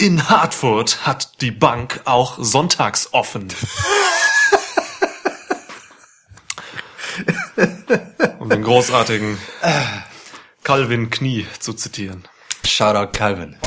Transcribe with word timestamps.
In 0.00 0.30
Hartford 0.30 1.04
hat 1.04 1.42
die 1.42 1.50
Bank 1.50 2.00
auch 2.06 2.38
sonntags 2.40 3.12
offen. 3.12 3.48
um 8.38 8.48
den 8.48 8.62
großartigen 8.62 9.36
Calvin 10.64 11.10
Knie 11.10 11.46
zu 11.58 11.74
zitieren. 11.74 12.24
Shoutout 12.66 13.12
Calvin. 13.12 13.58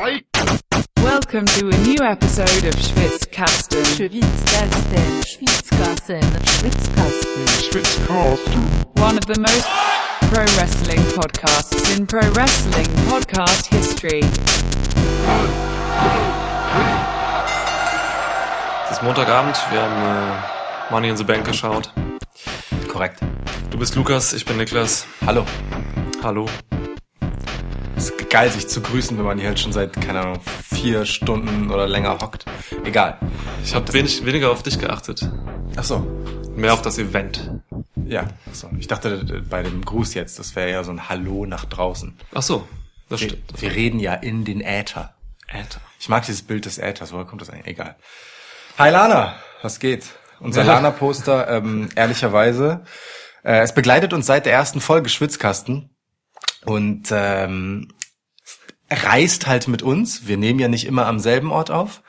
Welcome 1.04 1.46
to 1.46 1.68
a 1.68 1.78
new 1.86 2.02
episode 2.02 2.68
of 2.68 2.74
Schwitzkasten. 2.82 3.86
Schwitzkasten, 3.86 5.24
Schwitzkasten, 5.28 6.24
Schwitzkasten. 7.62 8.64
One 8.96 9.20
of 9.20 9.26
the 9.28 9.40
most 9.40 9.68
pro 10.32 10.46
wrestling 10.58 11.04
podcasts 11.14 11.96
in 11.96 12.08
pro 12.08 12.22
wrestling 12.32 12.88
podcast 13.08 13.68
history. 13.68 14.24
Es 18.86 18.98
ist 18.98 19.04
Montagabend, 19.04 19.56
wir 19.72 19.82
haben 19.82 20.32
äh, 20.32 20.92
Money 20.92 21.10
in 21.10 21.18
the 21.18 21.24
Bank 21.24 21.46
geschaut. 21.46 21.92
Korrekt. 22.88 23.20
Du 23.72 23.78
bist 23.80 23.96
Lukas, 23.96 24.34
ich 24.34 24.46
bin 24.46 24.58
Niklas. 24.58 25.08
Hallo. 25.26 25.46
Hallo. 26.22 26.46
Ist 27.96 28.30
geil, 28.30 28.52
sich 28.52 28.68
zu 28.68 28.82
grüßen, 28.82 29.18
wenn 29.18 29.26
man 29.26 29.40
hier 29.40 29.48
halt 29.48 29.60
schon 29.60 29.72
seit, 29.72 29.94
keine 30.00 30.22
Ahnung, 30.22 30.40
vier 30.70 31.06
Stunden 31.06 31.72
oder 31.72 31.88
länger 31.88 32.18
hockt. 32.22 32.46
Egal. 32.84 33.18
Ich 33.64 33.74
habe 33.74 33.92
wenig, 33.94 34.26
weniger 34.26 34.52
auf 34.52 34.62
dich 34.64 34.80
geachtet. 34.80 35.28
Ach 35.76 35.84
so. 35.84 36.06
Mehr 36.56 36.74
auf 36.74 36.82
das 36.84 37.00
Event. 37.00 37.50
Ja. 38.06 38.26
So. 38.52 38.70
Ich 38.78 38.88
dachte 38.88 39.44
bei 39.50 39.64
dem 39.64 39.84
Gruß 39.84 40.14
jetzt, 40.14 40.38
das 40.38 40.56
wäre 40.56 40.70
ja 40.70 40.84
so 40.84 40.92
ein 40.92 41.10
Hallo 41.10 41.46
nach 41.48 41.66
draußen. 41.66 42.16
Ach 42.36 42.44
so, 42.44 42.68
das 43.10 43.22
Wir, 43.22 43.30
stimmt. 43.30 43.62
wir 43.62 43.72
reden 43.72 44.00
ja 44.00 44.14
in 44.14 44.46
den 44.46 44.62
Äther. 44.62 45.14
Äther. 45.54 45.80
Ich 46.00 46.10
mag 46.10 46.26
dieses 46.26 46.42
Bild 46.42 46.66
des 46.66 46.78
Äthers. 46.78 47.14
Woher 47.14 47.26
kommt 47.26 47.42
das 47.42 47.50
eigentlich? 47.50 47.68
Egal. 47.68 47.96
Hi 48.78 48.90
Lana, 48.90 49.36
was 49.62 49.80
geht? 49.80 50.06
Unser 50.40 50.64
Ja. 50.64 50.74
Lana-Poster, 50.74 51.48
ähm, 51.48 51.90
ehrlicherweise, 51.96 52.84
äh, 53.44 53.60
es 53.62 53.74
begleitet 53.74 54.14
uns 54.14 54.26
seit 54.26 54.46
der 54.46 54.54
ersten 54.54 54.82
Folge 54.82 55.10
Schwitzkasten 55.10 55.96
und 56.66 57.10
ähm, 57.12 57.94
reist 58.90 59.48
halt 59.48 59.68
mit 59.68 59.82
uns. 59.84 60.28
Wir 60.28 60.38
nehmen 60.38 60.60
ja 60.60 60.68
nicht 60.68 60.86
immer 60.86 61.06
am 61.06 61.20
selben 61.20 61.52
Ort 61.52 61.72
auf. 61.72 62.02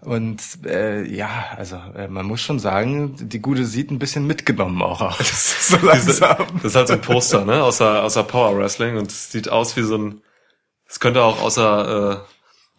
Und 0.00 0.42
äh, 0.64 1.04
ja, 1.04 1.46
also 1.56 1.76
äh, 1.94 2.08
man 2.08 2.26
muss 2.26 2.40
schon 2.40 2.58
sagen, 2.58 3.14
die 3.20 3.40
Gute 3.40 3.64
sieht 3.64 3.92
ein 3.92 4.00
bisschen 4.00 4.26
mitgenommen 4.26 4.82
auch 4.82 5.00
aus. 5.00 5.68
so 5.68 5.76
langsam. 5.86 6.36
das 6.54 6.64
ist 6.64 6.74
halt 6.74 6.88
so 6.88 6.94
ein 6.94 7.00
Poster, 7.00 7.44
ne? 7.44 7.62
Außer, 7.62 8.02
außer 8.02 8.24
Power 8.24 8.58
Wrestling 8.58 8.96
und 8.96 9.10
es 9.12 9.30
sieht 9.30 9.48
aus 9.48 9.76
wie 9.76 9.82
so 9.82 9.96
ein. 9.96 10.22
Es 10.88 10.98
könnte 10.98 11.22
auch 11.22 11.40
außer, 11.40 12.24
äh, 12.26 12.31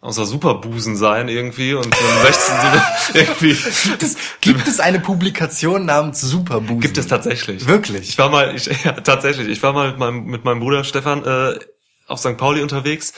außer 0.04 0.26
Superbusen 0.26 0.96
sein 0.96 1.28
irgendwie 1.28 1.72
und 1.72 1.86
ein 1.86 2.26
16 2.26 2.54
so 2.60 3.18
irgendwie. 3.18 3.54
Gibt 3.88 4.02
es, 4.02 4.16
gibt 4.42 4.68
es 4.68 4.78
eine 4.78 5.00
Publikation 5.00 5.86
namens 5.86 6.20
Superbusen? 6.20 6.80
Gibt 6.80 6.98
es 6.98 7.06
tatsächlich. 7.06 7.66
Wirklich? 7.66 8.10
Ich 8.10 8.18
war 8.18 8.28
mal, 8.28 8.54
ich, 8.54 8.66
ja, 8.84 8.92
tatsächlich, 8.92 9.48
ich 9.48 9.62
war 9.62 9.72
mal 9.72 9.88
mit 9.88 9.98
meinem, 9.98 10.24
mit 10.26 10.44
meinem 10.44 10.60
Bruder 10.60 10.84
Stefan 10.84 11.24
äh, 11.24 11.58
auf 12.06 12.20
St. 12.20 12.36
Pauli 12.36 12.60
unterwegs 12.60 13.14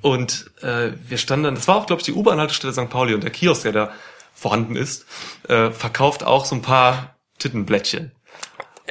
und 0.00 0.50
äh, 0.60 0.90
wir 1.06 1.18
standen 1.18 1.44
dann, 1.44 1.54
das 1.54 1.68
war 1.68 1.76
auch, 1.76 1.86
glaube 1.86 2.00
ich, 2.00 2.06
die 2.06 2.12
U-Bahn-Haltestelle 2.12 2.72
St. 2.72 2.90
Pauli 2.90 3.14
und 3.14 3.22
der 3.22 3.30
Kiosk, 3.30 3.62
der 3.62 3.72
da 3.72 3.92
vorhanden 4.34 4.74
ist, 4.74 5.06
äh, 5.48 5.70
verkauft 5.70 6.24
auch 6.24 6.44
so 6.44 6.56
ein 6.56 6.62
paar 6.62 7.16
Tittenblättchen. 7.38 8.10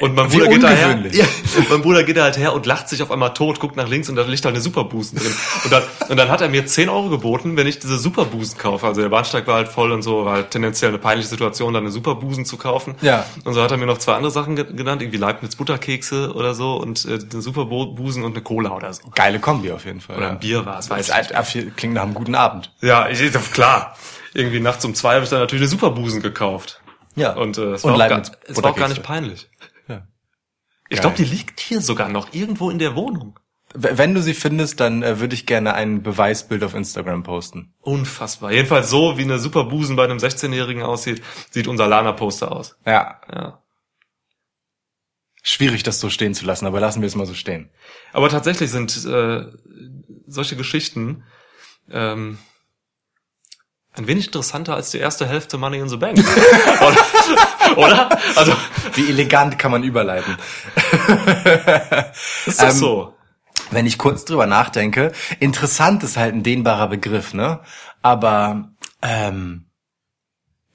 Und 0.00 0.14
mein 0.14 0.28
Bruder 0.28 0.46
geht 0.48 0.62
daher, 0.62 0.98
ja, 1.12 1.24
mein 1.70 1.82
Bruder 1.82 2.04
geht 2.04 2.16
da 2.16 2.22
halt 2.24 2.38
her 2.38 2.52
und 2.52 2.66
lacht 2.66 2.88
sich 2.88 3.02
auf 3.02 3.10
einmal 3.10 3.34
tot, 3.34 3.58
guckt 3.58 3.76
nach 3.76 3.88
links 3.88 4.08
und 4.08 4.16
da 4.16 4.22
liegt 4.22 4.44
da 4.44 4.48
eine 4.48 4.60
Superbusen 4.60 5.18
drin. 5.18 5.34
Und 5.64 5.72
dann, 5.72 5.82
und 6.08 6.16
dann 6.16 6.28
hat 6.28 6.40
er 6.40 6.48
mir 6.48 6.66
10 6.66 6.88
Euro 6.88 7.08
geboten, 7.08 7.56
wenn 7.56 7.66
ich 7.66 7.78
diese 7.80 7.98
Superbusen 7.98 8.58
kaufe. 8.58 8.86
Also 8.86 9.00
der 9.00 9.08
Bahnsteig 9.08 9.46
war 9.46 9.56
halt 9.56 9.68
voll 9.68 9.90
und 9.92 10.02
so, 10.02 10.24
war 10.24 10.34
halt 10.34 10.50
tendenziell 10.52 10.90
eine 10.90 10.98
peinliche 10.98 11.28
Situation, 11.28 11.74
dann 11.74 11.82
eine 11.82 11.90
Superbusen 11.90 12.44
zu 12.44 12.56
kaufen. 12.58 12.94
Ja. 13.00 13.24
Und 13.44 13.54
so 13.54 13.62
hat 13.62 13.70
er 13.70 13.76
mir 13.76 13.86
noch 13.86 13.98
zwei 13.98 14.14
andere 14.14 14.30
Sachen 14.30 14.54
ge- 14.56 14.72
genannt, 14.72 15.02
irgendwie 15.02 15.18
Leibniz 15.18 15.56
Butterkekse 15.56 16.32
oder 16.34 16.54
so 16.54 16.76
und 16.76 17.04
äh, 17.04 17.18
eine 17.32 17.42
Superbusen 17.42 18.22
und 18.24 18.32
eine 18.34 18.42
Cola 18.42 18.70
oder 18.76 18.92
so. 18.92 19.02
Geile 19.14 19.40
Kombi 19.40 19.72
auf 19.72 19.84
jeden 19.84 20.00
Fall. 20.00 20.16
Oder 20.16 20.26
ja. 20.26 20.32
ein 20.32 20.38
Bier 20.38 20.64
war 20.64 20.78
es, 20.78 20.90
weiß 20.90 21.08
Das 21.08 21.54
ich 21.54 21.56
ist- 21.66 21.76
klingt 21.76 21.94
nach 21.94 22.02
einem 22.02 22.14
guten 22.14 22.34
Abend. 22.34 22.72
Ja, 22.82 23.08
ich, 23.08 23.20
klar. 23.52 23.96
Irgendwie 24.34 24.60
nachts 24.60 24.84
um 24.84 24.94
zwei 24.94 25.14
habe 25.14 25.24
ich 25.24 25.30
dann 25.30 25.40
natürlich 25.40 25.62
eine 25.62 25.68
Superbusen 25.70 26.22
gekauft. 26.22 26.80
Ja. 27.16 27.32
Und 27.32 27.58
äh, 27.58 27.72
es, 27.72 27.82
Und 27.82 27.98
war, 27.98 28.04
auch 28.04 28.08
gar, 28.08 28.22
es 28.46 28.62
war 28.62 28.70
auch 28.70 28.76
gar 28.76 28.88
nicht 28.88 29.02
peinlich. 29.02 29.48
Ich 30.88 31.00
glaube, 31.00 31.16
die 31.16 31.24
liegt 31.24 31.60
hier 31.60 31.80
sogar 31.80 32.08
noch 32.08 32.32
irgendwo 32.32 32.70
in 32.70 32.78
der 32.78 32.94
Wohnung. 32.94 33.38
Wenn 33.74 34.14
du 34.14 34.22
sie 34.22 34.32
findest, 34.32 34.80
dann 34.80 35.02
äh, 35.02 35.20
würde 35.20 35.34
ich 35.34 35.44
gerne 35.44 35.74
ein 35.74 36.02
Beweisbild 36.02 36.64
auf 36.64 36.74
Instagram 36.74 37.22
posten. 37.22 37.74
Unfassbar. 37.80 38.50
Jedenfalls 38.50 38.88
so, 38.88 39.18
wie 39.18 39.22
eine 39.22 39.38
Superbusen 39.38 39.94
bei 39.94 40.04
einem 40.04 40.16
16-Jährigen 40.16 40.82
aussieht, 40.82 41.22
sieht 41.50 41.68
unser 41.68 41.86
Lana-Poster 41.86 42.50
aus. 42.50 42.76
Ja. 42.86 43.20
Ja. 43.30 43.62
Schwierig, 45.42 45.82
das 45.82 46.00
so 46.00 46.08
stehen 46.08 46.34
zu 46.34 46.46
lassen, 46.46 46.66
aber 46.66 46.80
lassen 46.80 47.02
wir 47.02 47.06
es 47.06 47.14
mal 47.14 47.26
so 47.26 47.34
stehen. 47.34 47.70
Aber 48.12 48.30
tatsächlich 48.30 48.70
sind 48.70 49.04
äh, 49.04 49.46
solche 50.26 50.56
Geschichten 50.56 51.24
ähm, 51.90 52.38
ein 53.94 54.06
wenig 54.06 54.26
interessanter 54.26 54.74
als 54.74 54.90
die 54.90 54.98
erste 54.98 55.26
Hälfte 55.26 55.58
Money 55.58 55.78
in 55.78 55.88
the 55.88 55.96
Bank. 55.96 56.18
oder? 56.80 57.76
oder? 57.76 58.18
Also, 58.36 58.54
Wie 58.94 59.08
elegant 59.08 59.58
kann 59.58 59.70
man 59.70 59.82
überleiten. 59.82 60.36
ist 62.46 62.62
doch 62.62 62.70
Ähm, 62.70 62.72
so. 62.72 63.14
Wenn 63.70 63.86
ich 63.86 63.98
kurz 63.98 64.24
drüber 64.24 64.46
nachdenke, 64.46 65.12
interessant 65.40 66.02
ist 66.02 66.16
halt 66.16 66.34
ein 66.34 66.42
dehnbarer 66.42 66.88
Begriff, 66.88 67.34
ne? 67.34 67.60
Aber 68.02 68.70
ähm, 69.02 69.66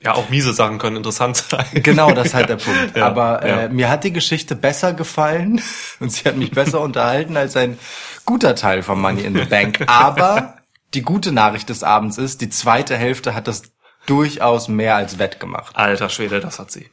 Ja, 0.02 0.14
auch 0.14 0.30
miese 0.30 0.54
Sachen 0.54 0.80
können 0.80 0.98
interessant 0.98 1.38
sein. 1.38 1.66
Genau, 1.74 2.14
das 2.14 2.28
ist 2.28 2.34
halt 2.36 2.50
der 2.50 2.58
Punkt. 2.58 2.96
Ja, 2.96 3.06
Aber 3.08 3.42
äh, 3.44 3.64
ja. 3.64 3.70
mir 3.70 3.90
hat 3.90 4.04
die 4.04 4.12
Geschichte 4.14 4.56
besser 4.56 4.94
gefallen 4.94 5.62
und 6.00 6.12
sie 6.12 6.26
hat 6.26 6.36
mich 6.38 6.52
besser 6.52 6.82
unterhalten 6.82 7.38
als 7.38 7.56
ein 7.56 7.80
guter 8.26 8.56
Teil 8.56 8.84
von 8.84 9.00
Money 9.00 9.22
in 9.24 9.36
the 9.36 9.46
Bank. 9.46 9.84
Aber 9.88 10.58
die 10.94 11.02
gute 11.04 11.32
Nachricht 11.32 11.70
des 11.70 11.84
Abends 11.84 12.18
ist, 12.18 12.42
die 12.42 12.50
zweite 12.50 12.98
Hälfte 12.98 13.34
hat 13.34 13.48
das 13.48 13.64
durchaus 14.06 14.68
mehr 14.68 14.96
als 14.96 15.18
wettgemacht. 15.20 15.76
Alter 15.78 16.10
Schwede, 16.10 16.40
das 16.42 16.60
hat 16.60 16.70
sie. 16.72 16.90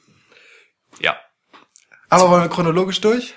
Ja. 1.00 1.16
Aber 2.10 2.30
wollen 2.30 2.42
wir 2.42 2.48
chronologisch 2.48 3.00
durch? 3.00 3.34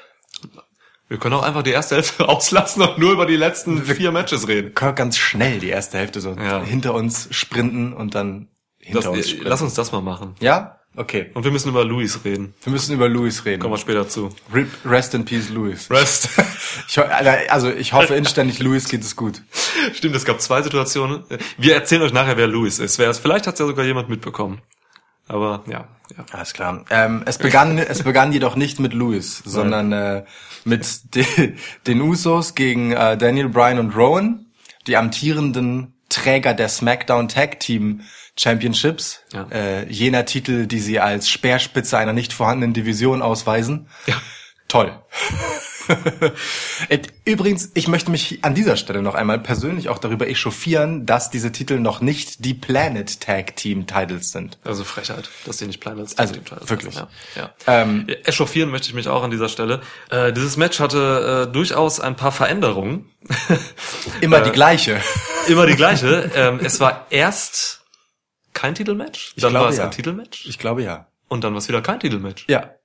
Wir 1.08 1.18
können 1.20 1.36
auch 1.36 1.44
einfach 1.44 1.64
die 1.64 1.72
erste 1.72 1.96
Hälfte 1.96 2.28
auslassen 2.30 2.82
und 2.82 2.98
nur 2.98 3.12
über 3.12 3.26
die 3.26 3.36
letzten 3.36 3.84
vier 3.84 4.12
Matches 4.12 4.48
reden. 4.48 4.68
Wir 4.68 4.74
können 4.74 4.96
ganz 4.96 5.18
schnell 5.18 5.60
die 5.60 5.70
erste 5.70 5.98
Hälfte 5.98 6.22
so 6.22 6.32
Ja. 6.32 6.62
hinter 6.62 6.94
uns 6.94 7.28
sprinten 7.32 7.94
und 7.94 8.16
dann 8.16 8.48
hinter 8.80 9.02
Das, 9.02 9.08
uns 9.08 9.30
sprinten. 9.30 9.48
lass 9.50 9.62
uns 9.62 9.74
das 9.76 9.92
mal 9.92 10.02
machen. 10.02 10.36
ja? 10.40 10.80
Okay. 10.96 11.32
Und 11.34 11.44
wir 11.44 11.50
müssen 11.50 11.70
über 11.70 11.84
Louis 11.84 12.20
reden. 12.24 12.54
Wir 12.62 12.72
müssen 12.72 12.94
über 12.94 13.10
Louis 13.10 13.46
reden. 13.46 13.60
Kommen 13.60 13.74
wir 13.74 13.80
später 13.80 14.08
zu. 14.08 14.30
Rip, 14.54 14.68
rest 14.86 15.16
in 15.16 15.26
peace, 15.26 15.50
Louis. 15.50 15.90
Rest. 15.90 16.30
Ich, 16.88 17.00
also 17.00 17.70
ich 17.72 17.94
hoffe 17.94 18.16
inständig, 18.16 18.58
Louis 18.60 18.88
geht 18.88 19.02
es 19.02 19.16
gut. 19.16 19.42
Stimmt, 19.94 20.16
es 20.16 20.26
gab 20.26 20.42
zwei 20.42 20.62
Situationen. 20.64 21.24
Wir 21.58 21.76
erzählen 21.76 22.02
euch 22.02 22.14
nachher, 22.14 22.36
wer 22.38 22.48
Louis 22.48 22.80
ist. 22.80 22.96
Vielleicht 22.98 23.46
hat 23.48 23.54
es 23.54 23.60
ja 23.60 23.68
sogar 23.68 23.86
jemand 23.86 24.10
mitbekommen. 24.10 24.62
Aber 25.28 25.64
ja, 25.68 25.88
ja. 26.18 26.26
Alles 26.32 26.54
klar. 26.54 26.84
Ähm, 26.90 27.24
es 27.26 27.38
begann, 27.38 27.78
es 27.78 28.04
begann 28.04 28.32
jedoch 28.34 28.56
nicht 28.56 28.80
mit 28.80 28.94
Louis, 28.94 29.38
sondern 29.46 29.92
äh, 29.92 30.24
mit 30.66 31.16
de, 31.16 31.56
den 31.88 32.02
Usos 32.02 32.56
gegen 32.56 32.92
äh, 32.92 33.18
Daniel 33.18 33.50
Bryan 33.50 33.80
und 33.80 33.96
Rowan, 33.96 34.46
die 34.88 34.98
amtierenden 34.98 35.94
Träger 36.10 36.54
der 36.54 36.70
SmackDown 36.70 37.28
Tag 37.28 37.60
Team 37.60 38.02
Championships, 38.38 39.22
Ja. 39.32 39.48
äh, 39.52 39.88
jener 39.92 40.26
Titel, 40.26 40.66
die 40.68 40.80
sie 40.80 41.00
als 41.00 41.30
Speerspitze 41.30 41.98
einer 41.98 42.14
nicht 42.14 42.34
vorhandenen 42.34 42.74
Division 42.74 43.22
ausweisen. 43.22 43.88
Ja. 44.08 44.16
Toll. 44.68 44.92
Äh, 46.90 47.00
Übrigens, 47.26 47.72
ich 47.74 47.88
möchte 47.88 48.12
mich 48.12 48.40
an 48.44 48.54
dieser 48.54 48.76
Stelle 48.76 49.02
noch 49.02 49.16
einmal 49.16 49.40
persönlich 49.40 49.88
auch 49.88 49.98
darüber 49.98 50.28
echauffieren, 50.28 51.06
dass 51.06 51.30
diese 51.30 51.52
Titel 51.52 51.80
noch 51.80 52.02
nicht 52.02 52.44
die 52.44 52.54
Planet 52.54 53.22
Tag 53.22 53.56
Team 53.56 53.88
Titles 53.88 54.32
sind. 54.32 54.58
Also 54.66 54.84
Frechheit, 54.84 55.30
dass 55.46 55.58
die 55.58 55.68
nicht 55.68 55.80
Plan 55.80 56.00
als 56.00 56.18
Also, 56.18 56.34
Team 56.34 56.44
Titles 56.44 56.70
wirklich. 56.70 56.98
haben. 56.98 57.10
Ja, 57.36 57.54
ja. 57.68 57.82
Ähm, 57.82 58.08
Echauffieren 58.26 58.70
möchte 58.72 58.90
ich 58.90 58.94
mich 58.94 59.08
auch 59.08 59.24
an 59.24 59.32
dieser 59.32 59.48
Stelle. 59.48 59.82
Äh, 60.10 60.34
dieses 60.34 60.58
Match 60.58 60.80
hatte 60.82 61.48
äh, 61.48 61.52
durchaus 61.52 62.02
ein 62.02 62.16
paar 62.18 62.34
Veränderungen. 62.34 63.10
Immer 64.22 64.40
Äh, 64.40 64.44
die 64.44 64.52
gleiche. 64.52 65.02
Immer 65.48 65.66
die 65.66 65.76
gleiche. 65.76 66.30
ähm, 66.36 66.60
es 66.62 66.80
war 66.82 67.08
erst 67.10 67.86
kein 68.54 68.76
Titelmatch, 68.76 69.34
dann 69.38 69.52
glaube, 69.52 69.66
war 69.66 69.72
es 69.72 69.78
ja. 69.78 69.86
ein 69.86 69.92
Titelmatch 69.92 70.46
Ich 70.46 70.60
glaube 70.60 70.84
ja. 70.84 71.08
und 71.28 71.44
dann 71.44 71.54
war 71.54 71.60
es 71.60 71.68
wieder 71.68 71.82
kein 71.82 72.00
Titelmatch. 72.00 72.46
Ja. 72.50 72.76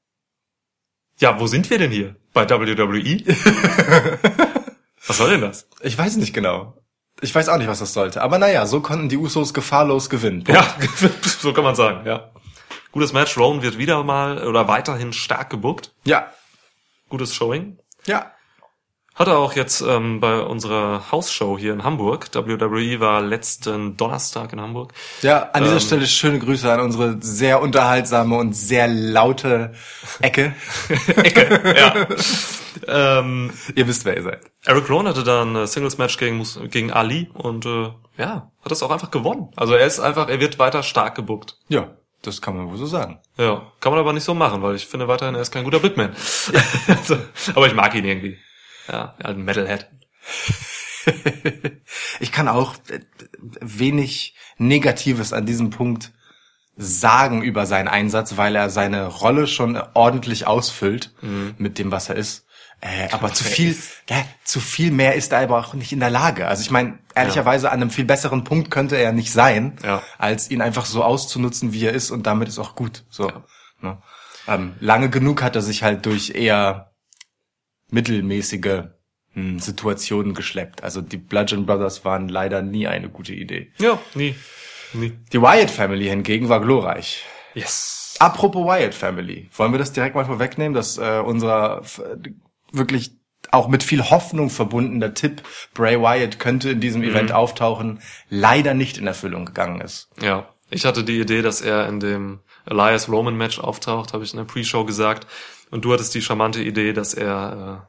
Ja, 1.21 1.41
wo 1.41 1.47
sind 1.49 1.69
wir 1.69 1.79
denn 1.79 1.91
hier? 1.91 2.15
Bei 2.47 2.49
WWE? 2.49 3.25
Was 5.07 5.17
soll 5.17 5.31
denn 5.31 5.41
das? 5.41 5.69
Ich 5.81 5.99
weiß 5.99 6.17
nicht 6.19 6.33
genau. 6.33 6.77
Ich 7.21 7.35
weiß 7.35 7.49
auch 7.49 7.57
nicht, 7.59 7.67
was 7.67 7.81
das 7.81 7.93
sollte. 7.95 8.23
Aber 8.23 8.39
naja, 8.39 8.65
so 8.67 8.81
konnten 8.81 9.09
die 9.09 9.17
Usos 9.17 9.53
gefahrlos 9.53 10.09
gewinnen. 10.09 10.45
Ja, 10.47 10.65
so 11.41 11.53
kann 11.53 11.65
man 11.65 11.75
sagen, 11.75 12.07
ja. 12.07 12.31
Gutes 12.93 13.13
Match. 13.13 13.37
Rowan 13.37 13.63
wird 13.63 13.77
wieder 13.77 14.05
mal 14.05 14.47
oder 14.47 14.69
weiterhin 14.69 15.13
stark 15.13 15.51
gebuckt. 15.51 15.93
Ja. 16.05 16.33
Gutes 17.09 17.35
Showing. 17.35 17.79
Ja. 18.07 18.31
Hat 19.19 19.27
er 19.27 19.39
auch 19.39 19.55
jetzt 19.55 19.81
ähm, 19.81 20.21
bei 20.21 20.39
unserer 20.39 21.11
Hausshow 21.11 21.59
hier 21.59 21.73
in 21.73 21.83
Hamburg. 21.83 22.29
WWE 22.33 23.01
war 23.01 23.21
letzten 23.21 23.97
Donnerstag 23.97 24.53
in 24.53 24.61
Hamburg. 24.61 24.93
Ja, 25.23 25.51
an 25.53 25.65
dieser 25.65 25.75
Ähm. 25.75 25.81
Stelle 25.81 26.07
schöne 26.07 26.39
Grüße 26.39 26.73
an 26.73 26.81
unsere 26.81 27.17
sehr 27.21 27.61
unterhaltsame 27.61 28.37
und 28.37 28.55
sehr 28.55 28.87
laute 28.87 29.75
Ecke. 30.21 30.55
ja. 31.77 32.07
ähm, 32.87 33.51
Ihr 33.75 33.89
wisst, 33.89 34.05
wer 34.05 34.17
ihr 34.17 34.23
seid. 34.23 34.41
Eric 34.65 34.89
Rowan 34.89 35.09
hatte 35.09 35.25
da 35.25 35.43
ein 35.43 35.57
äh, 35.57 35.67
Singles-Match 35.67 36.17
gegen, 36.19 36.47
gegen 36.71 36.93
Ali 36.93 37.29
und 37.35 37.67
äh, 37.67 37.91
ja, 38.19 38.53
hat 38.63 38.71
das 38.71 38.85
auch 38.85 38.91
einfach 38.93 39.11
gewonnen. 39.11 39.49
Also 39.57 39.75
er 39.75 39.85
ist 39.87 39.99
einfach, 39.99 40.29
er 40.29 40.39
wird 40.39 40.61
weiter 40.61 40.85
stark 40.85 41.17
gebuckt. 41.17 41.57
Ja, 41.69 41.89
das 42.23 42.41
kann 42.41 42.57
man 42.57 42.71
wohl 42.71 42.77
so 42.77 42.87
sagen. 42.87 43.19
Ja, 43.37 43.73
kann 43.81 43.91
man 43.91 44.01
aber 44.01 44.13
nicht 44.13 44.25
so 44.25 44.35
machen, 44.35 44.63
weil 44.63 44.77
ich 44.77 44.87
finde 44.87 45.09
weiterhin, 45.09 45.35
er 45.35 45.41
ist 45.41 45.51
kein 45.51 45.65
guter 45.65 45.81
Bitman. 45.81 46.11
also, 46.87 47.17
aber 47.55 47.67
ich 47.67 47.75
mag 47.75 47.93
ihn 47.97 48.05
irgendwie. 48.05 48.39
Ja, 48.89 49.15
ein 49.23 49.43
Metalhead. 49.43 49.89
Ich 52.21 52.33
kann 52.33 52.49
auch 52.49 52.75
äh, 52.89 53.01
wenig 53.61 54.35
Negatives 54.59 55.33
an 55.33 55.47
diesem 55.47 55.71
Punkt 55.71 56.13
sagen 56.77 57.43
über 57.43 57.67
seinen 57.67 57.89
Einsatz, 57.89 58.37
weil 58.37 58.55
er 58.55 58.69
seine 58.71 59.07
Rolle 59.07 59.47
schon 59.47 59.81
ordentlich 59.95 60.47
ausfüllt 60.47 61.13
mit 61.57 61.79
dem, 61.79 61.91
was 61.91 62.09
er 62.09 62.17
ist. 62.17 62.45
Äh, 62.81 63.09
aber 63.11 63.33
zu 63.33 63.43
viel, 63.43 63.75
ja, 64.09 64.23
zu 64.45 64.61
viel 64.61 64.93
mehr 64.93 65.15
ist 65.17 65.33
er 65.33 65.41
aber 65.41 65.59
auch 65.59 65.75
nicht 65.75 65.91
in 65.93 65.99
der 65.99 66.11
Lage. 66.11 66.47
Also 66.47 66.63
ich 66.63 66.71
meine, 66.71 66.99
ehrlicherweise 67.17 67.71
an 67.73 67.81
einem 67.81 67.91
viel 67.91 68.05
besseren 68.05 68.45
Punkt 68.45 68.71
könnte 68.71 68.97
er 68.97 69.13
nicht 69.13 69.33
sein, 69.33 69.77
Ja. 69.83 70.03
als 70.19 70.51
ihn 70.51 70.61
einfach 70.63 70.85
so 70.85 71.03
auszunutzen, 71.03 71.73
wie 71.73 71.85
er 71.87 71.93
ist 71.93 72.13
und 72.13 72.27
damit 72.29 72.47
ist 72.49 72.59
auch 72.61 72.77
gut. 72.77 73.05
So. 73.11 73.29
Ja. 73.29 73.45
Ne? 73.81 73.99
Ähm, 74.47 74.75
lange 74.79 75.11
genug 75.11 75.43
hat 75.43 75.57
er 75.57 75.63
sich 75.63 75.83
halt 75.83 76.07
durch 76.07 76.31
eher 76.31 76.88
mittelmäßige 77.91 78.85
hm, 79.33 79.59
Situationen 79.59 80.35
geschleppt. 80.35 80.83
Also 80.83 81.01
die 81.01 81.17
Bludgeon 81.17 81.67
Brothers 81.67 82.05
waren 82.05 82.29
leider 82.29 82.63
nie 82.63 82.87
eine 82.87 83.09
gute 83.09 83.35
Idee. 83.35 83.73
Ja, 83.79 83.99
nie. 84.15 84.35
Nie. 84.95 85.13
Die 85.33 85.41
Wyatt 85.41 85.71
Family 85.71 86.07
hingegen 86.07 86.49
war 86.49 86.61
glorreich. 86.61 87.25
Yes. 87.55 88.17
Apropos 88.19 88.65
Wyatt 88.67 88.95
Family, 88.95 89.49
wollen 89.55 89.73
wir 89.73 89.79
das 89.79 89.93
direkt 89.93 90.15
mal 90.15 90.25
vorwegnehmen, 90.25 90.75
dass 90.75 90.99
äh, 90.99 91.23
unser 91.25 91.83
wirklich 92.73 93.13
auch 93.51 93.69
mit 93.69 93.83
viel 93.83 94.11
Hoffnung 94.11 94.51
verbundener 94.51 95.15
Tipp, 95.15 95.43
Bray 95.75 96.01
Wyatt 96.01 96.39
könnte 96.39 96.71
in 96.71 96.81
diesem 96.81 97.03
Event 97.03 97.33
auftauchen, 97.33 98.01
leider 98.29 98.75
nicht 98.75 98.99
in 98.99 99.07
Erfüllung 99.07 99.47
gegangen 99.47 99.81
ist. 99.81 100.11
Ja. 100.21 100.49
Ich 100.71 100.85
hatte 100.85 101.03
die 101.03 101.19
Idee, 101.19 101.41
dass 101.41 101.63
er 101.63 101.89
in 101.89 102.01
dem 102.01 102.41
Elias 102.67 103.09
Roman 103.09 103.37
Match 103.37 103.59
auftaucht, 103.59 104.13
habe 104.13 104.25
ich 104.25 104.33
in 104.33 104.39
der 104.39 104.45
Pre-Show 104.45 104.85
gesagt. 104.85 105.27
Und 105.71 105.85
du 105.85 105.93
hattest 105.93 106.15
die 106.15 106.23
charmante 106.23 106.63
Idee, 106.63 106.93
dass 106.93 107.15
er 107.15 107.89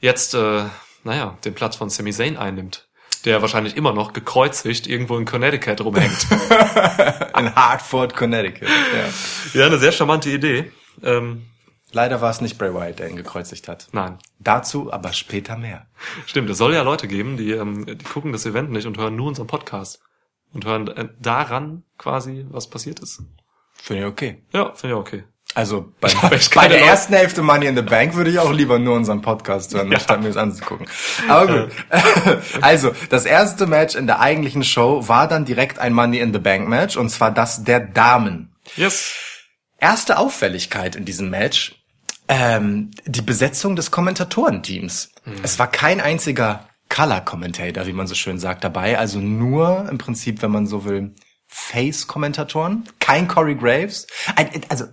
äh, 0.00 0.06
jetzt, 0.06 0.34
äh, 0.34 0.64
naja, 1.04 1.38
den 1.44 1.54
Platz 1.54 1.76
von 1.76 1.90
Sami 1.90 2.12
Zayn 2.12 2.36
einnimmt. 2.36 2.88
Der 3.24 3.42
wahrscheinlich 3.42 3.76
immer 3.76 3.92
noch 3.92 4.12
gekreuzigt 4.14 4.86
irgendwo 4.86 5.18
in 5.18 5.26
Connecticut 5.26 5.82
rumhängt. 5.82 6.26
In 7.36 7.54
Hartford, 7.54 8.16
Connecticut. 8.16 8.68
Ja. 8.68 9.60
ja, 9.60 9.66
eine 9.66 9.78
sehr 9.78 9.92
charmante 9.92 10.30
Idee. 10.30 10.72
Ähm, 11.02 11.46
Leider 11.92 12.20
war 12.20 12.30
es 12.30 12.40
nicht 12.40 12.56
Bray 12.56 12.72
Wyatt, 12.72 12.98
der 12.98 13.08
ihn 13.08 13.16
gekreuzigt 13.16 13.66
hat. 13.68 13.88
nein. 13.92 14.18
Dazu 14.38 14.92
aber 14.92 15.12
später 15.12 15.56
mehr. 15.56 15.86
Stimmt, 16.24 16.48
es 16.48 16.58
soll 16.58 16.72
ja 16.72 16.82
Leute 16.82 17.08
geben, 17.08 17.36
die, 17.36 17.50
ähm, 17.50 17.84
die 17.84 18.04
gucken 18.04 18.32
das 18.32 18.46
Event 18.46 18.70
nicht 18.70 18.86
und 18.86 18.96
hören 18.96 19.16
nur 19.16 19.26
unseren 19.26 19.48
Podcast. 19.48 20.00
Und 20.52 20.64
hören 20.64 20.88
äh, 20.88 21.08
daran 21.20 21.84
quasi, 21.98 22.46
was 22.48 22.70
passiert 22.70 23.00
ist. 23.00 23.22
Finde 23.74 24.02
ich 24.02 24.08
okay. 24.08 24.42
Ja, 24.52 24.72
finde 24.74 24.96
ich 24.96 25.00
okay. 25.00 25.24
Also 25.54 25.92
bei, 26.00 26.08
echt 26.30 26.54
bei 26.54 26.68
der 26.68 26.78
Leute- 26.78 26.90
ersten 26.90 27.14
Hälfte 27.14 27.42
Money 27.42 27.66
in 27.66 27.76
the 27.76 27.82
Bank 27.82 28.14
würde 28.14 28.30
ich 28.30 28.38
auch 28.38 28.52
lieber 28.52 28.78
nur 28.78 28.94
unseren 28.94 29.20
Podcast 29.20 29.74
hören, 29.74 29.92
anstatt 29.92 30.20
mir 30.20 30.28
das 30.28 30.36
anzugucken. 30.36 30.86
Aber 31.28 31.66
gut. 31.66 31.72
Also, 32.60 32.92
das 33.08 33.24
erste 33.24 33.66
Match 33.66 33.96
in 33.96 34.06
der 34.06 34.20
eigentlichen 34.20 34.62
Show 34.62 35.08
war 35.08 35.26
dann 35.26 35.44
direkt 35.44 35.78
ein 35.80 35.92
Money 35.92 36.20
in 36.20 36.32
the 36.32 36.38
Bank 36.38 36.68
Match 36.68 36.96
und 36.96 37.10
zwar 37.10 37.32
das 37.32 37.64
der 37.64 37.80
Damen. 37.80 38.54
Yes. 38.76 39.12
Erste 39.78 40.18
Auffälligkeit 40.18 40.94
in 40.94 41.04
diesem 41.04 41.30
Match, 41.30 41.74
ähm, 42.28 42.90
die 43.06 43.22
Besetzung 43.22 43.74
des 43.74 43.90
Kommentatorenteams. 43.90 45.10
Es 45.42 45.58
war 45.58 45.66
kein 45.68 46.00
einziger 46.00 46.68
Color 46.90 47.22
Commentator, 47.22 47.86
wie 47.86 47.92
man 47.92 48.06
so 48.06 48.14
schön 48.14 48.38
sagt, 48.38 48.62
dabei, 48.62 48.98
also 48.98 49.18
nur 49.18 49.88
im 49.90 49.98
Prinzip, 49.98 50.42
wenn 50.42 50.50
man 50.52 50.66
so 50.66 50.84
will, 50.84 51.14
Face-Kommentatoren, 51.48 52.84
kein 53.00 53.26
Corey 53.26 53.54
Graves, 53.56 54.06
ein, 54.36 54.48
also 54.68 54.84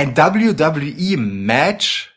ein 0.00 0.16
WWE-Match 0.16 2.14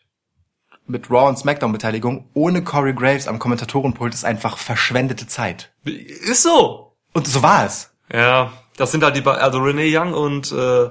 mit 0.86 1.10
Raw 1.10 1.28
und 1.28 1.38
SmackDown-Beteiligung 1.38 2.30
ohne 2.34 2.62
Corey 2.64 2.94
Graves 2.94 3.28
am 3.28 3.38
Kommentatorenpult 3.38 4.14
ist 4.14 4.24
einfach 4.24 4.56
verschwendete 4.58 5.26
Zeit. 5.26 5.72
Ist 5.84 6.42
so. 6.42 6.96
Und 7.12 7.26
so 7.26 7.42
war 7.42 7.66
es. 7.66 7.90
Ja, 8.12 8.52
das 8.76 8.90
sind 8.92 9.04
halt 9.04 9.16
die, 9.16 9.24
also 9.26 9.58
Renee 9.60 9.94
Young 9.96 10.14
und 10.14 10.50
äh, 10.52 10.88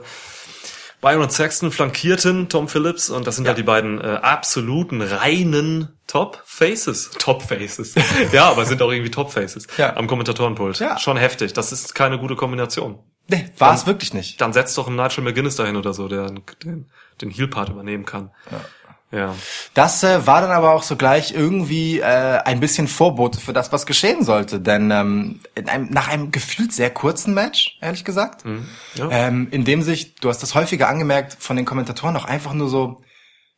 Byron 1.02 1.30
Saxton 1.30 1.72
flankierten 1.72 2.48
Tom 2.48 2.68
Phillips 2.68 3.10
und 3.10 3.28
das 3.28 3.36
sind 3.36 3.48
halt 3.48 3.58
die 3.58 3.64
beiden 3.64 4.00
äh, 4.00 4.20
absoluten 4.22 5.02
reinen 5.02 5.90
Top 6.08 6.42
Faces. 6.46 7.10
Top 7.20 7.42
Faces. 7.42 7.94
ja, 8.32 8.50
aber 8.50 8.66
sind 8.66 8.82
auch 8.82 8.92
irgendwie 8.92 9.12
Top 9.12 9.32
Faces 9.32 9.68
Ja. 9.78 9.96
am 9.96 10.08
Kommentatorenpult. 10.08 10.80
Ja. 10.80 10.98
Schon 11.00 11.18
heftig. 11.18 11.54
Das 11.54 11.72
ist 11.72 11.94
keine 11.94 12.20
gute 12.20 12.36
Kombination. 12.36 13.00
Nee, 13.28 13.50
war 13.58 13.74
es 13.74 13.88
wirklich 13.88 14.14
nicht. 14.14 14.42
Dann 14.42 14.54
setzt 14.54 14.78
doch 14.78 14.88
ein 14.88 14.96
Nigel 14.96 15.24
McGuinness 15.24 15.56
dahin 15.56 15.76
oder 15.76 15.94
so, 15.94 16.08
der 16.08 16.30
den, 16.64 16.90
den 17.22 17.30
Heel-Part 17.30 17.70
übernehmen 17.70 18.06
kann. 18.06 18.32
Ja. 19.12 19.18
ja. 19.18 19.36
Das 19.74 20.04
äh, 20.04 20.28
war 20.28 20.42
dann 20.42 20.52
aber 20.52 20.74
auch 20.74 20.84
sogleich 20.84 21.34
irgendwie 21.34 22.00
äh, 22.00 22.04
ein 22.04 22.60
bisschen 22.60 22.88
Vorbote 22.90 23.40
für 23.40 23.54
das, 23.54 23.72
was 23.72 23.86
geschehen 23.86 24.24
sollte. 24.26 24.60
Denn 24.60 24.92
ähm, 24.92 25.40
in 25.56 25.70
einem, 25.70 25.90
nach 25.90 26.10
einem 26.10 26.32
gefühlt 26.32 26.74
sehr 26.74 26.90
kurzen 26.90 27.34
Match, 27.34 27.78
ehrlich 27.82 28.04
gesagt, 28.04 28.44
Ja. 28.96 29.10
ähm, 29.10 29.48
in 29.52 29.64
dem 29.64 29.82
sich, 29.84 30.16
du 30.16 30.28
hast 30.30 30.44
das 30.44 30.54
häufiger 30.54 30.90
angemerkt, 30.90 31.38
von 31.40 31.56
den 31.56 31.66
Kommentatoren 31.66 32.18
auch 32.18 32.26
einfach 32.26 32.54
nur 32.54 32.68
so 32.68 33.04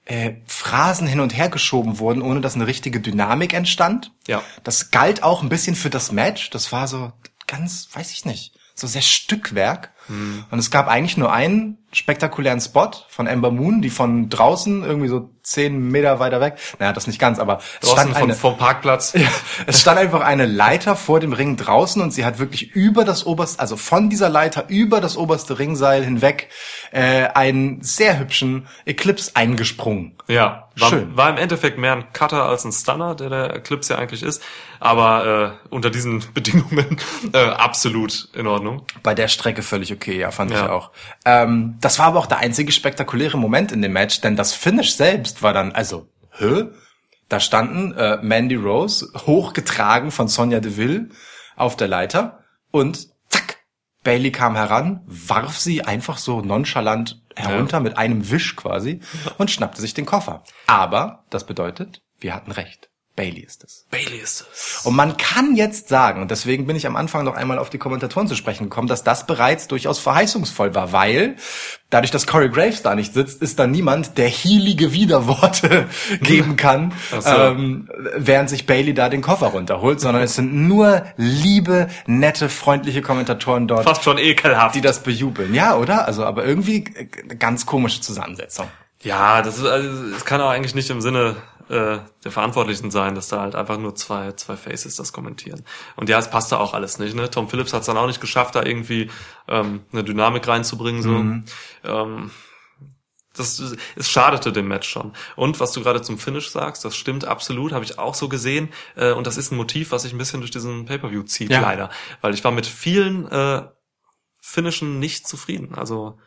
äh, 0.06 0.34
Phrasen 0.46 1.08
hin 1.08 1.20
und 1.20 1.36
her 1.36 1.50
geschoben 1.50 1.98
wurden, 1.98 2.22
ohne 2.22 2.40
dass 2.40 2.54
eine 2.54 2.68
richtige 2.68 3.00
Dynamik 3.00 3.54
entstand. 3.56 4.12
Ja. 4.28 4.44
Das 4.64 4.92
galt 4.92 5.24
auch 5.24 5.42
ein 5.42 5.50
bisschen 5.50 5.76
für 5.76 5.90
das 5.90 6.12
Match. 6.12 6.52
Das 6.52 6.72
war 6.72 6.88
so 6.88 7.12
ganz, 7.48 7.90
weiß 7.94 8.12
ich 8.12 8.26
nicht, 8.26 8.55
so 8.76 8.88
sehr 8.88 9.02
Stückwerk. 9.02 9.92
Und 10.52 10.60
es 10.60 10.70
gab 10.70 10.88
eigentlich 10.88 11.18
nur 11.18 11.34
einen 11.34 11.80
spektakulären 11.92 12.62
Spot 12.62 12.92
von 13.10 13.26
Ember 13.26 13.50
Moon, 13.50 13.82
die 13.82 13.90
von 13.90 14.30
draußen 14.30 14.84
irgendwie 14.84 15.08
so 15.08 15.35
zehn 15.46 15.90
Meter 15.90 16.20
weiter 16.20 16.42
weg, 16.42 16.56
naja, 16.80 16.92
das 16.92 17.08
nicht 17.08 17.20
ganz, 17.20 17.40
aber 17.40 17.60
es 17.82 17.88
Draußen 17.90 18.00
stand 18.00 18.14
von, 18.16 18.24
eine, 18.24 18.34
vom 18.34 18.58
Parkplatz. 18.58 19.14
ja, 19.16 19.28
es 19.68 19.80
stand 19.80 20.00
einfach 20.00 20.22
eine 20.22 20.46
Leiter 20.46 20.96
vor 20.96 21.20
dem 21.20 21.34
Ring 21.34 21.56
draußen 21.56 22.02
und 22.02 22.12
sie 22.12 22.26
hat 22.26 22.40
wirklich 22.40 22.72
über 22.76 23.06
das 23.06 23.26
oberste, 23.26 23.60
also 23.60 23.78
von 23.78 24.10
dieser 24.10 24.30
Leiter 24.30 24.66
über 24.68 25.02
das 25.02 25.18
oberste 25.18 25.60
Ringseil 25.60 26.04
hinweg 26.04 26.50
äh, 26.92 27.28
einen 27.28 27.82
sehr 27.82 28.20
hübschen 28.20 28.68
Eclipse 28.86 29.32
eingesprungen. 29.36 30.18
Ja, 30.28 30.70
war, 30.78 30.90
Schön. 30.90 31.16
war 31.16 31.30
im 31.30 31.38
Endeffekt 31.38 31.78
mehr 31.78 31.94
ein 31.94 32.12
Cutter 32.12 32.44
als 32.44 32.66
ein 32.66 32.72
Stunner, 32.72 33.16
der 33.16 33.30
der 33.30 33.56
Eclipse 33.56 33.94
ja 33.94 34.00
eigentlich 34.00 34.24
ist. 34.24 34.42
Aber 34.80 35.56
äh, 35.64 35.74
unter 35.74 35.90
diesen 35.90 36.24
Bedingungen 36.34 36.98
äh, 37.34 37.38
absolut 37.38 38.28
in 38.34 38.46
Ordnung. 38.48 38.84
Bei 39.04 39.14
der 39.14 39.28
Strecke 39.28 39.62
völlig 39.62 39.94
okay, 39.94 40.20
ja, 40.20 40.32
fand 40.32 40.52
ich 40.52 40.58
Ja. 40.58 40.70
auch. 40.72 40.92
Ähm, 41.24 41.76
das 41.80 42.00
war 42.00 42.08
aber 42.08 42.20
auch 42.20 42.26
der 42.26 42.40
einzige 42.40 42.72
spektakuläre 42.72 43.38
Moment 43.38 43.72
in 43.72 43.82
dem 43.82 43.94
Match, 43.94 44.20
denn 44.22 44.36
das 44.36 44.54
Finish 44.54 44.96
selbst 44.96 45.35
war 45.42 45.54
dann, 45.54 45.72
also, 45.72 46.10
hä? 46.32 46.66
Da 47.28 47.40
standen 47.40 47.94
äh, 47.94 48.18
Mandy 48.22 48.56
Rose, 48.56 49.08
hochgetragen 49.26 50.12
von 50.12 50.28
Sonja 50.28 50.60
Deville, 50.60 51.10
auf 51.56 51.76
der 51.76 51.88
Leiter 51.88 52.44
und 52.72 53.10
zack, 53.30 53.64
Bailey 54.04 54.32
kam 54.32 54.56
heran, 54.56 55.02
warf 55.06 55.58
sie 55.58 55.84
einfach 55.84 56.18
so 56.18 56.42
nonchalant 56.42 57.22
herunter 57.36 57.80
mit 57.80 57.98
einem 57.98 58.30
Wisch 58.30 58.56
quasi 58.56 59.00
und 59.38 59.50
schnappte 59.50 59.82
sich 59.82 59.94
den 59.94 60.06
Koffer. 60.06 60.44
Aber 60.68 61.26
das 61.30 61.46
bedeutet, 61.46 62.02
wir 62.20 62.36
hatten 62.36 62.52
recht. 62.52 62.90
Bailey 63.16 63.42
ist 63.42 63.64
es. 63.64 63.86
Bailey 63.92 64.18
ist 64.18 64.46
es. 64.52 64.86
Und 64.86 64.96
man 64.96 65.16
kann 65.16 65.56
jetzt 65.56 65.88
sagen, 65.88 66.22
und 66.22 66.32
deswegen 66.32 66.68
bin 66.68 66.76
ich 66.76 66.86
am 66.86 66.98
Anfang 66.98 67.24
noch 67.24 67.36
einmal 67.36 67.60
auf 67.60 67.70
die 67.70 67.78
Kommentatoren 67.78 68.28
zu 68.28 68.36
sprechen 68.36 68.66
gekommen, 68.66 68.90
dass 68.90 69.06
das 69.06 69.26
bereits 69.26 69.68
durchaus 69.68 70.00
verheißungsvoll 70.00 70.76
war, 70.76 70.92
weil 70.92 71.38
dadurch, 71.90 72.12
dass 72.12 72.28
Corey 72.28 72.50
Graves 72.50 72.82
da 72.82 72.94
nicht 72.94 73.14
sitzt, 73.14 73.42
ist 73.42 73.58
da 73.58 73.68
niemand, 73.68 74.18
der 74.18 74.28
hielige 74.28 74.92
Widerworte 74.92 75.88
geben 76.22 76.58
kann, 76.58 76.94
so. 77.18 77.30
ähm, 77.30 77.90
während 78.18 78.50
sich 78.50 78.66
Bailey 78.66 78.94
da 78.94 79.08
den 79.08 79.22
Koffer 79.22 79.48
runterholt, 79.48 80.02
sondern 80.02 80.22
es 80.22 80.36
sind 80.36 80.54
nur 80.54 81.06
liebe, 81.16 81.88
nette, 82.08 82.50
freundliche 82.50 83.02
Kommentatoren 83.02 83.68
dort, 83.68 83.86
Fast 83.86 84.04
schon 84.04 84.18
ekelhaft. 84.18 84.76
die 84.76 84.82
das 84.82 85.04
bejubeln. 85.04 85.54
Ja, 85.54 85.78
oder? 85.78 86.06
Also, 86.06 86.26
aber 86.26 86.44
irgendwie 86.44 86.84
eine 86.98 87.38
ganz 87.38 87.66
komische 87.66 88.02
Zusammensetzung. 88.02 88.68
Ja, 89.06 89.42
das, 89.42 89.60
ist, 89.60 89.66
also, 89.66 89.88
es 90.16 90.26
kann 90.26 90.42
auch 90.42 90.50
eigentlich 90.50 90.74
nicht 90.74 90.90
im 90.90 91.00
Sinne 91.00 91.36
äh, 91.70 92.00
der 92.24 92.32
Verantwortlichen 92.32 92.92
sein, 92.92 93.16
dass 93.16 93.28
da 93.28 93.42
halt 93.42 93.56
einfach 93.56 93.78
nur 93.78 93.96
zwei, 93.96 94.32
zwei 94.34 94.56
Faces 94.56 94.96
das 94.96 95.14
kommentieren. 95.14 95.64
Und 95.96 96.10
ja, 96.10 96.20
es 96.20 96.30
passt 96.30 96.52
da 96.52 96.58
auch 96.58 96.74
alles 96.74 97.00
nicht. 97.00 97.16
Ne? 97.16 97.30
Tom 97.30 97.50
Phillips 97.50 97.74
hat 97.74 97.82
es 97.82 97.86
dann 97.88 97.98
auch 97.98 98.08
nicht 98.08 98.22
geschafft, 98.22 98.56
da 98.56 98.64
irgendwie 98.64 99.10
ähm, 99.48 99.82
eine 99.92 100.04
Dynamik 100.04 100.48
reinzubringen. 100.48 101.02
So. 101.84 101.90
Ähm, 101.90 102.32
das, 103.36 103.60
es 103.96 104.10
schadete 104.10 104.54
dem 104.54 104.68
Match 104.68 104.88
schon. 104.88 105.12
Und 105.36 105.60
was 105.60 105.72
du 105.74 105.82
gerade 105.84 106.02
zum 106.02 106.18
Finish 106.18 106.50
sagst, 106.52 106.86
das 106.86 106.96
stimmt 106.96 107.26
absolut, 107.26 107.74
habe 107.74 107.84
ich 107.84 108.00
auch 108.00 108.14
so 108.16 108.30
gesehen. 108.30 108.70
Äh, 108.96 109.12
und 109.12 109.28
das 109.28 109.36
ist 109.38 109.52
ein 109.52 109.58
Motiv, 109.58 109.92
was 109.92 110.04
sich 110.04 110.14
ein 110.14 110.18
bisschen 110.18 110.40
durch 110.40 110.52
diesen 110.52 110.86
Pay-Per-View 110.86 111.24
zieht, 111.24 111.50
Ja. 111.50 111.60
leider. 111.62 111.90
Weil 112.22 112.34
ich 112.34 112.44
war 112.44 112.52
mit 112.52 112.66
vielen 112.66 113.28
äh, 113.30 113.64
Finishen 114.40 115.00
nicht 115.00 115.28
zufrieden. 115.28 115.76
Also 115.76 116.18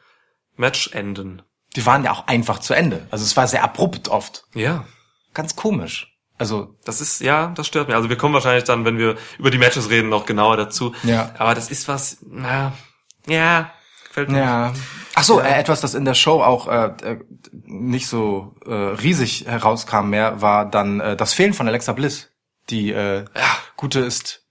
Matchenden. 0.56 1.42
Die 1.76 1.86
waren 1.86 2.04
ja 2.04 2.12
auch 2.12 2.26
einfach 2.26 2.58
zu 2.58 2.74
Ende. 2.74 3.06
Also 3.10 3.24
es 3.24 3.36
war 3.36 3.46
sehr 3.46 3.62
abrupt 3.62 4.08
oft. 4.08 4.44
Ja. 4.54 4.84
Ganz 5.34 5.56
komisch. 5.56 6.14
Also, 6.38 6.76
Das 6.84 7.00
ist, 7.00 7.20
ja, 7.20 7.48
das 7.48 7.66
stört 7.66 7.88
mich. 7.88 7.96
Also 7.96 8.08
wir 8.08 8.16
kommen 8.16 8.34
wahrscheinlich 8.34 8.64
dann, 8.64 8.84
wenn 8.84 8.96
wir 8.98 9.16
über 9.38 9.50
die 9.50 9.58
Matches 9.58 9.90
reden, 9.90 10.08
noch 10.08 10.24
genauer 10.24 10.56
dazu. 10.56 10.94
Ja. 11.02 11.32
Aber 11.38 11.54
das 11.54 11.70
ist 11.70 11.88
was, 11.88 12.18
na, 12.22 12.72
ja, 13.26 13.72
gefällt 14.06 14.30
mir. 14.30 14.38
ja. 14.38 14.72
Ach 15.16 15.24
so, 15.24 15.40
äh, 15.40 15.48
etwas, 15.58 15.80
das 15.80 15.94
in 15.94 16.04
der 16.04 16.14
Show 16.14 16.40
auch 16.42 16.68
äh, 16.68 16.92
äh, 17.02 17.18
nicht 17.50 18.06
so 18.06 18.54
äh, 18.66 18.72
riesig 18.72 19.46
herauskam 19.46 20.10
mehr, 20.10 20.40
war 20.40 20.64
dann 20.70 21.00
äh, 21.00 21.16
das 21.16 21.34
Fehlen 21.34 21.54
von 21.54 21.66
Alexa 21.66 21.92
Bliss. 21.92 22.30
Die 22.70 22.92
äh, 22.92 23.24
Ja. 23.34 23.58
Gute 23.76 23.98
ist 24.00 24.46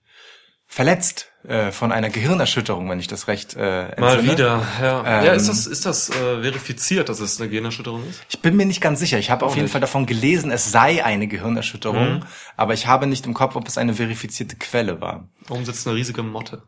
verletzt 0.66 1.32
äh, 1.44 1.70
von 1.72 1.92
einer 1.92 2.10
Gehirnerschütterung, 2.10 2.90
wenn 2.90 2.98
ich 3.00 3.06
das 3.06 3.28
recht 3.28 3.54
äh, 3.54 3.60
Mal 4.00 4.14
entsinne. 4.16 4.32
wieder, 4.32 4.62
ja. 4.82 4.98
Ähm, 5.20 5.24
ja, 5.26 5.32
ist 5.32 5.48
das, 5.48 5.66
ist 5.66 5.86
das 5.86 6.10
äh, 6.10 6.42
verifiziert, 6.42 7.08
dass 7.08 7.20
es 7.20 7.40
eine 7.40 7.48
Generschütterung 7.48 8.06
ist? 8.08 8.22
Ich 8.28 8.40
bin 8.40 8.56
mir 8.56 8.66
nicht 8.66 8.80
ganz 8.80 8.98
sicher. 8.98 9.18
Ich 9.18 9.30
habe 9.30 9.46
auf 9.46 9.54
jeden 9.54 9.64
nicht. 9.64 9.72
Fall 9.72 9.80
davon 9.80 10.06
gelesen, 10.06 10.50
es 10.50 10.70
sei 10.72 11.04
eine 11.04 11.28
Gehirnerschütterung, 11.28 12.14
Mhm. 12.18 12.22
aber 12.56 12.74
ich 12.74 12.86
habe 12.86 13.06
nicht 13.06 13.24
im 13.26 13.34
Kopf, 13.34 13.54
ob 13.56 13.66
es 13.68 13.78
eine 13.78 13.94
verifizierte 13.94 14.56
Quelle 14.56 15.00
war. 15.00 15.28
Warum 15.46 15.64
sitzt 15.64 15.86
eine 15.86 15.96
riesige 15.96 16.22
Motte? 16.22 16.62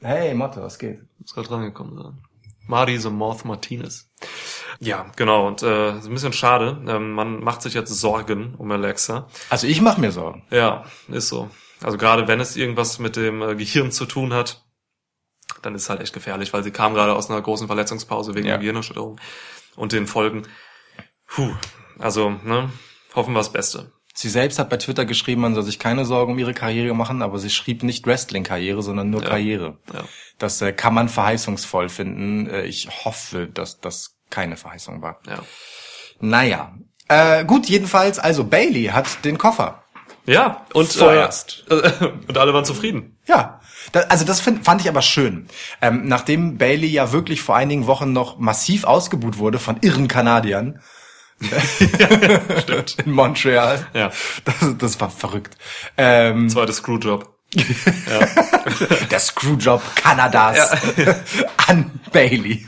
Hey, 0.00 0.34
Motte, 0.34 0.62
was 0.62 0.78
geht? 0.78 1.00
Ist 1.24 1.34
gerade 1.34 1.50
rangekommen 1.50 1.96
sein. 1.96 2.18
Marty 2.66 2.98
the 2.98 3.10
Moth 3.10 3.44
Martinez. 3.44 4.08
Ja, 4.80 5.06
genau. 5.16 5.46
Und 5.46 5.62
äh, 5.62 5.98
ist 5.98 6.06
ein 6.06 6.14
bisschen 6.14 6.32
schade. 6.32 6.80
Ähm, 6.88 7.12
man 7.12 7.40
macht 7.42 7.62
sich 7.62 7.74
jetzt 7.74 7.90
Sorgen 7.90 8.54
um 8.56 8.70
Alexa. 8.70 9.28
Also 9.50 9.66
ich 9.66 9.80
mache 9.80 10.00
mir 10.00 10.10
Sorgen. 10.12 10.44
Ja, 10.50 10.84
ist 11.08 11.28
so. 11.28 11.50
Also 11.82 11.98
gerade 11.98 12.28
wenn 12.28 12.40
es 12.40 12.56
irgendwas 12.56 12.98
mit 12.98 13.16
dem 13.16 13.42
äh, 13.42 13.54
Gehirn 13.56 13.90
zu 13.92 14.06
tun 14.06 14.32
hat, 14.32 14.64
dann 15.62 15.74
ist 15.74 15.82
es 15.82 15.90
halt 15.90 16.00
echt 16.00 16.12
gefährlich, 16.14 16.52
weil 16.52 16.62
sie 16.62 16.70
kam 16.70 16.94
gerade 16.94 17.14
aus 17.14 17.30
einer 17.30 17.40
großen 17.40 17.66
Verletzungspause 17.66 18.34
wegen 18.34 18.46
Ja. 18.46 18.52
der 18.54 18.60
Gehirnerschütterung 18.60 19.20
und 19.76 19.92
den 19.92 20.06
Folgen. 20.06 20.42
Puh, 21.26 21.52
also, 21.98 22.30
ne, 22.30 22.70
hoffen 23.14 23.32
wir 23.34 23.38
das 23.40 23.52
Beste. 23.52 23.92
Sie 24.14 24.28
selbst 24.28 24.58
hat 24.58 24.68
bei 24.68 24.76
Twitter 24.76 25.06
geschrieben, 25.06 25.40
man 25.40 25.54
soll 25.54 25.62
sich 25.62 25.78
keine 25.78 26.04
Sorgen 26.04 26.32
um 26.32 26.38
ihre 26.38 26.52
Karriere 26.52 26.94
machen, 26.94 27.22
aber 27.22 27.38
sie 27.38 27.48
schrieb 27.48 27.82
nicht 27.82 28.06
Wrestling-Karriere, 28.06 28.82
sondern 28.82 29.08
nur 29.08 29.22
Ja. 29.22 29.28
Karriere. 29.30 29.78
Ja. 29.92 30.04
Das 30.38 30.60
äh, 30.60 30.72
kann 30.72 30.92
man 30.94 31.08
verheißungsvoll 31.08 31.88
finden. 31.88 32.46
Äh, 32.48 32.64
ich 32.66 32.88
hoffe, 33.04 33.46
dass 33.48 33.80
das 33.80 34.18
keine 34.28 34.56
Verheißung 34.58 35.00
war. 35.00 35.20
Ja. 35.26 35.42
Naja. 36.20 36.74
Äh, 37.08 37.44
gut, 37.46 37.66
jedenfalls, 37.68 38.18
also 38.18 38.44
Bailey 38.44 38.86
hat 38.86 39.24
den 39.24 39.38
Koffer. 39.38 39.81
Ja, 40.26 40.64
und, 40.72 40.92
Vorerst. 40.92 41.64
äh, 41.68 41.90
und 42.28 42.38
alle 42.38 42.54
waren 42.54 42.64
zufrieden. 42.64 43.16
Ja, 43.26 43.60
also 44.08 44.24
das 44.24 44.40
find, 44.40 44.64
fand 44.64 44.80
ich 44.80 44.88
aber 44.88 45.02
schön. 45.02 45.48
Ähm, 45.80 46.02
nachdem 46.06 46.58
Bailey 46.58 46.86
ja 46.88 47.12
wirklich 47.12 47.42
vor 47.42 47.56
einigen 47.56 47.86
Wochen 47.86 48.12
noch 48.12 48.38
massiv 48.38 48.84
ausgebuht 48.84 49.38
wurde 49.38 49.58
von 49.58 49.78
irren 49.80 50.08
Kanadiern 50.08 50.80
Stimmt. 52.62 52.96
in 53.04 53.12
Montreal. 53.12 53.86
Ja. 53.94 54.12
Das, 54.44 54.54
das 54.78 55.00
war 55.00 55.10
verrückt. 55.10 55.56
Ähm, 55.96 56.48
Zweiter 56.48 56.72
Screwjob. 56.72 57.28
der 59.10 59.18
Screwjob 59.20 59.82
Kanadas 59.96 60.70
an 61.66 62.00
Bailey. 62.12 62.66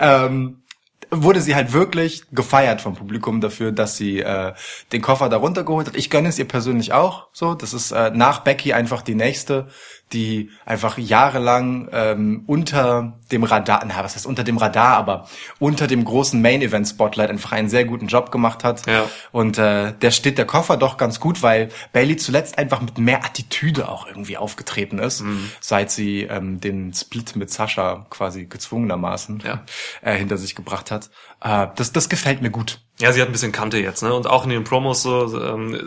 ähm, 0.00 0.62
wurde 1.10 1.40
sie 1.40 1.54
halt 1.54 1.72
wirklich 1.72 2.24
gefeiert 2.32 2.80
vom 2.80 2.94
Publikum 2.94 3.40
dafür, 3.40 3.72
dass 3.72 3.96
sie 3.96 4.20
äh, 4.20 4.52
den 4.92 5.02
Koffer 5.02 5.28
da 5.28 5.38
runtergeholt 5.38 5.88
hat. 5.88 5.96
Ich 5.96 6.10
gönne 6.10 6.28
es 6.28 6.38
ihr 6.38 6.46
persönlich 6.46 6.92
auch. 6.92 7.28
So, 7.32 7.54
das 7.54 7.72
ist 7.72 7.92
äh, 7.92 8.10
nach 8.10 8.40
Becky 8.40 8.72
einfach 8.72 9.02
die 9.02 9.14
nächste, 9.14 9.68
die 10.12 10.50
einfach 10.64 10.96
jahrelang 10.98 11.88
ähm, 11.92 12.44
unter 12.46 13.18
dem 13.30 13.44
Radar, 13.44 13.84
na 13.86 14.02
was 14.02 14.14
heißt 14.14 14.26
unter 14.26 14.42
dem 14.44 14.56
Radar, 14.56 14.96
aber 14.96 15.28
unter 15.58 15.86
dem 15.86 16.04
großen 16.04 16.40
Main 16.40 16.62
Event 16.62 16.88
Spotlight 16.88 17.28
einfach 17.30 17.52
einen 17.52 17.68
sehr 17.68 17.84
guten 17.84 18.06
Job 18.06 18.30
gemacht 18.30 18.64
hat. 18.64 18.86
Ja. 18.86 19.04
Und 19.32 19.58
äh, 19.58 19.92
der 19.92 20.10
steht 20.10 20.38
der 20.38 20.46
Koffer 20.46 20.76
doch 20.76 20.96
ganz 20.96 21.20
gut, 21.20 21.42
weil 21.42 21.68
Bailey 21.92 22.16
zuletzt 22.16 22.56
einfach 22.58 22.80
mit 22.80 22.96
mehr 22.98 23.24
Attitüde 23.24 23.88
auch 23.88 24.06
irgendwie 24.06 24.36
aufgetreten 24.38 24.98
ist, 24.98 25.20
Mhm. 25.20 25.50
seit 25.60 25.90
sie 25.90 26.22
ähm, 26.22 26.60
den 26.60 26.94
Split 26.94 27.36
mit 27.36 27.50
Sascha 27.50 28.06
quasi 28.10 28.46
gezwungenermaßen 28.46 29.42
Ja. 29.44 29.62
äh, 30.02 30.16
hinter 30.16 30.38
sich 30.38 30.54
gebracht 30.54 30.90
hat. 30.90 31.10
Äh, 31.42 31.66
das, 31.76 31.92
das 31.92 32.08
gefällt 32.08 32.40
mir 32.42 32.50
gut. 32.50 32.80
Ja, 33.00 33.12
sie 33.12 33.20
hat 33.20 33.28
ein 33.28 33.32
bisschen 33.32 33.52
Kante 33.52 33.78
jetzt, 33.78 34.02
ne? 34.02 34.12
Und 34.14 34.26
auch 34.26 34.44
in 34.44 34.50
den 34.50 34.64
Promos 34.64 35.02
so 35.02 35.40
ähm, 35.40 35.78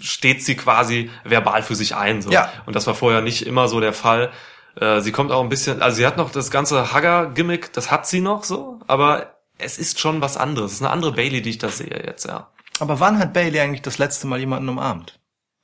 steht 0.00 0.44
sie 0.44 0.56
quasi 0.56 1.10
verbal 1.24 1.62
für 1.62 1.74
sich 1.74 1.94
ein. 1.94 2.22
So. 2.22 2.30
Ja. 2.30 2.52
Und 2.66 2.76
das 2.76 2.86
war 2.86 2.94
vorher 2.94 3.20
nicht 3.20 3.46
immer 3.46 3.68
so 3.68 3.80
der 3.80 3.92
Fall. 3.92 4.30
Äh, 4.76 5.00
sie 5.00 5.12
kommt 5.12 5.32
auch 5.32 5.42
ein 5.42 5.48
bisschen, 5.48 5.82
also 5.82 5.96
sie 5.96 6.06
hat 6.06 6.16
noch 6.16 6.30
das 6.30 6.50
ganze 6.50 6.92
Hugger-Gimmick, 6.94 7.72
das 7.72 7.90
hat 7.90 8.06
sie 8.06 8.20
noch 8.20 8.44
so, 8.44 8.78
aber 8.86 9.36
es 9.58 9.78
ist 9.78 10.00
schon 10.00 10.20
was 10.20 10.36
anderes. 10.36 10.72
Es 10.72 10.76
ist 10.78 10.82
eine 10.82 10.90
andere 10.90 11.12
Bailey, 11.12 11.40
die 11.42 11.50
ich 11.50 11.58
da 11.58 11.68
sehe 11.68 12.02
jetzt, 12.04 12.26
ja. 12.26 12.50
Aber 12.78 13.00
wann 13.00 13.18
hat 13.18 13.32
Bailey 13.32 13.60
eigentlich 13.60 13.82
das 13.82 13.96
letzte 13.98 14.26
Mal 14.26 14.38
jemanden 14.38 14.68
umarmt? 14.68 15.18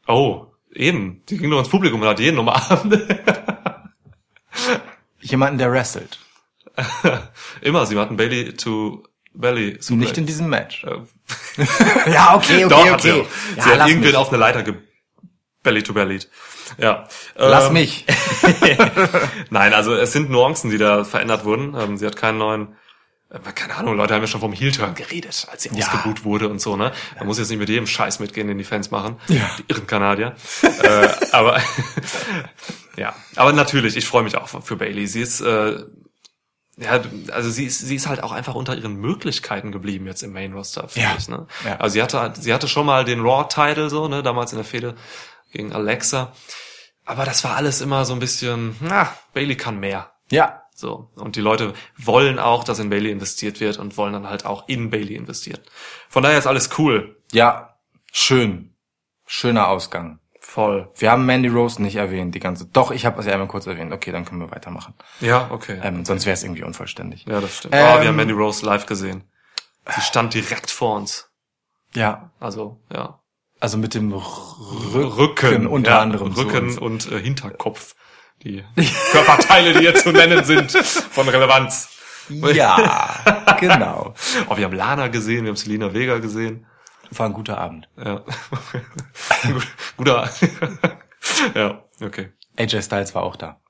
Oh, 0.06 0.46
eben. 0.72 1.22
Die 1.28 1.36
ging 1.36 1.50
nur 1.50 1.58
ins 1.58 1.68
Publikum 1.68 2.00
und 2.00 2.08
hat 2.08 2.20
jeden 2.20 2.38
umarmt. 2.38 2.98
Jemanden, 5.20 5.58
der 5.58 5.70
wrestelt. 5.70 6.18
immer, 7.60 7.86
sie 7.86 7.98
hatten 7.98 8.16
Bailey 8.16 8.54
to 8.54 9.04
Belly. 9.34 9.76
So 9.80 9.94
nicht 9.94 10.18
in 10.18 10.26
diesem 10.26 10.48
Match. 10.48 10.84
Ja, 12.12 12.34
okay, 12.36 12.64
okay, 12.64 12.68
Doch, 12.68 12.90
hat 12.90 13.02
sie 13.02 13.12
okay. 13.12 13.26
Ja, 13.56 13.62
sie 13.62 13.70
hat 13.70 13.88
irgendwen 13.88 14.10
mich. 14.10 14.16
auf 14.16 14.28
eine 14.28 14.38
Leiter 14.38 14.62
ge 14.62 14.74
Belly 15.62 15.82
to 15.82 15.92
Belly. 15.92 16.18
Ja. 16.78 17.06
Lass 17.36 17.66
Ähm, 17.68 17.74
mich. 17.74 18.04
Nein, 19.50 19.74
also 19.74 19.94
es 19.94 20.12
sind 20.12 20.30
Nuancen, 20.30 20.70
die 20.70 20.78
da 20.78 21.04
verändert 21.04 21.44
wurden. 21.44 21.74
Ähm, 21.78 21.96
sie 21.96 22.06
hat 22.06 22.16
keinen 22.16 22.38
neuen, 22.38 22.76
äh, 23.30 23.38
keine 23.54 23.76
Ahnung, 23.76 23.96
Leute 23.96 24.14
haben 24.14 24.22
ja 24.22 24.26
schon 24.26 24.40
vom 24.40 24.52
Heel-Turn 24.52 24.94
geredet, 24.94 25.46
als 25.50 25.62
sie 25.62 25.68
Ja. 25.72 25.86
ausgebuht 25.86 26.24
wurde 26.24 26.48
und 26.48 26.60
so, 26.60 26.76
ne? 26.76 26.90
Man 27.18 27.26
muss 27.28 27.38
jetzt 27.38 27.50
nicht 27.50 27.58
mit 27.60 27.68
jedem 27.68 27.86
Scheiß 27.86 28.18
mitgehen, 28.18 28.48
den 28.48 28.58
die 28.58 28.64
Fans 28.64 28.90
machen. 28.90 29.16
Ja. 29.28 29.48
Die 29.58 29.64
irren 29.68 29.86
Kanadier. 29.86 30.34
äh, 30.62 31.08
aber 31.30 31.60
ja, 32.96 33.14
aber 33.36 33.52
natürlich, 33.52 33.96
ich 33.96 34.06
freue 34.06 34.22
mich 34.24 34.36
auch 34.36 34.48
für 34.48 34.76
Bailey. 34.76 35.06
Sie 35.06 35.20
ist 35.20 35.40
äh, 35.42 35.78
ja, 36.82 37.00
also 37.32 37.50
sie 37.50 37.64
ist, 37.66 37.78
sie 37.80 37.96
ist 37.96 38.06
halt 38.06 38.22
auch 38.22 38.32
einfach 38.32 38.54
unter 38.54 38.76
ihren 38.76 38.96
Möglichkeiten 38.96 39.72
geblieben 39.72 40.06
jetzt 40.06 40.22
im 40.22 40.32
Main 40.32 40.52
Roster, 40.52 40.88
finde 40.88 41.08
Ja. 41.08 41.14
ich. 41.18 41.28
Ne? 41.28 41.46
Ja. 41.64 41.76
Also 41.76 41.94
sie 41.94 42.02
hatte, 42.02 42.32
sie 42.40 42.52
hatte 42.52 42.68
schon 42.68 42.86
mal 42.86 43.04
den 43.04 43.20
Raw-Title 43.20 43.88
so, 43.90 44.08
ne, 44.08 44.22
damals 44.22 44.52
in 44.52 44.58
der 44.58 44.64
Fehde 44.64 44.94
gegen 45.52 45.72
Alexa. 45.72 46.32
Aber 47.04 47.24
das 47.24 47.42
war 47.44 47.56
alles 47.56 47.80
immer 47.80 48.04
so 48.04 48.12
ein 48.12 48.20
bisschen, 48.20 48.76
na, 48.80 49.12
Bailey 49.34 49.56
kann 49.56 49.80
mehr. 49.80 50.12
Ja, 50.30 50.62
So. 50.74 51.10
Und 51.16 51.36
die 51.36 51.40
Leute 51.40 51.74
wollen 51.96 52.38
auch, 52.38 52.64
dass 52.64 52.78
in 52.78 52.88
Bailey 52.90 53.10
investiert 53.10 53.60
wird 53.60 53.76
und 53.78 53.96
wollen 53.96 54.12
dann 54.14 54.28
halt 54.28 54.46
auch 54.46 54.68
in 54.68 54.90
Bailey 54.90 55.14
investieren. 55.16 55.60
Von 56.08 56.22
daher 56.22 56.38
ist 56.38 56.46
alles 56.46 56.70
cool. 56.78 57.20
ja, 57.32 57.76
schön. 58.12 58.74
Schöner 59.26 59.68
Ausgang. 59.68 60.18
Voll. 60.52 60.90
Wir 60.96 61.10
haben 61.10 61.24
Mandy 61.24 61.48
Rose 61.48 61.80
nicht 61.80 61.96
erwähnt, 61.96 62.34
die 62.34 62.38
ganze. 62.38 62.66
Doch, 62.66 62.90
ich 62.90 63.06
habe 63.06 63.18
es 63.18 63.24
ja 63.24 63.32
einmal 63.32 63.48
kurz 63.48 63.66
erwähnt. 63.66 63.90
Okay, 63.90 64.12
dann 64.12 64.26
können 64.26 64.38
wir 64.42 64.50
weitermachen. 64.50 64.92
Ja, 65.20 65.48
okay. 65.50 65.80
Ähm, 65.82 66.04
sonst 66.04 66.26
wäre 66.26 66.34
es 66.34 66.42
irgendwie 66.44 66.62
unvollständig. 66.62 67.24
ja, 67.26 67.40
das 67.40 67.56
stimmt. 67.56 67.74
ähm, 67.74 67.82
ah, 67.82 68.00
wir 68.02 68.08
haben 68.08 68.16
Mandy 68.16 68.34
Rose 68.34 68.66
live 68.66 68.84
gesehen. 68.84 69.24
Sie 69.88 70.02
stand 70.02 70.34
direkt 70.34 70.70
vor 70.70 70.96
uns. 70.96 71.30
Ja, 71.94 72.32
Also, 72.38 72.82
ja. 72.92 73.18
also 73.60 73.78
mit 73.78 73.94
dem 73.94 74.12
Rücken, 74.12 75.66
unter 75.66 75.92
ja, 75.92 76.00
anderem. 76.00 76.32
Rücken 76.32 76.66
uns. 76.66 76.76
und 76.76 77.10
äh, 77.10 77.18
Hinterkopf. 77.22 77.94
Die 78.42 78.62
Körperteile, 79.12 79.72
die 79.72 79.78
hier 79.78 79.94
zu 79.94 80.12
nennen 80.12 80.44
sind, 80.44 80.70
von 80.72 81.30
Relevanz. 81.30 81.88
Ja, 82.28 83.56
genau. 83.58 84.12
Oh, 84.50 84.56
wir 84.58 84.64
haben 84.66 84.74
Lana 84.74 85.08
gesehen, 85.08 85.44
wir 85.44 85.48
haben 85.48 85.56
Selina 85.56 85.94
Vega 85.94 86.18
gesehen. 86.18 86.66
War 87.18 87.26
ein 87.26 87.32
guter 87.32 87.58
Abend. 87.58 87.88
Ja. 87.96 88.24
Guter. 89.96 90.30
ja, 91.54 91.84
okay. 92.00 92.32
AJ 92.56 92.82
Styles 92.82 93.14
war 93.14 93.22
auch 93.22 93.36
da. 93.36 93.60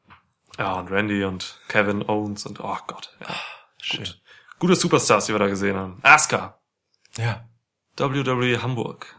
Ja, 0.59 0.75
und 0.75 0.91
Randy 0.91 1.25
und 1.25 1.59
Kevin 1.69 2.09
Owens 2.09 2.47
und 2.47 2.61
oh 2.61 2.77
Gott. 2.87 3.17
Ja, 3.21 3.35
Schön. 3.81 4.05
gut. 4.05 4.21
Gute 4.59 4.77
Superstars, 4.77 5.27
die 5.27 5.33
wir 5.33 5.39
da 5.39 5.49
gesehen 5.49 5.77
haben. 5.77 5.99
Asuka, 6.03 6.59
Ja. 7.17 7.49
WWE 7.97 8.63
Hamburg. 8.63 9.17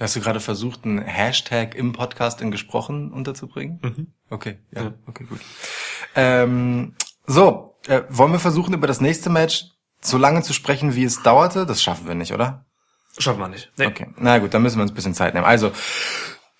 Hast 0.00 0.14
du 0.14 0.20
gerade 0.20 0.38
versucht, 0.38 0.84
einen 0.84 1.00
Hashtag 1.02 1.74
im 1.74 1.92
Podcast 1.92 2.40
in 2.40 2.52
gesprochen 2.52 3.12
unterzubringen? 3.12 3.80
Mhm. 3.82 4.12
Okay, 4.30 4.60
ja, 4.70 4.82
Ja. 4.84 4.94
okay, 5.06 5.24
gut. 5.24 5.40
Ähm, 6.14 6.94
so, 7.26 7.76
äh, 7.88 8.02
wollen 8.08 8.30
wir 8.30 8.38
versuchen, 8.38 8.74
über 8.74 8.86
das 8.86 9.00
nächste 9.00 9.28
Match 9.28 9.64
so 10.00 10.16
lange 10.18 10.42
zu 10.42 10.52
sprechen, 10.52 10.94
wie 10.94 11.04
es 11.04 11.22
dauerte? 11.22 11.66
Das 11.66 11.82
schaffen 11.82 12.06
wir 12.06 12.14
nicht, 12.14 12.32
oder? 12.32 12.64
Schaffen 13.18 13.40
wir 13.40 13.48
nicht. 13.48 13.70
Nee. 13.76 13.86
Okay, 13.86 14.06
na 14.16 14.38
gut, 14.38 14.54
dann 14.54 14.62
müssen 14.62 14.76
wir 14.78 14.82
uns 14.82 14.92
ein 14.92 14.94
bisschen 14.94 15.14
Zeit 15.14 15.34
nehmen. 15.34 15.46
Also, 15.46 15.72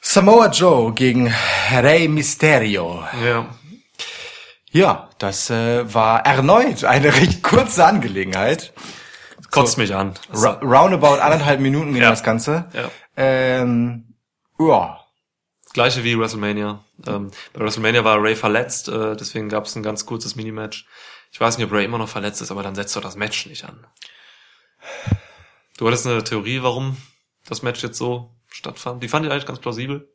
Samoa 0.01 0.49
Joe 0.51 0.93
gegen 0.93 1.33
Rey 1.73 2.09
Mysterio. 2.09 3.05
Ja. 3.25 3.47
Ja, 4.71 5.09
das 5.19 5.51
äh, 5.51 5.93
war 5.95 6.25
erneut 6.27 6.85
eine 6.85 7.15
recht 7.15 7.43
kurze 7.43 7.85
Angelegenheit. 7.85 8.73
Kotzt 9.51 9.79
mich 9.79 9.95
an. 9.95 10.15
Das- 10.31 10.45
Ra 10.45 10.61
roundabout 10.63 11.21
anderthalb 11.21 11.61
Minuten 11.61 11.93
ging 11.95 12.03
Ja. 12.03 12.11
das 12.11 12.23
Ganze. 12.23 12.67
Ja. 12.75 12.91
Ähm, 13.17 14.15
ja. 14.59 15.01
Gleiche 15.73 16.05
wie 16.05 16.19
WrestleMania. 16.19 16.81
Ähm, 17.07 17.31
bei 17.53 17.61
WrestleMania 17.61 18.05
war 18.05 18.23
Ray 18.23 18.35
verletzt, 18.37 18.89
äh, 18.89 19.17
deswegen 19.17 19.49
gab 19.49 19.65
es 19.67 19.77
ein 19.77 19.83
ganz 19.83 20.07
kurzes 20.07 20.35
Minimatch. 20.37 20.87
Ich 21.31 21.41
weiß 21.41 21.59
nicht, 21.59 21.67
ob 21.67 21.73
Ray 21.73 21.85
immer 21.85 21.99
noch 21.99 22.09
verletzt 22.09 22.41
ist, 22.41 22.51
aber 22.51 22.63
dann 22.63 22.75
setzt 22.75 22.97
doch 22.97 23.03
das 23.03 23.17
Match 23.17 23.47
nicht 23.47 23.65
an. 23.65 23.87
Du 25.77 25.87
hattest 25.87 26.07
eine 26.07 26.25
Theorie, 26.25 26.63
warum 26.63 26.97
das 27.47 27.63
Match 27.63 27.83
jetzt 27.83 27.99
so 27.99 28.35
stattfand. 28.49 29.03
Die 29.03 29.09
fand 29.09 29.27
ich 29.27 29.33
eigentlich 29.33 29.47
ganz 29.47 29.61
plausibel. 29.61 30.13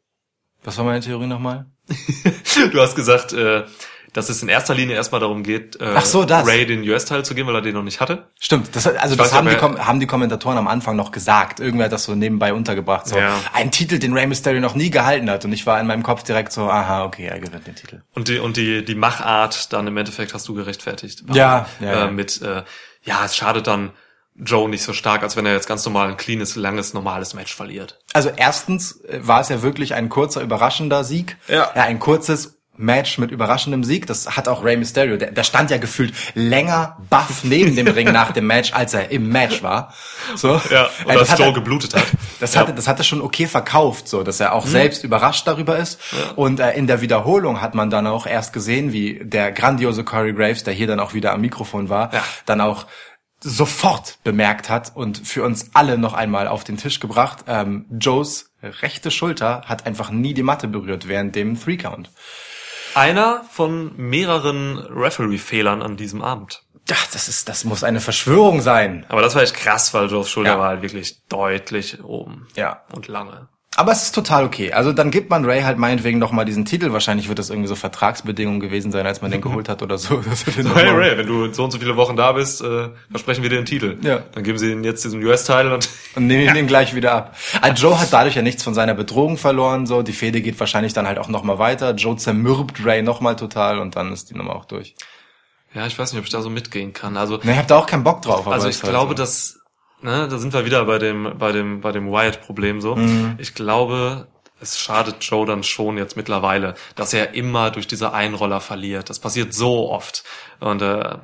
Was 0.63 0.77
war 0.77 0.85
meine 0.85 1.01
Theorie 1.01 1.27
nochmal? 1.27 1.71
Du 2.71 2.79
hast 2.79 2.95
gesagt, 2.95 3.33
äh, 3.33 3.65
dass 4.13 4.29
es 4.29 4.41
in 4.41 4.49
erster 4.49 4.73
Linie 4.75 4.95
erstmal 4.95 5.19
darum 5.19 5.43
geht, 5.43 5.81
äh, 5.81 5.99
so. 6.01 6.21
Ray 6.21 6.65
den 6.65 6.87
US-Teil 6.87 7.25
zu 7.25 7.33
geben, 7.35 7.47
weil 7.49 7.55
er 7.55 7.61
den 7.61 7.73
noch 7.73 7.83
nicht 7.83 7.99
hatte. 7.99 8.27
Stimmt, 8.39 8.75
das, 8.75 8.87
also 8.87 9.15
Ich 9.15 9.17
das 9.17 9.33
haben 9.33 9.47
nicht, 9.47 9.59
die, 9.59 9.65
haben 9.65 9.99
die 9.99 10.07
Kommentatoren 10.07 10.57
am 10.57 10.67
Anfang 10.67 10.95
noch 10.95 11.11
gesagt. 11.11 11.59
Irgendwer 11.59 11.85
hat 11.85 11.91
das 11.91 12.03
so 12.05 12.15
nebenbei 12.15 12.53
untergebracht. 12.53 13.07
So 13.07 13.17
Ja. 13.17 13.39
ein 13.53 13.71
Titel, 13.71 13.99
den 13.99 14.13
Rey 14.13 14.27
Mysterio 14.27 14.61
noch 14.61 14.75
nie 14.75 14.89
gehalten 14.89 15.29
hat. 15.29 15.45
Und 15.45 15.51
ich 15.51 15.65
war 15.65 15.79
in 15.79 15.87
meinem 15.87 16.03
Kopf 16.03 16.23
direkt 16.23 16.53
so, 16.53 16.69
aha, 16.69 17.05
okay, 17.05 17.25
er 17.25 17.39
gewinnt 17.39 17.65
den 17.67 17.75
Titel. 17.75 18.01
Und 18.13 18.27
die, 18.27 18.39
und 18.39 18.55
die, 18.55 18.85
die 18.85 18.95
Machart 18.95 19.73
dann 19.73 19.87
im 19.87 19.97
Endeffekt 19.97 20.33
hast 20.33 20.47
du 20.47 20.53
gerechtfertigt. 20.53 21.23
Ja, 21.33 21.67
ja, 21.79 21.87
äh, 21.87 21.99
ja. 21.99 22.07
Mit, 22.11 22.41
äh, 22.41 22.63
ja, 23.03 23.25
es 23.25 23.35
schadet 23.35 23.67
dann 23.67 23.91
Joe 24.35 24.67
nicht 24.67 24.83
so 24.83 24.93
stark, 24.93 25.21
als 25.21 25.35
wenn 25.35 25.45
er 25.45 25.53
jetzt 25.53 25.67
ganz 25.67 25.85
normal 25.85 26.09
ein 26.09 26.17
cleanes, 26.17 26.55
langes, 26.55 26.93
normales 26.93 27.33
Match 27.33 27.55
verliert. 27.55 27.99
Also 28.13 28.31
erstens 28.35 29.03
äh, 29.05 29.19
war 29.21 29.41
es 29.41 29.49
ja 29.49 29.61
wirklich 29.61 29.93
ein 29.93 30.09
kurzer, 30.09 30.41
überraschender 30.41 31.03
Sieg. 31.03 31.37
Ja. 31.47 31.69
ja 31.75 31.83
ein 31.83 31.99
kurzes 31.99 32.52
Match 32.75 33.17
mit 33.19 33.31
überraschendem 33.31 33.83
Sieg. 33.83 34.07
Das 34.07 34.35
hat 34.35 34.47
auch 34.47 34.63
Rey 34.63 34.75
Mysterio. 34.77 35.17
Der, 35.17 35.31
der 35.31 35.43
stand 35.43 35.69
ja 35.71 35.77
gefühlt 35.77 36.13
länger 36.33 36.97
baff 37.09 37.43
neben 37.43 37.75
dem 37.75 37.87
Ring 37.87 38.11
nach 38.11 38.31
dem 38.31 38.47
Match, 38.47 38.73
als 38.73 38.93
er 38.93 39.11
im 39.11 39.29
Match 39.29 39.61
war. 39.61 39.93
So. 40.35 40.59
Ja, 40.71 40.85
Äh, 40.85 41.05
und 41.05 41.15
das 41.15 41.19
dass 41.19 41.31
hat 41.31 41.39
Joe 41.39 41.47
er- 41.49 41.53
geblutet 41.53 41.93
hat. 41.95 42.05
Das 42.39 42.55
ja. 42.55 42.61
hatte, 42.61 42.73
das 42.73 42.87
hatte 42.87 43.03
schon 43.03 43.21
okay 43.21 43.45
verkauft, 43.47 44.07
so, 44.07 44.23
dass 44.23 44.39
er 44.39 44.53
auch 44.53 44.65
selbst 44.65 45.03
überrascht 45.03 45.45
darüber 45.47 45.77
ist. 45.77 45.99
Und 46.35 46.59
äh, 46.59 46.71
in 46.73 46.87
der 46.87 47.01
Wiederholung 47.01 47.61
hat 47.61 47.75
man 47.75 47.89
dann 47.89 48.07
auch 48.07 48.25
erst 48.25 48.53
gesehen, 48.53 48.91
wie 48.91 49.19
der 49.23 49.51
grandiose 49.51 50.03
Corey 50.03 50.33
Graves, 50.33 50.63
der 50.63 50.73
hier 50.73 50.87
dann 50.87 50.99
auch 50.99 51.13
wieder 51.13 51.33
am 51.33 51.41
Mikrofon 51.41 51.89
war, 51.89 52.13
Ja. 52.13 52.23
dann 52.45 52.59
auch 52.61 52.85
sofort 53.45 54.19
bemerkt 54.23 54.69
hat 54.69 54.91
und 54.95 55.17
für 55.27 55.43
uns 55.43 55.71
alle 55.73 55.97
noch 55.97 56.13
einmal 56.13 56.47
auf 56.47 56.63
den 56.63 56.77
Tisch 56.77 56.99
gebracht. 56.99 57.39
Ähm, 57.47 57.85
Joes 57.99 58.51
rechte 58.61 59.11
Schulter 59.11 59.63
hat 59.65 59.85
einfach 59.85 60.09
nie 60.11 60.33
die 60.33 60.43
Matte 60.43 60.67
berührt 60.69 61.07
während 61.09 61.35
dem 61.35 61.59
Three 61.61 61.75
Count. 61.77 62.09
Einer 62.95 63.43
von 63.51 63.95
mehreren 63.97 64.77
Referee-Fehlern 64.77 65.81
an 65.81 65.97
diesem 65.97 66.21
Abend. 66.21 66.63
Ach, 66.91 67.07
das 67.13 67.27
ist, 67.29 67.47
das 67.49 67.63
muss 67.63 67.83
eine 67.83 68.01
Verschwörung 68.01 68.61
sein. 68.61 69.05
Aber 69.09 69.21
das 69.21 69.35
war 69.35 69.41
echt 69.41 69.55
krass, 69.55 69.93
weil 69.93 70.09
Joes 70.11 70.29
Schulter 70.29 70.51
Ja. 70.51 70.59
war 70.59 70.67
halt 70.69 70.81
wirklich 70.81 71.25
deutlich 71.29 72.03
oben. 72.03 72.47
Ja. 72.55 72.83
Und 72.93 73.07
lange. 73.07 73.47
Aber 73.75 73.91
es 73.91 74.03
ist 74.03 74.13
total 74.13 74.43
okay. 74.45 74.71
Also 74.71 74.93
dann 74.93 75.09
gibt 75.09 75.31
man 75.31 75.45
Ray 75.45 75.61
halt 75.63 75.79
meinetwegen 75.79 76.19
noch 76.19 76.31
mal 76.31 76.45
diesen 76.45 76.63
Titel. 76.63 76.91
Wahrscheinlich 76.93 77.27
wird 77.27 77.39
das 77.39 77.49
irgendwie 77.49 77.67
so 77.67 77.75
Vertragsbedingungen 77.75 78.59
gewesen 78.59 78.91
sein, 78.91 79.05
als 79.07 79.21
man 79.23 79.31
den 79.31 79.41
geholt 79.41 79.67
hat 79.67 79.81
oder 79.81 79.97
so. 79.97 80.21
Hey 80.75 80.89
Ray, 80.89 81.17
wenn 81.17 81.25
du 81.25 81.51
so 81.51 81.63
und 81.63 81.71
so 81.71 81.79
viele 81.79 81.95
Wochen 81.95 82.15
da 82.15 82.33
bist, 82.33 82.61
äh, 82.61 82.89
versprechen 83.09 83.41
wir 83.41 83.49
dir 83.49 83.55
den 83.55 83.65
Titel. 83.65 83.97
Ja. 84.01 84.21
Dann 84.33 84.43
geben 84.43 84.57
sie 84.59 84.71
ihnen 84.71 84.83
jetzt 84.83 85.03
diesen 85.03 85.23
US-Teil 85.25 85.71
und 85.71 85.89
Und 86.15 86.27
nehmen 86.27 86.55
ihn 86.55 86.67
gleich 86.67 86.93
wieder 86.93 87.13
ab. 87.13 87.35
Also 87.61 87.87
Joe 87.87 87.99
hat 87.99 88.13
dadurch 88.13 88.35
ja 88.35 88.43
nichts 88.43 88.61
von 88.63 88.75
seiner 88.75 88.93
Bedrohung 88.93 89.37
verloren. 89.37 89.87
So, 89.87 90.03
die 90.03 90.13
Fehde 90.13 90.41
geht 90.41 90.59
wahrscheinlich 90.59 90.93
dann 90.93 91.07
halt 91.07 91.17
auch 91.17 91.27
noch 91.27 91.41
mal 91.43 91.57
weiter. 91.57 91.95
Joe 91.95 92.15
zermürbt 92.15 92.85
Ray 92.85 93.01
noch 93.01 93.21
mal 93.21 93.35
total 93.35 93.79
und 93.79 93.95
dann 93.95 94.11
ist 94.13 94.29
die 94.29 94.35
Nummer 94.35 94.55
auch 94.55 94.65
durch. 94.65 94.93
ja, 95.73 95.87
ich 95.87 95.97
weiß 95.97 96.11
nicht, 96.13 96.19
ob 96.19 96.25
ich 96.25 96.31
da 96.31 96.41
so 96.43 96.51
mitgehen 96.51 96.93
kann. 96.93 97.17
Also 97.17 97.37
Ne, 97.41 97.53
ich 97.53 97.57
hab 97.57 97.67
da 97.67 97.77
auch 97.77 97.87
keinen 97.87 98.03
Bock 98.03 98.21
drauf. 98.21 98.45
aber 98.45 98.53
Also 98.53 98.67
ich 98.67 98.81
halt 98.83 98.91
glaube, 98.91 99.09
so. 99.13 99.15
dass, 99.15 99.59
ne, 100.03 100.27
da 100.27 100.37
sind 100.37 100.53
wir 100.53 100.65
wieder 100.65 100.85
bei 100.85 100.99
dem, 100.99 101.35
bei 101.37 101.51
dem, 101.51 101.81
bei 101.81 101.91
dem 101.91 102.11
Wyatt-Problem 102.11 102.81
so. 102.81 102.95
Mhm. 102.95 103.35
Ich 103.39 103.55
glaube, 103.55 104.27
es 104.61 104.79
schadet 104.79 105.23
Joe 105.23 105.45
dann 105.45 105.63
schon 105.63 105.97
jetzt 105.97 106.15
mittlerweile, 106.15 106.75
dass 106.95 107.13
er 107.13 107.33
immer 107.33 107.71
durch 107.71 107.87
diese 107.87 108.13
Einroller 108.13 108.61
verliert. 108.61 109.09
Das 109.09 109.19
passiert 109.19 109.53
so 109.53 109.89
oft. 109.89 110.23
Und, 110.59 110.81
äh, 110.81 111.17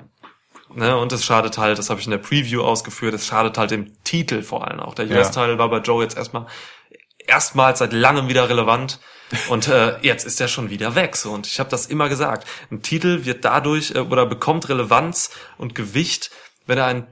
ne, 0.74 0.98
und 0.98 1.12
es 1.14 1.24
schadet 1.24 1.58
halt, 1.58 1.78
das 1.78 1.90
habe 1.90 2.00
ich 2.00 2.06
in 2.08 2.12
der 2.12 2.18
Preview 2.18 2.62
ausgeführt, 2.62 3.14
es 3.14 3.26
schadet 3.28 3.58
halt 3.58 3.72
dem 3.72 3.94
Titel 4.04 4.42
vor 4.42 4.68
allem 4.68 4.80
auch. 4.80 4.94
Der 4.94 5.06
Ja. 5.06 5.18
US-Teil 5.18 5.58
war 5.58 5.70
bei 5.70 5.80
Joe 5.80 6.04
jetzt 6.04 6.18
erstmal 6.18 6.48
erstmals 7.28 7.80
seit 7.80 7.94
langem 7.94 8.28
wieder 8.28 8.50
relevant. 8.50 9.00
Und 9.50 9.68
äh, 9.68 10.00
jetzt 10.02 10.26
ist 10.26 10.42
er 10.42 10.48
schon 10.48 10.72
wieder 10.72 10.96
weg. 10.96 11.16
So. 11.16 11.32
Und 11.32 11.46
ich 11.46 11.60
habe 11.60 11.70
das 11.70 11.86
immer 11.86 12.10
gesagt. 12.10 12.48
Ein 12.72 12.82
Titel 12.82 13.26
wird 13.26 13.46
dadurch 13.46 13.92
äh, 13.92 14.00
oder 14.00 14.26
bekommt 14.26 14.68
Relevanz 14.70 15.30
und 15.60 15.76
Gewicht, 15.76 16.32
wenn 16.66 16.80
er 16.80 16.86
einen 16.88 17.06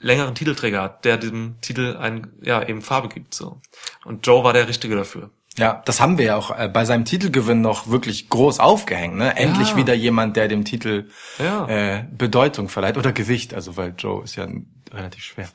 längeren 0.00 0.34
Titelträger 0.34 0.82
hat, 0.82 1.04
der 1.04 1.16
dem 1.18 1.56
Titel 1.60 1.96
ein, 2.00 2.32
ja, 2.42 2.66
eben 2.66 2.82
Farbe 2.82 3.08
gibt. 3.08 3.34
So. 3.34 3.60
Und 4.04 4.26
Joe 4.26 4.42
war 4.44 4.52
der 4.52 4.66
Richtige 4.68 4.96
dafür. 4.96 5.30
Ja, 5.58 5.82
das 5.84 6.00
haben 6.00 6.16
wir 6.16 6.24
ja 6.24 6.36
auch 6.36 6.56
äh, 6.56 6.68
bei 6.68 6.84
seinem 6.84 7.04
Titelgewinn 7.04 7.60
noch 7.60 7.88
wirklich 7.88 8.28
groß 8.30 8.60
aufgehängt. 8.60 9.16
Ne? 9.16 9.36
Endlich 9.36 9.70
Ja. 9.70 9.76
wieder 9.76 9.94
jemand, 9.94 10.36
der 10.36 10.48
dem 10.48 10.64
Titel 10.64 11.08
Ja. 11.38 11.66
äh, 11.68 12.04
Bedeutung 12.10 12.68
verleiht 12.68 12.96
oder 12.96 13.12
Gewicht. 13.12 13.52
Also 13.52 13.76
weil 13.76 13.94
Joe 13.98 14.22
ist 14.24 14.36
ja 14.36 14.46
relativ 14.92 15.22
schwer. 15.24 15.48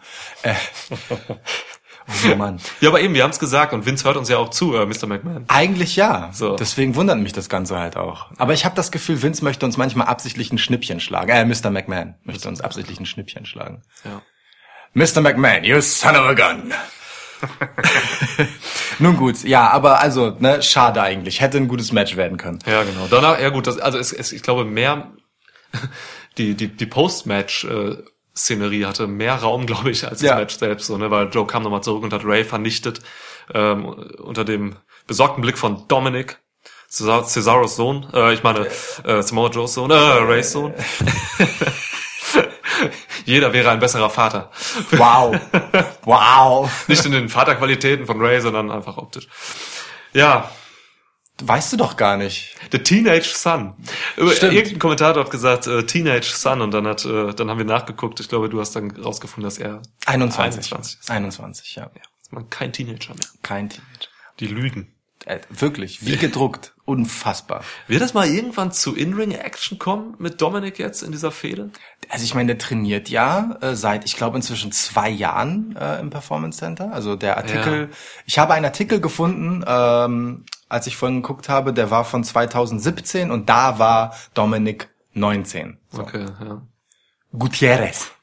Äh, 0.43 0.53
oh 2.31 2.35
Mann. 2.35 2.59
Ja, 2.81 2.89
aber 2.89 3.01
eben, 3.01 3.13
wir 3.13 3.23
haben 3.23 3.31
es 3.31 3.39
gesagt 3.39 3.73
und 3.73 3.85
Vince 3.85 4.03
hört 4.05 4.17
uns 4.17 4.29
ja 4.29 4.37
auch 4.37 4.49
zu, 4.49 4.75
äh, 4.75 4.85
Mr. 4.85 5.07
McMahon. 5.07 5.45
Eigentlich 5.47 5.95
ja. 5.95 6.29
So. 6.33 6.55
Deswegen 6.55 6.95
wundert 6.95 7.17
mich 7.19 7.33
das 7.33 7.49
Ganze 7.49 7.79
halt 7.79 7.95
auch. 7.97 8.29
Aber 8.37 8.53
ich 8.53 8.65
habe 8.65 8.75
das 8.75 8.91
Gefühl, 8.91 9.21
Vince 9.23 9.43
möchte 9.43 9.65
uns 9.65 9.77
manchmal 9.77 10.07
absichtlich 10.07 10.51
ein 10.51 10.57
Schnippchen 10.57 10.99
schlagen. 10.99 11.29
Äh, 11.31 11.45
Mr. 11.45 11.71
McMahon 11.71 12.15
möchte 12.23 12.47
uns 12.49 12.61
absichtlich 12.61 12.99
ein 12.99 13.05
Schnippchen 13.05 13.45
schlagen. 13.45 13.81
Ja. 14.03 14.21
Mr. 14.95 15.21
McMahon, 15.21 15.63
you 15.65 15.79
son 15.81 16.15
of 16.15 16.25
a 16.25 16.33
gun. 16.33 16.73
Nun 18.99 19.17
gut, 19.17 19.43
ja, 19.43 19.69
aber 19.69 19.99
also, 19.99 20.35
ne, 20.39 20.61
schade 20.63 21.01
eigentlich. 21.01 21.41
Hätte 21.41 21.57
ein 21.57 21.67
gutes 21.67 21.91
Match 21.91 22.15
werden 22.15 22.37
können. 22.37 22.59
Ja, 22.65 22.83
genau. 22.83 23.07
Danach, 23.09 23.39
ja 23.39 23.49
gut, 23.49 23.67
das, 23.67 23.77
also 23.77 23.97
es, 23.97 24.13
es, 24.13 24.31
ich 24.31 24.41
glaube 24.41 24.63
mehr 24.65 25.11
die 26.37 26.55
die 26.55 26.69
die 26.69 26.85
Post-Match 26.85 27.65
äh, 27.65 27.97
Szenerie 28.35 28.85
hatte 28.85 29.07
mehr 29.07 29.35
Raum, 29.35 29.65
glaube 29.65 29.91
ich, 29.91 30.03
als 30.07 30.19
das 30.19 30.29
Ja. 30.29 30.35
Match 30.35 30.57
selbst, 30.57 30.87
so, 30.87 30.97
ne, 30.97 31.11
weil 31.11 31.29
Joe 31.29 31.45
kam 31.45 31.63
nochmal 31.63 31.83
zurück 31.83 32.03
und 32.03 32.13
hat 32.13 32.23
Ray 32.25 32.43
vernichtet 32.45 33.01
ähm, 33.53 33.85
unter 33.85 34.43
dem 34.45 34.77
besorgten 35.07 35.41
Blick 35.41 35.57
von 35.57 35.87
Dominic. 35.87 36.37
Cesar- 36.89 37.25
Cesaros 37.25 37.75
Sohn, 37.75 38.07
äh, 38.13 38.33
ich 38.33 38.43
meine 38.43 38.67
äh, 39.03 39.21
Samoa 39.21 39.49
Joes 39.49 39.73
Sohn, 39.73 39.91
äh, 39.91 39.93
Rays 39.95 40.51
Sohn. 40.53 40.73
Jeder 43.25 43.53
wäre 43.53 43.71
ein 43.71 43.79
besserer 43.79 44.09
Vater. 44.09 44.51
Wow. 44.91 45.39
wow. 46.03 46.69
Nicht 46.87 47.05
in 47.05 47.11
den 47.11 47.29
Vaterqualitäten 47.29 48.05
von 48.05 48.21
Ray, 48.21 48.41
sondern 48.41 48.71
einfach 48.71 48.97
optisch. 48.97 49.27
Ja, 50.13 50.49
Weißt 51.43 51.73
du 51.73 51.77
doch 51.77 51.97
gar 51.97 52.15
nicht. 52.15 52.55
The 52.71 52.79
Teenage 52.79 53.33
Son. 53.35 53.73
Stimmt. 54.13 54.53
Irgendein 54.53 54.79
Kommentator 54.79 55.25
hat 55.25 55.31
gesagt 55.31 55.67
äh, 55.67 55.85
Teenage 55.85 56.31
Son 56.33 56.61
und 56.61 56.71
dann 56.71 56.87
hat 56.87 57.03
äh, 57.03 57.33
dann 57.33 57.49
haben 57.49 57.57
wir 57.57 57.65
nachgeguckt. 57.65 58.21
Ich 58.21 58.29
glaube, 58.29 58.47
du 58.47 58.61
hast 58.61 58.73
dann 58.73 58.91
rausgefunden, 58.91 59.43
dass 59.43 59.57
er 59.57 59.81
21. 60.05 60.71
21 60.71 60.99
ist. 61.01 61.11
21, 61.11 61.75
ja. 61.75 61.91
Ist 62.21 62.31
man 62.31 62.49
kein 62.49 62.71
Teenager 62.71 63.13
mehr. 63.13 63.27
Kein 63.41 63.69
Teenager. 63.69 64.07
Die 64.39 64.47
lügen. 64.47 64.94
Äh, 65.25 65.39
wirklich, 65.49 66.05
wie 66.05 66.17
gedruckt. 66.17 66.73
Unfassbar. 66.85 67.63
Wird 67.87 68.01
das 68.01 68.13
mal 68.13 68.27
irgendwann 68.27 68.71
zu 68.71 68.95
In-Ring-Action 68.95 69.79
kommen 69.79 70.13
mit 70.19 70.39
Dominic 70.39 70.77
jetzt 70.77 71.01
in 71.01 71.11
dieser 71.11 71.31
Fehde? 71.31 71.71
Also 72.09 72.23
ich 72.23 72.35
meine, 72.35 72.55
der 72.55 72.57
trainiert 72.59 73.09
ja 73.09 73.57
äh, 73.61 73.75
seit, 73.75 74.05
ich 74.05 74.15
glaube, 74.15 74.37
inzwischen 74.37 74.71
zwei 74.71 75.09
Jahren 75.09 75.75
äh, 75.75 75.99
im 75.99 76.11
Performance 76.11 76.59
Center. 76.59 76.93
Also 76.93 77.15
der 77.15 77.37
Artikel, 77.37 77.89
ich 78.27 78.37
habe 78.37 78.53
einen 78.53 78.65
Artikel 78.65 79.01
gefunden, 79.01 79.65
ähm, 79.67 80.45
als 80.69 80.85
ich 80.85 80.95
vorhin 80.95 81.23
geguckt 81.23 81.49
habe, 81.49 81.73
der 81.73 81.89
war 81.89 82.05
von 82.05 82.23
2017 82.23 83.31
und 83.31 83.49
da 83.49 83.79
war 83.79 84.15
Dominik 84.35 84.89
19. 85.13 85.79
So. 85.89 86.03
Okay, 86.03 86.25
ja. 86.39 86.61
Gutierrez. 87.37 88.14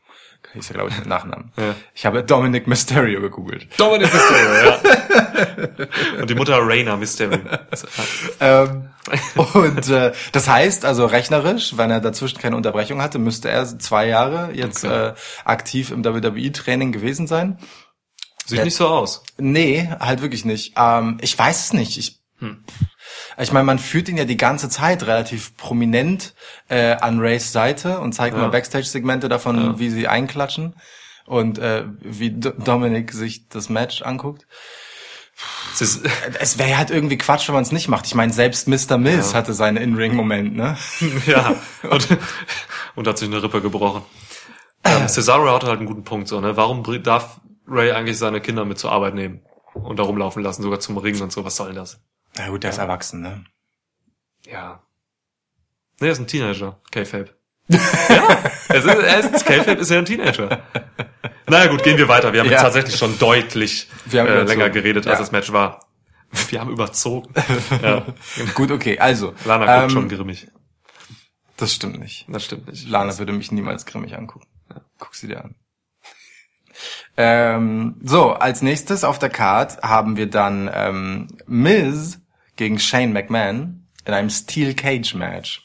Ist 0.54 0.68
ja, 0.68 0.74
glaube 0.74 0.90
ich, 0.90 0.98
mit 0.98 1.06
Nachnamen. 1.06 1.50
Ja. 1.56 1.74
Ich 1.94 2.04
habe 2.04 2.22
Dominic 2.22 2.66
Mysterio 2.66 3.20
gegoogelt. 3.20 3.68
Dominic 3.78 4.12
Mysterio, 4.12 4.54
ja. 4.64 6.18
Und 6.20 6.28
die 6.30 6.34
Mutter 6.34 6.58
Raina 6.60 6.96
Mysterio. 6.96 7.38
Ähm, 8.40 8.88
und 9.54 9.88
äh, 9.88 10.12
das 10.32 10.48
heißt, 10.48 10.84
also 10.84 11.06
rechnerisch, 11.06 11.76
wenn 11.76 11.90
er 11.90 12.00
dazwischen 12.00 12.38
keine 12.38 12.56
Unterbrechung 12.56 13.02
hatte, 13.02 13.18
müsste 13.18 13.50
er 13.50 13.66
zwei 13.78 14.06
Jahre 14.06 14.50
jetzt 14.52 14.84
Okay. 14.84 15.08
äh, 15.08 15.14
aktiv 15.44 15.90
im 15.90 16.04
WWE-Training 16.04 16.92
gewesen 16.92 17.26
sein. 17.26 17.58
Sieht 18.46 18.64
nicht 18.64 18.76
so 18.76 18.88
aus. 18.88 19.22
Nee, 19.38 19.88
halt 20.00 20.20
wirklich 20.22 20.44
nicht. 20.44 20.74
Ähm, 20.76 21.18
ich 21.20 21.36
weiß 21.38 21.64
es 21.64 21.72
nicht. 21.72 21.96
Ich, 21.98 22.20
ich 23.38 23.52
meine, 23.52 23.64
man 23.64 23.78
führt 23.78 24.08
ihn 24.08 24.16
ja 24.16 24.24
die 24.24 24.36
ganze 24.36 24.68
Zeit 24.68 25.02
relativ 25.06 25.56
prominent 25.56 26.34
äh, 26.68 26.92
an 26.94 27.18
Rays 27.20 27.52
Seite 27.52 28.00
und 28.00 28.12
zeigt 28.12 28.36
Ja. 28.36 28.42
mal 28.42 28.50
Backstage-Segmente 28.50 29.28
davon, 29.28 29.56
Ja. 29.56 29.78
wie 29.78 29.90
sie 29.90 30.08
einklatschen 30.08 30.74
und 31.26 31.58
äh, 31.58 31.84
wie 32.00 32.30
D 32.30 32.52
Dominik 32.58 33.12
sich 33.12 33.48
das 33.48 33.68
Match 33.68 34.02
anguckt. 34.02 34.46
Es 35.72 35.80
ist, 35.80 36.04
Es 36.38 36.58
wäre 36.58 36.76
halt 36.76 36.90
irgendwie 36.90 37.18
Quatsch, 37.18 37.48
wenn 37.48 37.54
man 37.54 37.62
es 37.62 37.72
nicht 37.72 37.88
macht. 37.88 38.06
Ich 38.06 38.14
meine, 38.14 38.32
selbst 38.32 38.68
Mr. 38.68 38.98
Mills 38.98 39.34
hatte 39.34 39.54
seinen 39.54 39.76
In-Ring-Moment, 39.78 40.54
ne? 40.54 40.76
ja, 41.26 41.56
und, 41.90 42.06
und 42.94 43.06
hat 43.08 43.18
sich 43.18 43.28
eine 43.28 43.42
Rippe 43.42 43.60
gebrochen. 43.62 44.02
Ähm, 44.84 45.08
Cesaro 45.08 45.50
hatte 45.52 45.68
halt 45.68 45.78
einen 45.78 45.86
guten 45.88 46.04
Punkt, 46.04 46.28
so, 46.28 46.40
ne? 46.40 46.56
Warum 46.56 46.82
darf 47.02 47.40
Ray 47.66 47.92
eigentlich 47.92 48.18
seine 48.18 48.40
Kinder 48.40 48.64
mit 48.64 48.78
zur 48.78 48.92
Arbeit 48.92 49.14
nehmen 49.14 49.40
und 49.74 49.98
da 49.98 50.02
rumlaufen 50.02 50.42
lassen, 50.42 50.62
sogar 50.62 50.80
zum 50.80 50.98
Ringen 50.98 51.22
und 51.22 51.32
so? 51.32 51.44
Was 51.44 51.56
soll 51.56 51.68
denn 51.68 51.76
das? 51.76 52.00
Na 52.36 52.48
gut, 52.48 52.62
der 52.62 52.70
ist 52.70 52.78
erwachsen, 52.78 53.20
ne? 53.20 53.44
Ja. 54.46 54.82
Nee, 56.00 56.08
er 56.08 56.12
ist 56.12 56.18
ein 56.18 56.26
Teenager. 56.26 56.80
K-Fape. 56.90 57.30
ja, 57.68 57.78
es 58.68 58.84
ist, 58.84 58.86
er 58.86 59.18
ist, 59.20 59.46
K-Fape 59.46 59.72
ist 59.80 59.90
ja 59.90 59.98
ein 59.98 60.04
Teenager. 60.04 60.62
Naja 61.46 61.70
gut, 61.70 61.82
gehen 61.82 61.96
wir 61.98 62.08
weiter. 62.08 62.32
Wir 62.32 62.40
haben 62.40 62.46
Ja. 62.46 62.52
jetzt 62.52 62.62
tatsächlich 62.62 62.96
schon 62.96 63.18
deutlich 63.18 63.88
äh, 64.10 64.18
überzogen. 64.18 64.46
länger 64.46 64.70
geredet, 64.70 65.06
als 65.06 65.14
Ja. 65.18 65.20
das 65.20 65.32
Match 65.32 65.52
war. 65.52 65.86
Wir 66.48 66.60
haben 66.60 66.70
überzogen. 66.70 67.32
ja. 67.82 68.04
Gut, 68.54 68.70
okay, 68.70 68.98
also. 68.98 69.34
Lana 69.44 69.66
guckt 69.66 69.84
ähm, 69.84 69.90
schon 69.90 70.08
grimmig. 70.08 70.48
Das 71.56 71.72
stimmt 71.74 71.98
nicht. 72.00 72.24
Das 72.28 72.44
stimmt 72.44 72.66
nicht. 72.68 72.88
Lana 72.88 73.16
würde 73.18 73.32
mich 73.32 73.52
niemals 73.52 73.86
grimmig 73.86 74.16
angucken. 74.16 74.46
Guck 74.98 75.14
sie 75.14 75.28
dir 75.28 75.44
an. 75.44 75.54
Ähm, 77.16 77.96
so, 78.02 78.32
als 78.32 78.62
nächstes 78.62 79.04
auf 79.04 79.18
der 79.18 79.28
Card 79.28 79.82
haben 79.82 80.16
wir 80.16 80.28
dann 80.28 80.70
ähm, 80.72 81.28
Miz 81.46 82.18
gegen 82.56 82.78
Shane 82.78 83.12
McMahon 83.12 83.86
in 84.04 84.14
einem 84.14 84.30
Steel 84.30 84.74
Cage 84.74 85.14
Match. 85.14 85.62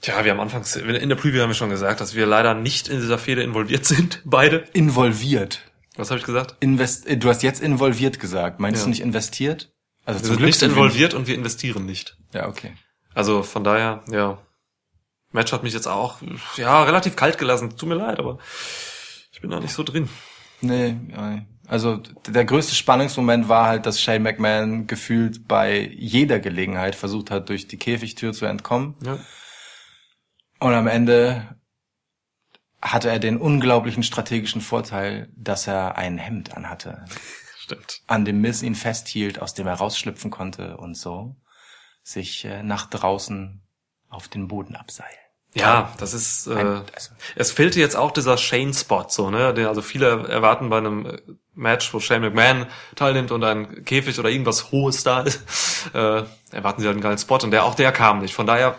Tja, 0.00 0.24
wir 0.24 0.30
haben 0.30 0.40
anfangs, 0.40 0.76
in 0.76 1.08
der 1.08 1.16
Preview 1.16 1.40
haben 1.42 1.50
wir 1.50 1.54
schon 1.54 1.70
gesagt, 1.70 2.00
dass 2.00 2.14
wir 2.14 2.26
leider 2.26 2.54
nicht 2.54 2.88
in 2.88 3.00
dieser 3.00 3.18
Fehde 3.18 3.42
involviert 3.42 3.84
sind, 3.86 4.22
beide. 4.24 4.64
Involviert. 4.72 5.62
Was 5.96 6.10
habe 6.10 6.20
ich 6.20 6.26
gesagt? 6.26 6.56
Invest 6.60 7.06
äh, 7.06 7.16
du 7.16 7.28
hast 7.28 7.42
jetzt 7.42 7.62
involviert 7.62 8.20
gesagt. 8.20 8.60
Meinst 8.60 8.80
Ja. 8.80 8.84
du 8.84 8.90
nicht 8.90 9.00
investiert? 9.00 9.72
Also 10.04 10.20
Wir 10.20 10.26
sind 10.28 10.40
nicht 10.42 10.58
sind 10.58 10.70
wir 10.76 10.76
involviert 10.82 11.14
und 11.14 11.26
wir 11.26 11.34
investieren 11.34 11.86
nicht. 11.86 12.16
Ja, 12.32 12.46
okay. 12.48 12.72
Also 13.14 13.42
von 13.42 13.64
daher, 13.64 14.04
ja. 14.10 14.38
Match 15.32 15.52
hat 15.52 15.62
mich 15.62 15.72
jetzt 15.72 15.88
auch, 15.88 16.18
ja, 16.56 16.84
relativ 16.84 17.16
kalt 17.16 17.38
gelassen. 17.38 17.76
Tut 17.76 17.88
mir 17.88 17.94
leid, 17.96 18.18
aber 18.18 18.38
ich 19.32 19.40
bin 19.40 19.50
da 19.50 19.58
nicht 19.58 19.72
so 19.72 19.82
drin. 19.82 20.08
Nee, 20.60 20.96
ja, 21.10 21.42
also 21.68 21.96
der 22.26 22.44
größte 22.44 22.74
Spannungsmoment 22.74 23.48
war 23.48 23.66
halt, 23.66 23.86
dass 23.86 24.00
Shane 24.00 24.22
McMahon 24.22 24.86
gefühlt 24.86 25.48
bei 25.48 25.90
jeder 25.94 26.38
Gelegenheit 26.38 26.94
versucht 26.94 27.30
hat, 27.30 27.48
durch 27.48 27.66
die 27.66 27.76
Käfigtür 27.76 28.32
zu 28.32 28.46
entkommen. 28.46 28.94
Ja. 29.04 29.18
Und 30.60 30.72
am 30.72 30.86
Ende 30.86 31.56
hatte 32.80 33.10
er 33.10 33.18
den 33.18 33.38
unglaublichen 33.38 34.02
strategischen 34.02 34.60
Vorteil, 34.60 35.28
dass 35.36 35.66
er 35.66 35.96
ein 35.96 36.18
Hemd 36.18 36.56
anhatte, 36.56 37.04
Stimmt. 37.58 38.02
an 38.06 38.24
dem 38.24 38.40
Miss 38.40 38.62
ihn 38.62 38.74
festhielt, 38.74 39.40
aus 39.40 39.54
dem 39.54 39.66
er 39.66 39.74
rausschlüpfen 39.74 40.30
konnte 40.30 40.76
und 40.76 40.96
so 40.96 41.36
sich 42.02 42.44
äh, 42.44 42.62
nach 42.62 42.88
draußen 42.88 43.62
auf 44.08 44.28
den 44.28 44.46
Boden 44.46 44.76
abseilen. 44.76 45.18
Ja, 45.54 45.92
das 45.98 46.12
ist, 46.12 46.46
äh, 46.46 46.82
es 47.34 47.50
fehlte 47.50 47.80
jetzt 47.80 47.96
auch 47.96 48.10
dieser 48.10 48.36
Shane-Spot, 48.36 49.06
so, 49.08 49.30
ne, 49.30 49.54
also 49.66 49.80
viele 49.80 50.28
erwarten 50.28 50.68
bei 50.68 50.76
einem 50.78 51.06
äh, 51.06 51.18
Match, 51.56 51.92
wo 51.92 52.00
Shane 52.00 52.20
McMahon 52.22 52.66
teilnimmt 52.94 53.32
und 53.32 53.42
ein 53.42 53.84
Käfig 53.84 54.18
oder 54.18 54.28
irgendwas 54.30 54.70
Hohes 54.70 55.02
da 55.02 55.22
ist, 55.22 55.42
äh, 55.94 56.22
erwarten 56.52 56.80
sie 56.80 56.86
halt 56.86 56.94
einen 56.96 57.02
geilen 57.02 57.18
Spot 57.18 57.38
und 57.42 57.50
der, 57.50 57.64
auch 57.64 57.74
der 57.74 57.90
kam 57.92 58.20
nicht. 58.20 58.34
Von 58.34 58.46
daher, 58.46 58.76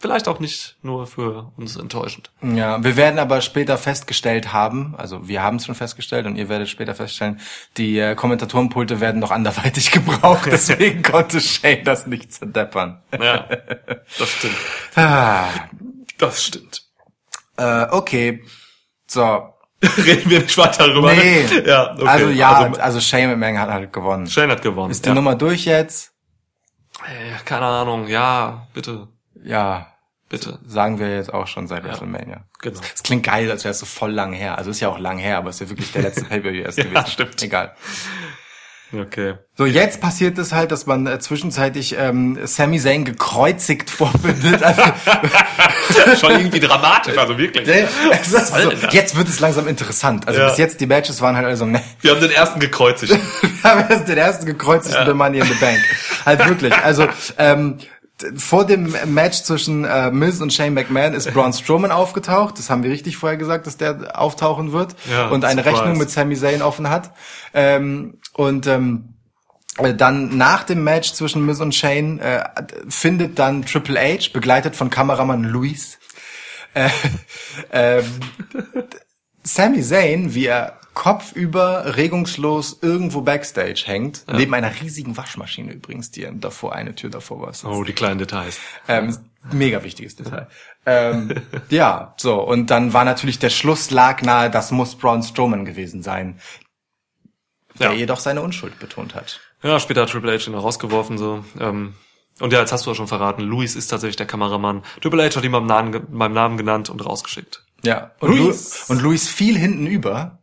vielleicht 0.00 0.28
auch 0.28 0.38
nicht 0.38 0.76
nur 0.82 1.06
für 1.08 1.50
uns 1.56 1.76
enttäuschend. 1.76 2.30
Ja, 2.42 2.82
wir 2.84 2.96
werden 2.96 3.18
aber 3.18 3.40
später 3.40 3.76
festgestellt 3.78 4.52
haben, 4.52 4.94
also 4.96 5.26
wir 5.26 5.42
haben 5.42 5.56
es 5.56 5.66
schon 5.66 5.74
festgestellt 5.74 6.26
und 6.26 6.36
ihr 6.36 6.48
werdet 6.48 6.68
später 6.68 6.94
feststellen, 6.94 7.40
die 7.76 7.98
äh, 7.98 8.14
Kommentatorenpulte 8.14 9.00
werden 9.00 9.20
noch 9.20 9.30
anderweitig 9.32 9.90
gebraucht, 9.92 10.46
deswegen 10.50 11.02
konnte 11.02 11.40
Shane 11.40 11.82
das 11.84 12.06
nicht 12.06 12.32
zerdeppern. 12.32 13.02
Ja, 13.20 13.48
das 14.18 14.30
stimmt. 14.30 14.56
Ah, 14.94 15.48
Das 16.18 16.44
stimmt. 16.44 16.82
äh, 17.56 17.86
okay, 17.90 18.44
so. 19.06 19.54
Reden 19.98 20.30
wir 20.30 20.40
nicht 20.40 20.58
weiter 20.58 20.88
darüber. 20.88 21.12
Nee, 21.14 21.44
ne? 21.44 21.64
Ja, 21.66 21.92
okay. 21.94 22.06
also 22.06 22.28
ja, 22.30 22.52
also, 22.52 22.80
Also, 22.80 23.00
Shane 23.00 23.28
McMahon 23.28 23.58
hat 23.60 23.70
halt 23.70 23.92
gewonnen. 23.92 24.26
Shane 24.26 24.50
hat 24.50 24.62
gewonnen. 24.62 24.90
Ist 24.90 25.04
die 25.04 25.10
ja. 25.10 25.14
Nummer 25.14 25.34
durch 25.36 25.64
jetzt? 25.66 26.12
Äh, 27.04 27.32
Keine 27.44 27.66
Ahnung, 27.66 28.08
ja, 28.08 28.66
bitte, 28.74 29.06
Ja, 29.44 29.86
bitte. 30.28 30.58
sagen 30.66 30.98
wir 30.98 31.14
jetzt 31.14 31.32
auch 31.32 31.46
schon 31.46 31.68
seit 31.68 31.84
WrestleMania. 31.84 32.44
Genau. 32.60 32.80
Es 32.92 33.04
klingt 33.04 33.24
geil, 33.24 33.48
als 33.50 33.62
wäre 33.62 33.70
es 33.70 33.78
so 33.78 33.86
voll 33.86 34.10
lang 34.10 34.32
her. 34.32 34.58
Also 34.58 34.70
ist 34.70 34.80
ja 34.80 34.88
auch 34.88 34.98
lang 34.98 35.18
her, 35.18 35.38
aber 35.38 35.50
es 35.50 35.56
ist 35.60 35.60
ja 35.60 35.68
wirklich 35.70 35.92
der 35.92 36.02
letzte 36.02 36.24
Pay-Per-View 36.28 36.62
erst 36.64 36.78
Ja, 36.78 36.84
gewesen. 36.84 37.06
stimmt. 37.06 37.40
Egal. 37.42 37.74
Okay. 38.92 39.34
So, 39.54 39.66
jetzt 39.66 40.00
passiert 40.00 40.38
es 40.38 40.52
halt, 40.52 40.72
dass 40.72 40.86
man 40.86 41.06
äh, 41.06 41.18
zwischenzeitlich 41.18 41.96
ähm, 41.98 42.38
Sami 42.44 42.78
Zayn 42.80 43.04
gekreuzigt 43.04 43.90
vorfindet. 43.90 44.62
Also, 44.62 44.82
Schon 46.20 46.32
irgendwie 46.32 46.60
dramatisch, 46.60 47.16
also 47.18 47.36
wirklich. 47.36 47.66
es 47.68 48.32
ist 48.32 48.48
soll 48.48 48.76
so, 48.76 48.86
jetzt 48.88 49.16
wird 49.16 49.28
es 49.28 49.40
langsam 49.40 49.68
interessant. 49.68 50.26
Also 50.26 50.40
Ja. 50.40 50.48
bis 50.48 50.58
jetzt 50.58 50.80
die 50.80 50.86
Matches 50.86 51.20
waren 51.20 51.36
halt 51.36 51.46
also, 51.46 51.66
ne, 51.66 51.82
Wir 52.00 52.12
haben 52.12 52.20
den 52.20 52.30
ersten 52.30 52.60
gekreuzigt. 52.60 53.12
wir 53.62 53.70
haben 53.70 53.84
erst 53.88 54.08
den 54.08 54.18
ersten 54.18 54.46
gekreuzigten 54.46 55.06
ja. 55.06 55.14
Money 55.14 55.38
in 55.40 55.46
the 55.46 55.54
Bank. 55.54 55.78
Halt 56.24 56.46
wirklich. 56.48 56.74
Also 56.74 57.06
ähm, 57.36 57.78
vor 58.36 58.66
dem 58.66 58.94
Match 59.06 59.42
zwischen 59.42 59.84
äh, 59.84 60.10
Miz 60.10 60.40
und 60.40 60.52
Shane 60.52 60.74
McMahon 60.74 61.14
ist 61.14 61.32
Braun 61.32 61.52
Strowman 61.52 61.92
aufgetaucht. 61.92 62.58
Das 62.58 62.68
haben 62.68 62.82
wir 62.82 62.90
richtig 62.90 63.16
vorher 63.16 63.38
gesagt, 63.38 63.66
dass 63.66 63.76
der 63.76 64.18
auftauchen 64.20 64.72
wird 64.72 64.96
Ja, 65.10 65.28
und 65.28 65.44
eine 65.44 65.62
surprise. 65.62 65.82
Rechnung 65.82 65.98
mit 65.98 66.10
Sami 66.10 66.34
Zayn 66.36 66.60
offen 66.62 66.90
hat. 66.90 67.12
Ähm, 67.54 68.18
und 68.38 68.68
ähm, 68.68 69.14
äh, 69.78 69.94
dann 69.94 70.36
nach 70.36 70.62
dem 70.62 70.84
Match 70.84 71.12
zwischen 71.12 71.44
Miz 71.44 71.58
und 71.58 71.74
Shane 71.74 72.20
äh, 72.20 72.44
findet 72.88 73.38
dann 73.38 73.64
Triple 73.64 73.98
H, 73.98 74.30
begleitet 74.32 74.76
von 74.76 74.90
Kameramann 74.90 75.42
Luis, 75.42 75.98
äh, 76.72 76.88
ähm, 77.72 78.04
Sami 79.42 79.82
Zayn, 79.82 80.34
wie 80.34 80.46
er 80.46 80.78
kopfüber 80.94 81.96
regungslos 81.96 82.78
irgendwo 82.80 83.22
backstage 83.22 83.82
hängt, 83.86 84.24
neben 84.32 84.54
einer 84.54 84.80
riesigen 84.80 85.16
Waschmaschine 85.16 85.72
übrigens, 85.72 86.12
die 86.12 86.28
davor 86.34 86.74
eine 86.74 86.94
Tür 86.94 87.10
davor 87.10 87.40
war. 87.40 87.52
Oh, 87.64 87.82
die 87.82 87.92
kleinen 87.92 88.18
Details. 88.18 88.58
Ähm, 88.86 89.16
mega 89.50 89.82
wichtiges 89.82 90.14
Detail. 90.14 90.48
ähm, 90.86 91.34
ja, 91.70 92.14
so 92.16 92.40
und 92.40 92.70
dann 92.70 92.92
war 92.92 93.04
natürlich 93.04 93.38
der 93.40 93.50
Schluss 93.50 93.90
lag 93.90 94.22
nahe, 94.22 94.50
das 94.50 94.70
muss 94.70 94.94
Braun 94.96 95.22
Strowman 95.22 95.64
gewesen 95.64 96.02
sein, 96.02 96.40
der 97.78 97.90
Ja. 97.92 97.96
jedoch 97.96 98.20
seine 98.20 98.42
Unschuld 98.42 98.78
betont 98.78 99.14
hat. 99.14 99.40
Ja, 99.62 99.78
später 99.80 100.02
hat 100.02 100.10
Triple 100.10 100.32
H 100.38 100.46
ihn 100.48 100.54
rausgeworfen, 100.54 101.18
so. 101.18 101.44
Ähm, 101.58 101.94
und 102.40 102.52
ja, 102.52 102.60
jetzt 102.60 102.70
hast 102.72 102.86
du 102.86 102.90
ja 102.90 102.94
schon 102.94 103.08
verraten, 103.08 103.42
Luis 103.42 103.74
ist 103.74 103.88
tatsächlich 103.88 104.16
der 104.16 104.26
Kameramann. 104.26 104.82
Triple 105.00 105.22
H 105.28 105.36
hat 105.36 105.44
ihn 105.44 105.52
beim 105.52 105.66
Namen, 105.66 106.06
beim 106.10 106.32
Namen 106.32 106.56
genannt 106.56 106.88
und 106.90 107.04
rausgeschickt. 107.04 107.64
Ja, 107.82 108.12
und 108.20 108.30
Luis, 108.30 108.40
Luis. 108.40 108.84
und 108.90 109.02
Luis 109.02 109.28
fiel 109.28 109.56
hinten 109.58 109.86
über 109.86 110.38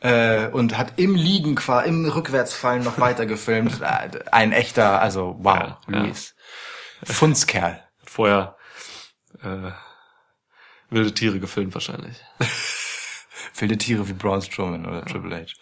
äh, 0.00 0.48
und 0.48 0.76
hat 0.78 0.94
im 0.98 1.14
Liegen, 1.14 1.54
qua- 1.54 1.80
im 1.82 2.04
Rückwärtsfallen 2.06 2.82
noch 2.84 2.98
weiter 2.98 3.26
gefilmt. 3.26 3.80
Äh, 3.82 4.10
Ein 4.32 4.52
echter, 4.52 5.00
also 5.00 5.36
wow, 5.40 5.54
Ja, 5.56 5.78
ja. 5.90 5.98
Luis. 6.00 6.34
Funzkerl. 7.04 7.82
Hat 8.00 8.10
vorher 8.10 8.56
äh, 9.42 9.70
wilde 10.90 11.12
Tiere 11.12 11.38
gefilmt 11.40 11.74
wahrscheinlich. 11.74 12.16
Wilde 13.56 13.78
Tiere 13.78 14.08
wie 14.08 14.12
Braun 14.14 14.42
Strowman 14.42 14.84
oder 14.86 15.04
Triple 15.04 15.36
H. 15.36 15.52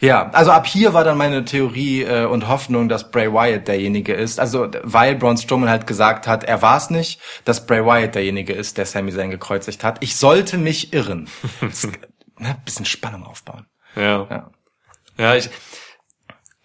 Ja, 0.00 0.30
also 0.30 0.50
ab 0.50 0.66
hier 0.66 0.94
war 0.94 1.04
dann 1.04 1.18
meine 1.18 1.44
Theorie 1.44 2.02
äh, 2.02 2.24
und 2.24 2.48
Hoffnung, 2.48 2.88
dass 2.88 3.10
Bray 3.10 3.30
Wyatt 3.30 3.68
derjenige 3.68 4.14
ist. 4.14 4.40
Also 4.40 4.68
weil 4.82 5.14
Braun 5.14 5.36
Strowman 5.36 5.68
halt 5.68 5.86
gesagt 5.86 6.26
hat, 6.26 6.42
er 6.42 6.62
war 6.62 6.78
es 6.78 6.88
nicht, 6.88 7.20
dass 7.44 7.66
Bray 7.66 7.84
Wyatt 7.84 8.14
derjenige 8.14 8.54
ist, 8.54 8.78
der 8.78 8.86
Sami 8.86 9.12
Zayn 9.12 9.30
gekreuzigt 9.30 9.84
hat. 9.84 10.02
Ich 10.02 10.16
sollte 10.16 10.58
mich 10.58 10.92
irren. 10.92 11.28
Das, 11.60 11.86
ne, 12.38 12.56
bisschen 12.64 12.86
Spannung 12.86 13.24
aufbauen. 13.24 13.66
Ja. 13.94 14.26
Ja. 14.30 14.50
Ja, 15.18 15.34
ich. 15.34 15.50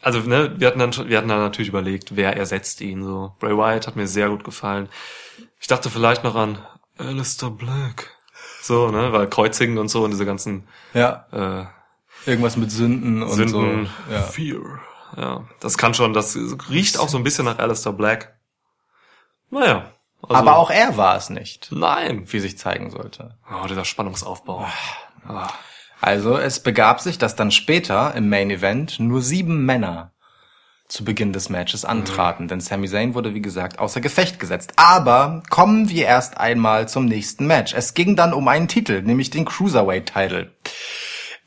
Also, 0.01 0.19
ne, 0.19 0.53
wir 0.57 0.67
hatten 0.67 0.79
dann 0.79 0.93
schon, 0.93 1.09
wir 1.09 1.17
hatten 1.17 1.27
dann 1.27 1.39
natürlich 1.39 1.67
überlegt, 1.67 2.15
wer 2.15 2.37
ersetzt 2.37 2.79
ihn 2.79 3.03
so. 3.03 3.35
Bray 3.39 3.57
Wyatt 3.57 3.87
hat 3.87 3.97
mir 3.97 4.07
sehr 4.07 4.29
gut 4.29 4.45
gefallen. 4.45 4.87
Ich 5.59 5.67
dachte 5.67 5.89
vielleicht 5.89 6.23
noch 6.23 6.35
an 6.35 6.59
Alistair 6.97 7.49
Black. 7.49 8.15
So, 8.61 8.89
ne, 8.91 9.11
weil 9.11 9.27
Kreuzigen 9.27 9.77
und 9.77 9.89
so 9.89 10.05
und 10.05 10.11
diese 10.11 10.25
ganzen 10.25 10.67
Ja, 10.93 11.25
äh, 11.31 11.65
irgendwas 12.27 12.57
mit 12.57 12.71
Sünden 12.71 13.23
und 13.23 13.31
Sünden, 13.33 13.89
so. 14.07 14.13
Ja. 14.13 14.21
Fear. 14.21 14.79
Ja, 15.17 15.43
das 15.59 15.77
kann 15.77 15.93
schon, 15.93 16.13
das 16.13 16.37
riecht 16.69 16.99
auch 16.99 17.09
so 17.09 17.17
ein 17.17 17.23
bisschen 17.23 17.45
nach 17.45 17.59
Alistair 17.59 17.93
Black. 17.93 18.37
Naja. 19.49 19.91
Also, 20.21 20.35
Aber 20.35 20.57
auch 20.57 20.71
er 20.71 20.97
war 20.97 21.15
es 21.15 21.29
nicht, 21.29 21.71
Nein. 21.71 22.25
wie 22.31 22.39
sich 22.39 22.57
zeigen 22.57 22.89
sollte. 22.89 23.37
Oh, 23.49 23.67
dieser 23.67 23.85
Spannungsaufbau. 23.85 24.67
Ah. 25.27 25.49
Also 26.01 26.37
es 26.37 26.59
begab 26.61 26.99
sich, 26.99 27.17
dass 27.17 27.35
dann 27.35 27.51
später 27.51 28.13
im 28.15 28.29
Main 28.29 28.49
Event 28.49 28.99
nur 28.99 29.21
sieben 29.21 29.65
Männer 29.65 30.11
zu 30.87 31.03
Beginn 31.03 31.33
des 31.33 31.49
Matches 31.49 31.83
antraten, 31.83 32.47
denn 32.47 32.59
Sami 32.59 32.87
Zayn 32.87 33.15
wurde 33.15 33.33
wie 33.33 33.41
gesagt 33.41 33.79
außer 33.79 34.01
Gefecht 34.01 34.39
gesetzt. 34.39 34.73
Aber 34.75 35.41
kommen 35.49 35.89
wir 35.89 36.05
erst 36.05 36.37
einmal 36.37 36.87
zum 36.87 37.05
nächsten 37.05 37.47
Match. 37.47 37.73
Es 37.73 37.93
ging 37.95 38.15
dann 38.15 38.33
um 38.33 38.47
einen 38.47 38.67
Titel, 38.67 39.01
nämlich 39.01 39.31
den 39.31 39.45
Cruiserweight 39.45 40.13
Title. 40.13 40.51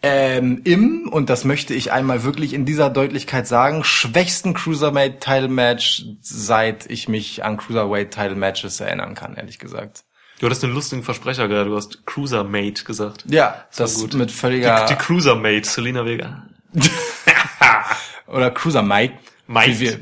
Ähm, 0.02 0.61
im, 0.64 1.08
und 1.08 1.28
das 1.28 1.44
möchte 1.44 1.74
ich 1.74 1.90
einmal 1.92 2.22
wirklich 2.22 2.54
in 2.54 2.64
dieser 2.64 2.88
Deutlichkeit 2.90 3.46
sagen, 3.48 3.82
schwächsten 3.84 4.54
Cruiserweight-Title-Match, 4.54 6.04
seit 6.20 6.88
ich 6.90 7.08
mich 7.08 7.44
an 7.44 7.56
Cruiserweight-Title-Matches 7.56 8.80
erinnern 8.80 9.14
kann, 9.14 9.34
ehrlich 9.34 9.58
gesagt. 9.58 10.04
Du 10.38 10.46
hattest 10.46 10.62
einen 10.62 10.72
lustigen 10.74 11.02
Versprecher 11.02 11.48
gerade, 11.48 11.68
du 11.70 11.76
hast 11.76 12.06
Cruisermate 12.06 12.84
gesagt. 12.84 13.24
Ja, 13.28 13.64
Das 13.70 13.94
das 13.94 13.94
gut. 14.00 14.14
mit 14.14 14.30
Die, 14.30 14.34
völliger... 14.34 14.87
die 14.87 14.94
Cruisermate, 14.94 15.68
Selina 15.68 16.04
Vega. 16.04 16.44
oder 18.28 18.50
Cruisermate, 18.52 19.14
Mate. 19.48 19.68
wie 19.70 19.80
wir, 19.80 19.98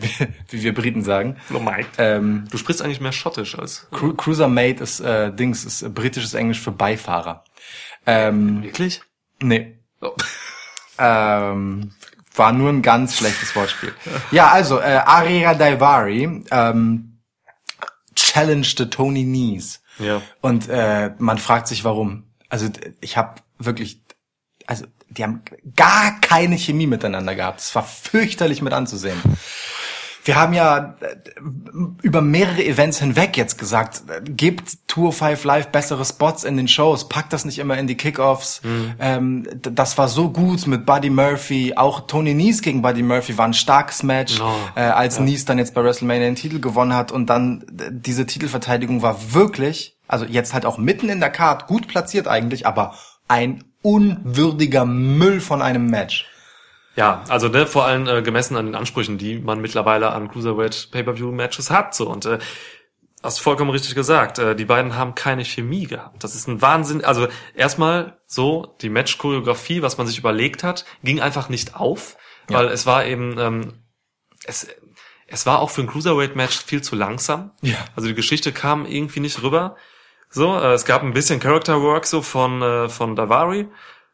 wie 0.50 0.62
wir 0.62 0.74
Briten 0.74 1.02
sagen. 1.02 1.36
Oh, 1.54 1.58
Mate. 1.58 1.86
Ähm, 1.96 2.44
Du 2.50 2.58
sprichst 2.58 2.82
eigentlich 2.82 3.00
mehr 3.00 3.12
schottisch 3.12 3.58
als... 3.58 3.88
Cru 3.92 4.12
Cruisermate 4.14 4.82
ist, 4.82 5.00
äh, 5.00 5.32
Dings, 5.32 5.64
ist 5.64 5.94
britisches 5.94 6.34
Englisch 6.34 6.60
für 6.60 6.72
Beifahrer. 6.72 7.44
Ähm, 8.04 8.62
Wirklich? 8.62 9.00
nee. 9.40 9.72
Oh. 10.00 10.14
Ähm, 10.98 11.92
war 12.34 12.52
nur 12.52 12.70
ein 12.70 12.82
ganz 12.82 13.16
schlechtes 13.16 13.54
Wortspiel. 13.56 13.94
Ja, 14.30 14.48
also, 14.50 14.78
äh, 14.78 15.00
Aria 15.04 15.54
Daivari 15.54 16.44
ähm, 16.50 17.18
challenged 18.14 18.90
Tony 18.90 19.24
Nies. 19.24 19.80
Ja. 19.98 20.22
Und 20.40 20.68
äh, 20.68 21.12
man 21.18 21.38
fragt 21.38 21.68
sich, 21.68 21.84
warum. 21.84 22.24
Also 22.48 22.68
ich 23.00 23.16
habe 23.16 23.36
wirklich, 23.58 24.02
also 24.66 24.86
die 25.08 25.22
haben 25.22 25.42
gar 25.74 26.20
keine 26.20 26.56
Chemie 26.56 26.86
miteinander 26.86 27.34
gehabt. 27.34 27.60
Es 27.60 27.74
war 27.74 27.84
fürchterlich 27.84 28.62
mit 28.62 28.72
anzusehen. 28.72 29.20
Wir 30.26 30.34
haben 30.36 30.52
ja 30.54 30.96
äh, 31.00 31.16
über 32.02 32.20
mehrere 32.20 32.64
Events 32.64 32.98
hinweg 32.98 33.36
jetzt 33.36 33.58
gesagt, 33.58 34.02
gebt 34.24 34.88
Tour 34.88 35.12
5 35.12 35.44
Live 35.44 35.68
bessere 35.68 36.04
Spots 36.04 36.42
in 36.44 36.56
den 36.56 36.66
Shows, 36.68 37.08
packt 37.08 37.32
das 37.32 37.44
nicht 37.44 37.58
immer 37.60 37.78
in 37.78 37.86
die 37.86 37.96
Kickoffs. 37.96 38.60
Ähm, 38.98 39.44
d- 39.52 39.70
das 39.72 39.96
war 39.98 40.08
so 40.08 40.30
gut 40.30 40.66
mit 40.66 40.84
Buddy 40.84 41.10
Murphy. 41.10 41.74
Auch 41.76 42.06
Tony 42.08 42.34
Nies 42.34 42.60
gegen 42.60 42.82
Buddy 42.82 43.02
Murphy 43.02 43.38
war 43.38 43.46
ein 43.46 43.54
starkes 43.54 44.02
Match, 44.02 44.40
Oh, 44.40 44.50
äh, 44.74 44.80
als 44.80 45.20
Nies 45.20 45.44
dann 45.44 45.58
jetzt 45.58 45.74
bei 45.74 45.84
WrestleMania 45.84 46.26
den 46.26 46.34
Titel 46.34 46.58
gewonnen 46.60 46.94
hat. 46.94 47.12
Und 47.12 47.26
dann 47.30 47.64
diese 47.90 48.26
Titelverteidigung 48.26 49.02
war 49.02 49.32
wirklich, 49.32 49.96
also 50.08 50.24
jetzt 50.24 50.52
halt 50.54 50.66
auch 50.66 50.76
mitten 50.78 51.08
in 51.08 51.20
der 51.20 51.30
Card, 51.30 51.68
gut 51.68 51.86
platziert 51.88 52.26
eigentlich, 52.26 52.66
aber 52.66 52.94
ein 53.28 53.62
unwürdiger 53.82 54.84
Müll 54.84 55.40
von 55.40 55.62
einem 55.62 55.86
Match. 55.86 56.26
Ja, 56.96 57.22
also 57.28 57.48
ne, 57.48 57.66
vor 57.66 57.84
allem 57.84 58.08
äh, 58.08 58.22
gemessen 58.22 58.56
an 58.56 58.66
den 58.66 58.74
Ansprüchen, 58.74 59.18
die 59.18 59.38
man 59.38 59.60
mittlerweile 59.60 60.12
an 60.12 60.28
Cruiserweight 60.28 60.88
Pay-per-View-Matches 60.90 61.70
hat. 61.70 61.94
So 61.94 62.08
und 62.08 62.24
äh, 62.24 62.38
hast 63.22 63.38
vollkommen 63.38 63.70
richtig 63.70 63.94
gesagt. 63.94 64.38
Äh, 64.38 64.56
die 64.56 64.64
beiden 64.64 64.96
haben 64.96 65.14
keine 65.14 65.44
Chemie 65.44 65.86
gehabt. 65.86 66.24
Das 66.24 66.34
ist 66.34 66.48
ein 66.48 66.62
Wahnsinn. 66.62 67.04
Also 67.04 67.28
erstmal 67.54 68.18
so 68.26 68.74
die 68.80 68.88
Match-Choreografie, 68.88 69.82
was 69.82 69.98
man 69.98 70.06
sich 70.06 70.18
überlegt 70.18 70.64
hat, 70.64 70.86
ging 71.02 71.20
einfach 71.20 71.48
nicht 71.50 71.76
auf, 71.76 72.16
weil 72.48 72.66
es 72.68 72.86
war 72.86 73.04
eben 73.04 73.38
ähm, 73.38 73.74
es 74.44 74.66
es 75.28 75.44
war 75.44 75.58
auch 75.58 75.70
für 75.70 75.80
ein 75.80 75.88
Cruiserweight-Match 75.88 76.64
viel 76.64 76.82
zu 76.82 76.94
langsam. 76.94 77.50
Ja. 77.60 77.76
Also 77.96 78.08
die 78.08 78.14
Geschichte 78.14 78.52
kam 78.52 78.86
irgendwie 78.86 79.18
nicht 79.18 79.42
rüber. 79.42 79.76
So, 80.30 80.56
äh, 80.56 80.72
es 80.72 80.84
gab 80.84 81.02
ein 81.02 81.12
bisschen 81.12 81.40
Character 81.40 81.82
Work 81.82 82.06
so 82.06 82.22
von 82.22 82.62
äh, 82.62 82.88
von 82.88 83.16
Davari, 83.16 83.68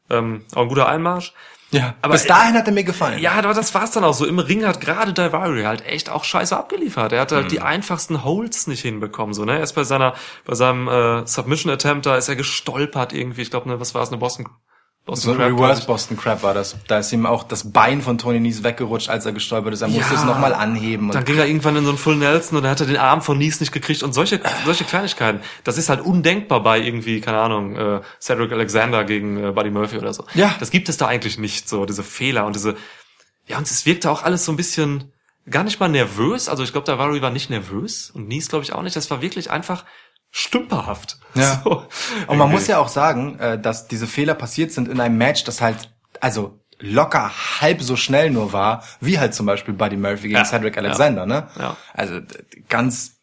ähm, 0.08 0.46
auch 0.54 0.62
ein 0.62 0.68
guter 0.68 0.88
Einmarsch. 0.88 1.34
Ja, 1.72 1.94
Aber- 2.02 2.12
bis 2.12 2.26
dahin 2.26 2.54
hat 2.54 2.66
er 2.66 2.72
mir 2.72 2.84
gefallen. 2.84 3.18
Ja, 3.18 3.32
aber 3.32 3.54
das 3.54 3.74
war's 3.74 3.90
dann 3.92 4.04
auch 4.04 4.12
so. 4.14 4.26
Im 4.26 4.38
Ring 4.38 4.66
hat 4.66 4.80
gerade 4.80 5.12
Daivari 5.12 5.62
halt 5.62 5.84
echt 5.86 6.10
auch 6.10 6.22
scheiße 6.24 6.56
abgeliefert. 6.56 7.12
Er 7.12 7.22
hat 7.22 7.32
halt 7.32 7.50
die 7.50 7.58
Mhm. 7.60 7.64
einfachsten 7.64 8.24
Holds 8.24 8.66
nicht 8.66 8.82
hinbekommen. 8.82 9.32
So, 9.34 9.44
ne? 9.44 9.58
Erst 9.58 9.74
bei 9.74 9.84
seiner, 9.84 10.14
bei 10.44 10.54
seinem 10.54 10.86
äh, 10.88 11.26
Submission 11.26 11.72
Attempt, 11.72 12.04
da 12.06 12.16
ist 12.16 12.28
er 12.28 12.36
gestolpert 12.36 13.12
irgendwie. 13.14 13.40
Ich 13.42 13.50
glaube, 13.50 13.68
ne, 13.70 13.80
was 13.80 13.94
war 13.94 14.02
es, 14.02 14.10
eine 14.10 14.18
Boston, 14.18 14.46
Boston 15.04 15.34
So 15.36 15.42
ein 15.42 15.48
Crab, 15.56 15.60
Reverse. 15.60 15.86
Boston 15.86 16.16
Crab 16.16 16.42
war 16.44 16.54
das. 16.54 16.76
Da 16.86 16.98
ist 17.00 17.12
ihm 17.12 17.26
auch 17.26 17.42
das 17.42 17.72
Bein 17.72 18.02
von 18.02 18.18
Tony 18.18 18.38
Nies 18.38 18.62
weggerutscht, 18.62 19.08
als 19.08 19.26
er 19.26 19.32
gestolpert 19.32 19.74
ist. 19.74 19.82
Er 19.82 19.88
musste 19.88 20.14
Ja. 20.14 20.20
es 20.20 20.24
nochmal 20.24 20.54
anheben. 20.54 21.10
Dann 21.10 21.24
ging 21.24 21.36
er 21.38 21.46
irgendwann 21.46 21.74
in 21.76 21.82
so 21.82 21.90
einen 21.90 21.98
Full 21.98 22.16
Nelson 22.16 22.56
und 22.58 22.62
dann 22.62 22.70
hat 22.70 22.80
er 22.80 22.86
den 22.86 22.96
Arm 22.98 23.20
von 23.20 23.36
Nies 23.36 23.58
nicht 23.58 23.72
gekriegt 23.72 24.04
und 24.04 24.12
solche, 24.12 24.40
solche 24.64 24.84
Kleinigkeiten. 24.84 25.40
Das 25.64 25.76
ist 25.76 25.88
halt 25.88 26.00
undenkbar 26.02 26.62
bei 26.62 26.78
irgendwie, 26.80 27.20
keine 27.20 27.38
Ahnung, 27.38 27.74
äh, 27.76 28.00
Cedric 28.20 28.52
Alexander 28.52 29.02
gegen 29.02 29.42
äh, 29.42 29.50
Buddy 29.50 29.70
Murphy 29.70 29.98
oder 29.98 30.14
so. 30.14 30.24
Ja. 30.34 30.54
Das 30.60 30.70
gibt 30.70 30.88
es 30.88 30.98
da 30.98 31.08
eigentlich 31.08 31.36
nicht, 31.36 31.68
so 31.68 31.84
diese 31.84 32.04
Fehler 32.04 32.46
und 32.46 32.54
diese, 32.54 32.76
ja, 33.48 33.58
und 33.58 33.68
es 33.68 33.84
wirkte 33.84 34.08
auch 34.08 34.22
alles 34.22 34.44
so 34.44 34.52
ein 34.52 34.56
bisschen 34.56 35.10
gar 35.50 35.64
nicht 35.64 35.80
mal 35.80 35.88
nervös. 35.88 36.48
Also 36.48 36.62
ich 36.62 36.70
glaube, 36.70 36.84
der 36.84 36.98
Valerie 37.00 37.22
war 37.22 37.30
nicht 37.30 37.50
nervös 37.50 38.12
und 38.14 38.28
Nies 38.28 38.48
glaube 38.48 38.64
ich 38.64 38.72
auch 38.72 38.82
nicht. 38.82 38.94
Das 38.94 39.10
war 39.10 39.20
wirklich 39.20 39.50
einfach 39.50 39.84
stümperhaft. 40.32 41.18
Ja. 41.34 41.62
So, 41.64 41.86
und 42.26 42.36
man 42.38 42.50
muss 42.50 42.66
ja 42.66 42.78
auch 42.78 42.88
sagen, 42.88 43.38
äh, 43.38 43.58
dass 43.60 43.86
diese 43.86 44.06
Fehler 44.06 44.34
passiert 44.34 44.72
sind 44.72 44.88
in 44.88 44.98
einem 45.00 45.16
Match, 45.16 45.44
das 45.44 45.60
halt, 45.60 45.90
also 46.20 46.58
locker 46.78 47.30
halb 47.60 47.80
so 47.80 47.94
schnell 47.96 48.30
nur 48.30 48.52
war, 48.52 48.82
wie 49.00 49.18
halt 49.20 49.32
zum 49.34 49.46
Beispiel 49.46 49.72
Buddy 49.72 49.96
Murphy 49.96 50.22
gegen 50.28 50.34
Ja. 50.34 50.44
Cedric 50.44 50.76
Alexander, 50.76 51.24
ne? 51.26 51.48
Ja. 51.58 51.76
Also 51.94 52.20
ganz, 52.68 53.20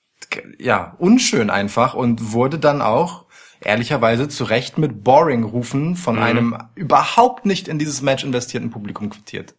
ja, 0.58 0.96
unschön 0.98 1.50
einfach 1.50 1.94
und 1.94 2.32
wurde 2.32 2.58
dann 2.58 2.82
auch 2.82 3.26
ehrlicherweise 3.62 4.28
zu 4.30 4.46
Recht 4.46 4.78
mit 4.78 5.04
Boring-Rufen 5.04 5.96
von 5.98 6.16
Mhm. 6.16 6.22
einem 6.24 6.58
überhaupt 6.76 7.46
nicht 7.46 7.68
in 7.68 7.78
dieses 7.78 8.02
Match 8.02 8.24
investierten 8.24 8.70
Publikum 8.72 9.10
quittiert. 9.10 9.56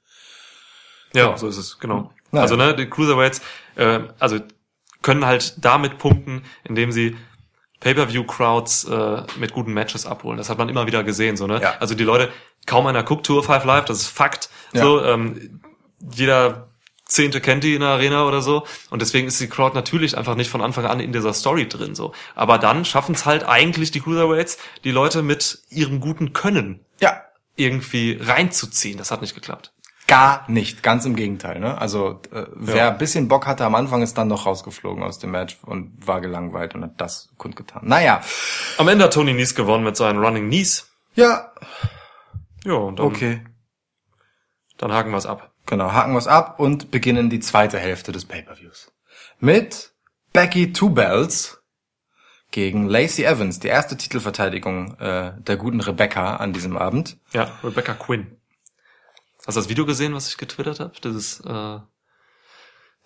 Ja, 1.13 1.37
so 1.37 1.47
ist 1.49 1.59
es, 1.59 1.79
genau. 1.79 2.11
Naja. 2.33 2.43
Also 2.43 2.57
ne, 2.57 2.75
die 2.75 2.89
Cruiserweights, 2.89 3.43
äh, 3.77 4.01
also 4.19 4.39
können 5.03 5.27
halt 5.27 5.55
damit 5.65 5.99
punkten, 5.99 6.43
indem 6.65 6.91
sie 6.93 7.17
Pay-per-View-Crowds 7.81 8.85
äh, 8.85 9.23
mit 9.39 9.53
guten 9.53 9.73
Matches 9.73 10.07
abholen. 10.07 10.37
Das 10.37 10.51
hat 10.51 10.59
man 10.59 10.69
immer 10.69 10.87
wieder 10.87 11.03
gesehen, 11.03 11.37
so 11.37 11.47
ne. 11.47 11.61
Ja. 11.61 11.75
Also 11.81 11.95
die 11.95 12.05
Leute, 12.05 12.31
kaum 12.67 12.87
einer 12.87 13.03
guckt 13.03 13.27
Tour 13.27 13.43
5 13.43 13.65
Live, 13.65 13.87
das 13.87 14.03
ist 14.03 14.09
Fakt. 14.09 14.51
Ja. 14.73 14.83
So, 14.83 15.03
ähm, 15.03 15.61
jeder 16.13 16.69
Zehnte 17.11 17.41
kennt 17.41 17.65
die 17.65 17.75
in 17.75 17.81
der 17.81 17.91
Arena 17.91 18.27
oder 18.27 18.41
so. 18.41 18.67
Und 18.91 19.03
deswegen 19.03 19.27
ist 19.27 19.41
die 19.41 19.49
Crowd 19.49 19.75
natürlich 19.75 20.17
einfach 20.17 20.37
nicht 20.37 20.51
von 20.51 20.63
Anfang 20.63 20.87
an 20.87 21.01
in 21.01 21.13
dieser 21.13 21.35
Story 21.35 21.69
drin. 21.69 21.95
so. 21.95 22.13
Aber 22.35 22.59
dann 22.59 22.85
schaffen 22.85 23.15
es 23.15 23.27
halt 23.27 23.45
eigentlich 23.45 23.91
die 23.91 24.01
Cruiserweights, 24.01 24.59
die 24.85 24.93
Leute 24.93 25.23
mit 25.23 25.59
ihrem 25.71 26.01
guten 26.01 26.33
Können 26.33 26.81
Ja, 27.01 27.23
irgendwie 27.57 28.19
reinzuziehen. 28.21 28.97
Das 28.97 29.11
hat 29.11 29.21
nicht 29.23 29.35
geklappt. 29.35 29.73
Gar 30.11 30.45
nicht, 30.51 30.83
ganz 30.83 31.05
im 31.07 31.15
Gegenteil. 31.15 31.61
Ne? 31.61 31.79
Also 31.81 32.21
äh, 32.33 32.45
wer 32.55 32.77
Ja. 32.77 32.91
ein 32.91 32.99
bisschen 32.99 33.29
Bock 33.29 33.47
hatte 33.47 33.65
am 33.65 33.75
Anfang, 33.77 34.03
ist 34.03 34.19
dann 34.19 34.27
noch 34.29 34.45
rausgeflogen 34.45 35.03
aus 35.05 35.19
dem 35.21 35.31
Match 35.31 35.57
und 35.63 36.05
war 36.07 36.21
gelangweilt 36.21 36.75
und 36.75 36.83
hat 36.83 37.01
das 37.01 37.29
kundgetan. 37.39 37.83
Naja, 37.85 38.21
Am 38.77 38.89
Ende 38.89 39.05
hat 39.05 39.13
Tony 39.15 39.33
Nies 39.33 39.55
gewonnen 39.55 39.85
mit 39.85 39.97
seinen 39.97 40.19
Running 40.19 40.49
Knees. 40.49 40.91
ja, 41.15 41.53
Ja, 42.65 42.75
und 42.75 42.99
dann, 42.99 43.07
okay. 43.07 43.45
dann 44.79 44.93
haken 44.93 45.11
wir 45.13 45.17
es 45.19 45.27
ab. 45.27 45.53
Genau, 45.67 45.93
haken 45.93 46.13
wir's 46.15 46.27
ab 46.27 46.59
und 46.59 46.91
beginnen 46.91 47.31
die 47.31 47.39
zweite 47.41 47.79
Hälfte 47.79 48.11
des 48.11 48.25
Pay-Per-Views. 48.25 48.91
Mit 49.39 49.93
Becky 50.33 50.73
Two 50.73 50.91
Bells 50.91 51.63
gegen 52.51 52.89
Lacey 52.89 53.23
Evans, 53.25 53.61
die 53.61 53.69
erste 53.69 53.97
Titelverteidigung 53.97 54.99
äh, 54.99 55.35
der 55.39 55.57
guten 55.57 55.81
Rebecca 55.81 56.37
an 56.37 56.53
diesem 56.53 56.77
Abend. 56.77 57.17
Ja, 57.33 57.53
Rebecca 57.63 57.95
Quinn. 57.95 58.37
Hast 59.51 59.57
du 59.57 59.63
das 59.63 59.69
Video 59.69 59.85
gesehen, 59.85 60.15
was 60.15 60.29
ich 60.29 60.37
getwittert 60.37 60.79
habe? 60.79 60.93
Das 61.01 61.13
ist, 61.13 61.41
äh, 61.41 61.79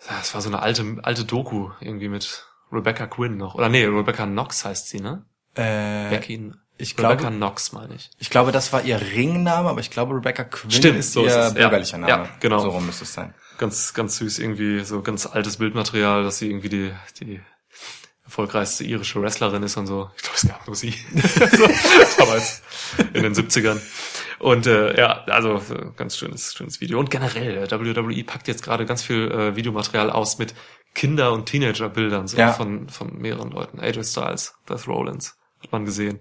das 0.07 0.35
war 0.35 0.42
so 0.42 0.50
eine 0.50 0.61
alte, 0.61 0.98
alte 1.02 1.24
Doku 1.24 1.70
irgendwie 1.80 2.11
mit 2.11 2.44
Rebecca 2.70 3.07
Quinn 3.07 3.38
noch. 3.38 3.54
Oder 3.54 3.70
nee, 3.70 3.87
Rebecca 3.87 4.26
Knox 4.26 4.62
heißt 4.62 4.90
sie, 4.90 5.00
ne? 5.00 5.24
Äh, 5.54 6.11
Becky, 6.11 6.52
ich 6.76 6.98
Rebecca 6.98 7.14
glaube- 7.14 7.37
Knox 7.37 7.72
meine 7.72 7.94
ich. 7.94 8.11
ich 8.18 8.28
glaube, 8.28 8.52
das 8.52 8.74
war 8.74 8.83
ihr 8.83 9.00
Ringname, 9.00 9.70
aber 9.70 9.80
ich 9.80 9.90
glaube, 9.90 10.14
Rebecca 10.16 10.44
Quinn 10.44 10.70
Stimmt, 10.70 10.98
ist 10.98 11.14
so 11.14 11.22
ihr 11.22 11.28
ist 11.28 11.35
es, 11.35 11.42
ja. 11.44 11.50
bürgerlicher 11.61 11.96
Name. 11.96 12.11
Ja, 12.12 12.28
genau. 12.40 12.59
So 12.59 12.68
rum 12.68 12.85
müsste 12.85 13.04
es 13.04 13.14
sein. 13.14 13.33
Ganz, 13.57 13.94
ganz 13.94 14.18
süß 14.18 14.38
irgendwie, 14.38 14.85
so 14.85 15.00
ganz 15.00 15.24
altes 15.24 15.57
Bildmaterial, 15.57 16.24
dass 16.24 16.37
sie 16.37 16.50
irgendwie 16.50 16.68
die, 16.68 16.92
die 17.20 17.40
erfolgreichste 18.26 18.85
irische 18.85 19.22
Wrestlerin 19.22 19.62
ist 19.62 19.78
und 19.78 19.87
so. 19.87 20.11
Ich 20.16 20.22
glaube, 20.22 20.37
es 20.37 20.46
gab 20.46 20.66
nur 20.66 20.76
sie. 20.76 20.90
so, 21.57 21.68
damals 22.18 22.61
in 23.14 23.22
den 23.22 23.35
70ern. 23.35 23.80
Und 24.44 24.66
äh, 24.66 24.94
ja, 24.98 25.24
also 25.24 25.59
ganz 25.96 26.18
schönes, 26.18 26.52
schönes 26.52 26.80
Video. 26.83 26.98
Und 26.98 27.11
generell, 27.11 27.57
äh, 27.57 27.70
WWE 27.70 28.24
packt 28.24 28.46
jetzt 28.46 28.62
gerade 28.62 28.85
ganz 28.85 29.02
viel 29.02 29.30
äh, 29.30 29.57
Videomaterial 29.57 30.11
aus 30.11 30.37
mit 30.38 30.54
Kinder- 30.94 31.33
und 31.33 31.46
Teenager-Bildern 31.46 32.28
so 32.28 32.37
Ja. 32.37 32.52
von, 32.52 32.90
von 32.90 33.16
mehreren 33.16 33.50
Leuten. 33.52 33.80
AJ 33.80 34.04
Styles, 34.04 34.54
Beth 34.66 34.87
Rollins, 34.87 35.38
hat 35.62 35.72
man 35.72 35.87
gesehen. 35.87 36.20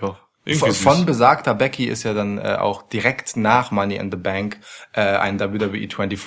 Ja, 0.00 0.16
Von, 0.54 0.72
von 0.72 1.04
besagter 1.06 1.54
Becky 1.54 1.86
ist 1.86 2.04
ja 2.04 2.14
dann 2.14 2.38
äh, 2.38 2.56
auch 2.60 2.82
direkt 2.88 3.36
nach 3.36 3.72
Money 3.72 3.96
in 3.96 4.12
the 4.12 4.16
Bank 4.16 4.60
äh, 4.92 5.00
ein 5.00 5.40
WWE 5.40 5.88
24 5.88 6.20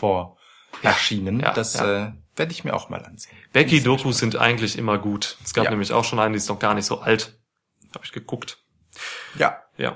erschienen. 0.82 1.40
ja, 1.40 1.54
das 1.54 1.76
ja. 1.76 2.08
Äh, 2.08 2.14
werde 2.36 2.52
ich 2.52 2.66
mir 2.66 2.74
auch 2.74 2.90
mal 2.90 3.04
ansehen. 3.06 3.32
Becky-Dokus 3.54 4.18
sind 4.18 4.36
eigentlich 4.36 4.78
immer 4.78 4.98
gut. 4.98 5.38
Es 5.44 5.54
gab 5.54 5.64
Ja. 5.66 5.70
nämlich 5.72 5.94
auch 5.94 6.04
schon 6.04 6.20
eine, 6.20 6.34
die 6.34 6.38
ist 6.38 6.50
noch 6.50 6.60
gar 6.60 6.74
nicht 6.74 6.86
so 6.86 7.00
alt. 7.00 7.40
Habe 7.96 8.04
ich 8.04 8.12
geguckt. 8.12 8.58
Ja. 9.38 9.62
Ja. 9.78 9.96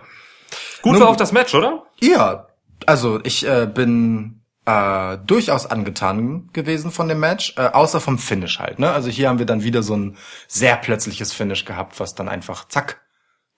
Gut 0.87 0.93
Nun 0.93 1.01
war 1.01 1.09
auch 1.09 1.17
das 1.17 1.33
Match, 1.33 1.53
oder? 1.53 1.83
Ja, 1.99 2.47
also 2.85 3.19
ich 3.23 3.45
äh, 3.45 3.65
bin 3.65 4.41
äh, 4.65 5.17
durchaus 5.25 5.65
angetan 5.65 6.49
gewesen 6.53 6.91
von 6.91 7.09
dem 7.09 7.19
Match, 7.19 7.55
äh, 7.57 7.67
außer 7.67 7.99
vom 7.99 8.17
Finish 8.17 8.59
halt. 8.59 8.79
Ne? 8.79 8.89
Also 8.89 9.09
hier 9.09 9.27
haben 9.27 9.37
wir 9.37 9.45
dann 9.45 9.63
wieder 9.63 9.83
so 9.83 9.97
ein 9.97 10.17
sehr 10.47 10.77
plötzliches 10.77 11.33
Finish 11.33 11.65
gehabt, 11.65 11.99
was 11.99 12.15
dann 12.15 12.29
einfach 12.29 12.69
zack 12.69 13.01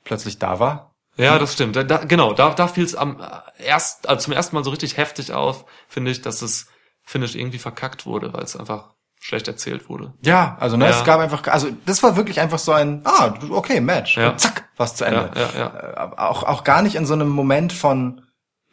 plötzlich 0.04 0.40
da 0.40 0.60
war. 0.60 0.96
Ja, 1.18 1.38
das 1.38 1.54
stimmt. 1.54 1.76
Da, 1.76 1.84
da, 1.84 1.98
genau, 1.98 2.34
da, 2.34 2.50
da 2.50 2.68
fiel 2.68 2.84
es 2.84 2.96
am 2.96 3.22
äh, 3.22 3.64
erst, 3.64 4.10
also 4.10 4.24
zum 4.24 4.34
ersten 4.34 4.56
Mal 4.56 4.64
so 4.64 4.72
richtig 4.72 4.98
heftig 4.98 5.32
auf, 5.32 5.66
finde 5.88 6.10
ich, 6.10 6.22
dass 6.24 6.40
das 6.40 6.66
Finish 7.04 7.36
irgendwie 7.36 7.60
verkackt 7.60 8.08
wurde, 8.08 8.34
weil 8.34 8.44
es 8.44 8.56
einfach 8.56 8.96
schlecht 9.20 9.48
erzählt 9.48 9.90
wurde. 9.90 10.14
Ja, 10.24 10.58
also 10.60 10.78
ne, 10.78 10.86
Ja. 10.86 10.92
es 10.92 11.04
gab 11.04 11.20
einfach, 11.20 11.46
also 11.48 11.68
das 11.86 12.02
war 12.04 12.16
wirklich 12.16 12.40
einfach 12.40 12.60
so 12.60 12.72
ein, 12.72 13.02
ah, 13.04 13.34
okay, 13.50 13.82
Match, 13.82 14.18
Ja. 14.18 14.30
und 14.32 14.40
zack, 14.40 14.70
was 14.78 14.96
zu 14.96 15.04
Ende. 15.06 15.30
Ja, 15.36 15.42
ja, 15.42 15.60
ja. 15.60 16.08
Äh, 16.14 16.18
auch 16.18 16.44
auch 16.44 16.64
gar 16.64 16.82
nicht 16.82 16.96
in 16.96 17.06
so 17.06 17.14
einem 17.14 17.30
Moment 17.30 17.74
von 17.74 18.22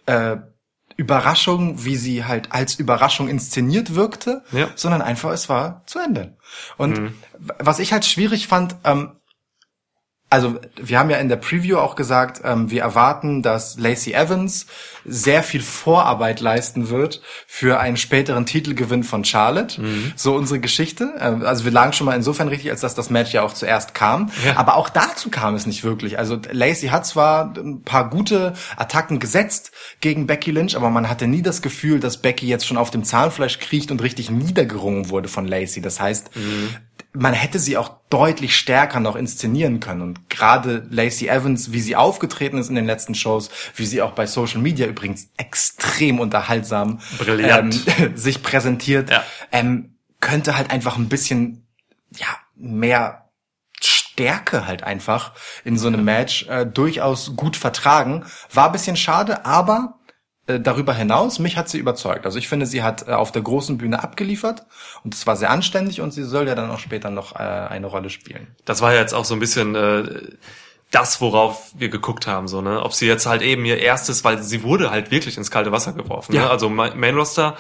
äh, 0.07 0.37
Überraschung, 0.97 1.85
wie 1.85 1.97
sie 1.97 2.25
halt 2.25 2.53
als 2.53 2.77
Überraschung 2.77 3.29
inszeniert 3.29 3.95
wirkte, 3.95 4.45
Ja. 4.53 4.69
sondern 4.77 5.03
einfach 5.03 5.31
es 5.33 5.49
war 5.49 5.83
zu 5.87 5.99
Ende. 5.99 6.37
Und 6.79 6.97
w- 6.99 7.13
was 7.59 7.81
ich 7.81 7.93
halt 7.93 8.05
schwierig 8.07 8.47
fand, 8.49 8.77
ähm, 8.85 9.13
also 10.29 10.59
wir 10.77 10.99
haben 10.99 11.09
ja 11.09 11.19
in 11.19 11.29
der 11.29 11.37
Preview 11.37 11.79
auch 11.79 11.95
gesagt, 11.95 12.41
ähm, 12.45 12.69
wir 12.69 12.83
erwarten, 12.83 13.43
dass 13.43 13.79
Lacey 13.79 14.13
Evans 14.13 14.67
sehr 15.05 15.45
viel 15.45 15.63
Vorarbeit 15.63 16.41
leisten 16.41 16.91
wird 16.91 17.23
für 17.47 17.79
einen 17.79 17.97
späteren 17.97 18.45
Titelgewinn 18.45 19.05
von 19.05 19.25
Charlotte. 19.25 19.81
So 20.17 20.35
unsere 20.35 20.59
Geschichte. 20.59 21.15
Ähm, 21.21 21.47
also 21.47 21.65
wir 21.65 21.71
lagen 21.71 21.93
schon 21.93 22.07
mal 22.07 22.17
insofern 22.17 22.49
richtig, 22.49 22.73
als 22.73 22.81
dass 22.81 22.97
das 22.97 23.09
Match 23.09 23.33
ja 23.33 23.43
auch 23.43 23.53
zuerst 23.53 23.95
kam. 23.95 24.33
Ja. 24.45 24.57
Aber 24.57 24.75
auch 24.77 24.89
dazu 24.89 25.31
kam 25.31 25.55
es 25.55 25.65
nicht 25.65 25.85
wirklich. 25.85 26.19
Also 26.19 26.41
Lacey 26.51 26.89
hat 26.89 27.07
zwar 27.07 27.55
ein 27.57 27.83
paar 27.83 28.11
gute 28.11 28.55
Attacken 28.77 29.21
gesetzt 29.21 29.71
gegen 30.01 30.27
Becky 30.27 30.51
Lynch, 30.51 30.77
aber 30.77 30.91
man 30.91 31.09
hatte 31.09 31.29
nie 31.29 31.43
das 31.43 31.63
Gefühl, 31.63 32.01
dass 32.01 32.17
Becky 32.17 32.49
jetzt 32.49 32.67
schon 32.67 32.79
auf 32.79 32.91
dem 32.91 33.05
Zahnfleisch 33.05 33.61
kriecht 33.61 33.93
und 33.93 34.03
richtig 34.03 34.29
niedergerungen 34.29 35.09
wurde 35.09 35.29
von 35.29 35.47
Lacey. 35.47 35.81
Das 35.81 36.01
heißt, 36.01 36.33
man 37.19 37.33
hätte 37.35 37.59
sie 37.59 37.77
auch 37.77 37.91
deutlich 38.11 38.57
stärker 38.57 39.01
noch 39.01 39.17
inszenieren 39.17 39.81
können. 39.81 40.03
Und 40.03 40.31
gerade 40.31 40.87
Lacey 40.91 41.29
Evans, 41.29 41.73
wie 41.73 41.81
sie 41.81 41.97
aufgetreten 41.97 42.59
ist 42.59 42.69
in 42.69 42.75
den 42.75 42.87
letzten 42.87 43.15
Shows, 43.15 43.51
wie 43.75 43.87
sie 43.87 44.03
auch 44.03 44.13
bei 44.13 44.27
Social 44.27 44.61
Media 44.61 44.87
übrigens 44.87 45.29
extrem 45.37 46.21
unterhaltsam. 46.21 47.01
Ähm, 47.27 47.73
sich 48.15 48.43
präsentiert, 48.43 49.11
Ja. 49.11 49.25
ähm, 49.53 49.97
könnte 50.21 50.57
halt 50.57 50.71
einfach 50.71 50.97
ein 50.97 51.09
bisschen 51.09 51.67
ja 52.17 52.29
mehr 52.55 53.29
Stärke 53.83 54.67
halt 54.67 54.83
einfach 54.83 55.33
in 55.65 55.77
so 55.77 55.89
einem 55.89 56.05
Match 56.05 56.47
äh, 56.49 56.65
durchaus 56.67 57.37
gut 57.37 57.57
vertragen. 57.57 58.25
War 58.53 58.67
ein 58.67 58.73
bisschen 58.73 58.97
schade, 58.97 59.45
aber 59.45 59.99
darüber 60.47 60.95
hinaus, 60.95 61.39
mich 61.39 61.57
hat 61.57 61.69
sie 61.69 61.79
überzeugt. 61.79 62.25
Also 62.25 62.39
ich 62.39 62.49
finde, 62.49 62.67
sie 62.67 62.83
hat 62.83 63.09
äh, 63.09 63.13
auf 63.13 63.33
der 63.33 63.43
großen 63.43 63.79
Bühne 63.79 64.03
abgeliefert 64.03 64.65
und 65.05 65.15
es 65.15 65.27
war 65.27 65.37
sehr 65.37 65.51
anständig 65.51 66.01
und 66.01 66.13
sie 66.13 66.23
soll 66.23 66.47
ja 66.49 66.55
dann 66.55 66.71
auch 66.71 66.79
später 66.79 67.11
noch 67.11 67.35
äh, 67.35 67.39
eine 67.39 67.87
Rolle 67.87 68.11
spielen. 68.11 68.47
Das 68.65 68.81
war 68.81 68.95
ja 68.95 69.01
jetzt 69.01 69.15
auch 69.15 69.25
so 69.25 69.35
ein 69.35 69.41
bisschen 69.41 69.75
äh, 69.75 70.05
das, 70.93 71.21
worauf 71.21 71.73
wir 71.77 71.89
geguckt 71.89 72.29
haben, 72.29 72.47
so, 72.47 72.61
ne? 72.63 72.81
Ob 72.81 72.93
sie 72.95 73.09
jetzt 73.09 73.27
halt 73.27 73.43
eben 73.43 73.65
ihr 73.65 73.79
erstes, 73.79 74.23
weil 74.23 74.41
sie 74.43 74.63
wurde 74.63 74.91
halt 74.93 75.11
wirklich 75.11 75.37
ins 75.37 75.51
kalte 75.51 75.73
Wasser 75.73 75.93
geworfen. 75.93 76.33
Ja. 76.33 76.43
Ne? 76.43 76.51
Also 76.51 76.69
Ma- 76.69 76.95
Main 76.95 77.17
Roster 77.17 77.57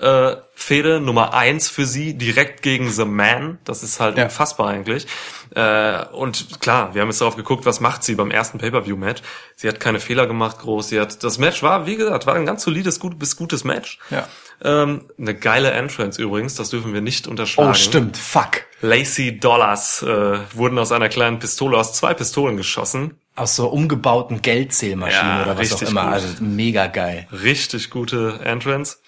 äh, 0.00 0.36
Fehde 0.54 1.00
Nummer 1.00 1.34
eins 1.34 1.68
für 1.68 1.86
sie 1.86 2.14
direkt 2.14 2.62
gegen 2.62 2.90
The 2.90 3.04
Man. 3.04 3.58
Das 3.64 3.82
ist 3.82 4.00
halt 4.00 4.16
Ja. 4.18 4.24
unfassbar 4.24 4.68
eigentlich. 4.68 5.06
Äh, 5.54 6.04
und 6.12 6.60
klar, 6.60 6.94
wir 6.94 7.02
haben 7.02 7.08
jetzt 7.08 7.20
darauf 7.20 7.36
geguckt, 7.36 7.66
was 7.66 7.80
macht 7.80 8.04
sie 8.04 8.14
beim 8.14 8.30
ersten 8.30 8.58
Pay-per-View-Match. 8.58 9.22
Sie 9.56 9.68
hat 9.68 9.80
keine 9.80 10.00
Fehler 10.00 10.26
gemacht, 10.26 10.58
groß. 10.60 10.88
Sie 10.88 11.00
hat 11.00 11.22
das 11.24 11.38
Match 11.38 11.62
war, 11.62 11.86
wie 11.86 11.96
gesagt, 11.96 12.26
war 12.26 12.34
ein 12.34 12.46
ganz 12.46 12.62
solides, 12.62 13.00
gut 13.00 13.18
bis 13.18 13.36
gutes 13.36 13.64
Match. 13.64 13.98
Ja. 14.10 14.28
Ähm, 14.62 15.06
eine 15.18 15.34
geile 15.34 15.70
Entrance 15.72 16.20
übrigens, 16.22 16.54
das 16.54 16.70
dürfen 16.70 16.92
wir 16.92 17.00
nicht 17.00 17.26
unterschlagen. 17.26 17.70
Oh, 17.70 17.74
stimmt, 17.74 18.16
fuck. 18.16 18.62
Lacey 18.82 19.38
Dollars 19.40 20.02
äh, 20.02 20.38
wurden 20.54 20.78
aus 20.78 20.92
einer 20.92 21.08
kleinen 21.08 21.38
Pistole, 21.38 21.76
aus 21.78 21.94
zwei 21.94 22.14
Pistolen 22.14 22.56
geschossen. 22.56 23.16
Aus 23.36 23.56
so 23.56 23.68
umgebauten 23.68 24.42
Geldzählmaschinen 24.42 25.26
Ja, 25.38 25.42
oder 25.44 25.58
was 25.58 25.72
auch 25.72 25.82
immer. 25.82 26.04
gut. 26.04 26.12
Also 26.12 26.28
mega 26.44 26.86
geil. 26.88 27.26
Richtig 27.32 27.88
gute 27.90 28.40
Entrance. 28.44 28.98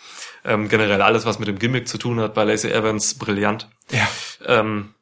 Ähm, 0.45 0.69
generell 0.69 1.03
alles, 1.03 1.25
was 1.25 1.39
mit 1.39 1.49
dem 1.49 1.59
Gimmick 1.59 1.87
zu 1.87 1.99
tun 1.99 2.19
hat 2.21 2.35
bei 2.35 2.45
Lacey 2.45 2.71
Evans, 2.73 3.15
brillant. 3.15 3.69
Ja. 3.91 4.09
Ähm, 4.47 4.95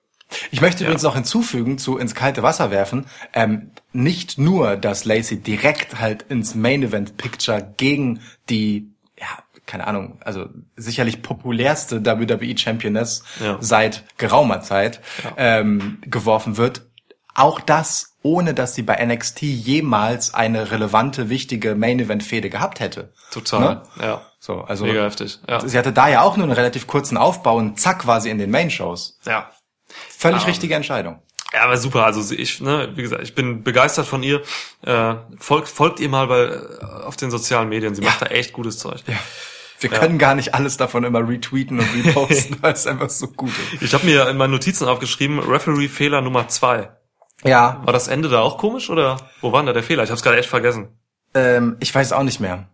Ich 0.51 0.61
möchte 0.61 0.85
übrigens 0.85 1.03
noch 1.03 1.15
hinzufügen 1.15 1.79
zu 1.79 1.97
ins 1.99 2.15
kalte 2.15 2.43
Wasser 2.43 2.71
werfen, 2.71 3.07
ähm, 3.33 3.71
nicht 3.93 4.39
nur, 4.39 4.77
dass 4.77 5.05
Lacey 5.05 5.39
direkt 5.41 5.99
halt 5.99 6.23
ins 6.29 6.55
Main 6.55 6.83
Event 6.83 7.17
Picture 7.17 7.75
gegen 7.79 8.21
die, 8.49 8.93
ja, 9.19 9.27
keine 9.67 9.87
Ahnung, 9.87 10.19
also 10.25 10.49
sicherlich 10.77 11.23
populärste 11.23 12.05
WWE 12.05 12.57
Championess 12.59 13.25
Ja. 13.43 13.57
seit 13.61 14.05
geraumer 14.19 14.61
Zeit 14.61 15.01
ähm, 15.37 15.99
geworfen 16.03 16.57
wird. 16.59 16.83
Auch 17.35 17.61
das, 17.61 18.17
ohne 18.23 18.53
dass 18.55 18.75
sie 18.75 18.83
bei 18.83 19.05
NXT 19.05 19.43
jemals 19.43 20.35
eine 20.35 20.71
relevante, 20.71 21.29
wichtige 21.31 21.75
Main 21.75 21.99
Event 21.99 22.23
Fehde 22.23 22.51
gehabt 22.51 22.79
hätte. 22.81 23.13
total. 23.33 23.61
Ne? 23.61 23.83
Ja. 24.03 24.23
So, 24.43 24.63
also 24.63 24.87
Mega 24.87 25.03
heftig. 25.05 25.39
Ja. 25.47 25.61
sie 25.61 25.77
hatte 25.79 25.93
da 25.93 26.09
ja 26.09 26.23
auch 26.23 26.37
nur 26.37 26.45
einen 26.45 26.53
relativ 26.55 26.87
kurzen 26.87 27.17
Aufbau 27.19 27.57
und 27.57 27.79
zack 27.79 28.07
war 28.07 28.21
sie 28.23 28.31
in 28.31 28.39
den 28.39 28.51
Main 28.51 28.71
Shows. 28.71 29.19
ja. 29.27 29.51
Völlig 30.09 30.43
Ähm, 30.43 30.49
richtige 30.49 30.75
Entscheidung. 30.75 31.21
Ja, 31.53 31.63
aber 31.65 31.77
super. 31.77 32.05
Also 32.07 32.33
ich, 32.35 32.61
ne, 32.61 32.91
wie 32.95 33.03
gesagt, 33.03 33.23
ich 33.25 33.35
bin 33.35 33.65
begeistert 33.65 34.07
von 34.07 34.23
ihr. 34.23 34.41
Äh, 34.83 35.15
folgt, 35.39 35.69
folgt 35.69 35.99
ihr 35.99 36.09
mal 36.09 36.29
bei 36.29 36.45
äh, 36.45 36.85
auf 37.05 37.17
den 37.17 37.31
sozialen 37.33 37.69
Medien. 37.69 37.95
Sie 37.97 38.03
macht 38.03 38.23
da 38.23 38.27
echt 38.27 38.53
gutes 38.53 38.79
Zeug. 38.79 39.03
Wir 39.81 39.91
können 39.91 40.19
gar 40.19 40.35
nicht 40.37 40.55
alles 40.55 40.77
davon 40.77 41.03
immer 41.05 41.27
retweeten 41.29 41.81
und 41.81 41.89
reposten, 42.07 42.59
weil 42.63 42.75
es 42.75 42.87
einfach 42.87 43.11
so 43.11 43.27
gut 43.29 43.51
ist. 43.73 43.83
Ich 43.83 43.93
habe 43.95 44.07
mir 44.07 44.29
in 44.29 44.37
meinen 44.37 44.53
Notizen 44.53 44.87
aufgeschrieben, 44.87 45.41
Referee-Fehler 45.41 46.21
Nummer 46.21 46.47
zwei. 46.49 46.91
Ja, 47.43 47.81
War 47.85 47.93
das 47.93 48.07
Ende 48.07 48.29
da 48.29 48.41
auch 48.43 48.59
komisch 48.59 48.91
oder 48.91 49.17
wo 49.41 49.51
war 49.51 49.61
denn 49.61 49.67
da 49.67 49.73
der 49.73 49.83
Fehler? 49.83 50.05
Ich 50.05 50.11
habe 50.11 50.19
es 50.19 50.23
gerade 50.23 50.37
echt 50.39 50.49
vergessen. 50.51 51.01
ähm, 51.35 51.77
ich 51.81 51.93
weiß 51.93 52.13
auch 52.13 52.23
nicht 52.23 52.39
mehr. 52.39 52.69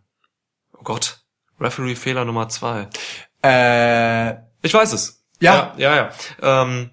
Oh 0.74 0.83
Gott. 0.83 1.20
Referee-Fehler 1.60 2.24
Nummer 2.24 2.48
zwei. 2.48 2.88
Äh, 3.44 4.34
Ich 4.62 4.72
weiß 4.74 4.92
es. 4.92 5.24
Ja. 5.40 5.74
Ja, 5.76 5.94
ja. 5.94 6.10
ja. 6.42 6.62
Ähm, 6.62 6.90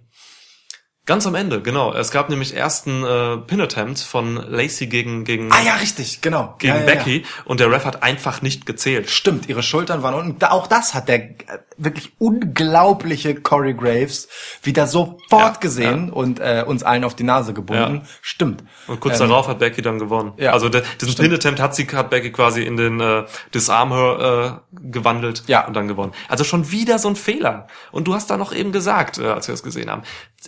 ganz 1.06 1.28
am 1.28 1.36
Ende, 1.36 1.62
genau. 1.62 1.94
Es 1.94 2.12
gab 2.12 2.30
nämlich 2.30 2.56
ersten 2.56 3.04
äh, 3.04 3.38
Pin-Attempt 3.38 4.00
von 4.00 4.36
Lacey 4.36 4.88
gegen, 4.88 5.26
gegen, 5.26 5.52
ah 5.52 5.62
ja, 5.66 5.74
richtig, 5.76 6.22
genau. 6.22 6.56
gegen 6.60 6.74
ja, 6.74 6.80
ja, 6.80 6.86
Becky 6.86 7.18
Ja. 7.20 7.28
und 7.46 7.60
der 7.60 7.70
Ref 7.72 7.84
hat 7.86 8.04
einfach 8.04 8.42
nicht 8.42 8.66
gezählt. 8.66 9.10
Stimmt, 9.10 9.50
ihre 9.50 9.63
Schultern 9.63 10.02
waren 10.04 10.13
unten. 10.16 10.39
Da, 10.39 10.52
auch 10.52 10.68
das 10.68 10.94
hat 10.94 11.10
der 11.10 11.24
äh, 11.24 11.36
wirklich 11.78 12.13
unglaubliche 12.20 13.36
Corey 13.36 13.74
Graves 13.74 14.30
wieder 14.62 14.88
sofort 14.88 15.20
Ja, 15.32 15.50
gesehen 15.60 16.10
und 16.10 16.39
äh, 16.39 16.63
uns 16.66 16.84
allen 16.84 17.04
auf 17.04 17.16
die 17.16 17.24
Nase 17.24 17.54
gebunden. 17.54 18.04
Stimmt. 18.22 18.63
Und 18.88 19.00
kurz 19.00 19.20
Ähm, 19.20 19.28
darauf 19.30 19.48
hat 19.48 19.60
Becky 19.60 19.82
dann 19.82 20.00
gewonnen. 20.00 20.34
ja, 20.38 20.54
also 20.54 20.70
der, 20.70 20.84
diesen 21.02 21.16
Pin-Attempt 21.16 21.60
hat 21.60 21.76
sie 21.76 21.86
hat 21.88 22.10
Becky 22.12 22.32
quasi 22.32 22.63
in 22.63 22.78
den 22.78 23.00
äh, 23.02 23.26
Disarm 23.54 23.92
Her 23.92 24.62
äh, 24.72 24.78
gewandelt 24.89 25.44
Ja. 25.48 25.66
und 25.68 25.74
dann 25.76 25.88
gewonnen. 25.88 26.13
Also 26.30 26.44
schon 26.46 26.72
wieder 26.72 26.98
so 27.00 27.10
ein 27.10 27.16
Fehler. 27.18 27.68
Und 27.92 28.08
du 28.08 28.13
hast 28.13 28.30
da 28.30 28.38
noch 28.38 28.54
eben 28.54 28.72
gesagt, 28.72 29.18
äh, 29.18 29.28
als 29.28 29.48
wir 29.48 29.54
es 29.56 29.63
gesehen 29.63 29.89
haben, 29.89 30.04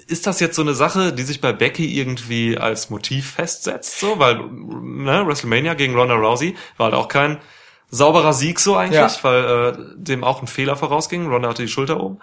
ist 0.07 0.27
das 0.27 0.39
jetzt 0.39 0.44
so 0.53 0.61
eine 0.61 0.73
Sache, 0.73 1.13
die 1.13 1.23
sich 1.23 1.41
bei 1.41 1.53
Becky 1.53 1.97
irgendwie 1.97 2.57
als 2.57 2.89
Motiv 2.89 3.31
festsetzt? 3.31 3.99
So, 3.99 4.19
weil 4.19 4.37
ne, 4.37 5.25
WrestleMania 5.25 5.73
gegen 5.73 5.95
Ronda 5.95 6.15
Rousey 6.15 6.55
war 6.77 6.85
halt 6.85 6.95
auch 6.95 7.07
kein 7.07 7.39
sauberer 7.89 8.33
Sieg 8.33 8.59
so 8.59 8.75
eigentlich, 8.75 8.99
Ja. 8.99 9.23
weil 9.23 9.43
äh, 9.43 9.77
dem 9.95 10.23
auch 10.23 10.41
ein 10.41 10.47
Fehler 10.47 10.75
vorausging. 10.75 11.27
Ronda 11.27 11.49
hatte 11.49 11.63
die 11.63 11.69
Schulter 11.69 11.99
oben. 12.01 12.19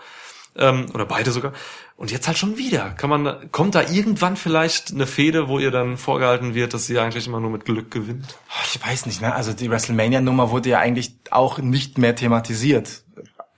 Ähm, 0.55 0.87
oder 0.93 1.07
beide 1.07 1.31
sogar. 1.33 1.53
Und 1.97 2.11
jetzt 2.11 2.27
halt 2.27 2.37
schon 2.37 2.59
wieder. 2.59 2.91
Kann 2.91 3.09
man, 3.09 3.51
kommt 3.53 3.75
da 3.75 3.83
irgendwann 3.89 4.37
vielleicht 4.37 4.93
eine 4.93 5.07
Fehde, 5.07 5.49
wo 5.49 5.59
ihr 5.59 5.71
dann 5.71 5.97
vorgehalten 5.97 6.55
wird, 6.55 6.75
dass 6.75 6.87
sie 6.87 6.99
eigentlich 6.99 7.27
immer 7.27 7.41
nur 7.41 7.51
mit 7.51 7.65
Glück 7.65 7.91
gewinnt? 7.91 8.37
Ich 8.67 8.85
weiß 8.87 9.07
nicht, 9.07 9.23
ne? 9.23 9.35
Also 9.35 9.55
die 9.55 9.71
WrestleMania-Nummer 9.71 10.51
wurde 10.51 10.69
ja 10.69 10.79
eigentlich 10.79 11.15
auch 11.31 11.57
nicht 11.59 11.97
mehr 11.97 12.15
thematisiert. 12.15 13.03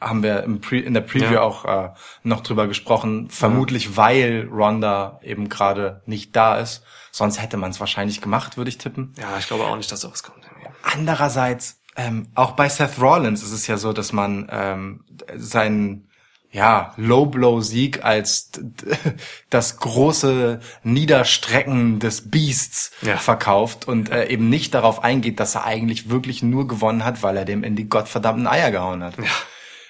Haben 0.09 0.23
wir 0.23 0.43
im 0.45 0.61
Pre 0.61 0.79
in 0.79 0.95
der 0.95 1.01
Preview 1.01 1.33
Ja. 1.35 1.41
auch 1.43 1.65
äh, 1.65 1.89
noch 2.23 2.43
drüber 2.43 2.67
gesprochen. 2.69 3.29
Vermutlich, 3.31 3.97
weil 3.97 4.49
Ronda 4.53 5.19
eben 5.23 5.49
gerade 5.49 6.03
nicht 6.07 6.37
da 6.37 6.59
ist. 6.59 6.83
Sonst 7.11 7.41
hätte 7.41 7.57
man 7.57 7.71
es 7.71 7.81
wahrscheinlich 7.81 8.21
gemacht, 8.21 8.57
würde 8.57 8.69
ich 8.69 8.79
tippen. 8.79 9.15
Ja, 9.19 9.39
ich 9.39 9.47
glaube 9.47 9.65
auch 9.65 9.77
nicht, 9.77 9.91
dass 9.91 10.01
sowas 10.03 10.23
kommt. 10.23 10.45
Andererseits, 10.83 11.81
ähm, 11.97 12.29
auch 12.35 12.53
bei 12.53 12.69
Seth 12.69 13.01
Rollins 13.01 13.43
ist 13.43 13.53
es 13.53 13.67
ja 13.67 13.77
so, 13.79 13.93
dass 13.93 14.13
man 14.13 14.49
ähm, 14.51 15.05
seinen 15.37 16.09
ja, 16.51 16.93
Low-Blow-Sieg 16.97 18.05
als 18.05 18.53
das 19.51 19.79
große 19.79 20.61
Niederstrecken 20.85 21.99
des 21.99 22.31
Beasts 22.31 22.93
Ja. 23.03 23.17
verkauft 23.17 23.87
und 23.89 24.11
äh, 24.11 24.27
eben 24.29 24.49
nicht 24.49 24.73
darauf 24.75 25.03
eingeht, 25.03 25.41
dass 25.41 25.55
er 25.57 25.65
eigentlich 25.65 26.11
wirklich 26.11 26.43
nur 26.43 26.67
gewonnen 26.69 27.05
hat, 27.05 27.23
weil 27.23 27.37
er 27.37 27.45
dem 27.45 27.65
in 27.65 27.77
die 27.77 27.89
gottverdammten 27.89 28.47
Eier 28.47 28.71
gehauen 28.71 29.03
hat. 29.03 29.17
Ja. 29.19 29.25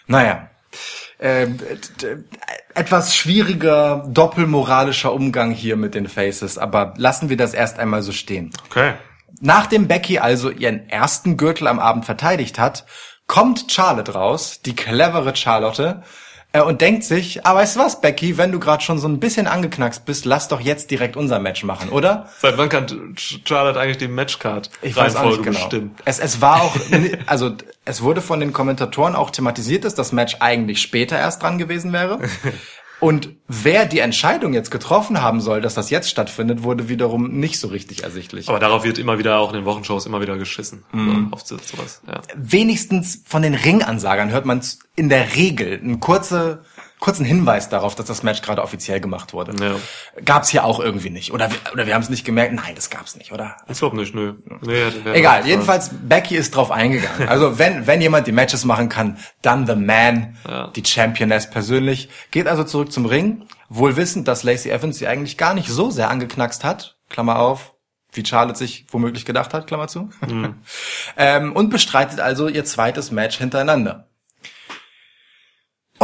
Naja. 0.07 0.51
Ähm, 1.21 1.59
etwas 2.75 3.15
schwieriger, 3.15 4.05
doppelmoralischer 4.09 5.13
Umgang 5.13 5.53
hier 5.53 5.77
mit 5.77 5.95
den 5.95 6.09
Faces, 6.09 6.59
aber 6.59 6.95
lassen 6.97 7.29
wir 7.29 7.37
das 7.37 7.55
erst 7.55 7.79
einmal 7.79 8.03
so 8.03 8.13
stehen. 8.13 8.51
Okay. 8.67 8.95
Nachdem 9.41 9.89
Becky 9.89 10.19
also 10.19 10.51
ihren 10.51 10.89
ersten 10.89 11.37
Gürtel 11.37 11.69
am 11.69 11.79
Abend 11.79 12.05
verteidigt 12.05 12.59
hat, 12.59 12.85
kommt 13.27 13.71
Charlotte 13.71 14.13
raus, 14.13 14.61
die 14.65 14.75
clevere 14.75 15.35
Charlotte, 15.35 16.03
äh, 16.03 16.24
und 16.63 16.81
denkt 16.81 17.05
sich, 17.05 17.45
ah, 17.45 17.55
weißt 17.55 17.77
du 17.77 17.81
was, 17.81 18.01
Becky, 18.01 18.39
wenn 18.39 18.53
du 18.53 18.61
gerade 18.61 18.83
schon 18.83 18.99
so 18.99 19.09
ein 19.09 19.19
bisschen 19.19 19.47
angeknackst 19.47 20.05
bist, 20.05 20.25
lass 20.25 20.49
doch 20.49 20.61
jetzt 20.61 20.91
direkt 20.91 21.17
unser 21.17 21.41
Match 21.41 21.65
machen, 21.65 21.91
oder? 21.91 22.29
Seit 22.39 22.57
wann 22.57 22.69
kann 22.69 23.15
Charlotte 23.17 23.81
eigentlich 23.81 23.99
die 23.99 24.09
Matchcard 24.09 24.71
Ich 24.83 24.95
weiß 24.95 25.17
auch 25.17 25.25
nicht 25.25 25.43
genau. 25.43 25.59
bestimmen? 25.59 25.95
Es, 26.05 26.21
es 26.21 26.41
war 26.41 26.63
auch, 26.63 26.77
also 27.27 27.53
es 27.85 28.03
wurde 28.03 28.21
von 28.21 28.41
den 28.41 28.53
Kommentatoren 28.53 29.17
auch 29.17 29.31
thematisiert, 29.31 29.85
dass 29.85 29.95
das 29.95 30.13
Match 30.13 30.37
eigentlich 30.41 30.81
später 30.81 31.19
erst 31.19 31.43
dran 31.43 31.59
gewesen 31.59 31.93
wäre. 31.93 32.21
Und 33.05 33.29
wer 33.49 33.85
die 33.85 33.99
Entscheidung 33.99 34.55
jetzt 34.55 34.71
getroffen 34.71 35.21
haben 35.21 35.43
soll, 35.43 35.61
dass 35.61 35.75
das 35.75 35.91
jetzt 35.91 36.09
stattfindet, 36.09 36.63
wurde 36.63 36.89
wiederum 36.89 37.39
nicht 37.39 37.61
so 37.61 37.69
richtig 37.69 38.03
ersichtlich. 38.03 38.49
Aber 38.49 38.59
darauf 38.59 38.83
wird 38.83 38.97
immer 38.97 39.19
wieder 39.19 39.39
auch 39.41 39.51
in 39.51 39.57
den 39.57 39.67
Wochenshows 39.67 40.07
immer 40.07 40.23
wieder 40.23 40.39
geschissen. 40.39 40.85
Mhm. 40.93 41.29
Auf 41.31 41.43
so- 41.43 41.59
sowas, 41.59 42.01
ja. 42.07 42.23
wenigstens 42.35 43.23
von 43.27 43.43
den 43.43 43.53
Ringansagern 43.55 44.31
hört 44.31 44.47
man 44.47 44.63
in 44.97 45.11
der 45.11 45.35
Regel 45.37 45.79
einen 45.83 46.01
kurze, 46.01 46.63
kurzen 47.05 47.27
Hinweis 47.27 47.69
darauf, 47.69 47.95
dass 47.95 48.07
das 48.07 48.23
Match 48.23 48.41
gerade 48.41 48.63
offiziell 48.63 48.99
gemacht 48.99 49.35
wurde. 49.35 49.53
Ja. 49.63 49.77
Gab's 50.25 50.49
hier 50.49 50.65
auch 50.65 50.81
irgendwie 50.81 51.11
nicht. 51.11 51.33
Oder 51.35 51.51
wir, 51.51 51.59
oder 51.75 51.87
wir 51.87 51.95
haben 51.95 52.01
es 52.01 52.09
nicht 52.09 52.25
gemerkt. 52.25 52.55
Nein, 52.55 52.75
das 52.75 52.89
gab's 52.89 53.15
nicht, 53.15 53.31
oder? 53.31 53.57
Ich 53.69 53.79
glaube 53.79 53.97
nicht, 53.97 54.15
nö. 54.15 54.35
Nee, 54.63 54.85
Egal, 55.13 55.47
jedenfalls, 55.47 55.91
Becky 55.93 56.35
ist 56.37 56.57
drauf 56.57 56.71
eingegangen. 56.71 57.29
Also 57.35 57.59
wenn, 57.59 57.87
wenn 57.87 58.01
jemand 58.01 58.27
die 58.27 58.33
Matches 58.33 58.65
machen 58.65 58.89
kann, 58.89 59.19
dann 59.43 59.67
The 59.67 59.77
Man, 59.77 60.37
Ja. 60.49 60.69
die 60.69 60.85
Championess 60.85 61.51
persönlich. 61.51 62.09
Geht 62.31 62.47
also 62.49 62.65
zurück 62.65 62.91
zum 62.91 63.05
Ring, 63.07 63.47
wohl 63.69 63.97
wissend, 63.97 64.27
dass 64.27 64.43
Lacey 64.43 64.71
Evans 64.71 64.99
sie 64.99 65.07
eigentlich 65.07 65.37
gar 65.37 65.53
nicht 65.53 65.69
so 65.69 65.91
sehr 65.91 66.09
angeknackst 66.09 66.65
hat. 66.65 66.97
Klammer 67.11 67.39
auf, 67.39 67.75
wie 68.13 68.25
Charlotte 68.25 68.59
sich 68.59 68.87
womöglich 68.91 69.27
gedacht 69.27 69.53
hat, 69.53 69.67
Klammer 69.67 69.89
zu. 69.89 70.09
ähm, 71.19 71.53
und 71.53 71.69
bestreitet 71.69 72.21
also 72.21 72.49
ihr 72.49 72.65
zweites 72.65 73.11
Match 73.11 73.37
hintereinander. 73.37 74.09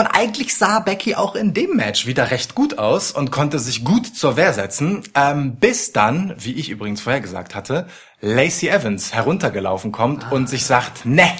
Und 0.01 0.07
eigentlich 0.07 0.57
sah 0.57 0.81
Becky 0.81 1.15
auch 1.15 1.35
in 1.35 1.53
dem 1.53 1.77
Match 1.77 2.07
wieder 2.07 2.31
recht 2.31 2.55
gut 2.55 2.79
aus 2.79 3.13
und 3.13 3.31
konnte 3.31 3.59
sich 3.59 3.85
gut 3.85 4.07
zur 4.07 4.35
Wehr 4.37 4.55
setzen, 4.55 5.03
ähm, 5.15 5.57
bis 5.57 5.93
dann, 5.93 6.35
wie 6.39 6.55
ich 6.55 6.71
übrigens 6.71 7.03
vorher 7.03 7.21
gesagt 7.21 7.55
hatte, 7.55 7.87
Lacey 8.23 8.69
Evans 8.69 9.13
heruntergelaufen 9.13 9.93
kommt 9.93 10.33
und 10.33 10.49
sich 10.49 10.65
sagt, 10.65 11.05
ne, 11.05 11.31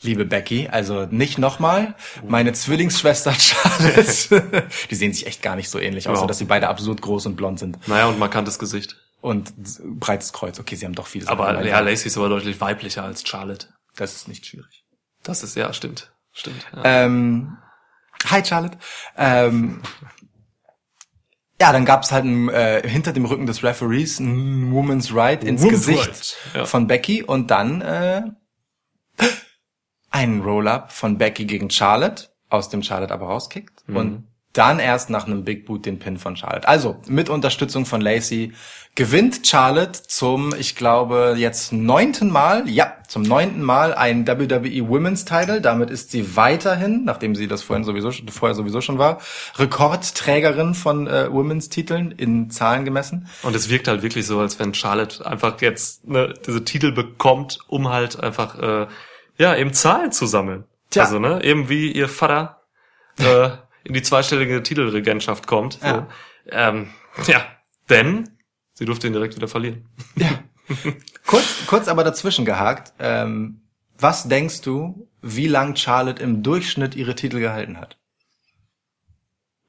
liebe 0.00 0.24
Becky, 0.24 0.68
also 0.68 1.06
nicht 1.10 1.38
nochmal, 1.38 1.96
meine 2.24 2.52
Zwillingsschwester 2.52 3.32
Charlotte, 3.36 4.62
die 4.90 4.94
sehen 4.94 5.12
sich 5.12 5.26
echt 5.26 5.42
gar 5.42 5.56
nicht 5.56 5.68
so 5.68 5.80
ähnlich, 5.80 6.08
außer 6.08 6.20
Ja. 6.20 6.26
dass 6.28 6.38
sie 6.38 6.44
beide 6.44 6.68
absurd 6.68 7.02
groß 7.02 7.26
und 7.26 7.34
blond 7.34 7.58
sind 7.58 7.88
Naja, 7.88 8.06
und 8.06 8.20
markantes 8.20 8.60
Gesicht. 8.60 8.94
und 9.20 9.52
breites 9.98 10.32
Kreuz. 10.32 10.60
Okay, 10.60 10.76
sie 10.76 10.86
haben 10.86 10.94
doch 10.94 11.08
vieles. 11.08 11.26
Aber 11.26 11.64
ja, 11.66 11.80
Lacey 11.80 12.06
ist 12.06 12.16
aber 12.16 12.28
deutlich 12.28 12.60
weiblicher 12.60 13.02
als 13.02 13.26
Charlotte. 13.26 13.66
das 13.96 14.14
ist 14.14 14.28
nicht 14.28 14.46
schwierig. 14.46 14.84
Das 15.24 15.42
ist, 15.42 15.56
ja, 15.56 15.72
stimmt. 15.72 16.12
Stimmt. 16.32 16.64
Ja. 16.76 16.82
Ähm, 16.84 17.56
hi 18.26 18.44
Charlotte. 18.44 18.78
Ähm, 19.16 19.82
ja, 21.60 21.72
dann 21.72 21.84
gab's 21.84 22.12
halt 22.12 22.24
ein, 22.24 22.48
äh, 22.50 22.88
hinter 22.88 23.12
dem 23.12 23.24
Rücken 23.24 23.46
des 23.46 23.62
Referees 23.64 24.20
ein 24.20 24.72
Woman's 24.72 25.14
Right 25.14 25.42
ins 25.42 25.62
Woman's 25.62 25.86
Gesicht 25.86 26.08
Right, 26.08 26.36
ja. 26.54 26.64
von 26.66 26.86
Becky 26.86 27.22
und 27.22 27.50
dann 27.50 27.80
äh, 27.82 28.22
einen 30.10 30.40
Roll-up 30.42 30.92
von 30.92 31.18
Becky 31.18 31.44
gegen 31.44 31.68
Charlotte, 31.70 32.28
aus 32.48 32.68
dem 32.68 32.82
Charlotte 32.82 33.12
aber 33.12 33.26
rauskickt 33.26 33.86
Mhm. 33.88 33.96
und 33.96 34.28
dann 34.52 34.78
erst 34.78 35.10
nach 35.10 35.26
einem 35.26 35.44
Big 35.44 35.66
Boot 35.66 35.86
den 35.86 35.98
Pin 35.98 36.18
von 36.18 36.36
Charlotte. 36.36 36.66
Also 36.66 36.96
mit 37.06 37.28
Unterstützung 37.28 37.86
von 37.86 38.00
Lacey 38.00 38.52
gewinnt 38.94 39.46
Charlotte 39.46 40.02
zum, 40.08 40.52
ich 40.58 40.74
glaube, 40.74 41.34
jetzt 41.36 41.72
neunten 41.72 42.30
Mal, 42.30 42.68
ja, 42.68 42.96
zum 43.06 43.22
neunten 43.22 43.62
Mal 43.62 43.94
ein 43.94 44.26
WWE 44.26 44.88
Women's 44.88 45.24
Title. 45.24 45.60
Damit 45.60 45.90
ist 45.90 46.10
sie 46.10 46.34
weiterhin, 46.34 47.04
nachdem 47.04 47.36
sie 47.36 47.46
das 47.46 47.62
vorhin 47.62 47.84
sowieso, 47.84 48.10
vorher 48.10 48.56
sowieso 48.56 48.80
schon 48.80 48.98
war, 48.98 49.20
Rekordträgerin 49.56 50.74
von 50.74 51.06
äh, 51.06 51.32
Women's 51.32 51.68
Titeln 51.68 52.10
in 52.10 52.50
Zahlen 52.50 52.84
gemessen. 52.84 53.28
Und 53.42 53.54
es 53.54 53.68
wirkt 53.68 53.86
halt 53.86 54.02
wirklich 54.02 54.26
so, 54.26 54.40
als 54.40 54.58
wenn 54.58 54.74
Charlotte 54.74 55.24
einfach 55.24 55.60
jetzt 55.60 56.08
ne, 56.08 56.34
diese 56.44 56.64
Titel 56.64 56.90
bekommt, 56.90 57.60
um 57.68 57.88
halt 57.90 58.18
einfach 58.20 58.58
äh, 58.58 58.86
ja 59.36 59.54
eben 59.54 59.72
Zahlen 59.72 60.10
zu 60.10 60.26
sammeln. 60.26 60.64
Tja. 60.90 61.04
Also 61.04 61.20
ne, 61.20 61.44
eben 61.44 61.68
wie 61.68 61.92
ihr 61.92 62.08
Vater 62.08 62.62
äh, 63.18 63.50
in 63.88 63.94
die 63.94 64.02
zweistellige 64.02 64.62
Titelregentschaft 64.62 65.46
kommt. 65.46 65.74
So. 65.74 65.86
Ja. 65.86 66.08
Ähm, 66.50 66.90
ja, 67.26 67.44
denn 67.88 68.30
sie 68.74 68.84
durfte 68.84 69.06
ihn 69.06 69.12
direkt 69.12 69.34
wieder 69.34 69.48
verlieren. 69.48 69.86
Kurz, 71.26 71.44
kurz 71.66 71.88
aber 71.88 72.04
dazwischen 72.04 72.44
gehakt. 72.44 72.92
Ähm, 72.98 73.62
was 73.98 74.28
denkst 74.28 74.60
du, 74.60 75.08
wie 75.22 75.48
lang 75.48 75.76
Charlotte 75.76 76.22
im 76.22 76.42
Durchschnitt 76.42 76.94
ihre 76.94 77.14
Titel 77.14 77.40
gehalten 77.40 77.80
hat? 77.80 77.96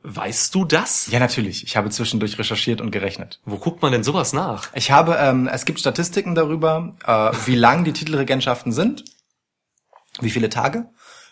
Weißt 0.02 0.56
du 0.56 0.64
das? 0.64 1.08
Ja, 1.12 1.20
natürlich. 1.20 1.64
Ich 1.64 1.76
habe 1.76 1.90
zwischendurch 1.90 2.38
recherchiert 2.38 2.80
und 2.80 2.92
gerechnet. 2.92 3.42
Wo 3.44 3.58
guckt 3.58 3.82
man 3.82 3.92
denn 3.92 4.04
sowas 4.04 4.32
nach? 4.32 4.70
Ich 4.74 4.92
habe, 4.92 5.18
ähm, 5.20 5.48
es 5.52 5.66
gibt 5.66 5.80
Statistiken 5.80 6.36
darüber, 6.36 6.96
äh, 7.06 7.32
wie 7.46 7.56
lang 7.56 7.84
die 7.84 7.92
Titelregentschaften 7.92 8.72
sind, 8.72 9.04
wie 10.22 10.30
viele 10.30 10.50
Tage, 10.50 10.90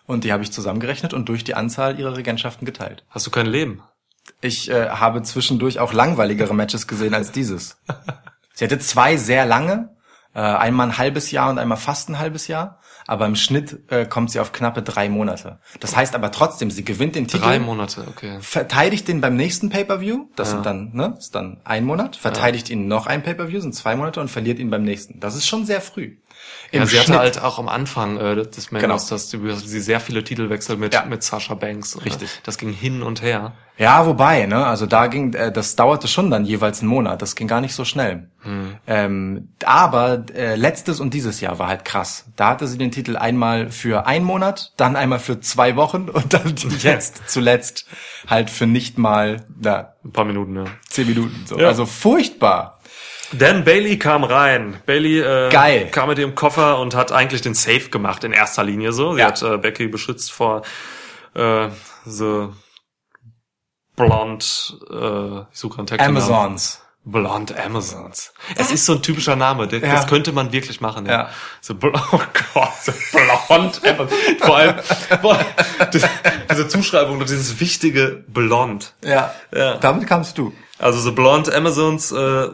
und 0.07 0.23
die 0.23 0.33
habe 0.33 0.41
ich 0.41 0.51
zusammengerechnet 0.51 1.13
und 1.13 1.29
durch 1.29 1.43
die 1.43 1.53
Anzahl 1.53 1.99
ihrer 1.99 2.17
Regentschaften 2.17 2.65
geteilt. 2.65 3.05
Hast 3.09 3.27
du 3.27 3.31
kein 3.31 3.45
Leben? 3.45 3.83
Ich 4.41 4.69
äh, 4.71 4.89
habe 4.89 5.21
zwischendurch 5.21 5.79
auch 5.79 5.93
langweiligere 5.93 6.53
Matches 6.53 6.87
gesehen 6.87 7.13
als 7.13 7.31
dieses. 7.31 7.77
Sie 8.53 8.65
hatte 8.65 8.79
zwei 8.79 9.17
sehr 9.17 9.45
lange, 9.45 9.95
äh, 10.33 10.39
einmal 10.39 10.87
ein 10.87 10.97
halbes 10.97 11.29
Jahr 11.31 11.49
und 11.49 11.59
einmal 11.59 11.77
fast 11.77 12.09
ein 12.09 12.17
halbes 12.19 12.47
Jahr, 12.47 12.79
aber 13.05 13.25
im 13.25 13.35
Schnitt 13.35 13.79
äh, 13.89 14.05
kommt 14.05 14.31
sie 14.31 14.39
auf 14.39 14.51
knappe 14.51 14.81
drei 14.81 15.07
Monate. 15.09 15.59
Das 15.79 15.95
heißt 15.95 16.15
aber 16.15 16.31
trotzdem, 16.31 16.71
sie 16.71 16.83
gewinnt 16.83 17.15
den 17.15 17.27
Titel. 17.27 17.43
Drei 17.43 17.59
Monate, 17.59 18.05
okay. 18.09 18.37
verteidigt 18.41 19.07
den 19.07 19.21
beim 19.21 19.35
nächsten 19.35 19.69
Pay-per-View, 19.69 20.27
das 20.35 20.49
Ja. 20.49 20.55
sind 20.55 20.65
dann, 20.65 20.91
ne, 20.93 21.15
ist 21.17 21.35
dann 21.35 21.61
ein 21.63 21.85
Monat, 21.85 22.15
verteidigt 22.15 22.69
ihn 22.69 22.87
noch 22.87 23.07
ein 23.07 23.23
Pay-per-View, 23.23 23.59
sind 23.61 23.75
zwei 23.75 23.95
Monate 23.95 24.19
und 24.19 24.29
verliert 24.29 24.59
ihn 24.59 24.69
beim 24.69 24.83
nächsten. 24.83 25.19
Das 25.19 25.35
ist 25.35 25.47
schon 25.47 25.65
sehr 25.65 25.79
früh. 25.81 26.17
Ja, 26.71 26.85
sie 26.85 26.97
hatte 26.97 27.07
Schnitt. 27.07 27.19
halt 27.19 27.41
auch 27.41 27.59
am 27.59 27.69
Anfang 27.69 28.17
äh, 28.17 28.35
des 28.35 28.69
Genau. 28.69 28.87
Main 28.87 29.01
dass 29.09 29.29
sie, 29.31 29.79
sehr 29.79 29.99
viele 30.01 30.23
Titelwechsel 30.23 30.75
mit 30.77 30.93
Ja. 30.93 31.05
mit 31.05 31.23
Sasha 31.23 31.53
Banks. 31.53 31.95
und, 31.95 32.05
Richtig. 32.05 32.29
äh, 32.29 32.39
Das 32.43 32.57
ging 32.57 32.73
hin 32.73 33.01
und 33.03 33.21
her. 33.21 33.53
Ja, 33.77 34.07
wobei, 34.07 34.47
ne, 34.47 34.65
also 34.65 34.85
da 34.87 35.05
ging, 35.07 35.33
äh, 35.33 35.51
das 35.51 35.75
dauerte 35.75 36.07
schon 36.07 36.31
dann 36.31 36.45
jeweils 36.45 36.79
einen 36.81 36.89
Monat, 36.89 37.21
das 37.21 37.35
ging 37.35 37.47
gar 37.47 37.61
nicht 37.61 37.75
so 37.75 37.85
schnell. 37.85 38.27
Ähm, 38.87 39.49
aber 39.65 40.23
äh, 40.33 40.55
letztes 40.55 40.99
und 40.99 41.13
dieses 41.13 41.41
Jahr 41.41 41.59
war 41.59 41.67
halt 41.67 41.85
krass. 41.85 42.25
Da 42.35 42.49
hatte 42.49 42.67
sie 42.67 42.77
den 42.77 42.91
Titel 42.91 43.17
einmal 43.17 43.69
für 43.69 44.07
einen 44.07 44.25
Monat, 44.25 44.73
dann 44.77 44.95
einmal 44.95 45.19
für 45.19 45.39
zwei 45.41 45.75
Wochen 45.75 46.09
und 46.09 46.33
dann 46.33 46.55
jetzt 46.81 47.29
zuletzt 47.29 47.85
halt 48.27 48.49
für 48.49 48.65
nicht 48.65 48.97
mal 48.97 49.45
na, 49.59 49.93
Ein 50.03 50.11
paar 50.11 50.25
Minuten, 50.25 50.55
ja. 50.55 50.65
zehn 50.89 51.07
Minuten. 51.07 51.45
So. 51.45 51.59
Ja. 51.59 51.67
Also 51.67 51.85
furchtbar. 51.85 52.76
Dan 53.33 53.63
Bailey 53.63 53.97
kam 53.99 54.23
rein. 54.23 54.77
Bailey 54.85 55.19
äh, 55.19 55.49
Geil. 55.49 55.87
kam 55.91 56.09
mit 56.09 56.17
dem 56.17 56.35
Koffer 56.35 56.79
und 56.79 56.95
hat 56.95 57.11
eigentlich 57.11 57.41
den 57.41 57.53
Safe 57.53 57.89
gemacht 57.89 58.23
in 58.23 58.31
erster 58.33 58.63
Linie 58.63 58.93
so. 58.93 59.13
Sie 59.13 59.19
Ja. 59.19 59.27
hat 59.27 59.41
äh, 59.41 59.57
Becky 59.57 59.87
beschützt 59.87 60.31
vor 60.31 60.61
äh, 61.35 61.69
so 62.05 62.53
blond, 63.95 64.77
äh, 64.89 65.39
ich 65.51 65.59
suche 65.59 65.79
einen 65.79 65.87
Text. 65.87 66.05
Amazons. 66.05 66.81
Blond 67.03 67.57
Amazons. 67.57 68.33
Es 68.57 68.69
ist 68.69 68.85
so 68.85 68.93
ein 68.95 69.01
typischer 69.01 69.37
Name. 69.37 69.65
Das, 69.67 69.81
Ja. 69.81 70.03
könnte 70.05 70.33
man 70.33 70.51
wirklich 70.51 70.81
machen. 70.81 71.05
Ja. 71.05 71.11
Ja. 71.11 71.29
So 71.61 71.73
oh 71.81 72.19
Gott, 72.53 72.73
so 72.83 72.91
blond 73.13 73.81
Amazons. 73.85 74.13
Vor 74.41 74.57
allem 74.57 74.75
boah, 75.21 75.39
das, 75.91 76.03
diese 76.51 76.67
Zuschreibung, 76.67 77.19
dieses 77.21 77.59
wichtige 77.61 78.25
Blond. 78.27 78.93
Ja. 79.05 79.33
Ja. 79.55 79.75
Damit 79.77 80.05
kamst 80.05 80.37
du. 80.37 80.53
Also 80.79 80.99
so 80.99 81.13
Blonde 81.13 81.55
Amazons 81.55 82.11
äh, 82.11 82.49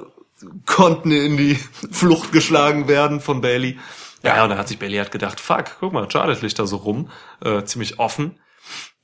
konnten 0.65 1.11
in 1.11 1.37
die 1.37 1.55
Flucht 1.91 2.31
geschlagen 2.31 2.87
werden 2.87 3.19
von 3.21 3.41
Bailey. 3.41 3.79
Ja, 4.23 4.37
Ja. 4.37 4.43
und 4.43 4.49
dann 4.49 4.57
hat 4.57 4.67
sich 4.67 4.79
Bailey 4.79 4.97
halt 4.97 5.11
gedacht, 5.11 5.39
fuck, 5.39 5.77
guck 5.79 5.93
mal, 5.93 6.09
Charlotte 6.09 6.41
liegt 6.45 6.57
da 6.59 6.65
so 6.65 6.77
rum, 6.77 7.09
äh, 7.43 7.63
ziemlich 7.63 7.99
offen. 7.99 8.39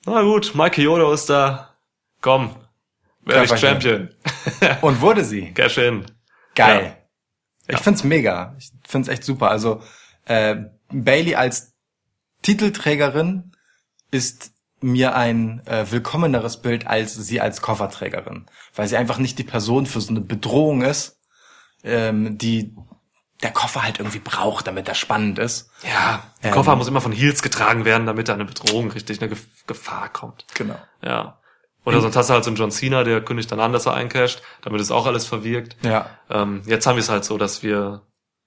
Na 0.05 0.21
gut, 0.21 0.55
Mike 0.55 0.81
Yoda 0.81 1.13
ist 1.13 1.29
da. 1.29 1.75
Komm, 2.21 2.55
werde 3.25 3.53
ich. 3.53 3.59
Champion. 3.59 4.09
Und 4.81 5.01
wurde 5.01 5.23
sie. 5.25 5.51
Cash 5.53 5.77
in. 5.77 6.05
Geil. 6.55 6.95
Ich 7.67 7.79
find's 7.79 8.03
mega. 8.03 8.55
Ich 8.57 8.71
find's 8.87 9.09
echt 9.09 9.23
super. 9.23 9.51
Also 9.51 9.81
äh, 10.25 10.55
Bailey 10.91 11.35
als 11.35 11.73
Titelträgerin 12.41 13.51
ist 14.11 14.51
mir 14.81 15.15
ein 15.15 15.61
äh, 15.67 15.85
willkommeneres 15.91 16.61
Bild 16.61 16.87
als 16.87 17.13
sie 17.13 17.41
als 17.41 17.61
Kofferträgerin, 17.61 18.45
weil 18.75 18.87
sie 18.87 18.97
einfach 18.97 19.17
nicht 19.17 19.37
die 19.37 19.43
Person 19.43 19.85
für 19.85 19.99
so 20.01 20.09
eine 20.09 20.21
Bedrohung 20.21 20.81
ist, 20.81 21.18
ähm, 21.84 22.38
die 22.38 22.75
der 23.41 23.51
Koffer 23.51 23.84
halt 23.84 23.99
irgendwie 23.99 24.19
braucht, 24.19 24.67
damit 24.67 24.88
er 24.89 24.95
spannend 24.95 25.39
ist. 25.39 25.71
Ja, 25.84 26.23
der 26.43 26.49
Ähm. 26.49 26.55
Koffer 26.55 26.75
muss 26.75 26.89
immer 26.89 27.01
von 27.01 27.13
Heels 27.13 27.41
getragen 27.41 27.86
werden, 27.86 28.05
damit 28.05 28.27
da 28.27 28.34
eine 28.34 28.45
Bedrohung 28.45 28.91
richtig, 28.91 29.21
eine 29.21 29.30
Gef 29.30 29.45
Gefahr 29.65 30.09
kommt. 30.09 30.45
Genau. 30.55 30.75
Ja. 31.01 31.39
Oder 31.86 32.01
sonst 32.01 32.15
hast 32.17 32.30
du 32.30 32.34
halt 32.34 32.43
so 32.43 32.49
einen 32.49 32.57
John 32.57 32.71
Cena, 32.71 33.03
der 33.03 33.21
kündigt 33.21 33.51
dann 33.51 33.59
an, 33.59 33.71
dass 33.71 33.86
er 33.86 33.93
eincasht, 33.93 34.41
damit 34.61 34.82
ist 34.82 34.91
auch 34.91 35.07
alles 35.07 35.25
verwirkt. 35.25 35.77
Ja. 35.82 36.09
Ähm, 36.30 36.61
jetzt 36.65 36.86
haben 36.86 36.97
wir 36.97 37.01
es 37.01 37.09
halt 37.09 37.23
so, 37.23 37.38
dass 37.38 37.63
wir, 37.63 38.01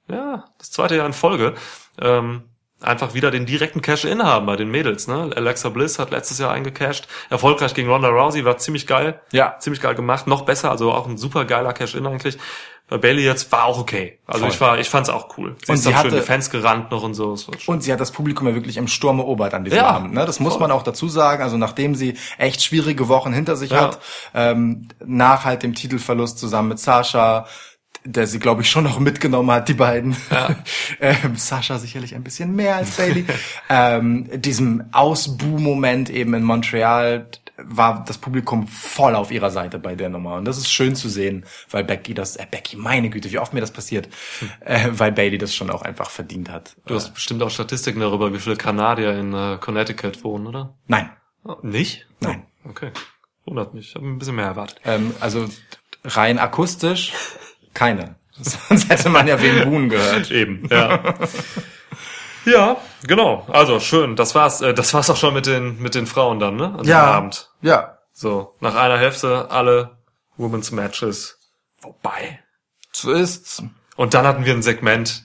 ja, 0.09 0.45
das 0.59 0.71
zweite 0.71 0.97
Jahr 0.97 1.07
in 1.07 1.13
Folge, 1.13 1.55
ähm, 2.01 2.45
einfach 2.81 3.15
wieder 3.15 3.31
den 3.31 3.47
direkten 3.47 3.81
Cash-In 3.81 4.23
haben 4.23 4.47
bei 4.47 4.57
den 4.57 4.71
Mädels. 4.71 5.09
Ne? 5.09 5.31
Alexa 5.35 5.71
Bliss 5.71 5.99
hat 5.99 6.11
letztes 6.11 6.39
Jahr 6.39 6.53
eingecashed, 6.53 7.09
erfolgreich 7.31 7.75
gegen 7.75 7.89
Ronda 7.89 8.09
Rousey, 8.09 8.45
war 8.45 8.59
ziemlich 8.59 8.87
geil. 8.87 9.21
Ja. 9.33 9.57
Ziemlich 9.59 9.81
geil 9.81 9.95
gemacht, 9.95 10.27
noch 10.27 10.43
besser, 10.43 10.71
also 10.71 10.93
auch 10.93 11.07
ein 11.07 11.17
super 11.17 11.45
geiler 11.45 11.73
Cash-In 11.73 12.07
eigentlich. 12.07 12.39
Bei 12.89 12.99
Bailey 12.99 13.25
jetzt 13.25 13.51
war 13.53 13.65
auch 13.65 13.79
okay. 13.79 14.19
Also 14.27 14.41
Voll. 14.41 14.49
ich 14.51 14.61
war, 14.61 14.79
ich 14.79 14.89
fand's 14.91 15.09
auch 15.09 15.39
cool. 15.39 15.57
Sie 15.65 15.71
Und 15.73 15.77
ist 15.77 15.85
sie 15.85 15.89
schön 15.91 15.97
hatte- 15.99 16.11
die 16.11 16.21
Fans 16.21 16.51
gerannt 16.51 16.91
noch 16.91 17.03
und 17.03 17.15
so. 17.15 17.37
Und 17.67 17.83
sie 17.83 17.91
hat 17.93 18.01
das 18.01 18.11
Publikum 18.13 18.47
ja 18.49 18.55
wirklich 18.55 18.77
im 18.77 18.87
Sturm 18.87 19.19
erobert 19.19 19.55
an 19.55 19.65
diesem 19.65 19.79
Ja, 19.79 19.87
Abend. 19.89 20.13
Ne? 20.13 20.27
Das 20.27 20.41
muss 20.41 20.59
man 20.59 20.71
auch 20.71 20.83
dazu 20.83 21.09
sagen. 21.09 21.43
Also 21.43 21.57
nachdem 21.57 21.95
sie 21.95 22.19
echt 22.37 22.63
schwierige 22.63 23.09
Wochen 23.09 23.33
hinter 23.33 23.57
sich 23.57 23.71
Ja. 23.71 23.81
hat, 23.83 24.01
ähm, 24.35 24.89
nach 25.03 25.45
halt 25.47 25.63
dem 25.63 25.75
Titelverlust 25.75 26.39
zusammen 26.39 26.69
mit 26.69 26.81
Sascha, 26.81 27.47
der 28.05 28.27
sie, 28.27 28.41
glaube 28.41 28.63
ich, 28.63 28.69
schon 28.71 28.85
noch 28.85 28.99
mitgenommen 28.99 29.51
hat, 29.53 29.69
die 29.69 29.75
beiden. 29.75 30.17
ähm, 31.01 31.37
Sascha 31.37 31.79
sicherlich 31.79 32.15
ein 32.15 32.25
bisschen 32.25 32.55
mehr 32.55 32.77
als 32.77 32.91
Bailey. 32.97 33.25
ähm, 33.71 34.29
diesem 34.35 34.85
Ausbuh-Moment 34.93 36.11
eben 36.11 36.35
in 36.35 36.43
Montreal 36.43 37.27
war 37.57 38.05
das 38.05 38.19
Publikum 38.19 38.67
voll 38.67 39.15
auf 39.15 39.31
ihrer 39.31 39.51
Seite 39.51 39.79
bei 39.79 39.95
der 39.95 40.09
Nummer. 40.09 40.37
Und 40.37 40.45
das 40.47 40.59
ist 40.59 40.73
schön 40.73 40.95
zu 40.95 41.09
sehen, 41.09 41.45
weil 41.71 41.85
Becky 41.85 42.15
das, 42.15 42.37
äh, 42.37 42.47
Becky, 42.51 42.77
meine 42.77 43.11
Güte, 43.11 43.31
wie 43.31 43.39
oft 43.39 43.53
mir 43.53 43.61
das 43.61 43.73
passiert, 43.73 44.09
äh, 44.61 44.89
weil 44.93 45.13
Bailey 45.13 45.39
das 45.39 45.55
schon 45.55 45.71
auch 45.71 45.83
einfach 45.83 46.11
verdient 46.11 46.51
hat. 46.51 46.77
Du 46.87 46.95
hast 46.95 47.15
bestimmt 47.15 47.43
auch 47.43 47.51
Statistiken 47.51 48.01
darüber, 48.01 48.33
wie 48.33 48.39
viele 48.39 48.57
Kanadier 48.57 49.19
in 49.19 49.35
äh, 49.35 49.59
Connecticut 49.61 50.23
wohnen, 50.25 50.47
oder? 50.47 50.75
Nein. 50.87 51.11
Oh, 51.45 51.57
nicht? 51.63 52.07
Nein. 52.21 52.47
Oh, 52.65 52.71
okay. 52.71 52.93
Wundert 53.45 53.75
mich. 53.75 53.89
Ich 53.89 53.95
habe 53.97 54.07
ein 54.07 54.19
bisschen 54.19 54.37
mehr 54.37 54.47
erwartet. 54.47 54.81
Ähm, 54.85 55.15
also 55.21 55.49
rein 56.05 56.39
akustisch 56.39 57.13
keine. 57.75 58.17
Sonst 58.41 58.89
hätte 58.89 59.09
man 59.09 59.27
ja 59.27 59.41
wegen 59.41 59.69
Buhn 59.69 59.89
gehört. 59.89 60.31
Eben, 60.31 60.67
ja. 60.71 61.15
ja, 62.45 62.77
genau. 63.07 63.47
Also 63.51 63.81
schön. 63.81 64.17
Das 64.17 64.35
war's. 64.35 64.61
Äh, 64.61 64.75
das 64.75 64.93
war's 64.95 65.11
auch 65.11 65.17
schon 65.17 65.35
mit 65.35 65.47
den 65.47 65.81
mit 65.81 65.95
den 65.95 66.07
Frauen 66.07 66.39
dann, 66.39 66.57
ne? 66.57 66.75
An 66.79 66.85
dem 66.85 66.97
Abend. 66.97 67.51
Ja. 67.61 67.99
So 68.13 68.55
nach 68.61 68.75
einer 68.75 68.99
Hälfte 68.99 69.51
alle 69.51 69.99
Women's 70.37 70.71
Matches 70.71 71.39
vorbei. 71.79 72.41
So 72.93 73.13
ist's. 73.13 73.63
Und 73.97 74.15
dann 74.15 74.27
hatten 74.27 74.45
wir 74.45 74.55
ein 74.55 74.63
Segment, 74.63 75.25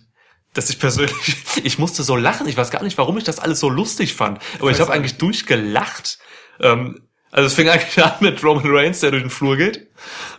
das 0.54 0.70
ich 0.70 0.80
persönlich, 0.80 1.38
ich 1.64 1.80
musste 1.80 2.04
so 2.04 2.16
lachen. 2.16 2.48
Ich 2.48 2.58
weiß 2.58 2.72
gar 2.72 2.84
nicht, 2.84 2.98
warum 2.98 3.18
ich 3.18 3.24
das 3.24 3.40
alles 3.40 3.60
so 3.60 3.70
lustig 3.70 4.16
fand. 4.16 4.42
Aber 4.60 4.72
ich 4.72 4.80
habe 4.80 4.92
eigentlich 4.92 5.18
durchgelacht. 5.18 6.20
Ähm, 6.60 7.07
also 7.32 7.48
es 7.48 7.54
fing 7.54 7.70
eigentlich 7.70 8.04
an 8.04 8.14
mit 8.20 8.44
Roman 8.44 8.64
Reigns, 8.66 9.02
der 9.02 9.12
durch 9.12 9.24
den 9.24 9.30
Flur 9.30 9.58
geht 9.58 9.88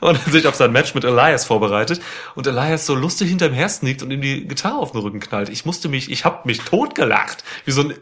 und 0.01 0.18
sich 0.30 0.47
auf 0.47 0.55
sein 0.55 0.72
Match 0.72 0.95
mit 0.95 1.05
Elias 1.05 1.45
vorbereitet 1.45 2.01
und 2.34 2.47
Elias 2.47 2.86
so 2.86 2.95
lustig 2.95 3.28
hinterm 3.28 3.53
her 3.53 3.68
sneakt 3.68 4.03
und 4.03 4.11
ihm 4.11 4.20
die 4.20 4.47
Gitarre 4.47 4.78
auf 4.78 4.93
den 4.93 5.01
Rücken 5.01 5.20
knallt. 5.20 5.49
Ich 5.49 5.64
musste 5.64 5.89
mich, 5.89 6.11
ich 6.11 6.24
habe 6.24 6.41
mich 6.45 6.61
totgelacht, 6.61 7.45
wie 7.64 7.72
so 7.72 7.82
ein 7.82 7.95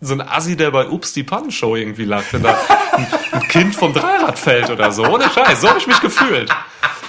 so 0.00 0.14
ein 0.14 0.20
Assi, 0.20 0.56
der 0.56 0.70
bei 0.70 0.88
Ups 0.88 1.12
die 1.12 1.24
Pannenshow 1.24 1.74
irgendwie 1.74 2.04
lag, 2.04 2.22
wenn 2.30 2.44
da 2.44 2.56
ein, 2.92 3.06
ein 3.32 3.48
Kind 3.48 3.74
vom 3.74 3.92
Dreirad 3.92 4.38
fällt 4.38 4.70
oder 4.70 4.92
so. 4.92 5.04
Ohne 5.04 5.28
Scheiß, 5.28 5.60
so 5.60 5.68
habe 5.68 5.80
ich 5.80 5.88
mich 5.88 6.00
gefühlt. 6.00 6.48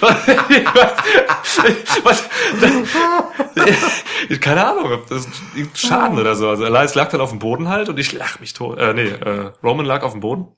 Keine 4.40 4.66
Ahnung, 4.66 4.92
ob 4.92 5.08
das 5.08 5.28
Schaden 5.74 6.18
oder 6.18 6.34
so. 6.34 6.48
Also 6.48 6.64
Elias 6.64 6.94
lag 6.94 7.10
dann 7.10 7.20
auf 7.20 7.30
dem 7.30 7.38
Boden 7.38 7.68
halt 7.68 7.88
und 7.88 7.98
ich 7.98 8.12
lach 8.12 8.40
mich 8.40 8.54
tot. 8.54 8.78
Äh, 8.78 8.94
nee, 8.94 9.08
äh, 9.08 9.52
Roman 9.62 9.86
lag 9.86 10.02
auf 10.02 10.12
dem 10.12 10.20
Boden. 10.20 10.48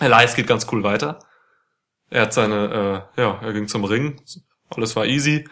Elias 0.00 0.34
geht 0.34 0.46
ganz 0.46 0.66
cool 0.72 0.82
weiter. 0.82 1.18
Er 2.10 2.22
hat 2.22 2.32
seine, 2.34 3.06
äh, 3.16 3.20
ja, 3.22 3.38
er 3.42 3.52
ging 3.52 3.68
zum 3.68 3.84
Ring. 3.84 4.20
Alles 4.70 4.96
war 4.96 5.06
easy. 5.06 5.48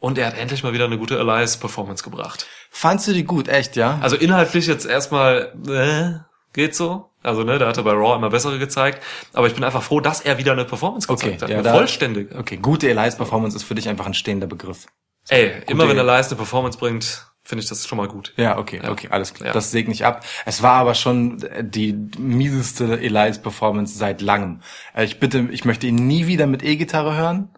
Und 0.00 0.16
er 0.18 0.26
hat 0.28 0.38
endlich 0.38 0.62
mal 0.62 0.72
wieder 0.72 0.84
eine 0.84 0.98
gute 0.98 1.18
Elias-Performance 1.18 2.04
gebracht. 2.04 2.46
Fandst 2.70 3.08
du 3.08 3.12
die 3.12 3.24
gut, 3.24 3.48
echt, 3.48 3.74
ja? 3.76 3.98
Also 4.00 4.16
inhaltlich 4.16 4.66
jetzt 4.66 4.86
erstmal, 4.86 5.52
äh, 5.68 6.20
geht 6.52 6.74
so. 6.76 7.10
Also, 7.22 7.42
ne, 7.42 7.58
der 7.58 7.66
hatte 7.68 7.82
bei 7.82 7.90
Raw 7.92 8.14
immer 8.16 8.30
bessere 8.30 8.58
gezeigt. 8.60 9.02
Aber 9.32 9.48
ich 9.48 9.54
bin 9.54 9.64
einfach 9.64 9.82
froh, 9.82 10.00
dass 10.00 10.20
er 10.20 10.38
wieder 10.38 10.52
eine 10.52 10.64
Performance 10.64 11.08
Okay, 11.10 11.32
gezeigt 11.32 11.42
hat. 11.42 11.48
ja, 11.50 11.56
eine 11.56 11.64
da- 11.64 11.72
vollständige. 11.72 12.36
Okay, 12.38 12.58
gute 12.58 12.88
Elias-Performance 12.88 13.56
ist 13.56 13.64
für 13.64 13.74
dich 13.74 13.88
einfach 13.88 14.06
ein 14.06 14.14
stehender 14.14 14.46
Begriff. 14.46 14.86
Ey, 15.28 15.62
immer 15.66 15.84
Idee. 15.84 15.92
wenn 15.96 15.98
Elias 15.98 16.28
eine 16.28 16.36
Performance 16.36 16.78
bringt, 16.78 17.26
finde 17.48 17.62
ich 17.62 17.68
das 17.70 17.86
schon 17.88 17.96
mal 17.96 18.08
gut. 18.08 18.34
Ja, 18.36 18.58
okay, 18.58 18.82
okay, 18.86 19.08
alles 19.10 19.32
klar. 19.32 19.46
Ja. 19.48 19.52
Das 19.54 19.70
segne 19.70 19.94
ich 19.94 20.04
ab. 20.04 20.22
Es 20.44 20.62
war 20.62 20.74
aber 20.74 20.94
schon 20.94 21.42
die 21.62 21.94
mieseste 22.18 23.00
Elias-Performance 23.00 23.96
seit 23.96 24.20
langem. 24.20 24.60
Äh, 24.94 25.04
Ich 25.04 25.18
bitte, 25.18 25.48
ich 25.50 25.64
möchte 25.64 25.86
ihn 25.86 25.94
nie 25.94 26.26
wieder 26.26 26.46
mit 26.46 26.62
E-Gitarre 26.62 27.16
hören. 27.16 27.48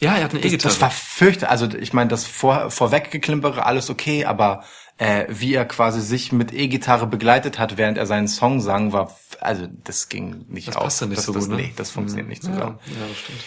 Ja, 0.00 0.16
er 0.16 0.24
hat 0.24 0.32
eine 0.32 0.40
Das, 0.42 0.52
E-Gitarre. 0.52 0.74
das 0.74 0.80
war 0.82 0.90
fürchte, 0.90 1.48
also 1.48 1.66
ich 1.66 1.94
meine, 1.94 2.10
das 2.10 2.26
vor, 2.26 2.70
vorweggeklimpere, 2.70 3.64
alles 3.64 3.88
okay, 3.88 4.26
aber 4.26 4.62
äh, 4.98 5.24
wie 5.30 5.54
er 5.54 5.64
quasi 5.64 6.02
sich 6.02 6.32
mit 6.32 6.52
E-Gitarre 6.52 7.06
begleitet 7.06 7.58
hat, 7.58 7.78
während 7.78 7.96
er 7.96 8.04
seinen 8.04 8.28
Song 8.28 8.60
sang, 8.60 8.92
war, 8.92 9.16
also 9.40 9.66
das 9.84 10.10
ging 10.10 10.44
nicht 10.48 10.68
das 10.68 10.76
auf. 10.76 10.82
passte 10.84 11.06
nicht 11.06 11.16
das, 11.18 11.24
so 11.24 11.32
das, 11.32 11.48
gut, 11.48 11.56
ne? 11.56 11.62
Nee, 11.62 11.72
das 11.74 11.90
funktioniert 11.90 12.28
nicht 12.28 12.44
ja, 12.44 12.50
zusammen. 12.52 12.78
ja, 12.84 13.06
das 13.08 13.18
stimmt. 13.18 13.38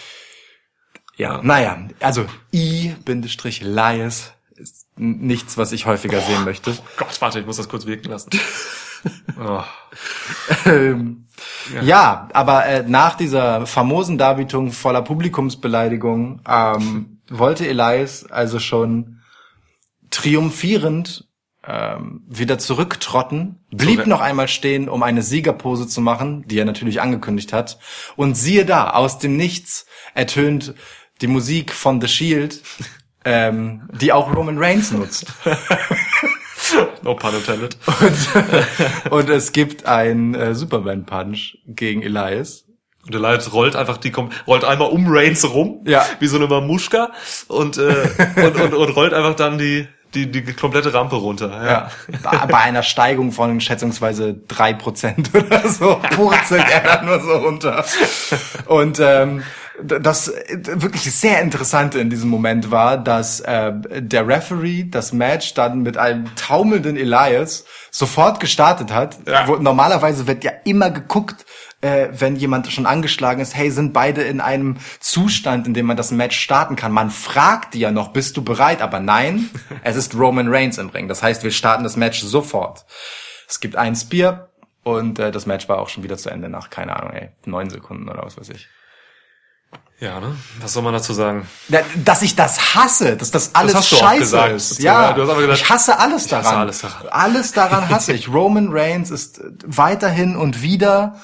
Ja, 1.16 1.40
naja, 1.42 1.88
also 2.00 2.26
I-Lias 2.52 4.32
ist 4.60 4.86
nichts, 4.96 5.56
was 5.56 5.72
ich 5.72 5.86
häufiger 5.86 6.20
sehen 6.20 6.44
möchte. 6.44 6.76
Gott, 6.96 7.20
warte, 7.20 7.40
ich 7.40 7.46
muss 7.46 7.56
das 7.56 7.68
kurz 7.68 7.86
wirken 7.86 8.10
lassen. 8.10 8.30
oh. 9.40 9.62
Ähm, 10.66 11.26
ja. 11.82 12.28
aber 12.32 12.66
äh, 12.66 12.82
nach 12.86 13.16
dieser 13.16 13.66
famosen 13.66 14.18
Darbietung 14.18 14.72
voller 14.72 15.02
Publikumsbeleidigung 15.02 16.42
ähm, 16.46 17.20
wollte 17.30 17.66
Elias 17.66 18.30
also 18.30 18.58
schon 18.58 19.20
triumphierend 20.10 21.28
ähm, 21.66 22.22
wieder 22.28 22.58
zurücktrotten, 22.58 23.60
blieb 23.70 24.02
So, 24.04 24.08
noch 24.08 24.20
einmal 24.20 24.48
stehen, 24.48 24.88
um 24.88 25.02
eine 25.02 25.22
Siegerpose 25.22 25.86
zu 25.86 26.00
machen, 26.00 26.44
die 26.46 26.58
er 26.58 26.64
natürlich 26.64 27.00
angekündigt 27.00 27.52
hat. 27.52 27.78
Und 28.16 28.34
siehe 28.34 28.64
da, 28.64 28.90
aus 28.90 29.18
dem 29.18 29.36
Nichts 29.36 29.86
ertönt 30.14 30.74
die 31.20 31.26
Musik 31.26 31.72
von 31.72 32.00
The 32.00 32.08
Shield, 32.08 32.62
ähm, 33.24 33.88
die 33.92 34.12
auch 34.12 34.34
Roman 34.34 34.58
Reigns 34.58 34.92
nutzt. 34.92 35.26
No 37.02 37.14
pun 37.14 37.34
intended. 37.34 37.76
Und, 37.86 39.10
und 39.12 39.30
es 39.30 39.52
gibt 39.52 39.86
ein 39.86 40.34
äh, 40.34 40.54
Superman 40.54 41.04
Punch 41.04 41.56
gegen 41.66 42.02
Elias. 42.02 42.64
Und 43.06 43.14
Elias 43.14 43.52
rollt 43.52 43.74
einfach 43.76 43.96
die, 43.96 44.12
rollt 44.46 44.64
einmal 44.64 44.90
um 44.90 45.06
Reigns 45.08 45.50
rum, 45.52 45.80
Ja. 45.86 46.04
wie 46.20 46.26
so 46.26 46.36
eine 46.36 46.46
Mamuschka 46.46 47.10
und, 47.48 47.78
äh, 47.78 48.08
und, 48.36 48.56
und, 48.60 48.74
und 48.74 48.90
rollt 48.96 49.14
einfach 49.14 49.34
dann 49.34 49.58
die, 49.58 49.88
die, 50.14 50.30
die 50.30 50.42
komplette 50.52 50.92
Rampe 50.92 51.16
runter. 51.16 51.48
Ja. 51.64 51.90
Ja. 52.22 52.46
Bei 52.46 52.58
einer 52.58 52.82
Steigung 52.82 53.32
von 53.32 53.60
schätzungsweise 53.60 54.34
drei 54.46 54.74
Prozent 54.74 55.30
oder 55.34 55.66
so 55.68 56.00
purzelt 56.14 56.66
er 56.70 56.80
dann 56.82 57.06
nur 57.06 57.20
so 57.20 57.32
runter. 57.32 57.84
Und 58.66 59.00
ähm, 59.00 59.42
das 59.82 60.28
äh, 60.28 60.58
wirklich 60.64 61.10
sehr 61.12 61.40
Interessante 61.40 61.98
in 61.98 62.10
diesem 62.10 62.30
Moment 62.30 62.70
war, 62.70 62.98
dass 62.98 63.40
äh, 63.40 63.72
der 64.00 64.26
Referee 64.26 64.84
das 64.84 65.12
Match 65.12 65.54
dann 65.54 65.82
mit 65.82 65.96
einem 65.96 66.34
taumelnden 66.36 66.96
Elias 66.96 67.64
sofort 67.90 68.40
gestartet 68.40 68.92
hat. 68.92 69.18
Ja. 69.26 69.46
Wo, 69.48 69.56
normalerweise 69.56 70.26
wird 70.26 70.44
ja 70.44 70.52
immer 70.64 70.90
geguckt, 70.90 71.44
äh, 71.80 72.08
wenn 72.12 72.36
jemand 72.36 72.70
schon 72.70 72.86
angeschlagen 72.86 73.40
ist, 73.40 73.56
hey, 73.56 73.70
sind 73.70 73.92
beide 73.92 74.22
in 74.22 74.40
einem 74.40 74.76
Zustand, 75.00 75.66
in 75.66 75.74
dem 75.74 75.86
man 75.86 75.96
das 75.96 76.10
Match 76.10 76.38
starten 76.38 76.76
kann. 76.76 76.92
Man 76.92 77.10
fragt 77.10 77.74
ja 77.74 77.90
noch, 77.90 78.12
bist 78.12 78.36
du 78.36 78.42
bereit? 78.42 78.82
Aber 78.82 79.00
nein, 79.00 79.50
es 79.82 79.96
ist 79.96 80.14
Roman 80.14 80.48
Reigns 80.48 80.78
im 80.78 80.90
Ring. 80.90 81.08
Das 81.08 81.22
heißt, 81.22 81.42
wir 81.42 81.50
starten 81.50 81.84
das 81.84 81.96
Match 81.96 82.20
sofort. 82.20 82.84
Es 83.48 83.60
gibt 83.60 83.76
einen 83.76 83.96
Spear 83.96 84.50
und 84.82 85.18
äh, 85.18 85.30
das 85.30 85.46
Match 85.46 85.68
war 85.68 85.78
auch 85.78 85.88
schon 85.88 86.02
wieder 86.02 86.16
zu 86.16 86.30
Ende 86.30 86.48
nach, 86.48 86.70
keine 86.70 86.96
Ahnung, 86.96 87.12
ey, 87.12 87.30
neun 87.46 87.70
Sekunden 87.70 88.08
oder 88.08 88.22
was 88.22 88.38
weiß 88.38 88.50
ich. 88.50 88.68
Ja, 90.00 90.18
ne? 90.18 90.36
Was 90.60 90.72
soll 90.72 90.82
man 90.82 90.94
dazu 90.94 91.12
sagen? 91.12 91.46
Ja, 91.68 91.80
Dass 91.96 92.22
ich 92.22 92.34
das 92.34 92.74
hasse, 92.74 93.16
dass 93.16 93.30
das 93.30 93.54
alles 93.54 93.74
auch 93.74 93.82
scheiße 93.82 94.18
gesagt. 94.20 94.52
ist. 94.54 94.78
Ja, 94.80 95.12
du 95.12 95.22
hast 95.22 95.30
aber 95.30 95.40
gesagt, 95.42 95.60
ich 95.60 95.68
hasse 95.68 95.98
alles 95.98 96.26
ich 96.26 96.32
hasse 96.32 96.44
daran. 96.44 96.60
alles 96.60 96.80
daran. 96.80 97.08
Alles 97.10 97.52
daran 97.52 97.88
hasse 97.90 98.12
ich. 98.14 98.28
Roman 98.32 98.68
Reigns 98.72 99.10
ist 99.10 99.40
weiterhin 99.66 100.36
und 100.36 100.62
wieder 100.62 101.20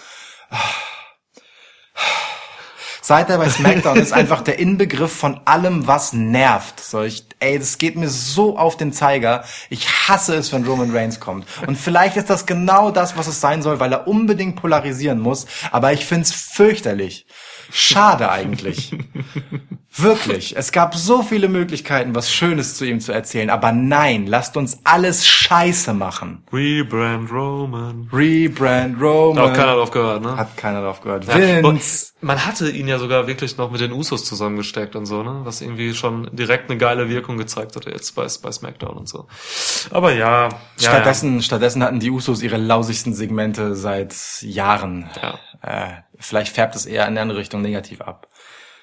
Seit 3.06 3.30
er 3.30 3.38
bei 3.38 3.48
SmackDown 3.48 3.98
ist 3.98 4.12
einfach 4.12 4.42
der 4.42 4.58
Inbegriff 4.58 5.12
von 5.12 5.40
allem, 5.44 5.86
was 5.86 6.12
nervt. 6.12 6.80
So, 6.80 7.02
ich, 7.02 7.24
ey, 7.38 7.56
das 7.56 7.78
geht 7.78 7.94
mir 7.94 8.08
so 8.08 8.58
auf 8.58 8.76
den 8.76 8.92
Zeiger. 8.92 9.44
Ich 9.70 9.88
hasse 10.08 10.34
es, 10.34 10.52
wenn 10.52 10.66
Roman 10.66 10.90
Reigns 10.90 11.20
kommt. 11.20 11.46
Und 11.68 11.78
vielleicht 11.78 12.16
ist 12.16 12.30
das 12.30 12.46
genau 12.46 12.90
das, 12.90 13.16
was 13.16 13.28
es 13.28 13.40
sein 13.40 13.62
soll, 13.62 13.78
weil 13.78 13.92
er 13.92 14.08
unbedingt 14.08 14.56
polarisieren 14.56 15.20
muss. 15.20 15.46
Aber 15.70 15.92
ich 15.92 16.04
find's 16.04 16.32
fürchterlich. 16.32 17.26
Schade 17.70 18.30
eigentlich. 18.30 18.92
Wirklich. 19.98 20.56
Es 20.56 20.72
gab 20.72 20.94
so 20.94 21.22
viele 21.22 21.48
Möglichkeiten, 21.48 22.14
was 22.14 22.30
Schönes 22.30 22.76
zu 22.76 22.84
ihm 22.84 23.00
zu 23.00 23.12
erzählen. 23.12 23.48
Aber 23.48 23.72
nein, 23.72 24.26
lasst 24.26 24.56
uns 24.56 24.80
alles 24.84 25.26
scheiße 25.26 25.94
machen. 25.94 26.44
Rebrand 26.52 27.32
Roman. 27.32 28.08
Rebrand 28.12 29.00
Roman. 29.00 29.44
hat 29.44 29.54
keiner 29.56 29.74
drauf 29.74 29.90
gehört, 29.90 30.22
ne? 30.22 30.36
Hat 30.36 30.56
keiner 30.56 30.82
drauf 30.82 31.00
gehört. 31.00 31.26
Ja, 31.26 31.62
Vince. 31.62 32.12
Man 32.20 32.44
hatte 32.44 32.70
ihn 32.70 32.88
ja 32.88 32.98
sogar 32.98 33.26
wirklich 33.26 33.56
noch 33.56 33.70
mit 33.70 33.80
den 33.80 33.92
Usos 33.92 34.24
zusammengesteckt 34.24 34.96
und 34.96 35.06
so, 35.06 35.22
ne? 35.22 35.40
Was 35.44 35.62
irgendwie 35.62 35.94
schon 35.94 36.28
direkt 36.32 36.70
eine 36.70 36.78
geile 36.78 37.08
Wirkung 37.08 37.38
gezeigt 37.38 37.76
hatte 37.76 37.90
jetzt 37.90 38.14
bei, 38.14 38.26
bei 38.42 38.52
SmackDown 38.52 38.96
und 38.96 39.08
so. 39.08 39.26
Aber 39.90 40.12
ja. 40.12 40.48
ja 40.48 40.50
Stattdessen, 40.78 41.42
stattdessen 41.42 41.82
hatten 41.82 42.00
die 42.00 42.10
Usos 42.10 42.42
ihre 42.42 42.56
lausigsten 42.58 43.14
Segmente 43.14 43.74
seit 43.74 44.14
Jahren. 44.42 45.08
Ja. 45.22 45.38
Äh, 45.62 46.02
vielleicht 46.18 46.54
färbt 46.54 46.74
es 46.76 46.86
eher 46.86 47.02
in 47.02 47.08
eine 47.10 47.20
andere 47.20 47.38
Richtung 47.38 47.62
negativ 47.62 48.00
ab. 48.00 48.28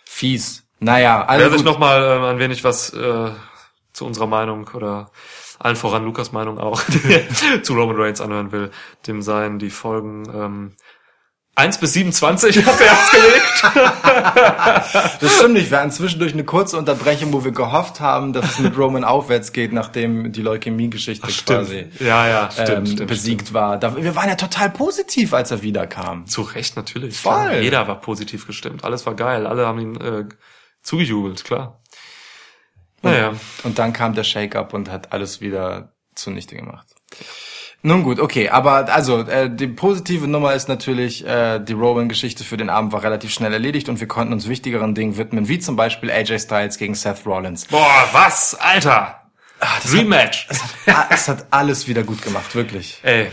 Fies. 0.06 0.64
Naja, 0.80 1.24
also 1.26 1.44
Wer 1.44 1.52
sich 1.52 1.64
gut. 1.64 1.66
noch 1.66 1.80
mal 1.80 2.02
äh, 2.04 2.32
ein 2.32 2.40
wenig 2.40 2.64
was 2.64 2.94
äh, 2.94 3.32
zu 3.94 4.06
unserer 4.06 4.28
Meinung 4.28 4.70
oder 4.74 5.12
allen 5.60 5.76
voran 5.76 6.04
Lukas 6.04 6.32
Meinung 6.32 6.60
auch 6.60 6.82
zu 7.64 7.74
Roman 7.74 7.96
Reigns 7.96 8.20
anhören 8.22 8.52
will, 8.52 8.72
dem 9.08 9.22
seien 9.22 9.60
die 9.60 9.70
Folgen 9.70 10.24
ähm, 10.34 10.76
1 11.56 11.78
bis 11.78 11.94
27 11.94 12.58
hat 12.66 12.80
er 12.80 12.88
erst 12.88 13.12
gelegt. 13.12 13.64
Das 15.22 15.36
stimmt 15.38 15.54
nicht. 15.54 15.72
Wir 15.72 15.80
hatten 15.80 15.92
zwischendurch 15.92 16.34
eine 16.34 16.44
kurze 16.44 16.78
Unterbrechung, 16.78 17.32
wo 17.32 17.44
wir 17.44 17.52
gehofft 17.52 18.00
haben, 18.00 18.34
dass 18.34 18.46
es 18.46 18.60
mit 18.60 18.78
Roman 18.78 19.04
aufwärts 19.04 19.54
geht, 19.54 19.72
nachdem 19.72 20.32
die 20.32 20.42
Leukämie-Geschichte 20.42 21.28
quasi 21.28 21.86
Ja, 22.00 22.28
ja, 22.28 22.52
stimmt, 22.52 22.70
ähm, 22.70 22.86
stimmt, 22.88 23.08
besiegt 23.08 23.54
war. 23.54 23.78
Da, 23.78 23.96
wir 23.96 24.16
waren 24.16 24.30
ja 24.30 24.36
total 24.36 24.70
positiv, 24.72 25.34
als 25.34 25.52
er 25.52 25.62
wiederkam. 25.62 26.26
Zu 26.28 26.42
Recht 26.42 26.76
natürlich. 26.76 27.18
Voll. 27.18 27.34
Klar. 27.34 27.60
Jeder 27.60 27.88
war 27.88 28.02
positiv 28.02 28.46
gestimmt. 28.48 28.84
Alles 28.84 29.06
war 29.06 29.16
geil. 29.16 29.48
Alle 29.48 29.66
haben 29.66 29.80
ihn 29.80 29.96
äh, 30.02 30.26
zugejubelt, 30.82 31.44
klar. 31.44 31.82
Naja. 33.02 33.34
Und 33.64 33.80
dann 33.80 33.94
kam 33.94 34.16
der 34.16 34.24
Shake-up 34.24 34.74
und 34.74 34.90
hat 34.90 35.14
alles 35.14 35.42
wieder 35.42 35.94
zunichte 36.16 36.56
gemacht. 36.56 36.88
Nun 37.86 38.04
gut, 38.04 38.20
okay, 38.22 38.48
aber 38.48 38.94
also 38.94 39.20
äh, 39.22 39.54
die 39.54 39.68
positive 39.68 40.26
Nummer 40.26 40.54
ist 40.54 40.70
natürlich, 40.70 41.28
äh, 41.28 41.60
die 41.60 41.74
Roman-Geschichte 41.74 42.46
für 42.46 42.56
den 42.56 42.70
Abend 42.70 42.94
war 42.94 43.04
relativ 43.04 43.34
schnell 43.34 43.52
erledigt 43.52 43.90
und 43.90 44.00
wir 44.00 44.08
konnten 44.08 44.32
uns 44.32 44.48
wichtigeren 44.48 44.96
Dingen 44.96 45.18
widmen, 45.18 45.50
wie 45.50 45.60
zum 45.60 45.76
Beispiel 45.76 46.10
AJ 46.10 46.40
Styles 46.40 46.78
gegen 46.78 46.96
Seth 46.96 47.26
Rollins. 47.26 47.66
Boah, 47.66 48.08
was? 48.14 48.56
Alter! 48.56 49.20
Rematch! 49.92 50.48
Ah, 50.88 51.08
es 51.10 51.28
hat 51.28 51.48
alles 51.52 51.88
wieder 51.88 52.04
gut 52.04 52.22
gemacht, 52.22 52.56
wirklich. 52.56 53.00
Ey, 53.04 53.32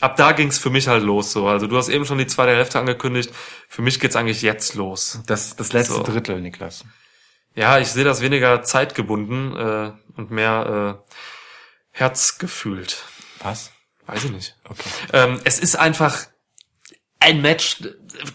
ab 0.00 0.16
da 0.16 0.32
ging's 0.32 0.58
für 0.58 0.70
mich 0.70 0.88
halt 0.88 1.02
los 1.02 1.32
so. 1.32 1.46
Also 1.48 1.66
du 1.66 1.76
hast 1.78 1.88
eben 1.88 2.04
schon 2.04 2.18
die 2.18 2.26
zweite 2.26 2.54
Hälfte 2.54 2.78
angekündigt. 2.78 3.30
Für 3.68 3.80
mich 3.80 3.98
geht's 3.98 4.16
eigentlich 4.16 4.42
jetzt 4.42 4.74
los. 4.74 5.20
Das, 5.26 5.56
das 5.56 5.72
letzte 5.72 5.94
So. 5.94 6.02
Drittel, 6.02 6.40
Niklas. 6.40 6.84
Ja, 7.54 7.78
ich 7.78 7.88
sehe 7.88 8.04
das 8.04 8.20
weniger 8.20 8.62
zeitgebunden 8.62 9.56
äh, 9.56 9.92
und 10.18 10.30
mehr 10.30 10.98
äh, 11.08 11.12
herzgefühlt. 11.92 13.04
Was? 13.42 13.72
Weiß 14.06 14.24
ich 14.24 14.30
nicht. 14.30 14.56
Okay. 14.68 14.88
Ähm, 15.12 15.40
es 15.44 15.58
ist 15.58 15.76
einfach 15.76 16.26
ein 17.18 17.40
Match, 17.40 17.82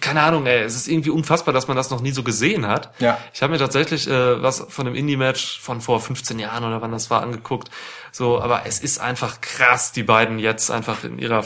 keine 0.01 0.22
Ahnung, 0.22 0.45
ey, 0.47 0.63
es 0.63 0.76
ist 0.76 0.88
irgendwie 0.88 1.11
unfassbar, 1.11 1.53
dass 1.53 1.67
man 1.67 1.78
das 1.78 1.91
noch 1.91 2.01
nie 2.01 2.11
so 2.11 2.24
gesehen 2.24 2.67
hat. 2.67 2.93
Ja. 2.99 3.19
Ich 3.34 3.41
habe 3.41 3.53
mir 3.53 3.59
tatsächlich 3.59 4.07
äh, 4.07 4.41
was 4.41 4.65
von 4.67 4.86
dem 4.86 4.95
Indie-Match 4.95 5.59
von 5.61 5.82
vor 5.82 6.01
15 6.01 6.39
Jahren 6.39 6.63
oder 6.63 6.82
wann 6.82 6.91
das 6.91 7.09
war 7.09 7.22
angeguckt. 7.22 7.69
So, 8.11 8.41
aber 8.41 8.65
es 8.65 8.80
ist 8.80 8.99
einfach 8.99 9.39
krass, 9.39 9.91
die 9.91 10.03
beiden 10.03 10.39
jetzt 10.39 10.72
einfach 10.72 11.03
in 11.03 11.19
ihrer 11.19 11.45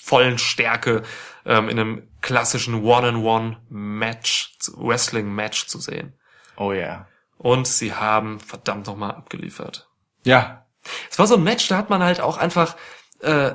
vollen 0.00 0.38
Stärke 0.38 1.02
ähm, 1.44 1.68
in 1.68 1.78
einem 1.78 2.08
klassischen 2.22 2.82
One-on-One-Match, 2.84 4.58
Wrestling-Match 4.76 5.66
zu 5.66 5.80
sehen. 5.80 6.14
Oh 6.56 6.72
yeah. 6.72 7.08
Und 7.36 7.66
sie 7.66 7.92
haben 7.92 8.40
verdammt 8.40 8.86
nochmal 8.86 9.10
abgeliefert. 9.10 9.88
Ja. 10.24 10.65
Es 11.10 11.18
war 11.18 11.26
so 11.26 11.36
ein 11.36 11.44
Match, 11.44 11.68
da 11.68 11.76
hat 11.76 11.90
man 11.90 12.02
halt 12.02 12.20
auch 12.20 12.36
einfach 12.36 12.76
äh, 13.20 13.54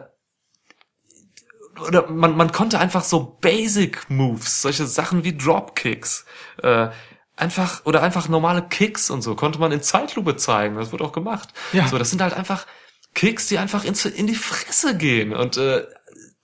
oder 1.88 2.10
man, 2.10 2.36
man 2.36 2.52
konnte 2.52 2.80
einfach 2.80 3.04
so 3.04 3.38
Basic 3.42 4.10
Moves, 4.10 4.62
solche 4.62 4.86
Sachen 4.86 5.24
wie 5.24 5.38
Dropkicks, 5.38 6.26
äh, 6.62 6.90
einfach 7.36 7.86
oder 7.86 8.04
einfach 8.04 8.28
normale 8.30 8.62
Kicks 8.62 9.10
und 9.10 9.22
so 9.22 9.36
konnte 9.36 9.60
man 9.60 9.72
in 9.72 9.82
Zeitlupe 9.82 10.36
zeigen. 10.36 10.76
Das 10.76 10.92
wird 10.92 11.02
auch 11.02 11.12
gemacht. 11.12 11.50
Ja. 11.74 11.88
So, 11.88 11.98
das 11.98 12.10
sind 12.10 12.22
halt 12.22 12.34
einfach 12.34 12.68
Kicks, 13.14 13.48
die 13.48 13.58
einfach 13.58 13.84
in, 13.84 13.96
in 14.16 14.28
die 14.28 14.36
Fresse 14.36 14.96
gehen 14.96 15.34
und 15.34 15.58
äh, 15.58 15.86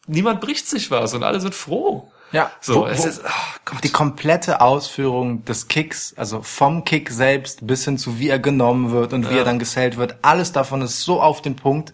niemand 0.07 0.41
bricht 0.41 0.67
sich 0.67 0.91
was 0.91 1.13
und 1.13 1.23
alle 1.23 1.39
sind 1.39 1.55
froh. 1.55 2.11
Ja. 2.31 2.51
So, 2.61 2.81
Wo- 2.81 2.85
es 2.87 3.03
wo- 3.03 3.07
ist 3.07 3.21
oh 3.25 3.29
Gott. 3.65 3.83
Die 3.83 3.89
komplette 3.91 4.61
Ausführung 4.61 5.45
des 5.45 5.67
Kicks, 5.67 6.13
also 6.17 6.41
vom 6.41 6.83
Kick 6.83 7.09
selbst 7.09 7.65
bis 7.65 7.85
hin 7.85 7.97
zu 7.97 8.19
wie 8.19 8.29
er 8.29 8.39
genommen 8.39 8.91
wird 8.91 9.13
und 9.13 9.29
wie 9.29 9.33
Ja. 9.33 9.39
er 9.39 9.45
dann 9.45 9.59
gesellt 9.59 9.97
wird, 9.97 10.15
alles 10.21 10.51
davon 10.51 10.81
ist 10.81 11.01
so 11.03 11.21
auf 11.21 11.41
den 11.41 11.55
Punkt, 11.55 11.93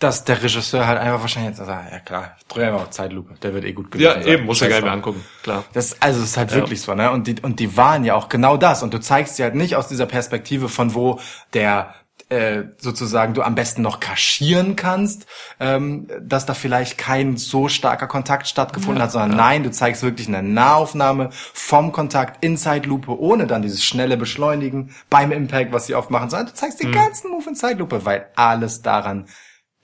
dass 0.00 0.24
der 0.24 0.42
Regisseur 0.42 0.86
halt 0.86 0.98
einfach 0.98 1.20
wahrscheinlich 1.20 1.56
jetzt 1.58 1.66
sagt, 1.66 1.92
ja 1.92 1.98
klar, 2.00 2.36
dreh 2.48 2.64
einfach 2.64 2.88
Zeitlupe, 2.88 3.34
der 3.42 3.52
wird 3.52 3.64
eh 3.66 3.72
gut 3.72 3.90
gewesen 3.90 4.06
ja, 4.06 4.14
sein. 4.14 4.26
eben, 4.26 4.46
muss 4.46 4.60
ja 4.60 4.68
nicht 4.68 4.82
mehr 4.82 4.92
angucken, 4.92 5.22
klar. 5.42 5.64
Das, 5.74 6.00
also 6.00 6.20
es 6.22 6.30
ist 6.30 6.36
halt 6.38 6.54
wirklich 6.54 6.80
so, 6.80 6.94
ne? 6.94 7.10
Und 7.10 7.26
die, 7.26 7.36
und 7.42 7.60
die 7.60 7.76
waren 7.76 8.02
ja 8.04 8.14
auch 8.14 8.30
genau 8.30 8.56
das. 8.56 8.82
Und 8.82 8.94
du 8.94 8.98
zeigst 9.00 9.36
sie 9.36 9.42
halt 9.42 9.54
nicht 9.54 9.76
aus 9.76 9.88
dieser 9.88 10.06
Perspektive, 10.06 10.70
von 10.70 10.94
wo 10.94 11.20
der 11.52 11.94
äh, 12.30 12.64
sozusagen 12.78 13.34
du 13.34 13.42
am 13.42 13.54
besten 13.54 13.82
noch 13.82 14.00
kaschieren 14.00 14.76
kannst, 14.76 15.26
ähm, 15.58 16.08
dass 16.20 16.46
da 16.46 16.54
vielleicht 16.54 16.96
kein 16.96 17.36
so 17.36 17.68
starker 17.68 18.06
Kontakt 18.06 18.46
stattgefunden 18.46 19.02
hat, 19.02 19.12
sondern 19.12 19.36
nein, 19.36 19.62
du 19.62 19.70
zeigst 19.70 20.02
wirklich 20.02 20.28
eine 20.28 20.42
Nahaufnahme 20.42 21.30
vom 21.32 21.92
Kontakt 21.92 22.42
in 22.44 22.56
Zeitlupe, 22.56 23.18
ohne 23.18 23.46
dann 23.46 23.62
dieses 23.62 23.84
schnelle 23.84 24.16
Beschleunigen 24.16 24.94
beim 25.10 25.32
Impact, 25.32 25.72
was 25.72 25.86
sie 25.86 25.94
oft 25.94 26.10
machen, 26.10 26.30
sondern 26.30 26.48
du 26.48 26.54
zeigst 26.54 26.82
den 26.82 26.92
ganzen 26.92 27.30
Move 27.30 27.48
in 27.48 27.56
Zeitlupe, 27.56 28.04
weil 28.04 28.26
alles 28.36 28.82
daran 28.82 29.26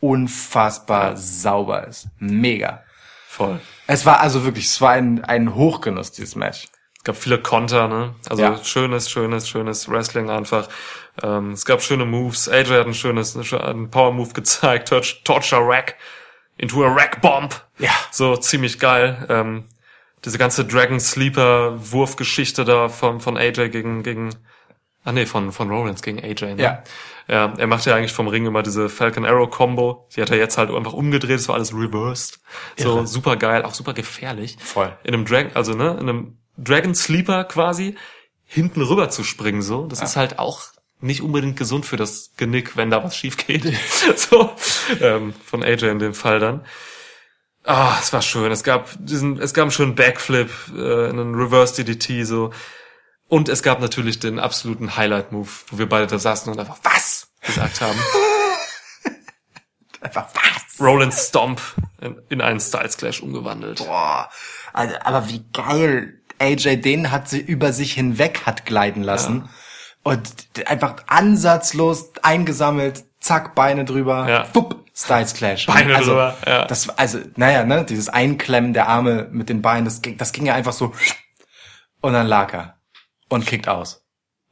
unfassbar 0.01 1.16
sauber 1.16 1.86
ist. 1.86 2.09
Mega. 2.18 2.82
Voll. 3.28 3.61
Es 3.86 4.07
war 4.07 4.20
also 4.20 4.44
wirklich, 4.44 4.66
es 4.66 4.80
war 4.80 4.92
ein, 4.92 5.24
ein 5.24 5.55
Hochgenuss, 5.55 6.12
dieses 6.12 6.36
Match. 6.36 6.68
Es 7.07 7.14
gab 7.14 7.22
viele 7.22 7.38
Konter, 7.40 7.86
ne? 7.86 8.16
Also 8.28 8.42
Ja. 8.42 8.64
schönes, 8.64 9.09
schönes, 9.09 9.48
schönes 9.48 9.88
Wrestling 9.88 10.28
einfach. 10.28 10.68
Ähm, 11.22 11.52
es 11.52 11.64
gab 11.64 11.80
schöne 11.80 12.04
Moves. 12.04 12.48
AJ 12.48 12.70
hat 12.80 12.86
ein 12.88 12.94
schönes, 12.94 13.36
einen 13.54 13.90
Power 13.90 14.11
Move 14.11 14.32
gezeigt. 14.32 14.88
Torture 15.24 15.61
Rack 15.64 15.94
into 16.59 16.84
a 16.84 16.92
Rack 16.92 17.20
Bomb. 17.20 17.62
Ja. 17.78 17.92
So 18.11 18.36
ziemlich 18.36 18.80
geil. 18.80 19.24
Ähm, 19.28 19.66
diese 20.24 20.36
ganze 20.36 20.64
Dragon 20.64 20.98
Sleeper 20.98 21.74
Wurfgeschichte 21.92 22.64
da 22.64 22.88
von 22.88 23.20
von 23.20 23.36
AJ 23.36 23.68
gegen 23.68 24.02
gegen 24.02 24.30
ah 25.04 25.12
nee 25.12 25.26
von 25.26 25.52
von 25.52 25.70
Rollins 25.70 26.02
gegen 26.02 26.18
AJ. 26.18 26.57
Ne? 26.57 26.62
Ja. 26.62 26.82
Ja, 27.28 27.52
er 27.57 27.66
macht 27.68 27.86
ja 27.86 27.94
eigentlich 27.94 28.12
vom 28.12 28.26
Ring 28.26 28.46
immer 28.46 28.64
diese 28.64 28.88
Falcon 28.88 29.24
Arrow 29.24 29.48
Combo. 29.48 30.09
Die 30.16 30.22
hat 30.22 30.30
er 30.30 30.38
jetzt 30.38 30.59
halt 30.59 30.72
einfach 30.72 30.92
umgedreht. 30.92 31.38
Es 31.38 31.46
war 31.46 31.54
alles 31.54 31.72
reversed. 31.72 32.40
So 32.76 32.96
Irre. 32.96 33.07
super 33.07 33.36
geil, 33.36 33.62
auch 33.62 33.74
super 33.74 33.94
gefährlich 33.94 34.57
Voll. 34.61 34.92
in 35.04 35.14
einem 35.14 35.24
Dragon, 35.24 35.52
also 35.54 35.72
ne, 35.74 35.92
in 36.00 36.09
einem 36.09 36.38
Dragon 36.57 36.94
Sleeper 36.94 37.44
quasi 37.44 37.96
hinten 38.44 38.82
rüber 38.82 39.11
zu 39.11 39.24
springen 39.24 39.62
so. 39.62 39.86
Das 39.86 40.02
ist 40.02 40.16
halt 40.16 40.38
auch 40.38 40.62
nicht 41.00 41.20
unbedingt 41.20 41.57
gesund 41.57 41.84
für 41.84 41.96
das 41.96 42.30
Genick, 42.36 42.76
wenn 42.76 42.90
da 42.90 43.04
was 43.04 43.16
schief 43.16 43.36
geht. 43.36 43.64
so 44.16 44.54
ähm, 45.00 45.34
von 45.44 45.62
AJ 45.62 45.84
in 45.90 45.98
dem 45.98 46.14
Fall 46.14 46.40
dann. 46.40 46.64
Ah, 47.64 47.96
es 48.00 48.12
war 48.12 48.22
schön. 48.22 48.52
Es 48.52 48.62
gab 48.62 48.90
diesen, 48.98 49.40
es 49.40 49.52
gab 49.52 49.62
einen 49.62 49.72
schönen 49.72 49.94
Backflip, 49.94 50.50
äh, 50.74 51.09
einen 51.09 51.34
Reverse 51.34 51.82
DDT 51.82 52.24
so. 52.24 52.52
Und 53.28 53.48
es 53.48 53.62
gab 53.64 53.80
natürlich 53.80 54.20
den 54.20 54.38
absoluten 54.38 54.96
Highlight-Move, 54.96 55.50
wo 55.68 55.78
wir 55.78 55.88
beide 55.88 56.07
da 56.07 56.18
saßen 56.18 56.52
und 56.52 56.61
einfach 56.61 56.78
was 56.84 57.32
gesagt 57.42 57.80
haben. 57.80 57.98
Einfach 60.00 60.28
was? 60.34 60.80
Rollins 60.80 61.28
Stomp 61.28 61.61
in, 62.00 62.20
in 62.28 62.40
einen 62.40 62.61
Styles 62.61 62.96
Clash 62.96 63.20
umgewandelt. 63.22 63.78
Boah. 63.78 64.30
Also, 64.72 64.94
aber 65.02 65.28
wie 65.28 65.44
geil 65.52 66.15
AJ 66.39 66.76
den 66.82 67.11
hat 67.11 67.28
sie 67.28 67.41
über 67.41 67.72
sich 67.72 67.93
hinweg 67.93 68.43
hat 68.47 68.66
gleiten 68.66 69.03
lassen. 69.03 69.49
Und 70.03 70.28
einfach 70.66 70.97
ansatzlos 71.09 72.12
eingesammelt, 72.22 73.05
zack, 73.20 73.55
Beine 73.57 73.84
drüber, 73.84 74.28
Ja. 74.28 74.47
wupp, 74.55 74.84
Styles 74.95 75.34
Clash. 75.34 75.66
Beine 75.66 75.97
also, 75.97 76.12
drüber, 76.12 76.37
ja. 76.47 76.64
Das, 76.66 76.89
also, 76.91 77.18
naja, 77.37 77.64
ne, 77.64 77.84
dieses 77.84 78.09
Einklemmen 78.09 78.72
der 78.72 78.89
Arme 78.89 79.28
mit 79.32 79.49
den 79.49 79.62
Beinen, 79.62 79.84
das 79.84 80.03
ging, 80.03 80.16
das 80.16 80.32
ging 80.32 80.47
ja 80.47 80.55
einfach 80.55 80.72
so. 80.72 80.93
Und 82.01 82.12
dann 82.12 82.26
lag 82.26 82.53
er. 82.55 82.78
Und 83.28 83.47
kickt 83.47 83.68
aus. 83.68 84.05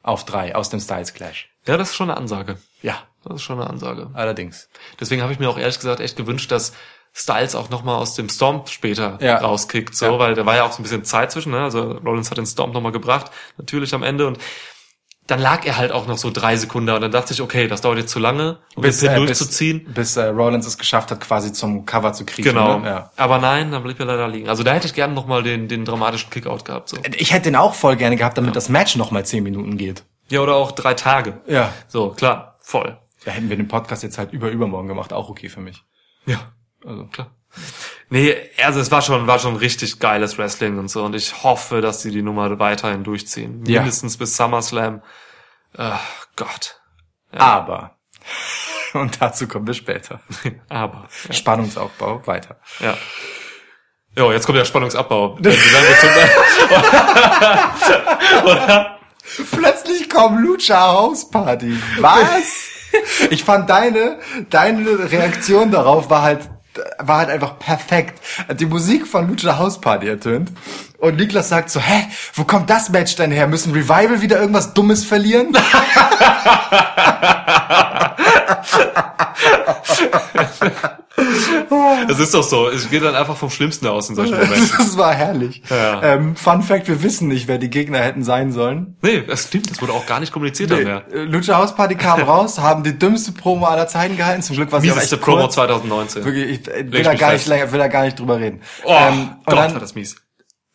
Auf 0.03 0.25
drei, 0.25 0.55
aus 0.57 0.71
dem 0.71 0.81
Styles 0.81 1.15
Clash. 1.15 1.49
Ja, 1.67 1.77
das 1.77 1.91
ist 1.91 1.95
schon 1.97 2.11
eine 2.11 2.19
Ansage. 2.19 2.59
Ja, 2.83 3.05
Das 3.25 3.37
ist 3.37 3.43
schon 3.43 3.61
eine 3.61 3.71
Ansage. 3.71 4.11
allerdings. 4.13 4.69
Deswegen 5.01 5.23
habe 5.23 5.33
ich 5.33 5.39
mir 5.39 5.49
auch 5.49 5.57
ehrlich 5.59 5.77
gesagt 5.79 6.01
echt 6.01 6.17
gewünscht, 6.17 6.51
dass 6.51 6.73
Styles 7.17 7.55
auch 7.55 7.71
nochmal 7.71 7.97
aus 7.97 8.15
dem 8.15 8.29
Stomp 8.29 8.69
später 8.69 9.19
Ja. 9.23 9.39
rauskickt, 9.39 9.95
so, 9.97 10.07
Ja. 10.07 10.19
weil 10.19 10.35
da 10.35 10.45
war 10.45 10.57
ja 10.57 10.65
auch 10.65 10.73
so 10.73 10.81
ein 10.81 10.83
bisschen 10.83 11.05
Zeit 11.05 11.31
zwischen, 11.31 11.53
ne? 11.53 11.63
Also 11.63 11.93
Rollins 12.05 12.31
hat 12.31 12.39
den 12.39 12.47
Stomp 12.47 12.75
nochmal 12.75 12.93
gebracht, 12.93 13.31
natürlich 13.57 13.95
am 13.95 14.03
Ende 14.03 14.27
und 14.27 14.39
dann 15.27 15.39
lag 15.41 15.65
er 15.65 15.79
halt 15.79 15.91
auch 15.91 16.07
noch 16.07 16.19
so 16.19 16.31
drei 16.31 16.55
Sekunden 16.57 16.91
und 16.91 17.01
dann 17.01 17.11
dachte 17.11 17.33
ich, 17.33 17.41
okay, 17.41 17.67
das 17.67 17.81
dauert 17.81 17.97
jetzt 17.97 18.11
zu 18.11 18.19
lange, 18.19 18.59
um 18.75 18.83
Bis, 18.83 19.01
den 19.01 19.09
Pin 19.15 19.23
äh, 19.23 19.27
bis, 19.27 19.39
durchzuziehen. 19.39 19.85
bis 19.95 20.17
äh, 20.19 20.25
Rollins 20.27 20.67
es 20.67 20.77
geschafft 20.77 21.11
hat, 21.11 21.21
quasi 21.21 21.51
zum 21.53 21.87
Cover 21.87 22.13
zu 22.13 22.27
kriegen. 22.27 22.47
Genau. 22.51 22.81
Ne? 22.81 22.87
Ja. 22.87 23.11
Aber 23.17 23.39
nein, 23.39 23.71
dann 23.73 23.83
blieb 23.85 23.99
er 24.01 24.05
leider 24.05 24.29
liegen. 24.29 24.51
Also 24.51 24.65
da 24.65 24.75
hätte 24.75 24.87
ich 24.87 24.93
gerne 24.93 25.15
nochmal 25.15 25.43
den, 25.43 25.67
den 25.67 25.87
dramatischen 25.87 26.29
Kickout 26.29 26.67
gehabt. 26.67 26.91
So. 26.91 26.99
Ich 27.17 27.33
hätte 27.33 27.45
den 27.45 27.57
auch 27.57 27.73
voll 27.75 27.97
gerne 27.97 28.17
gehabt, 28.17 28.37
damit 28.37 28.55
das 28.55 28.69
Match 28.69 28.97
noch 28.97 29.13
mal 29.13 29.25
zehn 29.25 29.43
Minuten 29.45 29.79
geht. 29.79 30.05
Ja, 30.29 30.41
oder 30.41 30.57
auch 30.57 30.73
drei 30.73 30.93
Tage. 30.93 31.41
Ja. 31.47 31.73
So, 31.89 32.11
klar, 32.11 32.59
voll. 32.61 32.99
Da 33.25 33.31
hätten 33.31 33.49
wir 33.49 33.57
den 33.57 33.69
Podcast 33.69 34.03
jetzt 34.03 34.19
halt 34.19 34.33
über 34.35 34.51
übermorgen 34.51 34.89
gemacht, 34.89 35.15
auch 35.15 35.31
okay 35.31 35.49
für 35.49 35.61
mich. 35.61 35.85
Ja, 36.27 36.53
also 36.85 37.07
klar. 37.07 37.31
Nee, 38.11 38.37
also 38.63 38.81
es 38.81 38.91
war 38.91 39.01
schon, 39.03 39.27
war 39.27 39.39
schon 39.39 39.57
richtig 39.57 40.01
geiles 40.01 40.39
Wrestling 40.39 40.79
und 40.79 40.89
so 40.89 41.05
und 41.05 41.15
ich 41.15 41.43
hoffe, 41.43 41.81
dass 41.81 42.03
sie 42.03 42.11
die 42.11 42.23
Nummer 42.23 42.59
weiterhin 42.59 43.05
durchziehen. 43.05 43.65
Ja. 43.67 43.81
Mindestens 43.81 44.17
bis 44.17 44.37
SummerSlam. 44.37 45.03
Ach 45.77 46.27
Gott. 46.37 46.81
Aber, 47.33 47.97
und 48.95 49.21
dazu 49.21 49.49
kommen 49.49 49.67
wir 49.67 49.75
später. 49.75 50.21
Aber, 50.69 51.09
Spannungsaufbau, 51.31 52.27
weiter. 52.27 52.61
ja. 52.81 52.97
Jo, 54.17 54.31
jetzt 54.31 54.47
kommt 54.47 54.59
der 54.59 54.65
Spannungsabbau. 54.65 55.37
Plötzlich 59.51 60.09
kommt 60.09 60.41
Lucha 60.41 60.93
House 60.93 61.29
Party. 61.29 61.77
Was? 61.99 62.69
Ich 63.31 63.43
fand 63.43 63.69
deine, 63.69 64.21
deine 64.51 65.11
Reaktion 65.11 65.73
darauf 65.73 66.11
war 66.11 66.23
halt, 66.23 66.49
war 66.99 67.19
halt 67.19 67.31
einfach 67.31 67.59
perfekt. 67.59 68.21
Die 68.59 68.67
Musik 68.67 69.07
von 69.07 69.29
Lucha 69.29 69.59
House 69.59 69.81
Party 69.81 70.09
ertönt. 70.09 70.53
Und 71.05 71.17
Niklas 71.17 71.51
sagt 71.51 71.69
so, 71.69 71.81
hä, 71.81 72.07
wo 72.33 72.45
kommt 72.45 72.71
das 72.71 72.89
Match 72.89 73.15
denn 73.17 73.31
her? 73.31 73.47
Müssen 73.47 73.73
Revival 73.73 74.23
wieder 74.23 74.41
irgendwas 74.41 74.73
Dummes 74.73 75.05
verlieren? 75.05 75.53
Es 82.09 82.19
ist 82.19 82.35
doch 82.35 82.43
so, 82.43 82.69
es 82.69 82.91
geht 82.91 83.03
dann 83.03 83.15
einfach 83.15 83.37
vom 83.37 83.51
Schlimmsten 83.51 83.87
aus 83.87 84.09
in 84.09 84.17
solchen 84.17 84.35
Momenten. 84.39 84.71
Das 84.79 84.97
war 84.97 85.15
herrlich. 85.15 85.63
Ja. 85.71 86.03
Ähm, 86.03 86.37
Fun 86.37 86.63
Fact, 86.63 86.89
wir 86.89 87.03
wissen 87.03 87.29
nicht, 87.29 87.49
wer 87.49 87.59
die 87.59 87.71
Gegner 87.71 87.99
hätten 87.99 88.23
sein 88.23 88.53
sollen. 88.53 88.97
Nee, 89.03 89.23
das 89.27 89.45
stimmt, 89.45 89.71
das 89.71 89.81
wurde 89.81 89.93
auch 89.93 90.07
gar 90.07 90.21
nicht 90.21 90.33
kommuniziert 90.33 90.71
dann 90.71 90.85
mehr. 90.85 91.05
Äh, 91.13 91.25
Lucha 91.25 91.57
House 91.57 91.75
Party 91.75 91.95
kam 91.95 92.21
raus, 92.23 92.59
haben 92.59 92.83
die 92.83 92.99
dümmste 92.99 93.33
Promo 93.33 93.67
aller 93.67 93.87
Zeiten 93.87 94.17
gehalten. 94.17 94.43
Zum 94.43 94.57
Glück 94.57 94.73
war 94.73 94.81
sie 94.81 94.91
auch 94.91 94.95
Mieseste 94.97 95.17
echt 95.17 95.25
Promo 95.25 95.43
kurz. 95.43 95.55
2019. 95.55 96.25
Wirklich, 96.25 96.61
ich 96.61 96.69
äh, 96.69 96.93
will 96.93 97.03
da 97.03 97.15
gar 97.15 97.33
nicht 97.33 97.49
will 97.49 97.79
da 97.79 97.89
gar 97.89 98.05
nicht 98.05 98.19
drüber 98.19 98.39
reden. 98.39 98.61
Oh, 98.85 98.93
Ähm, 98.93 99.21
und, 99.21 99.47
Gott, 99.47 99.57
war 99.57 99.69
dann, 99.69 99.81
das 99.81 99.95
mies. 99.95 100.17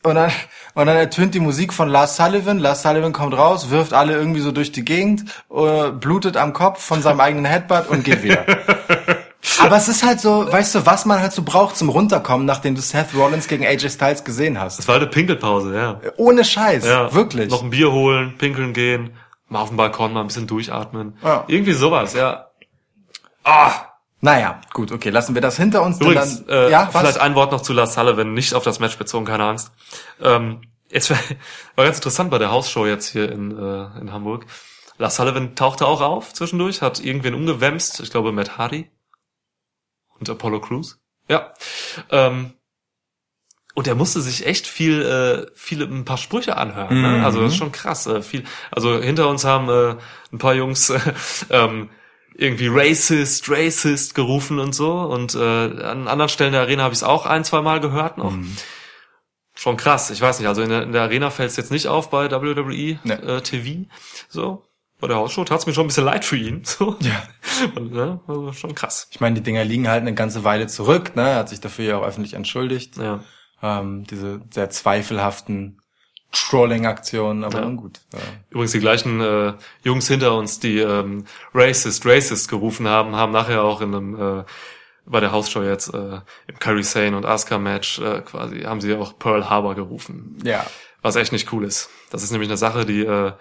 Und 0.03 0.15
dann 0.15 0.31
und 0.75 0.85
dann 0.85 0.95
ertönt 0.95 1.33
die 1.35 1.39
Musik 1.39 1.73
von 1.73 1.89
Lars 1.89 2.15
Sullivan. 2.15 2.59
Lars 2.59 2.83
Sullivan 2.83 3.11
kommt 3.11 3.35
raus, 3.35 3.69
wirft 3.69 3.93
alle 3.93 4.13
irgendwie 4.13 4.39
so 4.39 4.51
durch 4.51 4.71
die 4.71 4.85
Gegend, 4.85 5.25
äh, 5.53 5.91
blutet 5.91 6.37
am 6.37 6.53
Kopf 6.53 6.81
von 6.83 7.01
seinem 7.01 7.19
eigenen 7.19 7.45
Headbutt 7.45 7.87
und 7.89 8.05
geht 8.05 8.23
wieder. 8.23 8.45
Aber 9.61 9.77
es 9.77 9.87
ist 9.87 10.05
halt 10.05 10.19
so, 10.19 10.49
weißt 10.51 10.75
du, 10.75 10.85
was 10.85 11.05
man 11.05 11.19
halt 11.21 11.33
so 11.33 11.43
braucht 11.43 11.75
zum 11.75 11.89
Runterkommen, 11.89 12.45
nachdem 12.45 12.75
du 12.75 12.81
Seth 12.81 13.13
Rollins 13.15 13.47
gegen 13.47 13.65
AJ 13.65 13.89
Styles 13.89 14.23
gesehen 14.23 14.59
hast. 14.59 14.79
Das 14.79 14.87
war 14.87 14.95
eine 14.95 15.07
Pinkelpause, 15.07 15.75
ja. 15.75 15.99
Ohne 16.17 16.45
Scheiß, 16.45 16.85
Ja, 16.85 17.13
wirklich. 17.13 17.49
Noch 17.49 17.63
ein 17.63 17.69
Bier 17.69 17.91
holen, 17.91 18.35
pinkeln 18.37 18.73
gehen, 18.73 19.11
mal 19.47 19.61
auf 19.61 19.69
den 19.69 19.77
Balkon 19.77 20.13
mal 20.13 20.21
ein 20.21 20.27
bisschen 20.27 20.47
durchatmen. 20.47 21.17
Ja. 21.23 21.45
Irgendwie 21.47 21.73
sowas, 21.73 22.13
ja. 22.13 22.47
Ah, 23.43 23.71
Naja, 24.21 24.59
gut, 24.73 24.91
okay, 24.91 25.09
lassen 25.09 25.33
wir 25.33 25.41
das 25.41 25.57
hinter 25.57 25.81
uns. 25.81 25.99
übrigens, 25.99 26.45
dann, 26.45 26.55
äh, 26.55 26.71
ja, 26.71 26.89
was? 26.91 27.01
vielleicht 27.01 27.19
ein 27.19 27.35
Wort 27.35 27.51
noch 27.51 27.61
zu 27.61 27.73
Lars 27.73 27.93
Sullivan, 27.93 28.33
nicht 28.33 28.53
auf 28.53 28.63
das 28.63 28.79
Match 28.79 28.97
bezogen, 28.97 29.25
keine 29.25 29.45
Angst. 29.45 29.71
Ähm, 30.21 30.61
jetzt 30.91 31.09
war, 31.09 31.17
war 31.75 31.85
ganz 31.85 31.97
interessant 31.97 32.29
bei 32.29 32.37
der 32.37 32.51
Hausshow 32.51 32.85
jetzt 32.85 33.07
hier 33.07 33.31
in, 33.31 33.57
äh, 33.57 33.99
in 33.99 34.11
Hamburg. 34.11 34.45
Lars 34.97 35.15
Sullivan 35.15 35.55
tauchte 35.55 35.87
auch 35.87 36.01
auf 36.01 36.33
zwischendurch, 36.33 36.81
hat 36.81 36.99
irgendwen 36.99 37.33
umgewämst, 37.33 38.01
ich 38.01 38.11
glaube 38.11 38.33
Matt 38.33 38.57
Hardy 38.57 38.89
und 40.19 40.29
Apollo 40.29 40.59
Crews. 40.61 40.99
Ja. 41.29 41.53
Ähm, 42.09 42.53
und 43.75 43.87
er 43.87 43.95
musste 43.95 44.19
sich 44.19 44.45
echt 44.45 44.67
viel, 44.67 45.01
äh, 45.01 45.51
viele, 45.55 45.85
ein 45.85 46.03
paar 46.03 46.17
Sprüche 46.17 46.57
anhören. 46.57 47.01
Ne? 47.01 47.07
Mhm. 47.07 47.23
Also 47.23 47.41
das 47.41 47.53
ist 47.53 47.57
schon 47.57 47.71
krass. 47.71 48.07
Äh, 48.07 48.21
viel, 48.21 48.43
also 48.71 48.99
hinter 48.99 49.29
uns 49.29 49.45
haben 49.45 49.69
äh, 49.69 49.95
ein 50.33 50.37
paar 50.37 50.53
Jungs 50.53 50.89
äh, 50.89 50.99
ähm, 51.49 51.89
irgendwie 52.39 52.67
Racist, 52.69 53.49
Racist 53.49 54.15
gerufen 54.15 54.59
und 54.59 54.73
so. 54.73 54.93
Und 55.01 55.35
äh, 55.35 55.39
an 55.39 56.07
anderen 56.07 56.29
Stellen 56.29 56.53
der 56.53 56.61
Arena 56.61 56.83
habe 56.83 56.93
ich 56.93 56.99
es 56.99 57.03
auch 57.03 57.25
ein, 57.25 57.43
zwei 57.43 57.61
Mal 57.61 57.79
gehört 57.79 58.17
noch. 58.17 58.31
Mhm. 58.31 58.55
Schon 59.55 59.75
krass. 59.77 60.09
Ich 60.09 60.21
weiß 60.21 60.39
nicht. 60.39 60.47
Also 60.47 60.61
in 60.61 60.69
der, 60.69 60.83
in 60.83 60.93
der 60.93 61.01
Arena 61.01 61.31
fällt 61.31 61.51
es 61.51 61.57
jetzt 61.57 61.71
nicht 61.71 61.87
auf 61.87 62.09
bei 62.09 62.31
WWE 62.31 62.99
Nee. 63.03 63.13
äh, 63.13 63.41
TV. 63.41 63.89
So. 64.29 64.63
Bei 65.01 65.07
der 65.07 65.17
Hausshow 65.17 65.43
tat 65.45 65.59
es 65.59 65.65
mir 65.65 65.73
schon 65.73 65.85
ein 65.85 65.87
bisschen 65.87 66.05
leid 66.05 66.23
für 66.25 66.37
ihn. 66.37 66.61
So. 66.65 66.95
Ja. 67.01 67.23
Und, 67.75 67.91
ne, 67.91 68.21
also 68.27 68.53
schon 68.53 68.73
krass. 68.75 69.07
Ich 69.11 69.19
meine, 69.19 69.35
die 69.35 69.43
Dinger 69.43 69.65
liegen 69.65 69.87
halt 69.89 70.01
eine 70.01 70.13
ganze 70.13 70.43
Weile 70.45 70.67
zurück, 70.67 71.15
ne? 71.15 71.29
Er 71.29 71.35
hat 71.37 71.49
sich 71.49 71.59
dafür 71.59 71.85
ja 71.85 71.97
auch 71.97 72.03
öffentlich 72.05 72.33
entschuldigt. 72.33 72.97
Ja. 72.97 73.23
Ähm, 73.61 74.05
diese 74.09 74.41
sehr 74.53 74.69
zweifelhaften 74.69 75.81
Trolling-Aktionen, 76.31 77.43
aber 77.43 77.61
Ja. 77.61 77.69
gut. 77.69 77.99
Ja. 78.13 78.19
Übrigens 78.49 78.71
die 78.71 78.79
gleichen 78.79 79.19
äh, 79.21 79.53
Jungs 79.83 80.07
hinter 80.07 80.35
uns, 80.37 80.59
die 80.59 80.79
ähm, 80.79 81.25
Racist, 81.53 82.05
Racist 82.05 82.49
gerufen 82.49 82.87
haben, 82.87 83.15
haben 83.15 83.31
nachher 83.31 83.63
auch 83.63 83.81
in 83.81 83.95
einem 83.95 84.39
äh, 84.39 84.43
bei 85.05 85.19
der 85.19 85.31
Hausshow 85.31 85.63
jetzt 85.63 85.91
äh, 85.93 86.19
im 86.47 86.59
Curry 86.59 86.83
Sane 86.83 87.17
und 87.17 87.25
Asuka 87.25 87.57
Match 87.57 87.97
äh, 87.99 88.21
quasi 88.21 88.61
haben 88.61 88.79
sie 88.79 88.93
auch 88.95 89.17
Pearl 89.17 89.49
Harbor 89.49 89.73
gerufen, 89.73 90.37
ja. 90.43 90.63
was 91.01 91.15
echt 91.15 91.31
nicht 91.31 91.51
cool 91.51 91.63
ist. 91.65 91.89
Das 92.11 92.21
ist 92.21 92.29
nämlich 92.31 92.49
eine 92.49 92.57
Sache, 92.57 92.85
die 92.85 93.03
äh, 93.05 93.33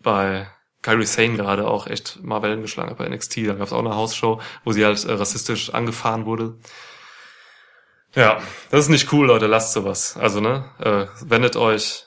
bei 0.00 0.46
Kyrie 0.82 1.06
Sane 1.06 1.36
gerade 1.36 1.66
auch 1.66 1.86
echt 1.86 2.22
mal 2.22 2.42
Wellen 2.42 2.60
geschlagen 2.60 2.90
hat 2.90 2.98
bei 2.98 3.08
NXT. 3.08 3.38
Da 3.46 3.54
gab 3.54 3.66
es 3.66 3.72
auch 3.72 3.78
eine 3.78 3.94
Hausshow, 3.96 4.38
wo 4.64 4.72
sie 4.72 4.84
halt 4.84 5.02
äh, 5.06 5.12
rassistisch 5.12 5.72
angefahren 5.72 6.26
wurde. 6.26 6.58
Ja, 8.14 8.40
das 8.70 8.80
ist 8.80 8.88
nicht 8.90 9.10
cool, 9.12 9.26
Leute. 9.26 9.46
Lasst 9.46 9.72
sowas. 9.72 10.16
Also 10.18 10.40
ne, 10.40 10.64
äh, 10.78 11.06
wendet 11.26 11.56
euch, 11.56 12.04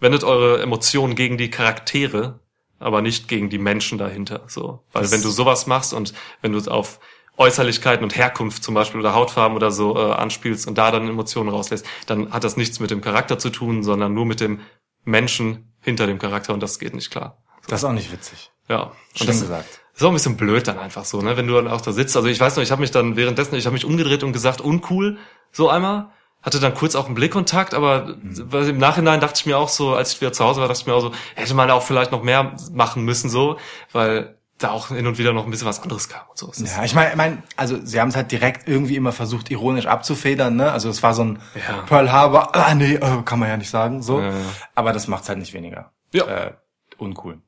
wendet 0.00 0.24
eure 0.24 0.60
Emotionen 0.62 1.14
gegen 1.14 1.38
die 1.38 1.50
Charaktere, 1.50 2.40
aber 2.78 3.02
nicht 3.02 3.28
gegen 3.28 3.50
die 3.50 3.58
Menschen 3.58 3.98
dahinter. 3.98 4.42
So, 4.48 4.82
weil 4.92 5.02
Das- 5.02 5.12
wenn 5.12 5.22
du 5.22 5.28
sowas 5.30 5.66
machst 5.66 5.92
und 5.94 6.12
wenn 6.42 6.52
du 6.52 6.58
es 6.58 6.68
auf 6.68 6.98
Äußerlichkeiten 7.36 8.02
und 8.04 8.16
Herkunft 8.16 8.62
zum 8.62 8.74
Beispiel 8.74 9.00
oder 9.00 9.14
Hautfarben 9.14 9.56
oder 9.56 9.70
so 9.70 9.96
äh, 9.96 10.12
anspielst 10.12 10.66
und 10.68 10.76
da 10.76 10.90
dann 10.90 11.08
Emotionen 11.08 11.48
rauslässt, 11.48 11.86
dann 12.06 12.32
hat 12.32 12.44
das 12.44 12.56
nichts 12.56 12.80
mit 12.80 12.90
dem 12.90 13.00
Charakter 13.00 13.38
zu 13.38 13.50
tun, 13.50 13.82
sondern 13.82 14.12
nur 14.12 14.26
mit 14.26 14.40
dem 14.40 14.60
Menschen 15.04 15.72
hinter 15.80 16.06
dem 16.06 16.18
Charakter 16.18 16.52
und 16.52 16.60
das 16.62 16.78
geht 16.78 16.94
nicht 16.94 17.10
klar. 17.10 17.38
Das 17.66 17.80
ist 17.80 17.84
auch 17.84 17.92
nicht 17.92 18.12
witzig. 18.12 18.50
Ja. 18.68 18.92
Schön 19.14 19.26
das 19.26 19.40
gesagt. 19.40 19.80
ist 19.94 20.02
auch 20.02 20.08
ein 20.08 20.14
bisschen 20.14 20.36
blöd 20.36 20.68
dann 20.68 20.78
einfach 20.78 21.04
so, 21.04 21.20
ne? 21.22 21.36
Wenn 21.36 21.46
du 21.46 21.54
dann 21.54 21.68
auch 21.68 21.80
da 21.80 21.92
sitzt. 21.92 22.16
Also 22.16 22.28
ich 22.28 22.38
weiß 22.40 22.56
noch, 22.56 22.62
ich 22.62 22.70
habe 22.70 22.80
mich 22.82 22.90
dann 22.90 23.16
währenddessen, 23.16 23.54
ich 23.54 23.64
habe 23.66 23.74
mich 23.74 23.84
umgedreht 23.84 24.22
und 24.22 24.32
gesagt, 24.32 24.60
uncool, 24.60 25.18
so 25.50 25.68
einmal. 25.70 26.10
Hatte 26.42 26.58
dann 26.58 26.74
kurz 26.74 26.94
auch 26.94 27.06
einen 27.06 27.14
Blickkontakt, 27.14 27.74
aber 27.74 28.16
was 28.22 28.68
im 28.68 28.78
Nachhinein 28.78 29.20
dachte 29.20 29.38
ich 29.40 29.46
mir 29.46 29.58
auch 29.58 29.68
so, 29.68 29.94
als 29.94 30.12
ich 30.12 30.20
wieder 30.20 30.32
zu 30.32 30.44
Hause 30.44 30.60
war, 30.60 30.68
dachte 30.68 30.80
ich 30.80 30.86
mir 30.86 30.94
auch 30.94 31.02
so, 31.02 31.12
hätte 31.34 31.54
man 31.54 31.70
auch 31.70 31.82
vielleicht 31.82 32.12
noch 32.12 32.22
mehr 32.22 32.56
machen 32.72 33.04
müssen, 33.04 33.28
so, 33.28 33.58
weil 33.92 34.38
da 34.62 34.70
auch 34.70 34.88
hin 34.88 35.06
und 35.06 35.18
wieder 35.18 35.32
noch 35.32 35.44
ein 35.44 35.50
bisschen 35.50 35.66
was 35.66 35.82
anderes 35.82 36.08
kam 36.08 36.22
und 36.28 36.38
so. 36.38 36.50
Es 36.50 36.60
Ja, 36.60 36.84
ich 36.84 36.94
meine, 36.94 37.10
ich 37.10 37.16
mein, 37.16 37.42
also 37.56 37.78
sie 37.82 38.00
haben 38.00 38.08
es 38.08 38.16
halt 38.16 38.30
direkt 38.30 38.68
irgendwie 38.68 38.96
immer 38.96 39.12
versucht, 39.12 39.50
ironisch 39.50 39.86
abzufedern, 39.86 40.56
ne? 40.56 40.70
Also 40.72 40.88
es 40.88 41.02
war 41.02 41.14
so 41.14 41.24
ein 41.24 41.42
Ja. 41.54 41.82
Pearl 41.86 42.12
Harbor, 42.12 42.54
ah 42.54 42.74
nee, 42.74 42.94
äh, 42.94 43.22
kann 43.24 43.38
man 43.38 43.48
ja 43.48 43.56
nicht 43.56 43.70
sagen, 43.70 44.02
so. 44.02 44.20
Ja, 44.20 44.30
ja. 44.30 44.34
Aber 44.74 44.92
das 44.92 45.08
macht's 45.08 45.28
halt 45.28 45.38
nicht 45.38 45.52
weniger. 45.52 45.92
Ja. 46.12 46.26
Äh, 46.26 46.52
uncool. 46.98 47.38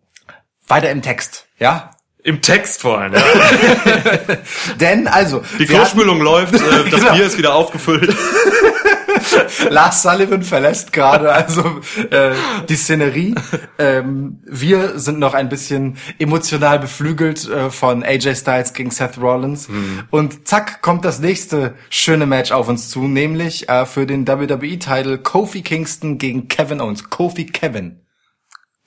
Weiter 0.67 0.91
im 0.91 1.03
Text, 1.03 1.49
ja? 1.59 1.91
Im 2.25 2.41
Text 2.41 2.83
vor 2.83 3.01
allem. 3.01 3.15
Ja. 3.15 3.23
Denn, 4.81 5.09
also, 5.09 5.43
Die 5.59 5.67
Klospülung 5.67 6.21
läuft, 6.21 6.55
äh, 6.55 6.59
das 6.91 7.01
Genau. 7.01 7.15
Bier 7.15 7.27
ist 7.27 7.37
wieder 7.37 7.55
aufgefüllt. 7.55 8.15
Lars 9.71 10.03
Sullivan 10.03 10.43
verlässt 10.43 10.93
gerade 10.93 11.33
also 11.33 11.81
äh, 12.11 12.33
die 12.69 12.77
Szenerie. 12.77 13.35
Ähm, 13.79 14.41
wir 14.45 14.99
sind 14.99 15.19
noch 15.19 15.35
ein 15.35 15.49
bisschen 15.49 15.97
emotional 16.19 16.79
beflügelt 16.79 17.49
äh, 17.49 17.71
von 17.71 18.03
AJ 18.05 18.37
Styles 18.37 18.73
gegen 18.73 18.91
Seth 18.91 19.19
Rollins. 19.19 19.69
Und 20.11 20.47
zack, 20.47 20.81
kommt 20.83 21.05
das 21.05 21.19
nächste 21.19 21.75
schöne 21.91 22.27
Match 22.27 22.53
auf 22.53 22.69
uns 22.69 22.89
zu, 22.89 23.09
nämlich 23.09 23.69
äh, 23.69 23.85
für 23.85 24.07
den 24.07 24.27
WWE-Title 24.27 25.19
Kofi 25.19 25.63
Kingston 25.63 26.19
gegen 26.19 26.49
Kevin 26.49 26.81
Owens. 26.81 27.11
Kofi 27.11 27.47
Kevin. 27.47 28.01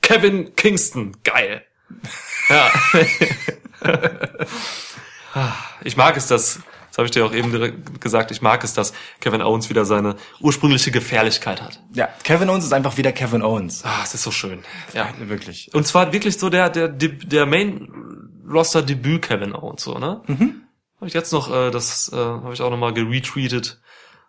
Kevin 0.02 0.56
Kingston, 0.56 1.18
geil. 1.24 1.64
Ja. 2.50 2.72
ich 5.84 5.98
mag 5.98 6.18
es, 6.18 6.28
dass, 6.28 6.60
das 6.90 6.98
habe 6.98 7.06
ich 7.06 7.12
dir 7.12 7.26
auch 7.26 7.34
eben 7.34 8.00
gesagt, 8.00 8.32
ich 8.32 8.42
mag 8.42 8.64
es, 8.64 8.74
dass 8.74 8.94
Kevin 9.20 9.42
Owens 9.42 9.70
wieder 9.70 9.86
seine 9.86 10.16
ursprüngliche 10.40 10.92
Gefährlichkeit 10.92 11.62
hat. 11.62 11.82
Ja, 11.94 12.10
Kevin 12.24 12.50
Owens 12.50 12.66
ist 12.66 12.74
einfach 12.74 12.98
wieder 12.98 13.12
Kevin 13.12 13.42
Owens. 13.42 13.84
Ah, 13.84 14.02
es 14.04 14.14
ist 14.14 14.24
so 14.24 14.32
schön. 14.32 14.64
Ja. 14.94 15.10
Wirklich. 15.20 15.74
Und 15.74 15.88
zwar 15.88 16.14
wirklich 16.14 16.38
so 16.38 16.50
der, 16.50 16.70
der, 16.70 16.88
der 16.90 17.46
Main 17.46 17.88
Roster 18.48 18.82
Debüt 18.82 19.24
Kevin 19.24 19.54
Owens, 19.54 19.84
so, 19.84 19.98
ne? 19.98 20.22
Mhm. 20.28 20.62
Habe 20.98 21.08
ich 21.08 21.14
jetzt 21.14 21.34
noch, 21.34 21.52
äh, 21.52 21.72
das 21.72 22.12
äh, 22.14 22.16
habe 22.16 22.54
ich 22.54 22.62
auch 22.62 22.70
noch 22.70 22.78
mal 22.78 22.94
geretweetet 22.94 23.80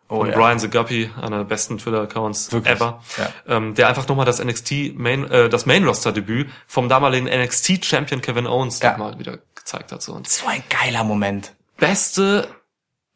Oh, 0.08 0.18
von 0.18 0.28
ja. 0.30 0.36
Brian 0.36 0.58
the 0.60 0.68
Guppy, 0.70 1.10
einer 1.20 1.38
der 1.38 1.44
besten 1.44 1.78
Twitter-Accounts 1.78 2.52
ever, 2.52 3.02
Ja. 3.16 3.28
ähm, 3.48 3.74
der 3.74 3.88
einfach 3.88 4.06
nochmal 4.06 4.24
das 4.26 4.38
NXT 4.38 4.94
Main, 4.96 5.28
äh, 5.30 5.48
das 5.48 5.66
Main 5.66 5.84
Roster 5.84 6.12
Debüt 6.12 6.48
vom 6.68 6.88
damaligen 6.88 7.26
NXT 7.26 7.84
Champion 7.84 8.20
Kevin 8.20 8.46
Owens 8.46 8.78
Ja. 8.80 8.92
nochmal 8.92 9.18
wieder 9.18 9.38
gezeigt 9.56 9.90
hat. 9.90 10.02
So. 10.02 10.12
Und 10.12 10.28
So 10.28 10.46
ein 10.46 10.62
geiler 10.68 11.02
Moment. 11.02 11.54
beste 11.76 12.48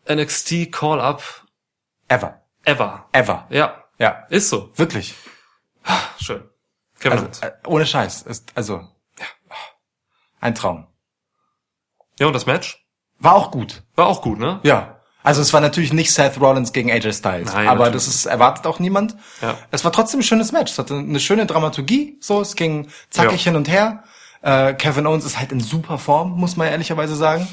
NXT 0.09 0.67
Call-Up 0.73 1.23
Ever. 2.09 2.43
ever. 2.65 3.07
Ever. 3.13 3.47
Ja, 3.51 3.85
Ja. 3.99 4.27
ist 4.29 4.49
so. 4.49 4.73
Wirklich. 4.75 5.15
Schön. 6.21 6.43
Kevin 6.99 7.13
Also, 7.13 7.25
Owens. 7.27 7.41
äh, 7.41 7.53
ohne 7.67 7.87
Scheiß. 7.87 8.23
Ist, 8.23 8.51
also, 8.57 8.87
ja. 9.19 9.27
Ein 10.41 10.55
Traum. 10.57 10.87
Ja, 12.19 12.27
und 12.27 12.33
das 12.33 12.47
Match 12.47 12.85
War 13.21 13.35
auch 13.35 13.51
gut. 13.53 13.83
war 13.95 14.07
auch 14.09 14.23
gut, 14.23 14.39
ne? 14.39 14.59
Ja. 14.65 15.00
Also 15.23 15.43
es 15.43 15.53
war 15.53 15.61
natürlich 15.61 15.93
nicht 15.93 16.13
Seth 16.13 16.41
Rollins 16.41 16.73
gegen 16.73 16.91
AJ 16.91 17.13
Styles, 17.13 17.53
Nein, 17.53 17.69
aber 17.69 17.85
natürlich 17.85 18.07
das 18.07 18.15
ist 18.15 18.27
erwartet 18.27 18.67
auch 18.67 18.79
niemand. 18.79 19.17
Ja. 19.43 19.57
Es 19.71 19.85
war 19.85 19.93
trotzdem 19.93 20.21
ein 20.21 20.23
schönes 20.23 20.53
Match. 20.53 20.73
Es 20.73 20.79
hatte 20.79 20.95
eine 20.95 21.21
schöne 21.21 21.45
Dramaturgie, 21.47 22.17
so 22.21 22.41
es 22.41 22.57
ging 22.57 22.89
zackig 23.11 23.45
Ja. 23.45 23.51
hin 23.51 23.57
und 23.57 23.69
her. 23.69 24.05
Äh, 24.43 24.73
Kevin 24.75 25.07
Owens 25.07 25.25
ist 25.27 25.39
halt 25.39 25.53
in 25.53 25.61
super 25.61 25.99
Form, 25.99 26.33
muss 26.39 26.57
man 26.57 26.69
ehrlicherweise 26.69 27.15
sagen. 27.17 27.47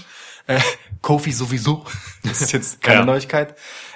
Äh, 0.48 0.60
Kofi 1.02 1.32
sowieso. 1.34 1.84
Das 2.24 2.42
ist 2.42 2.52
jetzt 2.54 2.82
keine 2.82 3.00
Ja. 3.00 3.06
Neuigkeit. 3.06 3.56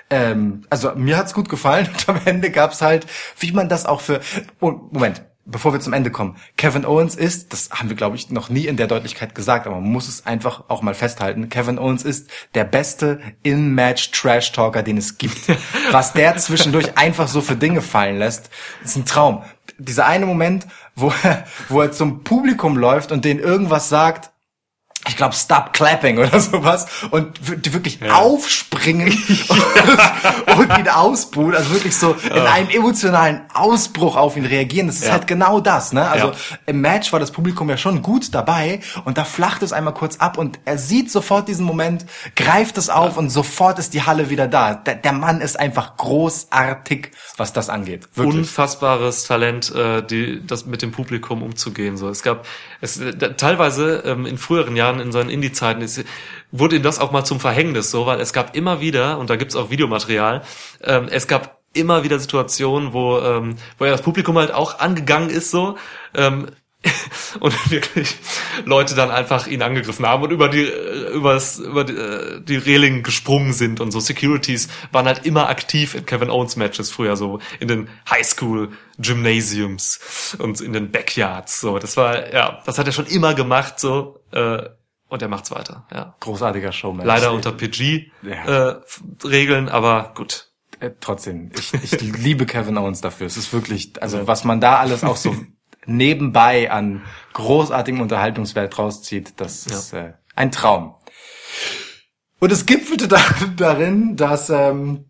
Ähm, 0.10 0.66
also 0.70 0.92
mir 0.96 1.16
hat's 1.18 1.34
gut 1.34 1.48
gefallen 1.48 1.88
und 1.94 2.10
am 2.10 2.20
Ende 2.26 2.52
gab's 2.52 2.82
halt, 2.82 3.06
wie 3.40 3.54
man 3.54 3.70
das 3.70 3.86
auch 3.86 4.02
für. 4.02 4.20
Oh, 4.60 4.72
Moment, 4.92 5.22
bevor 5.46 5.74
wir 5.74 5.80
zum 5.80 5.94
Ende 5.94 6.12
kommen. 6.12 6.38
Kevin 6.58 6.86
Owens 6.86 7.16
ist, 7.16 7.54
das 7.54 7.70
haben 7.72 7.90
wir 7.90 7.96
glaube 7.96 8.16
ich 8.16 8.30
noch 8.30 8.50
nie 8.50 8.68
in 8.68 8.78
der 8.78 8.88
Deutlichkeit 8.88 9.36
gesagt, 9.36 9.68
aber 9.68 9.76
man 9.76 9.92
muss 9.92 10.08
es 10.08 10.26
einfach 10.26 10.66
auch 10.68 10.82
mal 10.82 10.94
festhalten. 10.94 11.50
Kevin 11.50 11.80
Owens 11.80 12.04
ist 12.04 12.30
der 12.56 12.64
beste 12.64 13.20
In-Match 13.44 14.12
Trash 14.12 14.52
Talker, 14.52 14.84
den 14.84 14.98
es 14.98 15.18
gibt. 15.18 15.40
Was 15.92 16.14
der 16.14 16.38
zwischendurch 16.38 16.98
einfach 16.98 17.28
so 17.28 17.42
für 17.42 17.56
Dinge 17.56 17.82
fallen 17.82 18.18
lässt, 18.18 18.50
ist 18.84 18.98
ein 18.98 19.06
Traum. 19.06 19.44
Dieser 19.78 20.06
eine 20.06 20.26
Moment, 20.26 20.68
wo 20.96 21.14
er, 21.24 21.46
wo 21.70 21.82
er 21.82 21.92
zum 21.92 22.24
Publikum 22.24 22.78
läuft 22.78 23.12
und 23.12 23.26
denen 23.26 23.40
irgendwas 23.40 23.90
sagt, 23.90 24.31
ich 25.08 25.18
glaube, 25.18 25.34
stop 25.36 25.74
clapping 25.74 26.20
oder 26.20 26.40
sowas 26.40 26.86
und 27.10 27.40
wirklich 27.74 28.00
aufspringen 28.12 29.08
und, 29.48 30.60
und 30.60 30.78
ihn 30.78 30.88
ausbuhen, 30.90 31.56
also 31.56 31.72
wirklich 31.72 31.96
so 31.98 32.16
in 32.26 32.32
einem 32.42 32.70
emotionalen 32.70 33.42
Ausbruch 33.54 34.16
auf 34.16 34.38
ihn 34.38 34.46
reagieren. 34.46 34.88
Das 34.88 34.98
ist 34.98 35.06
Ja. 35.06 35.14
halt 35.14 35.28
genau 35.28 35.60
das, 35.60 35.92
ne? 35.92 36.08
Also 36.10 36.28
Ja. 36.28 36.34
im 36.68 36.82
Match 36.82 37.12
war 37.14 37.20
das 37.20 37.32
Publikum 37.32 37.70
ja 37.70 37.78
schon 37.78 38.02
gut 38.04 38.34
dabei 38.36 38.80
und 39.06 39.18
da 39.18 39.24
flacht 39.24 39.64
es 39.64 39.74
einmal 39.74 39.94
kurz 39.94 40.18
ab 40.18 40.38
und 40.38 40.60
er 40.66 40.78
sieht 40.78 41.12
sofort 41.12 41.48
diesen 41.48 41.66
Moment, 41.66 42.06
greift 42.36 42.78
es 42.78 42.90
auf 42.90 43.18
und 43.18 43.30
sofort 43.32 43.80
ist 43.80 43.94
die 43.96 44.04
Halle 44.04 44.30
wieder 44.30 44.48
da. 44.48 44.76
Der, 44.76 44.96
der 44.96 45.14
Mann 45.14 45.42
ist 45.42 45.60
einfach 45.60 45.98
großartig, 45.98 47.12
was 47.38 47.54
das 47.54 47.70
angeht. 47.70 48.08
Wirklich. 48.16 48.36
unfassbares 48.38 49.24
Talent, 49.26 49.74
äh, 49.74 50.04
die, 50.04 50.46
das 50.46 50.66
mit 50.66 50.82
dem 50.82 50.92
Publikum 50.92 51.42
umzugehen. 51.44 51.98
So, 51.98 52.10
es 52.10 52.22
gab 52.24 52.46
es 52.82 53.00
äh, 53.00 53.16
da- 53.16 53.30
teilweise 53.30 54.04
ähm, 54.06 54.26
in 54.26 54.38
früheren 54.38 54.76
Jahren 54.76 55.00
in 55.00 55.12
seinen 55.12 55.30
Indie-Zeiten 55.30 55.88
wurde 56.52 56.76
ihm 56.76 56.84
das 56.84 57.00
auch 57.00 57.12
mal 57.12 57.24
zum 57.24 57.40
Verhängnis, 57.40 57.92
so, 57.92 58.06
weil 58.06 58.20
es 58.20 58.34
gab 58.34 58.56
immer 58.56 58.82
wieder 58.82 59.18
und 59.20 59.30
da 59.30 59.36
gibt's 59.38 59.56
auch 59.56 59.70
Videomaterial. 59.70 60.42
Ähm, 60.84 61.08
es 61.10 61.28
gab 61.28 61.60
immer 61.74 62.04
wieder 62.04 62.20
Situationen, 62.20 62.92
wo 62.92 63.18
ähm, 63.20 63.56
wo 63.78 63.86
ja 63.86 63.92
das 63.92 64.02
Publikum 64.02 64.38
halt 64.38 64.52
auch 64.54 64.80
angegangen 64.80 65.30
ist, 65.30 65.52
so. 65.52 65.78
Ähm, 66.14 66.48
und 67.40 67.72
wirklich 67.72 68.16
Leute 68.66 68.96
dann 68.96 69.12
einfach 69.12 69.46
ihn 69.48 69.62
angegriffen 69.62 70.06
haben 70.06 70.24
und 70.24 70.32
über 70.32 70.50
die 70.50 70.64
äh, 70.64 71.10
übers, 71.14 71.60
über 71.60 71.84
die, 71.84 71.94
äh, 71.94 72.42
die 72.42 72.56
Reling 72.58 73.04
gesprungen 73.04 73.54
sind 73.54 73.80
und 73.80 73.92
so 73.92 74.00
Securities 74.00 74.68
waren 74.92 75.06
halt 75.06 75.26
immer 75.26 75.48
aktiv 75.50 75.94
in 75.94 76.06
Kevin 76.08 76.30
Owens 76.32 76.56
Matches 76.56 76.90
früher 76.92 77.16
so 77.16 77.40
in 77.60 77.68
den 77.68 77.88
Highschool 78.10 78.70
Gymnasiums 78.98 80.36
und 80.40 80.60
in 80.62 80.74
den 80.74 80.92
Backyards 80.92 81.62
so 81.62 81.78
das 81.78 81.98
war 81.98 82.34
ja 82.34 82.62
das 82.66 82.78
hat 82.78 82.88
er 82.88 82.94
schon 82.94 83.06
immer 83.06 83.34
gemacht 83.36 83.80
so 83.80 84.24
äh, 84.32 84.64
und 85.08 85.22
er 85.22 85.28
macht's 85.28 85.52
weiter 85.52 85.86
ja 85.94 86.16
Großartiger 86.20 86.72
Showman. 86.72 87.06
leider 87.06 87.32
unter 87.32 87.52
PG 87.52 88.12
Ja. 88.24 88.70
äh, 88.72 88.82
Regeln 89.24 89.70
aber 89.70 90.14
gut 90.16 90.48
Äh, 90.80 90.92
trotzdem, 91.00 91.52
ich, 91.54 91.74
ich 91.76 92.02
liebe 92.02 92.48
Kevin 92.48 92.76
Owens 92.80 93.02
dafür. 93.02 93.28
Es 93.28 93.38
ist 93.38 93.54
wirklich, 93.54 94.02
also 94.02 94.26
was 94.26 94.44
man 94.46 94.60
da 94.60 94.80
alles 94.80 95.04
auch 95.04 95.16
so 95.16 95.36
nebenbei 95.86 96.72
an 96.72 97.02
großartigem 97.34 98.02
Unterhaltungswert 98.02 98.78
rauszieht, 98.78 99.34
das 99.38 99.66
ist 99.66 99.94
äh, 99.94 100.14
ein 100.36 100.52
Traum. 100.52 100.96
Und 102.40 102.52
es 102.52 102.66
gipfelte 102.66 103.08
da, 103.10 103.20
darin, 103.56 104.16
dass 104.16 104.50
ähm, 104.50 105.06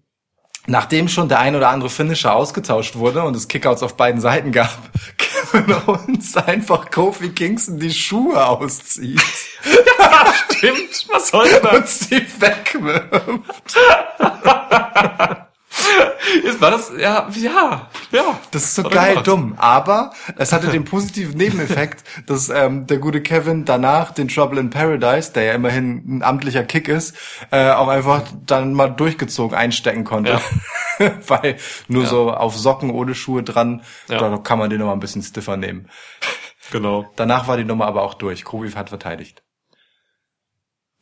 nachdem 0.67 1.07
schon 1.07 1.29
der 1.29 1.39
ein 1.39 1.55
oder 1.55 1.69
andere 1.69 1.89
Finisher 1.89 2.35
ausgetauscht 2.35 2.95
wurde 2.95 3.23
und 3.23 3.35
es 3.35 3.47
Kickouts 3.47 3.83
auf 3.83 3.95
beiden 3.95 4.21
Seiten 4.21 4.51
gab, 4.51 4.77
Kevin 5.17 5.73
Owens 5.87 6.37
einfach 6.37 6.91
Kofi 6.91 7.29
Kingston 7.29 7.79
die 7.79 7.93
Schuhe 7.93 8.45
auszieht 8.45 9.21
stimmt 10.61 11.07
was 11.09 11.29
soll 11.29 11.49
das 11.61 11.73
und 11.73 11.87
sie 11.87 12.25
wegwirft. 12.39 13.77
Jetzt 16.43 16.61
war 16.61 16.71
das 16.71 16.91
ja 16.97 17.27
ja 17.35 17.89
ja 18.11 18.39
Das 18.51 18.63
ist 18.63 18.75
so 18.75 18.83
geil 18.83 19.09
gemacht. 19.11 19.27
dumm. 19.27 19.55
Aber 19.57 20.13
es 20.37 20.53
hatte 20.53 20.67
den 20.67 20.85
positiven 20.85 21.35
Nebeneffekt, 21.35 22.03
dass 22.27 22.49
ähm, 22.49 22.87
der 22.87 22.97
gute 22.99 23.21
Kevin 23.21 23.65
danach 23.65 24.11
den 24.11 24.27
Trouble 24.27 24.59
in 24.59 24.69
Paradise, 24.69 25.33
der 25.33 25.43
ja 25.43 25.53
immerhin 25.53 26.03
ein 26.17 26.23
amtlicher 26.23 26.63
Kick 26.63 26.87
ist, 26.87 27.15
äh, 27.51 27.71
auch 27.71 27.87
einfach 27.87 28.23
dann 28.45 28.73
mal 28.73 28.87
durchgezogen 28.89 29.57
einstecken 29.57 30.03
konnte. 30.03 30.39
Weil 31.27 31.57
nur 31.87 32.05
so 32.05 32.31
auf 32.31 32.55
Socken 32.57 32.91
ohne 32.91 33.15
Schuhe 33.15 33.43
dran, 33.43 33.81
Ja. 34.07 34.19
da 34.19 34.37
kann 34.37 34.59
man 34.59 34.69
den 34.69 34.79
noch 34.79 34.87
mal 34.87 34.93
ein 34.93 34.99
bisschen 34.99 35.23
stiffer 35.23 35.57
nehmen. 35.57 35.89
genau 36.71 37.05
Danach 37.15 37.47
war 37.47 37.57
die 37.57 37.63
Nummer 37.65 37.87
aber 37.87 38.03
auch 38.03 38.13
durch. 38.13 38.43
Kofi 38.43 38.71
hat 38.71 38.89
verteidigt. 38.89 39.43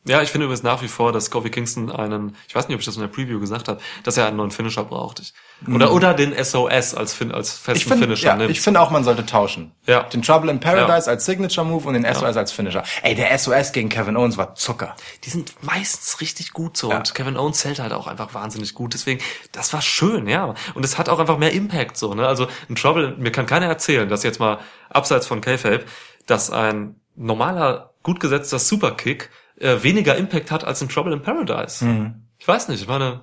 Ja, 0.06 0.22
ich 0.22 0.30
finde 0.30 0.46
übrigens 0.46 0.62
nach 0.62 0.80
wie 0.80 0.88
vor, 0.88 1.12
dass 1.12 1.30
Kofi 1.30 1.50
Kingston 1.50 1.92
einen, 1.92 2.34
ich 2.48 2.54
weiß 2.54 2.68
nicht, 2.68 2.74
ob 2.74 2.80
ich 2.80 2.86
das 2.86 2.94
in 2.96 3.02
der 3.02 3.08
Preview 3.08 3.38
gesagt 3.38 3.68
habe, 3.68 3.80
dass 4.02 4.16
er 4.16 4.26
einen 4.26 4.38
neuen 4.38 4.50
Finisher 4.50 4.82
braucht. 4.84 5.20
Ich, 5.20 5.34
oder, 5.68 5.92
oder 5.92 6.14
den 6.14 6.32
SOS 6.42 6.94
als, 6.94 7.12
fin, 7.12 7.32
als 7.32 7.52
festen 7.52 7.70
Mhm. 7.72 7.76
Ich 7.76 7.84
finde, 7.84 8.04
Finisher 8.06 8.26
ja, 8.28 8.36
nimmt. 8.36 8.50
ich 8.50 8.62
finde 8.62 8.80
auch, 8.80 8.90
man 8.90 9.04
sollte 9.04 9.26
tauschen. 9.26 9.72
Ja. 9.86 10.04
Den 10.04 10.22
Trouble 10.22 10.50
in 10.50 10.58
Paradise 10.58 11.08
als 11.10 11.26
Signature 11.26 11.66
Move 11.66 11.86
und 11.86 11.92
den 11.94 12.06
SOS 12.14 12.34
als 12.38 12.50
Finisher. 12.50 12.82
Ey, 13.02 13.14
der 13.14 13.38
SOS 13.38 13.72
gegen 13.72 13.90
Kevin 13.90 14.16
Owens 14.16 14.38
war 14.38 14.54
Zucker. 14.54 14.96
die 15.24 15.28
sind 15.30 15.52
meistens 15.62 16.18
richtig 16.22 16.52
gut 16.54 16.78
so 16.78 16.90
Ja. 16.90 16.96
und 16.96 17.14
Kevin 17.14 17.36
Owens 17.36 17.58
zählt 17.58 17.78
halt 17.78 17.92
auch 17.92 18.06
einfach 18.06 18.32
wahnsinnig 18.32 18.72
gut. 18.74 18.94
Deswegen, 18.94 19.20
das 19.52 19.72
war 19.74 19.82
schön, 19.82 20.26
ja. 20.28 20.54
Und 20.72 20.82
es 20.82 20.96
hat 20.96 21.10
auch 21.10 21.18
einfach 21.18 21.36
mehr 21.36 21.52
Impact 21.52 21.98
so, 21.98 22.14
ne? 22.14 22.26
Also 22.26 22.48
ein 22.70 22.74
Trouble, 22.74 23.16
mir 23.18 23.32
kann 23.32 23.44
keiner 23.44 23.66
erzählen, 23.66 24.08
dass 24.08 24.22
jetzt 24.22 24.40
mal 24.40 24.60
abseits 24.88 25.26
von 25.26 25.42
K-Fape, 25.42 25.84
dass 26.26 26.50
ein 26.50 26.96
normaler, 27.16 27.92
gut 28.02 28.18
gesetzter 28.18 28.58
Superkick 28.58 29.28
äh, 29.60 29.82
weniger 29.82 30.16
Impact 30.16 30.50
hat 30.50 30.64
als 30.64 30.80
ein 30.82 30.88
Trouble 30.88 31.12
in 31.12 31.22
Paradise. 31.22 31.84
Mhm. 31.84 32.26
Ich 32.38 32.48
weiß 32.48 32.68
nicht, 32.68 32.82
ich 32.82 32.88
meine, 32.88 33.22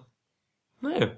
nee. 0.81 1.09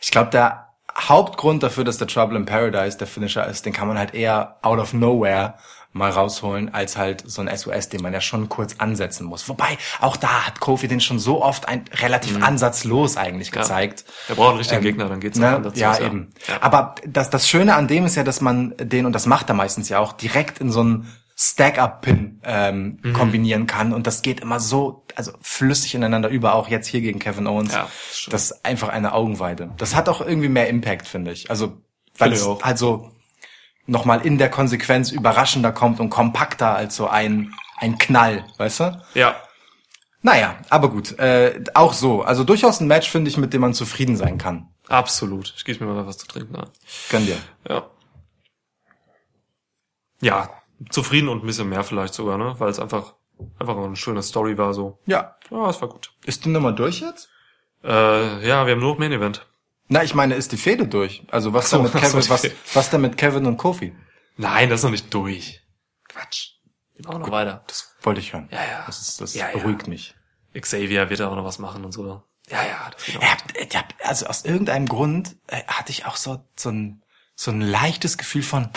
Ich 0.00 0.10
glaube, 0.10 0.30
der 0.30 0.68
Hauptgrund 0.96 1.62
dafür, 1.62 1.84
dass 1.84 1.98
der 1.98 2.06
Trouble 2.06 2.36
in 2.36 2.46
Paradise 2.46 2.96
der 2.98 3.06
Finisher 3.08 3.46
ist, 3.46 3.66
den 3.66 3.72
kann 3.72 3.88
man 3.88 3.98
halt 3.98 4.14
eher 4.14 4.58
out 4.62 4.78
of 4.78 4.92
nowhere 4.92 5.54
mal 5.96 6.10
rausholen, 6.10 6.74
als 6.74 6.96
halt 6.96 7.22
so 7.24 7.40
ein 7.40 7.56
SOS, 7.56 7.88
den 7.88 8.02
man 8.02 8.12
ja 8.12 8.20
schon 8.20 8.48
kurz 8.48 8.76
ansetzen 8.78 9.26
muss. 9.26 9.48
Wobei, 9.48 9.78
auch 10.00 10.16
da 10.16 10.46
hat 10.46 10.58
Kofi 10.58 10.88
den 10.88 11.00
schon 11.00 11.20
so 11.20 11.40
oft 11.42 11.68
ein 11.68 11.84
relativ 12.00 12.42
ansatzlos 12.42 13.16
eigentlich 13.16 13.50
Mhm. 13.52 13.56
Ja. 13.56 13.62
gezeigt. 13.62 14.04
Er 14.28 14.34
braucht 14.34 14.48
einen 14.50 14.58
richtigen 14.58 14.82
Gegner, 14.82 15.08
dann 15.08 15.20
geht's 15.20 15.38
Ne? 15.38 15.48
anders 15.54 15.78
Ja, 15.78 15.92
aus, 15.92 16.00
eben. 16.00 16.30
Ja. 16.48 16.62
Aber 16.62 16.96
das, 17.06 17.30
das 17.30 17.48
Schöne 17.48 17.76
an 17.76 17.86
dem 17.86 18.06
ist 18.06 18.16
ja, 18.16 18.24
dass 18.24 18.40
man 18.40 18.74
den, 18.76 19.06
und 19.06 19.12
das 19.12 19.26
macht 19.26 19.48
er 19.48 19.54
meistens 19.54 19.88
ja 19.88 20.00
auch, 20.00 20.12
direkt 20.12 20.58
in 20.58 20.72
so 20.72 20.80
einen 20.80 21.12
Stack-Up-Pin 21.36 22.40
ähm, 22.44 22.98
Mhm. 23.02 23.12
kombinieren 23.12 23.66
kann. 23.66 23.92
Und 23.92 24.06
das 24.06 24.22
geht 24.22 24.40
immer 24.40 24.60
so, 24.60 25.04
also 25.16 25.32
flüssig 25.40 25.94
ineinander 25.94 26.28
über, 26.28 26.54
auch 26.54 26.68
jetzt 26.68 26.86
hier 26.86 27.00
gegen 27.00 27.18
Kevin 27.18 27.46
Owens. 27.46 27.72
Ja, 27.74 27.88
das 28.30 28.50
ist 28.52 28.64
einfach 28.64 28.88
eine 28.88 29.12
Augenweide. 29.12 29.72
Das 29.78 29.94
hat 29.94 30.08
auch 30.08 30.20
irgendwie 30.20 30.48
mehr 30.48 30.68
Impact, 30.68 31.08
finde 31.08 31.32
ich. 31.32 31.50
Also, 31.50 31.78
weil 32.18 32.32
es 32.32 32.44
auch. 32.44 32.62
halt 32.62 32.78
so 32.78 33.10
nochmal 33.86 34.24
in 34.24 34.38
der 34.38 34.48
Konsequenz 34.48 35.10
überraschender 35.10 35.72
kommt 35.72 35.98
und 36.00 36.08
kompakter 36.10 36.74
als 36.74 36.94
so 36.96 37.08
ein, 37.08 37.52
ein 37.78 37.98
Knall, 37.98 38.44
weißt 38.56 38.80
du? 38.80 39.02
Ja, 39.14 39.36
Naja, 40.22 40.56
aber 40.70 40.88
gut. 40.88 41.18
Äh, 41.18 41.62
auch 41.74 41.92
so. 41.92 42.22
Also 42.22 42.44
durchaus 42.44 42.80
ein 42.80 42.86
Match, 42.86 43.10
finde 43.10 43.28
ich, 43.30 43.36
mit 43.36 43.52
dem 43.52 43.60
man 43.60 43.74
zufrieden 43.74 44.16
sein 44.16 44.38
kann. 44.38 44.68
absolut. 44.88 45.52
Ich 45.56 45.64
gebe 45.66 45.84
mir 45.84 45.92
mal 45.92 46.06
was 46.06 46.16
zu 46.16 46.26
trinken 46.26 46.56
an. 46.56 46.70
Gönn 47.10 47.26
dir. 47.26 47.36
Ja. 47.68 47.90
Ja, 50.20 50.48
zufrieden 50.90 51.28
und 51.28 51.42
ein 51.42 51.46
bisschen 51.46 51.68
mehr 51.68 51.84
vielleicht 51.84 52.14
sogar, 52.14 52.38
ne? 52.38 52.54
Weil 52.58 52.70
es 52.70 52.78
einfach, 52.78 53.14
einfach 53.58 53.76
eine 53.76 53.96
schöne 53.96 54.22
Story 54.22 54.58
war 54.58 54.74
so. 54.74 54.98
Ja. 55.06 55.36
Ja, 55.50 55.68
es 55.70 55.80
war 55.80 55.88
gut. 55.88 56.12
Ist 56.24 56.44
die 56.44 56.48
Nummer 56.48 56.72
durch 56.72 57.00
jetzt? 57.00 57.28
Äh, 57.82 58.46
ja, 58.46 58.66
wir 58.66 58.72
haben 58.72 58.80
nur 58.80 58.92
noch 58.92 58.98
Main 58.98 59.12
Event. 59.12 59.46
Na, 59.88 60.02
ich 60.02 60.14
meine, 60.14 60.34
ist 60.34 60.52
die 60.52 60.56
Fehde 60.56 60.88
durch? 60.88 61.24
Also 61.30 61.52
was 61.52 61.68
so, 61.68 61.76
denn 61.76 61.84
mit 61.84 61.92
so, 61.92 61.98
Kevin, 61.98 62.30
was, 62.30 62.50
was 62.74 62.90
denn 62.90 63.00
mit 63.02 63.18
Kevin 63.18 63.46
und 63.46 63.58
Kofi? 63.58 63.94
Nein, 64.36 64.70
das 64.70 64.80
ist 64.80 64.84
noch 64.84 64.90
nicht 64.90 65.12
durch. 65.12 65.60
Quatsch. 66.08 66.52
Wir 66.94 67.06
machen 67.06 67.22
noch 67.22 67.30
weiter. 67.30 67.64
Das 67.66 67.94
wollte 68.02 68.20
ich 68.20 68.32
hören. 68.32 68.48
Ja, 68.50 68.64
ja. 68.64 68.84
Das, 68.86 69.00
ist, 69.00 69.20
das 69.20 69.34
Ja, 69.34 69.50
ja. 69.50 69.58
beruhigt 69.58 69.86
mich. 69.88 70.14
Xavier 70.58 71.10
wird 71.10 71.20
auch 71.20 71.34
noch 71.34 71.44
was 71.44 71.58
machen 71.58 71.84
und 71.84 71.92
so. 71.92 72.22
Ja, 72.48 72.64
ja. 72.64 72.90
Das 72.90 73.04
geht. 73.04 73.22
Ja, 73.22 73.36
ja, 73.72 73.84
also 74.04 74.26
aus 74.26 74.44
irgendeinem 74.44 74.86
Grund 74.86 75.36
äh, 75.48 75.62
hatte 75.66 75.90
ich 75.90 76.06
auch 76.06 76.16
so, 76.16 76.44
so 76.56 76.70
ein, 76.70 77.02
so 77.34 77.50
ein 77.50 77.60
leichtes 77.60 78.16
Gefühl 78.16 78.42
von, 78.42 78.70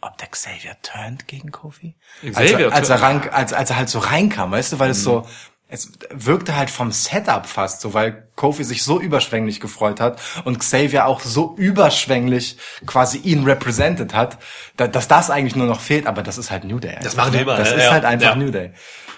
ob 0.00 0.16
der 0.18 0.28
Xavier 0.28 0.76
turnt 0.82 1.26
gegen 1.26 1.50
Kofi? 1.50 1.96
Xavier 2.20 2.36
als, 2.36 2.50
er, 2.52 2.72
als, 2.72 2.88
er 2.90 3.02
rank, 3.02 3.32
als, 3.32 3.52
als 3.52 3.70
er 3.70 3.76
halt 3.76 3.88
so 3.88 3.98
reinkam, 3.98 4.50
weißt 4.50 4.72
du, 4.72 4.78
weil 4.78 4.90
es 4.90 5.02
so, 5.02 5.26
es 5.68 5.92
wirkte 6.10 6.56
halt 6.56 6.70
vom 6.70 6.92
Setup 6.92 7.46
fast 7.46 7.82
so, 7.82 7.92
weil 7.92 8.28
Kofi 8.36 8.64
sich 8.64 8.82
so 8.82 9.00
überschwänglich 9.00 9.60
gefreut 9.60 10.00
hat 10.00 10.20
und 10.44 10.58
Xavier 10.58 11.06
auch 11.06 11.20
so 11.20 11.54
überschwänglich 11.56 12.56
quasi 12.86 13.18
ihn 13.18 13.44
represented 13.44 14.14
hat, 14.14 14.38
da, 14.76 14.88
dass 14.88 15.08
das 15.08 15.30
eigentlich 15.30 15.56
nur 15.56 15.66
noch 15.66 15.80
fehlt, 15.80 16.06
aber 16.06 16.22
das 16.22 16.38
ist 16.38 16.50
halt 16.50 16.64
New 16.64 16.78
Day. 16.78 16.98
Das 17.02 17.16
machen 17.16 17.32
die 17.32 17.38
immer, 17.38 17.56
Das 17.56 17.70
ja, 17.70 17.76
ist 17.76 17.84
ja. 17.84 17.90
halt 17.92 18.04
einfach 18.04 18.30
Ja. 18.30 18.36
New 18.36 18.50
Day. 18.50 18.72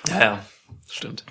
Ja, 0.09 0.20
ja. 0.20 0.39
Stimmt. 0.89 1.24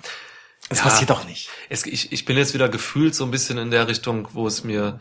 Das 0.70 0.80
passiert 0.80 1.10
doch 1.10 1.24
nicht. 1.24 1.50
Es, 1.68 1.84
ich, 1.84 2.12
ich 2.12 2.24
bin 2.24 2.36
jetzt 2.36 2.54
wieder 2.54 2.68
gefühlt 2.68 3.14
so 3.14 3.24
ein 3.24 3.32
bisschen 3.32 3.58
in 3.58 3.70
der 3.72 3.88
Richtung, 3.88 4.28
wo 4.32 4.46
es 4.46 4.62
mir, 4.62 5.00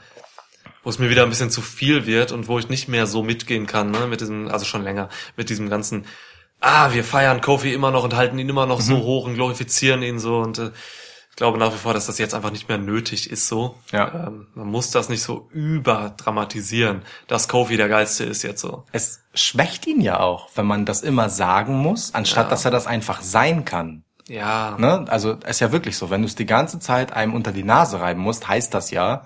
wo 0.83 0.89
es 0.89 0.99
mir 0.99 1.09
wieder 1.09 1.23
ein 1.23 1.29
bisschen 1.29 1.49
zu 1.51 1.61
viel 1.61 2.05
wird 2.05 2.31
und 2.31 2.47
wo 2.47 2.59
ich 2.59 2.69
nicht 2.69 2.87
mehr 2.87 3.07
so 3.07 3.23
mitgehen 3.23 3.65
kann, 3.67 3.91
ne, 3.91 4.07
mit 4.07 4.21
diesem, 4.21 4.47
also 4.47 4.65
schon 4.65 4.83
länger, 4.83 5.09
mit 5.35 5.49
diesem 5.49 5.69
ganzen, 5.69 6.05
ah, 6.61 6.93
wir 6.93 7.03
feiern 7.03 7.41
Kofi 7.41 7.73
immer 7.73 7.91
noch 7.91 8.03
und 8.03 8.15
halten 8.15 8.39
ihn 8.39 8.49
immer 8.49 8.65
noch 8.65 8.79
Mhm. 8.79 8.83
so 8.83 8.97
hoch 8.99 9.25
und 9.25 9.35
glorifizieren 9.35 10.01
ihn 10.03 10.19
so 10.19 10.39
und 10.39 10.57
äh, 10.59 10.71
ich 11.29 11.35
glaube 11.35 11.57
nach 11.57 11.73
wie 11.73 11.77
vor, 11.77 11.93
dass 11.93 12.07
das 12.07 12.17
jetzt 12.17 12.33
einfach 12.33 12.51
nicht 12.51 12.67
mehr 12.67 12.77
nötig 12.77 13.29
ist 13.31 13.47
so. 13.47 13.75
Ja. 13.93 14.27
Ähm, 14.27 14.47
man 14.55 14.67
muss 14.67 14.91
das 14.91 15.07
nicht 15.07 15.23
so 15.23 15.47
überdramatisieren, 15.53 17.01
dass 17.27 17.47
Kofi 17.47 17.77
der 17.77 17.87
Geilste 17.89 18.23
ist 18.25 18.43
jetzt 18.43 18.61
so. 18.61 18.83
Es 18.91 19.21
schwächt 19.33 19.87
ihn 19.87 20.01
ja 20.01 20.19
auch, 20.19 20.49
wenn 20.55 20.65
man 20.65 20.85
das 20.85 21.01
immer 21.01 21.29
sagen 21.29 21.77
muss, 21.77 22.13
anstatt 22.13 22.45
Ja. 22.47 22.49
dass 22.49 22.65
er 22.65 22.71
das 22.71 22.87
einfach 22.87 23.21
sein 23.21 23.63
kann. 23.65 24.03
Ja. 24.27 24.75
Ne? 24.77 25.05
Also 25.07 25.33
ist 25.33 25.59
ja 25.61 25.71
wirklich 25.71 25.97
so, 25.97 26.09
wenn 26.09 26.21
du 26.21 26.27
es 26.27 26.35
die 26.35 26.45
ganze 26.45 26.79
Zeit 26.79 27.13
einem 27.13 27.33
unter 27.33 27.51
die 27.51 27.63
Nase 27.63 27.99
reiben 27.99 28.21
musst, 28.21 28.47
heißt 28.47 28.73
das 28.73 28.91
ja, 28.91 29.25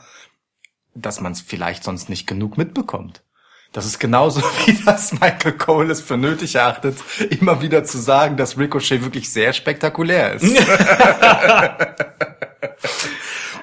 dass 0.95 1.19
man 1.21 1.31
es 1.31 1.41
vielleicht 1.41 1.83
sonst 1.83 2.09
nicht 2.09 2.27
genug 2.27 2.57
mitbekommt. 2.57 3.23
Das 3.71 3.85
ist 3.85 3.99
genauso 3.99 4.41
wie 4.65 4.73
das 4.85 5.13
Michael 5.13 5.53
Cole 5.53 5.91
es 5.91 6.01
für 6.01 6.17
nötig 6.17 6.55
erachtet, 6.55 6.97
immer 7.31 7.61
wieder 7.61 7.83
zu 7.83 7.97
sagen, 7.97 8.37
dass 8.37 8.57
Ricochet 8.57 9.03
wirklich 9.03 9.31
sehr 9.31 9.53
spektakulär 9.53 10.33
ist. 10.33 10.45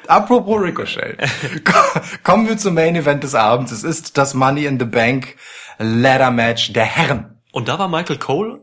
Apropos 0.08 0.60
Ricochet. 0.60 1.16
Ko- 1.64 2.00
Kommen 2.24 2.48
wir 2.48 2.56
zum 2.58 2.74
Main 2.74 2.96
Event 2.96 3.22
des 3.22 3.34
Abends. 3.34 3.70
Es 3.70 3.84
ist 3.84 4.18
das 4.18 4.34
Money 4.34 4.64
in 4.66 4.78
the 4.78 4.84
Bank 4.86 5.36
Ladder 5.78 6.30
Match 6.32 6.72
der 6.72 6.84
Herren. 6.84 7.40
Und 7.52 7.68
da 7.68 7.78
war 7.78 7.88
Michael 7.88 8.18
Cole 8.18 8.60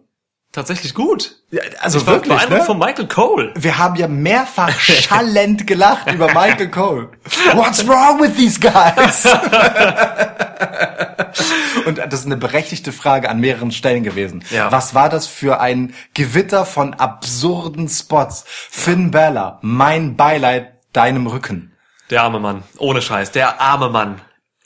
tatsächlich 0.57 0.93
gut. 0.95 1.35
Ja, 1.51 1.61
also 1.81 1.99
ich 1.99 2.07
war 2.07 2.15
wirklich, 2.15 2.33
beeindruckt 2.33 2.61
ne? 2.61 2.65
von 2.65 2.79
Michael 2.79 3.07
Cole. 3.07 3.53
Wir 3.55 3.77
haben 3.77 3.95
ja 3.95 4.07
mehrfach 4.07 4.79
schallend 4.79 5.67
gelacht 5.67 6.11
über 6.11 6.33
Michael 6.33 6.69
Cole. 6.69 7.09
What's 7.53 7.87
wrong 7.87 8.19
with 8.19 8.35
these 8.35 8.59
guys? 8.59 9.25
Und 11.85 11.99
das 11.99 12.21
ist 12.21 12.25
eine 12.25 12.37
berechtigte 12.37 12.91
Frage 12.91 13.29
an 13.29 13.39
mehreren 13.39 13.69
Stellen 13.71 14.01
gewesen. 14.03 14.43
Ja. 14.49 14.71
Was 14.71 14.95
war 14.95 15.09
das 15.09 15.27
für 15.27 15.61
ein 15.61 15.93
Gewitter 16.15 16.65
von 16.65 16.95
absurden 16.95 17.87
Spots? 17.87 18.43
Finn 18.47 19.11
Balor, 19.11 19.59
mein 19.61 20.17
Beileid 20.17 20.73
deinem 20.91 21.27
Rücken. 21.27 21.73
Der 22.09 22.23
arme 22.23 22.39
Mann. 22.39 22.63
Ohne 22.79 23.03
Scheiß. 23.03 23.31
Der 23.31 23.61
arme 23.61 23.89
Mann. 23.89 24.21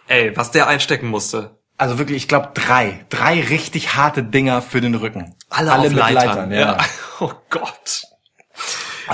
Ey, 0.07 0.31
was 0.37 0.51
der 0.51 0.67
einstecken 0.67 1.07
musste. 1.07 1.57
Also 1.77 1.97
wirklich, 1.97 2.17
ich 2.17 2.27
glaube 2.27 2.51
drei, 2.53 3.05
drei 3.09 3.41
richtig 3.41 3.95
harte 3.95 4.21
Dinger 4.23 4.61
für 4.61 4.81
den 4.81 4.95
Rücken. 4.95 5.35
Auf 5.51 5.83
mit 5.83 5.93
Leitern. 5.95 6.51
ja. 6.51 6.77
Oh 7.19 7.31
Gott. 7.51 8.01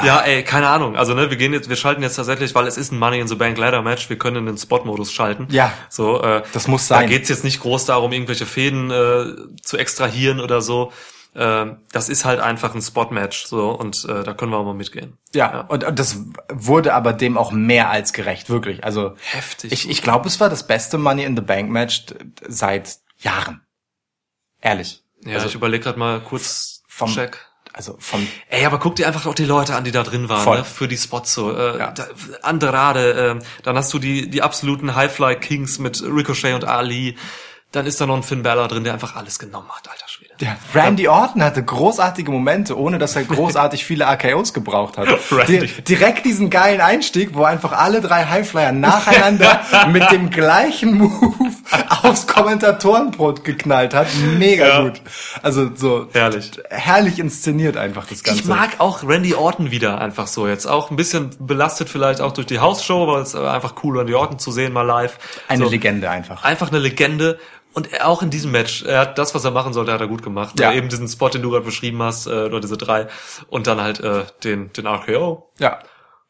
Ja, 0.05 0.19
ey, 0.21 0.43
keine 0.43 0.69
Ahnung. 0.69 0.95
Also, 0.95 1.13
ne, 1.13 1.29
wir 1.29 1.37
gehen 1.37 1.51
jetzt, 1.53 1.67
wir 1.69 1.75
schalten 1.75 2.03
jetzt 2.03 2.15
tatsächlich, 2.15 2.53
weil 2.55 2.67
es 2.67 2.77
ist 2.77 2.91
ein 2.91 2.99
Money 2.99 3.19
in 3.19 3.27
the 3.27 3.35
Bank 3.35 3.57
Ladder 3.57 3.81
Match, 3.81 4.09
wir 4.09 4.17
können 4.17 4.37
in 4.37 4.45
den 4.45 4.57
Spot-Modus 4.57 5.11
schalten. 5.11 5.47
Ja. 5.49 5.73
So, 5.89 6.21
äh, 6.21 6.43
Das 6.53 6.67
muss 6.67 6.87
Da 6.87 6.97
sein. 6.99 7.09
geht's 7.09 7.29
jetzt 7.29 7.43
nicht 7.43 7.59
groß 7.61 7.85
darum, 7.85 8.13
irgendwelche 8.13 8.45
Fäden 8.45 8.91
äh, 8.91 9.25
zu 9.61 9.77
extrahieren 9.77 10.39
oder 10.39 10.61
so. 10.61 10.91
Äh, 11.33 11.65
das 11.91 12.09
ist 12.09 12.25
halt 12.25 12.39
einfach 12.39 12.75
ein 12.75 12.81
Spot-Match, 12.81 13.45
so, 13.47 13.71
und 13.71 14.05
äh, 14.05 14.23
da 14.23 14.33
können 14.33 14.51
wir 14.51 14.57
auch 14.59 14.65
mal 14.65 14.73
mitgehen. 14.75 15.17
Ja, 15.33 15.61
Und, 15.61 15.83
und 15.83 15.97
das 15.99 16.17
wurde 16.49 16.93
aber 16.93 17.13
dem 17.13 17.37
auch 17.37 17.51
mehr 17.51 17.89
als 17.89 18.13
gerecht, 18.13 18.49
wirklich. 18.49 18.83
Also 18.83 19.15
Heftig. 19.31 19.71
Ich, 19.71 19.89
ich 19.89 20.01
glaube, 20.03 20.27
es 20.27 20.39
war 20.39 20.49
das 20.49 20.67
beste 20.67 20.97
Money 20.97 21.23
in 21.23 21.35
the 21.35 21.41
Bank 21.41 21.69
Match 21.71 22.05
seit 22.47 22.97
Jahren. 23.17 23.61
Ehrlich. 24.61 25.01
Ja, 25.27 25.35
also 25.35 25.47
ich 25.47 25.55
überlege 25.55 25.83
gerade 25.83 25.99
mal 25.99 26.19
kurz 26.21 26.83
vom 26.87 27.09
Check. 27.11 27.37
also 27.73 27.95
vom 27.99 28.27
Ey, 28.49 28.65
aber 28.65 28.79
guck 28.79 28.95
dir 28.95 29.07
einfach 29.07 29.25
auch 29.25 29.35
die 29.35 29.45
Leute 29.45 29.75
an, 29.75 29.83
die 29.83 29.91
da 29.91 30.03
drin 30.03 30.29
waren, 30.29 30.43
Voll. 30.43 30.57
ne? 30.59 30.65
für 30.65 30.87
die 30.87 30.97
Spots 30.97 31.33
so. 31.33 31.55
Äh, 31.55 31.77
Ja. 31.79 31.91
da, 31.91 32.07
Andrade, 32.41 33.39
äh, 33.39 33.45
dann 33.63 33.75
hast 33.77 33.93
du 33.93 33.99
die 33.99 34.29
die 34.29 34.41
absoluten 34.41 34.95
Highfly 34.95 35.35
Kings 35.35 35.79
mit 35.79 36.01
Ricochet 36.01 36.53
und 36.55 36.65
Ali. 36.65 37.17
Dann 37.71 37.85
ist 37.85 37.99
da 37.99 38.05
noch 38.05 38.15
ein 38.15 38.23
Finn 38.23 38.43
Balor 38.43 38.67
drin, 38.67 38.83
der 38.85 38.93
einfach 38.93 39.15
alles 39.15 39.39
genommen 39.39 39.69
hat, 39.69 39.89
alter 39.89 40.07
Schwede. 40.07 40.26
Ja, 40.39 40.55
Randy 40.73 41.07
Orton 41.07 41.43
hatte 41.43 41.63
großartige 41.63 42.31
Momente, 42.31 42.77
ohne 42.77 42.97
dass 42.97 43.15
er 43.15 43.23
großartig 43.23 43.85
viele 43.85 44.05
RKOs 44.05 44.53
gebraucht 44.53 44.97
hat. 44.97 45.07
Di 45.47 45.67
direkt 45.87 46.25
diesen 46.25 46.49
geilen 46.49 46.81
Einstieg, 46.81 47.31
wo 47.33 47.43
einfach 47.43 47.71
alle 47.71 48.01
drei 48.01 48.25
Highflyer 48.25 48.71
nacheinander 48.71 49.61
mit 49.91 50.09
dem 50.11 50.29
gleichen 50.29 50.97
Move 50.97 51.33
aufs 52.03 52.27
Kommentatorenbrot 52.27 53.43
geknallt 53.43 53.93
hat. 53.93 54.07
Mega 54.37 54.67
Ja. 54.67 54.81
gut. 54.83 55.01
Also 55.41 55.69
so 55.75 56.07
Herrlich. 56.13 56.51
herrlich 56.69 57.19
inszeniert 57.19 57.77
einfach 57.77 58.05
das 58.07 58.23
Ganze. 58.23 58.41
Ich 58.41 58.47
mag 58.47 58.79
auch 58.79 59.03
Randy 59.03 59.33
Orton 59.33 59.71
wieder 59.71 59.99
einfach 59.99 60.27
so 60.27 60.47
jetzt. 60.47 60.65
Auch 60.65 60.91
ein 60.91 60.95
bisschen 60.97 61.31
belastet 61.39 61.89
vielleicht 61.89 62.21
auch 62.21 62.31
durch 62.33 62.47
die 62.47 62.59
Hausshow, 62.59 63.07
weil 63.07 63.21
es 63.21 63.35
einfach 63.35 63.75
cool 63.83 63.97
Randy 63.97 64.13
Orton 64.13 64.39
zu 64.39 64.51
sehen 64.51 64.73
mal 64.73 64.83
live. 64.83 65.17
eine 65.47 65.65
so, 65.65 65.69
Legende 65.69 66.09
einfach. 66.09 66.43
Einfach 66.43 66.69
eine 66.69 66.79
Legende. 66.79 67.39
Und 67.77 68.01
auch 68.01 68.23
in 68.23 68.31
diesem 68.31 68.49
Match, 68.49 68.81
er 68.81 69.01
hat 69.01 69.19
das, 69.19 69.35
was 69.35 69.45
er 69.45 69.51
machen 69.51 69.71
sollte, 69.71 69.93
hat 69.93 70.01
er 70.01 70.07
gut 70.07 70.23
gemacht. 70.23 70.59
Ja. 70.59 70.73
Eben 70.73 70.89
diesen 70.89 71.07
Spot, 71.07 71.29
den 71.29 71.43
du 71.43 71.51
gerade 71.51 71.63
beschrieben 71.63 72.01
hast, 72.01 72.25
äh, 72.25 72.45
oder 72.45 72.59
diese 72.59 72.75
drei. 72.75 73.05
Und 73.49 73.67
dann 73.67 73.79
halt 73.79 73.99
äh, 73.99 74.23
den, 74.43 74.73
den 74.73 74.87
RKO. 74.87 75.51
Ja. 75.59 75.77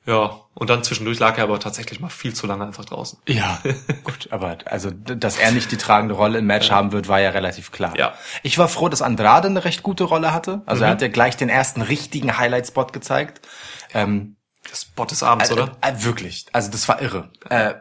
Ja, 0.05 0.41
und 0.55 0.69
dann 0.69 0.83
zwischendurch 0.83 1.19
lag 1.19 1.37
er 1.37 1.45
aber 1.45 1.57
tatsächlich 1.61 2.01
mal 2.01 2.09
viel 2.09 2.33
zu 2.33 2.47
lange 2.47 2.65
einfach 2.65 2.83
draußen. 2.83 3.19
Ja, 3.29 3.61
gut, 4.03 4.27
aber 4.31 4.57
also, 4.65 4.91
dass 4.91 5.37
er 5.37 5.53
nicht 5.53 5.71
die 5.71 5.77
tragende 5.77 6.15
Rolle 6.15 6.39
im 6.39 6.47
Match 6.47 6.69
haben 6.69 6.91
wird, 6.91 7.07
war 7.07 7.21
ja 7.21 7.29
relativ 7.29 7.71
klar. 7.71 7.97
Ja. 7.97 8.13
Ich 8.43 8.57
war 8.57 8.67
froh, 8.67 8.89
dass 8.89 9.01
Andrade 9.01 9.47
eine 9.47 9.63
recht 9.63 9.83
gute 9.83 10.03
Rolle 10.03 10.33
hatte. 10.33 10.63
Also 10.65 10.83
er 10.83 10.89
hat 10.89 11.01
ja 11.01 11.07
gleich 11.07 11.37
den 11.37 11.47
ersten 11.47 11.81
richtigen 11.81 12.37
Highlight-Spot 12.37 12.87
gezeigt. 12.87 13.47
Ähm, 13.93 14.35
Das 14.69 14.81
Spot 14.81 15.05
des 15.05 15.23
Abends, 15.23 15.49
oder? 15.49 15.77
Äh, 15.79 15.91
äh, 15.91 16.03
wirklich, 16.03 16.45
also 16.51 16.69
das 16.71 16.89
war 16.89 17.01
irre. 17.01 17.29
Äh, 17.49 17.75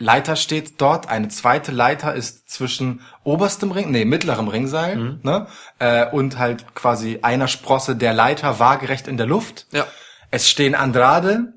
Leiter 0.00 0.34
steht 0.34 0.80
dort, 0.80 1.08
eine 1.08 1.28
zweite 1.28 1.72
Leiter 1.72 2.14
ist 2.14 2.48
zwischen 2.50 3.02
oberstem 3.22 3.70
Ring, 3.70 3.90
nee, 3.90 4.04
mittlerem 4.06 4.48
Ringseil, 4.48 4.96
Mhm. 4.96 5.20
ne? 5.22 5.46
Äh, 5.78 6.06
und 6.10 6.38
halt 6.38 6.74
quasi 6.74 7.18
einer 7.22 7.48
Sprosse 7.48 7.94
der 7.96 8.14
Leiter 8.14 8.58
waagerecht 8.58 9.06
in 9.06 9.18
der 9.18 9.26
Luft. 9.26 9.66
Ja. 9.72 9.86
Es 10.30 10.48
stehen 10.48 10.74
Andrade 10.74 11.52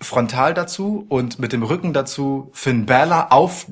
frontal 0.00 0.54
dazu 0.54 1.04
und 1.08 1.38
mit 1.38 1.52
dem 1.52 1.62
Rücken 1.62 1.92
dazu 1.92 2.50
Finn 2.54 2.86
Balor 2.86 3.32
auf 3.32 3.66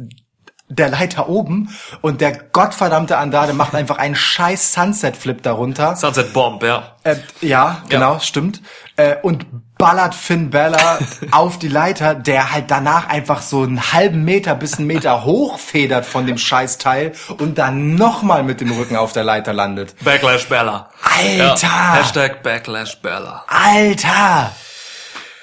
der 0.76 0.88
Leiter 0.88 1.28
oben 1.28 1.68
und 2.00 2.20
der 2.20 2.32
gottverdammte 2.32 3.18
Andrade 3.18 3.52
macht 3.52 3.74
einfach 3.74 3.98
einen 3.98 4.14
scheiß 4.14 4.72
Sunset-Flip 4.72 5.42
darunter. 5.42 5.96
Sunset 5.96 6.32
Bomb, 6.32 6.62
ja. 6.62 6.96
Äh, 7.04 7.16
ja, 7.40 7.82
genau, 7.88 8.18
stimmt. 8.20 8.62
Äh, 8.96 9.16
und 9.22 9.46
ballert 9.78 10.14
Finn 10.14 10.50
Balor 10.50 10.98
auf 11.32 11.58
die 11.58 11.68
Leiter, 11.68 12.14
der 12.14 12.52
halt 12.52 12.70
danach 12.70 13.08
einfach 13.08 13.42
so 13.42 13.62
einen 13.62 13.92
halben 13.92 14.24
Meter 14.24 14.54
bis 14.54 14.78
einen 14.78 14.86
Meter 14.86 15.24
hochfedert 15.24 16.06
von 16.06 16.26
dem 16.26 16.38
Scheißteil 16.38 17.12
und 17.38 17.58
dann 17.58 17.94
nochmal 17.94 18.42
mit 18.42 18.60
dem 18.60 18.70
Rücken 18.70 18.96
auf 18.96 19.12
der 19.12 19.24
Leiter 19.24 19.52
landet. 19.52 19.94
Backlash 20.04 20.48
Bella. 20.48 20.90
Alter! 21.02 21.66
Ja. 21.66 21.94
Hashtag 21.94 22.42
Backlash 22.42 22.96
Bella. 23.00 23.44
Alter! 23.48 24.52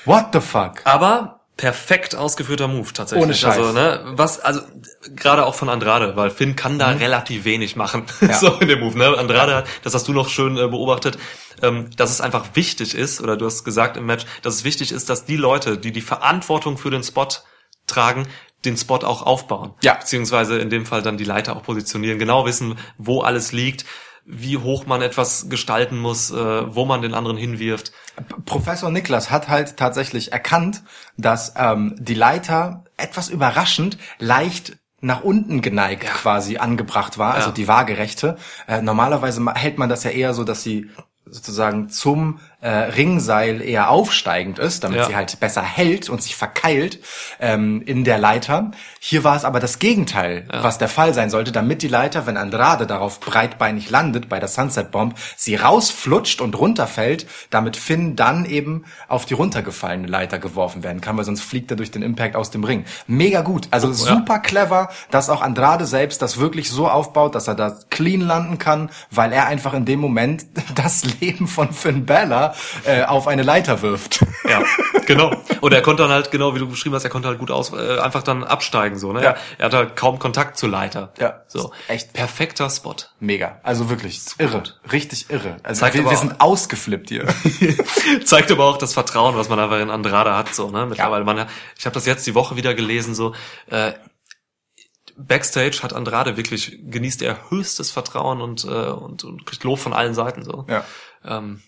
What 0.05 0.27
the 0.33 0.39
fuck? 0.39 0.81
Aber 0.85 1.38
perfekt 1.59 2.15
ausgeführter 2.15 2.69
Move 2.69 2.93
tatsächlich. 2.93 3.25
Ohne 3.25 3.35
Scheiß. 3.35 3.57
Also, 3.57 3.73
ne, 3.73 4.01
was, 4.15 4.39
also 4.39 4.61
gerade 5.13 5.45
auch 5.45 5.55
von 5.55 5.67
Andrade, 5.67 6.15
weil 6.15 6.29
Finn 6.29 6.55
kann 6.55 6.75
Mhm. 6.75 6.79
da 6.79 6.87
relativ 6.91 7.43
wenig 7.43 7.75
machen. 7.75 8.05
so 8.39 8.53
in 8.61 8.69
dem 8.69 8.79
Move. 8.79 8.97
Ne? 8.97 9.17
Andrade 9.17 9.55
hat, 9.55 9.67
das 9.83 9.93
hast 9.93 10.07
du 10.07 10.13
noch 10.13 10.29
schön 10.29 10.55
äh, 10.55 10.67
beobachtet, 10.69 11.19
ähm, 11.61 11.89
dass 11.97 12.11
es 12.11 12.21
einfach 12.21 12.45
wichtig 12.53 12.95
ist, 12.95 13.19
oder 13.19 13.35
du 13.35 13.45
hast 13.45 13.65
gesagt 13.65 13.97
im 13.97 14.05
Match, 14.05 14.25
dass 14.41 14.55
es 14.55 14.63
wichtig 14.63 14.93
ist, 14.93 15.09
dass 15.09 15.25
die 15.25 15.35
Leute, 15.35 15.77
die 15.77 15.91
die 15.91 15.99
Verantwortung 15.99 16.77
für 16.77 16.91
den 16.91 17.03
Spot 17.03 17.27
tragen, 17.87 18.25
den 18.63 18.77
Spot 18.77 18.95
auch 18.99 19.23
aufbauen. 19.23 19.73
Ja. 19.83 19.95
Beziehungsweise 19.95 20.59
in 20.59 20.69
dem 20.69 20.85
Fall 20.85 21.01
dann 21.01 21.17
die 21.17 21.25
Leiter 21.25 21.57
auch 21.57 21.63
positionieren, 21.63 22.19
genau 22.19 22.45
wissen, 22.45 22.77
wo 22.97 23.19
alles 23.19 23.51
liegt, 23.51 23.83
wie 24.31 24.57
hoch 24.57 24.85
man 24.85 25.01
etwas 25.01 25.49
gestalten 25.49 25.97
muss, 25.97 26.29
äh, 26.29 26.35
wo 26.75 26.85
man 26.85 27.01
den 27.01 27.15
anderen 27.15 27.35
hinwirft. 27.35 27.91
Professor 28.45 28.91
Niklas 28.91 29.31
hat 29.31 29.49
halt 29.49 29.75
tatsächlich 29.77 30.31
erkannt, 30.31 30.83
dass 31.17 31.53
ähm, 31.57 31.95
die 31.97 32.13
Leiter 32.13 32.83
etwas 32.95 33.29
überraschend 33.29 33.97
leicht 34.19 34.77
nach 35.01 35.23
unten 35.23 35.61
geneigt 35.61 36.05
quasi 36.05 36.57
angebracht 36.57 37.17
war, 37.17 37.33
also 37.33 37.47
Ja. 37.49 37.53
die 37.55 37.67
waagerechte. 37.67 38.37
Äh, 38.67 38.81
normalerweise 38.83 39.39
ma- 39.39 39.55
hält 39.55 39.77
man 39.79 39.89
das 39.89 40.03
ja 40.03 40.11
eher 40.11 40.33
so, 40.35 40.43
dass 40.43 40.61
sie 40.61 40.89
sozusagen 41.25 41.89
zum 41.89 42.39
äh, 42.61 42.69
Ringseil 42.69 43.61
eher 43.61 43.89
aufsteigend 43.89 44.59
ist, 44.59 44.83
damit 44.83 44.97
Ja. 44.99 45.05
sie 45.05 45.15
halt 45.15 45.39
besser 45.39 45.61
hält 45.61 46.09
und 46.09 46.21
sich 46.21 46.35
verkeilt 46.35 46.99
ähm, 47.39 47.81
in 47.85 48.03
der 48.03 48.17
Leiter. 48.17 48.71
Hier 48.99 49.23
war 49.23 49.35
es 49.37 49.45
aber 49.45 49.59
das 49.61 49.79
Gegenteil, 49.79 50.45
was 50.51 50.77
der 50.77 50.89
Fall 50.89 51.13
sein 51.13 51.29
sollte, 51.29 51.51
damit 51.53 51.81
die 51.83 51.87
Leiter, 51.87 52.25
wenn 52.27 52.35
Andrade 52.35 52.85
darauf 52.85 53.19
breitbeinig 53.21 53.89
landet 53.89 54.27
bei 54.27 54.39
der 54.39 54.49
Sunset 54.49 54.91
Bomb, 54.91 55.15
sie 55.37 55.55
rausflutscht 55.55 56.41
und 56.41 56.57
runterfällt, 56.59 57.27
damit 57.49 57.77
Finn 57.77 58.15
dann 58.17 58.43
eben 58.45 58.83
auf 59.07 59.25
die 59.25 59.35
runtergefallene 59.35 60.07
Leiter 60.07 60.37
geworfen 60.39 60.83
werden 60.83 60.99
kann, 60.99 61.15
weil 61.17 61.23
sonst 61.25 61.41
fliegt 61.41 61.71
er 61.71 61.77
durch 61.77 61.91
den 61.91 62.01
Impact 62.01 62.35
aus 62.35 62.51
dem 62.51 62.65
Ring. 62.65 62.83
Mega 63.07 63.41
gut, 63.41 63.67
also 63.71 63.93
super 63.93 64.39
clever, 64.39 64.89
dass 65.11 65.29
auch 65.29 65.41
Andrade 65.41 65.85
selbst 65.85 66.21
das 66.21 66.39
wirklich 66.39 66.69
so 66.69 66.89
aufbaut, 66.89 67.35
dass 67.35 67.47
er 67.47 67.55
da 67.55 67.77
clean 67.89 68.21
landen 68.21 68.57
kann, 68.57 68.89
weil 69.11 69.31
er 69.31 69.47
einfach 69.47 69.73
in 69.73 69.85
dem 69.85 69.99
Moment 69.99 70.45
das 70.75 71.03
Leben 71.21 71.47
von 71.47 71.71
Finn 71.71 72.05
Äh, 72.85 73.03
auf 73.03 73.27
eine 73.27 73.43
Leiter 73.43 73.81
wirft. 73.81 74.25
Ja, 74.47 74.63
genau. 75.05 75.31
Und 75.61 75.73
er 75.73 75.81
konnte 75.81 76.03
dann 76.03 76.11
halt, 76.11 76.31
genau 76.31 76.55
wie 76.55 76.59
du 76.59 76.67
beschrieben 76.67 76.95
hast, 76.95 77.03
er 77.03 77.09
konnte 77.09 77.27
halt 77.27 77.39
gut 77.39 77.51
aus, 77.51 77.71
äh, 77.73 77.99
einfach 77.99 78.23
dann 78.23 78.43
absteigen, 78.43 78.97
so, 78.97 79.11
ne? 79.13 79.23
Ja. 79.23 79.35
Er 79.57 79.65
hat 79.65 79.73
halt 79.73 79.95
kaum 79.95 80.19
Kontakt 80.19 80.57
zur 80.57 80.69
Leiter. 80.69 81.13
Ja, 81.19 81.43
So. 81.47 81.71
echt. 81.87 82.13
perfekter 82.13 82.69
Spot. 82.69 82.95
Mega, 83.19 83.59
also 83.63 83.89
wirklich 83.89 84.21
irre, 84.37 84.63
richtig 84.91 85.29
irre. 85.29 85.57
Also 85.63 85.81
Zeigt 85.81 85.95
wir, 85.95 86.01
aber 86.01 86.11
wir 86.11 86.17
auch- 86.17 86.21
sind 86.21 86.41
ausgeflippt 86.41 87.09
hier. 87.09 87.27
Zeigt 88.25 88.51
aber 88.51 88.65
auch 88.65 88.77
das 88.77 88.93
Vertrauen, 88.93 89.35
was 89.35 89.49
man 89.49 89.59
einfach 89.59 89.79
in 89.79 89.89
Andrade 89.89 90.35
hat, 90.35 90.53
so, 90.55 90.69
ne? 90.69 90.85
Mittlerweile, 90.85 91.23
man, 91.23 91.47
ich 91.77 91.85
habe 91.85 91.93
das 91.93 92.05
jetzt 92.05 92.25
die 92.27 92.35
Woche 92.35 92.55
wieder 92.55 92.73
gelesen, 92.73 93.13
so, 93.15 93.33
äh, 93.67 93.93
Backstage 95.17 95.79
hat 95.83 95.91
Andrade 95.93 96.37
wirklich, 96.37 96.79
genießt 96.81 97.21
er 97.23 97.49
höchstes 97.49 97.91
Vertrauen 97.91 98.39
und, 98.41 98.63
äh, 98.63 98.67
und, 98.67 99.23
und 99.25 99.45
kriegt 99.45 99.63
Lob 99.65 99.77
von 99.79 99.91
allen 99.93 100.13
Seiten, 100.13 100.43
so. 100.45 100.65
Ja. 100.69 100.85
Ähm, 101.25 101.61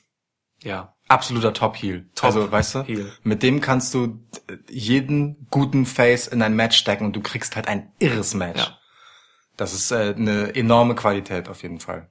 ja. 0.63 0.95
Absoluter 1.07 1.53
Top-Heel. 1.53 2.09
Top 2.15 2.25
also, 2.25 2.51
weißt 2.51 2.75
du, 2.75 2.83
Heel. 2.83 3.11
mit 3.23 3.43
dem 3.43 3.59
kannst 3.59 3.93
du 3.93 4.25
jeden 4.69 5.47
guten 5.49 5.85
Face 5.85 6.27
in 6.27 6.41
ein 6.41 6.55
Match 6.55 6.77
stecken 6.77 7.05
und 7.05 7.15
du 7.15 7.21
kriegst 7.21 7.55
halt 7.55 7.67
ein 7.67 7.91
irres 7.99 8.33
Match. 8.33 8.59
Ja. 8.59 8.77
Das 9.57 9.73
ist 9.73 9.91
äh, 9.91 10.15
eine 10.15 10.55
enorme 10.55 10.95
Qualität 10.95 11.49
auf 11.49 11.63
jeden 11.63 11.79
Fall. 11.79 12.09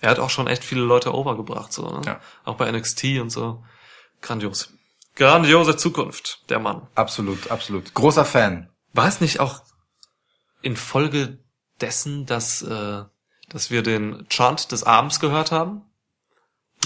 Er 0.00 0.10
hat 0.10 0.18
auch 0.18 0.30
schon 0.30 0.48
echt 0.48 0.64
viele 0.64 0.80
Leute 0.80 1.14
overgebracht, 1.14 1.72
so, 1.72 1.88
ne? 1.88 2.02
Ja. 2.04 2.20
Auch 2.44 2.56
bei 2.56 2.70
NXT 2.70 3.20
und 3.20 3.30
so. 3.30 3.62
Grandios. 4.20 4.72
Grandiose 5.14 5.76
Zukunft, 5.76 6.50
der 6.50 6.58
Mann. 6.58 6.88
Absolut, 6.94 7.50
absolut. 7.50 7.94
Großer 7.94 8.24
Fan. 8.24 8.70
War 8.92 9.06
es 9.06 9.20
nicht 9.20 9.40
auch 9.40 9.62
in 10.62 10.76
Folge 10.76 11.38
dessen, 11.80 12.26
dass, 12.26 12.62
äh, 12.62 13.04
dass 13.48 13.70
wir 13.70 13.82
den 13.82 14.26
Chant 14.28 14.72
des 14.72 14.84
Abends 14.84 15.20
gehört 15.20 15.52
haben? 15.52 15.82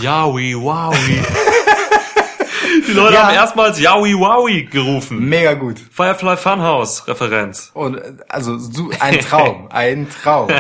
Yaoi, 0.01 0.55
wowi. 0.57 1.23
Die 2.87 2.93
Leute 2.93 3.15
Ja. 3.15 3.23
haben 3.29 3.35
erstmals 3.35 3.79
Yaoi, 3.81 4.15
wowi 4.15 4.65
gerufen. 4.65 5.21
Mega 5.29 5.55
gut. 5.55 5.79
Firefly 5.79 6.37
Funhouse 6.37 7.07
Referenz. 7.07 7.71
Und 7.75 8.01
also 8.29 8.59
so, 8.59 8.91
ein 9.01 9.21
Traum, 9.21 9.69
ein 9.71 10.09
Traum, 10.11 10.51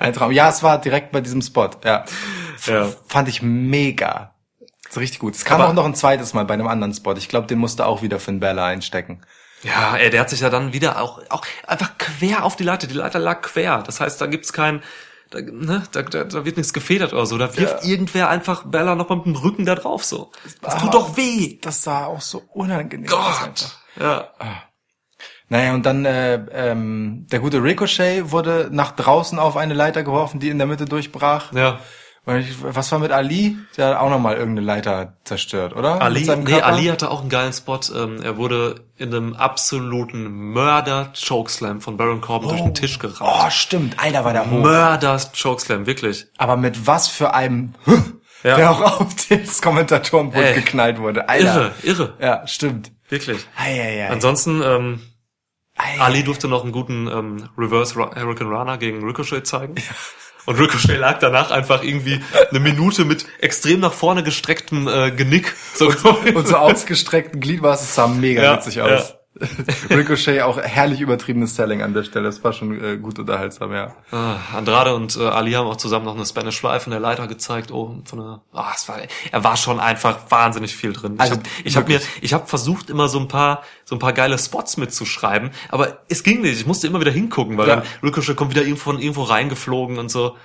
ein 0.00 0.12
Traum. 0.12 0.32
Ja, 0.32 0.48
es 0.48 0.62
war 0.62 0.80
direkt 0.80 1.12
bei 1.12 1.20
diesem 1.20 1.40
Spot. 1.42 1.70
Ja, 1.84 2.04
Ja. 2.66 2.88
fand 3.06 3.28
ich 3.28 3.40
mega. 3.42 4.34
So 4.90 5.00
richtig 5.00 5.20
gut. 5.20 5.34
Es 5.34 5.44
kam 5.44 5.60
Aber- 5.60 5.70
auch 5.70 5.74
noch 5.74 5.84
ein 5.86 5.94
zweites 5.94 6.34
Mal 6.34 6.44
bei 6.44 6.54
einem 6.54 6.66
anderen 6.68 6.92
Spot. 6.92 7.14
Ich 7.16 7.28
glaube, 7.28 7.46
den 7.46 7.58
musste 7.58 7.86
auch 7.86 8.02
wieder 8.02 8.18
Finn 8.18 8.40
Bella 8.40 8.66
einstecken. 8.66 9.22
Ja, 9.62 9.96
ey, 9.96 10.10
der 10.10 10.20
hat 10.20 10.28
sich 10.30 10.40
ja 10.40 10.50
dann 10.50 10.72
wieder 10.72 11.00
auch, 11.00 11.22
auch 11.30 11.46
einfach 11.68 11.96
quer 11.96 12.44
auf 12.44 12.56
die 12.56 12.64
Leiter. 12.64 12.88
Die 12.88 12.94
Leiter 12.94 13.20
lag 13.20 13.42
quer. 13.42 13.82
Das 13.86 14.00
heißt, 14.00 14.20
da 14.20 14.26
gibt's 14.26 14.52
kein, 14.52 14.82
da, 15.32 15.40
ne, 15.40 15.82
da, 15.92 16.02
da, 16.02 16.24
da 16.24 16.44
wird 16.44 16.56
nichts 16.56 16.72
gefedert 16.72 17.12
oder 17.12 17.26
so. 17.26 17.36
Da 17.38 17.56
wirft 17.56 17.82
Ja. 17.84 17.90
irgendwer 17.90 18.28
einfach 18.28 18.64
Bella 18.64 18.94
noch 18.94 19.08
mal 19.08 19.16
mit 19.16 19.26
dem 19.26 19.36
Rücken 19.36 19.64
da 19.66 19.74
drauf 19.74 20.04
so. 20.04 20.30
Das 20.60 20.74
Ah. 20.74 20.78
tut 20.78 20.94
doch 20.94 21.16
weh. 21.16 21.58
Das 21.60 21.82
sah 21.82 22.06
auch 22.06 22.20
so 22.20 22.42
unangenehm 22.52 23.12
aus. 23.12 23.40
Gott. 23.40 23.78
Ja. 24.00 24.28
Naja, 25.48 25.74
und 25.74 25.84
dann 25.84 26.04
äh, 26.06 26.34
ähm, 26.52 27.26
der 27.30 27.40
gute 27.40 27.62
Ricochet 27.62 28.30
wurde 28.30 28.68
nach 28.72 28.92
draußen 28.92 29.38
auf 29.38 29.56
eine 29.56 29.74
Leiter 29.74 30.02
geworfen, 30.02 30.40
die 30.40 30.48
in 30.48 30.58
der 30.58 30.66
Mitte 30.66 30.86
durchbrach. 30.86 31.52
Ja. 31.52 31.80
Was 32.24 32.92
war 32.92 33.00
mit 33.00 33.10
Ali? 33.10 33.56
Der 33.76 33.88
hat 33.88 33.96
auch 33.96 34.08
nochmal 34.08 34.36
irgendeine 34.36 34.64
Leiter 34.64 35.14
zerstört, 35.24 35.74
oder? 35.74 36.00
Ali, 36.00 36.24
nee? 36.44 36.60
Ali 36.60 36.84
hatte 36.86 37.10
auch 37.10 37.20
einen 37.22 37.30
geilen 37.30 37.52
Spot. 37.52 37.80
Ähm, 37.92 38.22
er 38.22 38.36
wurde 38.36 38.84
in 38.96 39.12
einem 39.12 39.34
absoluten 39.34 40.30
Mörder-Chokeslam 40.52 41.80
von 41.80 41.96
Baron 41.96 42.20
Corbin 42.20 42.50
durch 42.50 42.60
den 42.62 42.74
Tisch 42.74 42.96
Oh, 42.98 43.08
gerammt. 43.08 43.52
stimmt. 43.52 43.98
Alter, 43.98 44.24
war 44.24 44.32
der 44.34 44.48
hoch. 44.48 44.62
Mörder-Chokeslam, 44.62 45.86
wirklich. 45.86 46.26
Aber 46.38 46.56
mit 46.56 46.86
was 46.86 47.08
für 47.08 47.34
einem, 47.34 47.74
Ja. 48.44 48.56
der 48.56 48.70
auch 48.70 49.00
auf 49.00 49.14
das 49.28 49.60
Kommentatorenpult 49.60 50.44
Ey. 50.44 50.54
geknallt 50.54 50.98
wurde. 51.00 51.28
Alter. 51.28 51.44
Irre, 51.54 51.72
irre. 51.82 52.14
Ja, 52.20 52.46
stimmt. 52.46 52.92
Wirklich. 53.08 53.44
Eieiei. 53.56 54.08
Ansonsten, 54.10 54.62
ähm, 54.64 55.00
Ei. 55.76 56.00
Ali 56.00 56.22
durfte 56.22 56.46
noch 56.48 56.62
einen 56.62 56.72
guten 56.72 57.08
ähm, 57.08 57.48
Reverse 57.58 57.96
Hurricane 57.96 58.48
Runner 58.48 58.78
gegen 58.78 59.04
Ricochet 59.04 59.44
zeigen. 59.46 59.74
Und 60.44 60.58
Ricochet 60.58 60.98
lag 60.98 61.18
danach 61.18 61.50
einfach 61.50 61.82
irgendwie 61.82 62.20
eine 62.50 62.60
Minute 62.60 63.04
mit 63.04 63.26
extrem 63.40 63.80
nach 63.80 63.92
vorne 63.92 64.22
gestrecktem 64.22 64.88
äh, 64.88 65.10
Genick. 65.12 65.54
So 65.74 65.86
Und 65.86 66.48
so 66.48 66.56
ausgestreckten 66.56 67.40
Gliedmaßen 67.40 67.86
sah 67.86 68.08
mega 68.08 68.42
Ja, 68.42 68.56
witzig 68.56 68.80
aus. 68.80 69.14
Ricochet 69.90 70.42
auch 70.42 70.58
herrlich 70.60 71.00
übertriebenes 71.00 71.56
Selling 71.56 71.82
an 71.82 71.94
der 71.94 72.04
Stelle. 72.04 72.26
Das 72.26 72.42
war 72.44 72.52
schon 72.52 72.82
äh, 72.82 72.96
gut 72.96 73.18
unterhaltsam, 73.18 73.72
ja. 73.72 73.94
Ah, 74.10 74.36
Andrade 74.56 74.94
und 74.94 75.16
äh, 75.16 75.24
Ali 75.24 75.52
haben 75.52 75.66
auch 75.66 75.76
zusammen 75.76 76.04
noch 76.04 76.14
eine 76.14 76.26
Spanish 76.26 76.60
Fly 76.60 76.80
von 76.80 76.90
der 76.90 77.00
Leiter 77.00 77.26
gezeigt. 77.26 77.70
Oh, 77.70 77.96
von 78.04 78.18
der, 78.18 78.40
ah, 78.52 78.72
es 78.74 78.88
war, 78.88 78.98
er 79.30 79.44
war 79.44 79.56
schon 79.56 79.80
einfach 79.80 80.30
wahnsinnig 80.30 80.74
viel 80.76 80.92
drin. 80.92 81.14
Also, 81.18 81.36
ich 81.64 81.76
habe 81.76 81.84
hab 81.84 81.88
mir, 81.88 82.00
ich 82.20 82.32
habe 82.32 82.46
versucht 82.46 82.90
immer 82.90 83.08
so 83.08 83.18
ein 83.18 83.28
paar, 83.28 83.62
so 83.84 83.96
ein 83.96 83.98
paar 83.98 84.12
geile 84.12 84.38
Spots 84.38 84.76
mitzuschreiben, 84.76 85.50
aber 85.68 85.98
es 86.08 86.22
ging 86.22 86.40
nicht. 86.42 86.60
Ich 86.60 86.66
musste 86.66 86.86
immer 86.86 87.00
wieder 87.00 87.10
hingucken, 87.12 87.58
weil 87.58 87.68
Ja. 87.68 87.76
dann 87.76 87.84
Ricochet 88.02 88.36
kommt 88.36 88.50
wieder 88.54 88.62
irgendwo 88.62 88.92
irgendwo 88.92 89.22
reingeflogen 89.24 89.98
und 89.98 90.10
so. 90.10 90.36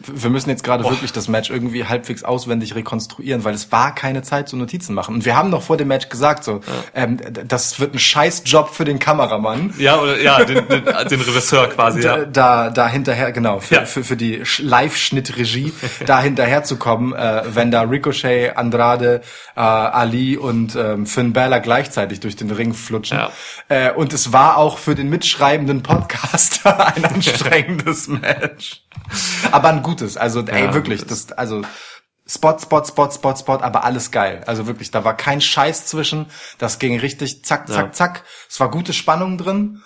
Wir 0.00 0.28
müssen 0.28 0.50
jetzt 0.50 0.64
gerade 0.64 0.84
wirklich 0.84 1.12
das 1.12 1.28
Match 1.28 1.50
irgendwie 1.50 1.84
halbwegs 1.84 2.24
auswendig 2.24 2.74
rekonstruieren, 2.74 3.44
weil 3.44 3.54
es 3.54 3.70
war 3.72 3.94
keine 3.94 4.22
Zeit 4.22 4.48
zu 4.48 4.56
Notizen 4.56 4.92
machen. 4.92 5.14
Und 5.14 5.24
wir 5.24 5.36
haben 5.36 5.50
noch 5.50 5.62
vor 5.62 5.76
dem 5.76 5.88
Match 5.88 6.08
gesagt, 6.08 6.42
so, 6.44 6.60
ähm, 6.94 7.16
d- 7.16 7.44
das 7.46 7.78
wird 7.80 7.94
ein 7.94 7.98
Scheißjob 7.98 8.68
für 8.74 8.84
den 8.84 8.98
Kameramann. 8.98 9.72
Ja, 9.78 9.98
oder 10.00 10.20
ja, 10.20 10.44
den, 10.44 10.66
den, 10.68 10.84
den 10.84 11.20
Regisseur 11.20 11.68
quasi, 11.68 12.00
Da, 12.00 12.18
ja. 12.18 12.24
da, 12.24 12.70
da 12.70 12.88
hinterher, 12.88 13.30
genau, 13.32 13.60
für, 13.60 13.74
Ja. 13.76 13.84
für, 13.86 14.02
für 14.04 14.16
die 14.16 14.42
Sch- 14.42 14.62
Live-Schnitt-Regie, 14.64 15.72
da 16.06 16.20
hinterher 16.20 16.64
zu 16.64 16.76
kommen, 16.76 17.12
äh, 17.14 17.42
wenn 17.54 17.70
da 17.70 17.82
Ricochet, 17.82 18.56
Andrade, 18.56 19.22
äh, 19.56 19.60
Ali 19.60 20.36
und 20.36 20.74
ähm, 20.76 21.06
Finn 21.06 21.32
Balor 21.32 21.60
gleichzeitig 21.60 22.18
durch 22.20 22.34
den 22.36 22.50
Ring 22.50 22.74
flutschen. 22.74 23.18
Ja. 23.18 23.30
Äh, 23.68 23.92
und 23.92 24.12
es 24.12 24.32
war 24.32 24.56
auch 24.58 24.78
für 24.78 24.94
den 24.96 25.08
mitschreibenden 25.08 25.82
Podcaster 25.82 26.88
ein 26.96 27.04
anstrengendes 27.04 28.08
Match. 28.08 28.82
Aber 29.52 29.68
ein 29.68 29.82
gutes, 29.84 30.16
also 30.16 30.40
ey, 30.40 30.64
Ja, 30.64 30.74
wirklich, 30.74 31.04
das, 31.06 31.30
also 31.30 31.62
Spot, 32.26 32.58
Spot, 32.58 32.82
Spot, 32.84 33.10
Spot, 33.10 33.36
Spot, 33.36 33.58
aber 33.60 33.84
alles 33.84 34.10
geil. 34.10 34.42
Also 34.46 34.66
wirklich, 34.66 34.90
da 34.90 35.04
war 35.04 35.16
kein 35.16 35.40
Scheiß 35.40 35.86
zwischen. 35.86 36.26
Das 36.58 36.78
ging 36.80 36.98
richtig 36.98 37.44
zack, 37.44 37.68
zack, 37.68 37.86
Ja. 37.86 37.92
zack. 37.92 38.24
Es 38.48 38.58
war 38.58 38.70
gute 38.70 38.92
Spannung 38.92 39.38
drin. 39.38 39.82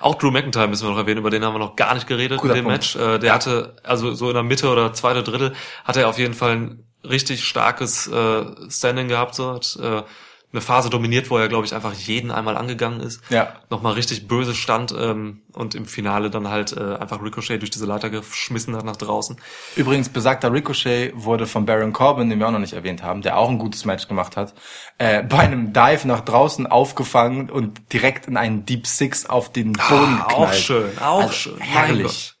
Auch 0.00 0.16
Drew 0.16 0.30
McIntyre 0.30 0.66
müssen 0.66 0.86
wir 0.86 0.90
noch 0.90 0.98
erwähnen, 0.98 1.18
über 1.18 1.30
den 1.30 1.44
haben 1.44 1.54
wir 1.54 1.58
noch 1.60 1.76
gar 1.76 1.94
nicht 1.94 2.06
geredet 2.08 2.40
Guter 2.40 2.54
in 2.56 2.64
dem 2.64 2.64
Punkt. 2.64 2.94
Match. 2.94 2.96
Äh, 2.96 3.18
der 3.18 3.32
hatte, 3.32 3.76
also 3.84 4.12
so 4.14 4.28
in 4.28 4.34
der 4.34 4.42
Mitte 4.42 4.68
oder 4.70 4.92
zweite 4.92 5.22
Drittel, 5.22 5.54
hatte 5.84 6.00
er 6.00 6.08
auf 6.08 6.18
jeden 6.18 6.34
Fall 6.34 6.52
ein 6.56 6.84
richtig 7.04 7.44
starkes 7.44 8.08
äh, 8.08 8.44
Standing 8.70 9.08
gehabt, 9.08 9.34
so 9.34 9.54
hat 9.54 9.78
äh, 9.80 10.02
eine 10.50 10.62
Phase 10.62 10.88
dominiert, 10.88 11.28
wo 11.30 11.36
er, 11.36 11.48
glaube 11.48 11.66
ich, 11.66 11.74
einfach 11.74 11.92
jeden 11.92 12.30
einmal 12.30 12.56
angegangen 12.56 13.00
ist. 13.00 13.20
Ja. 13.28 13.52
Nochmal 13.68 13.92
richtig 13.92 14.28
böse 14.28 14.54
stand 14.54 14.94
ähm, 14.98 15.42
und 15.52 15.74
im 15.74 15.84
Finale 15.84 16.30
dann 16.30 16.48
halt 16.48 16.72
äh, 16.74 16.94
einfach 16.96 17.22
Ricochet 17.22 17.60
durch 17.60 17.70
diese 17.70 17.84
Leiter 17.84 18.08
geschmissen 18.08 18.74
hat 18.74 18.84
nach 18.86 18.96
draußen. 18.96 19.36
Übrigens, 19.76 20.08
besagter 20.08 20.50
Ricochet 20.50 21.12
wurde 21.14 21.46
von 21.46 21.66
Baron 21.66 21.92
Corbin, 21.92 22.30
den 22.30 22.38
wir 22.38 22.48
auch 22.48 22.52
noch 22.52 22.58
nicht 22.60 22.72
erwähnt 22.72 23.02
haben, 23.02 23.20
der 23.20 23.36
auch 23.36 23.50
ein 23.50 23.58
gutes 23.58 23.84
Match 23.84 24.08
gemacht 24.08 24.38
hat, 24.38 24.54
äh, 24.96 25.22
bei 25.22 25.40
einem 25.40 25.74
Dive 25.74 26.08
nach 26.08 26.20
draußen 26.20 26.66
aufgefangen 26.66 27.50
und 27.50 27.92
direkt 27.92 28.26
in 28.26 28.38
einen 28.38 28.64
Deep 28.64 28.86
Six 28.86 29.26
auf 29.26 29.52
den 29.52 29.72
Boden 29.74 30.16
geknallt. 30.18 30.32
auch 30.34 30.52
schön, 30.54 30.98
auch 30.98 31.20
Also, 31.24 31.32
schön. 31.34 31.58
Herrlich. 31.60 32.34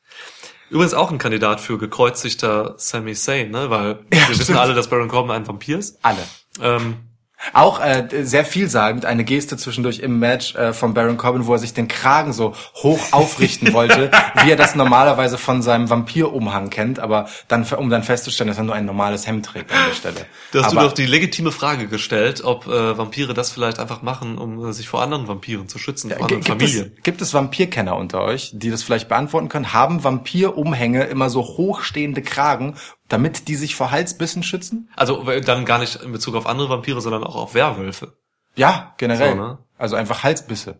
Übrigens 0.70 0.94
auch 0.94 1.10
ein 1.10 1.18
Kandidat 1.18 1.60
für 1.60 1.76
gekreuzigter 1.78 2.74
Sami 2.78 3.14
Zayn, 3.14 3.50
ne? 3.50 3.68
Weil 3.70 4.00
Ja, 4.12 4.20
wir 4.20 4.28
wissen 4.30 4.42
stimmt. 4.44 4.58
alle, 4.58 4.74
dass 4.74 4.88
Baron 4.88 5.08
Corbin 5.08 5.30
ein 5.32 5.46
Vampir 5.46 5.78
ist. 5.78 5.98
Alle. 6.02 6.18
Ähm, 6.60 6.96
Auch 7.52 7.80
äh, 7.80 8.06
sehr 8.24 8.44
vielsagend, 8.44 9.04
eine 9.04 9.24
Geste 9.24 9.56
zwischendurch 9.56 10.00
im 10.00 10.18
Match 10.18 10.54
äh, 10.56 10.72
von 10.72 10.92
Baron 10.92 11.16
Corbin, 11.16 11.46
wo 11.46 11.52
er 11.52 11.58
sich 11.58 11.72
den 11.72 11.86
Kragen 11.88 12.32
so 12.32 12.54
hoch 12.74 13.00
aufrichten 13.12 13.72
wollte, 13.72 14.10
wie 14.42 14.50
er 14.50 14.56
das 14.56 14.74
normalerweise 14.74 15.38
von 15.38 15.62
seinem 15.62 15.88
Vampirumhang 15.88 16.68
kennt, 16.70 16.98
aber 16.98 17.28
dann, 17.46 17.64
um 17.64 17.90
dann 17.90 18.02
festzustellen, 18.02 18.48
dass 18.48 18.58
er 18.58 18.64
nur 18.64 18.74
ein 18.74 18.84
normales 18.84 19.26
Hemd 19.26 19.46
trägt 19.46 19.72
an 19.72 19.78
der 19.88 19.94
Stelle. 19.94 20.26
Da 20.52 20.62
hast 20.64 20.72
aber, 20.72 20.82
du 20.82 20.86
doch 20.88 20.94
die 20.94 21.06
legitime 21.06 21.52
Frage 21.52 21.86
gestellt, 21.86 22.42
ob 22.44 22.66
äh, 22.66 22.98
Vampire 22.98 23.34
das 23.34 23.50
vielleicht 23.50 23.78
einfach 23.78 24.02
machen, 24.02 24.36
um 24.36 24.68
äh, 24.68 24.72
sich 24.72 24.88
vor 24.88 25.00
anderen 25.02 25.28
Vampiren 25.28 25.68
zu 25.68 25.78
schützen, 25.78 26.10
vor 26.10 26.26
G- 26.26 26.34
anderen 26.34 26.42
Gibt 26.42 26.62
es, 26.62 26.72
Familien. 26.72 26.96
gibt 27.02 27.22
es 27.22 27.34
Vampirkenner 27.34 27.96
unter 27.96 28.20
euch, 28.22 28.50
die 28.54 28.70
das 28.70 28.82
vielleicht 28.82 29.08
beantworten 29.08 29.48
können? 29.48 29.72
Haben 29.72 30.02
Vampirumhänge 30.02 31.04
immer 31.04 31.30
so 31.30 31.42
hochstehende 31.42 32.22
Kragen, 32.22 32.74
damit 33.08 33.48
die 33.48 33.56
sich 33.56 33.74
vor 33.74 33.90
Halsbissen 33.90 34.42
schützen? 34.42 34.90
Also 34.96 35.22
dann 35.40 35.64
gar 35.64 35.78
nicht 35.78 35.96
in 36.02 36.12
Bezug 36.12 36.34
auf 36.34 36.46
andere 36.46 36.68
Vampire, 36.68 37.00
sondern 37.00 37.24
auch 37.24 37.36
auf 37.36 37.54
Werwölfe. 37.54 38.14
Ja, 38.54 38.94
generell. 38.98 39.30
So, 39.32 39.36
ne? 39.36 39.58
Also 39.78 39.96
einfach 39.96 40.22
Halsbisse. 40.24 40.78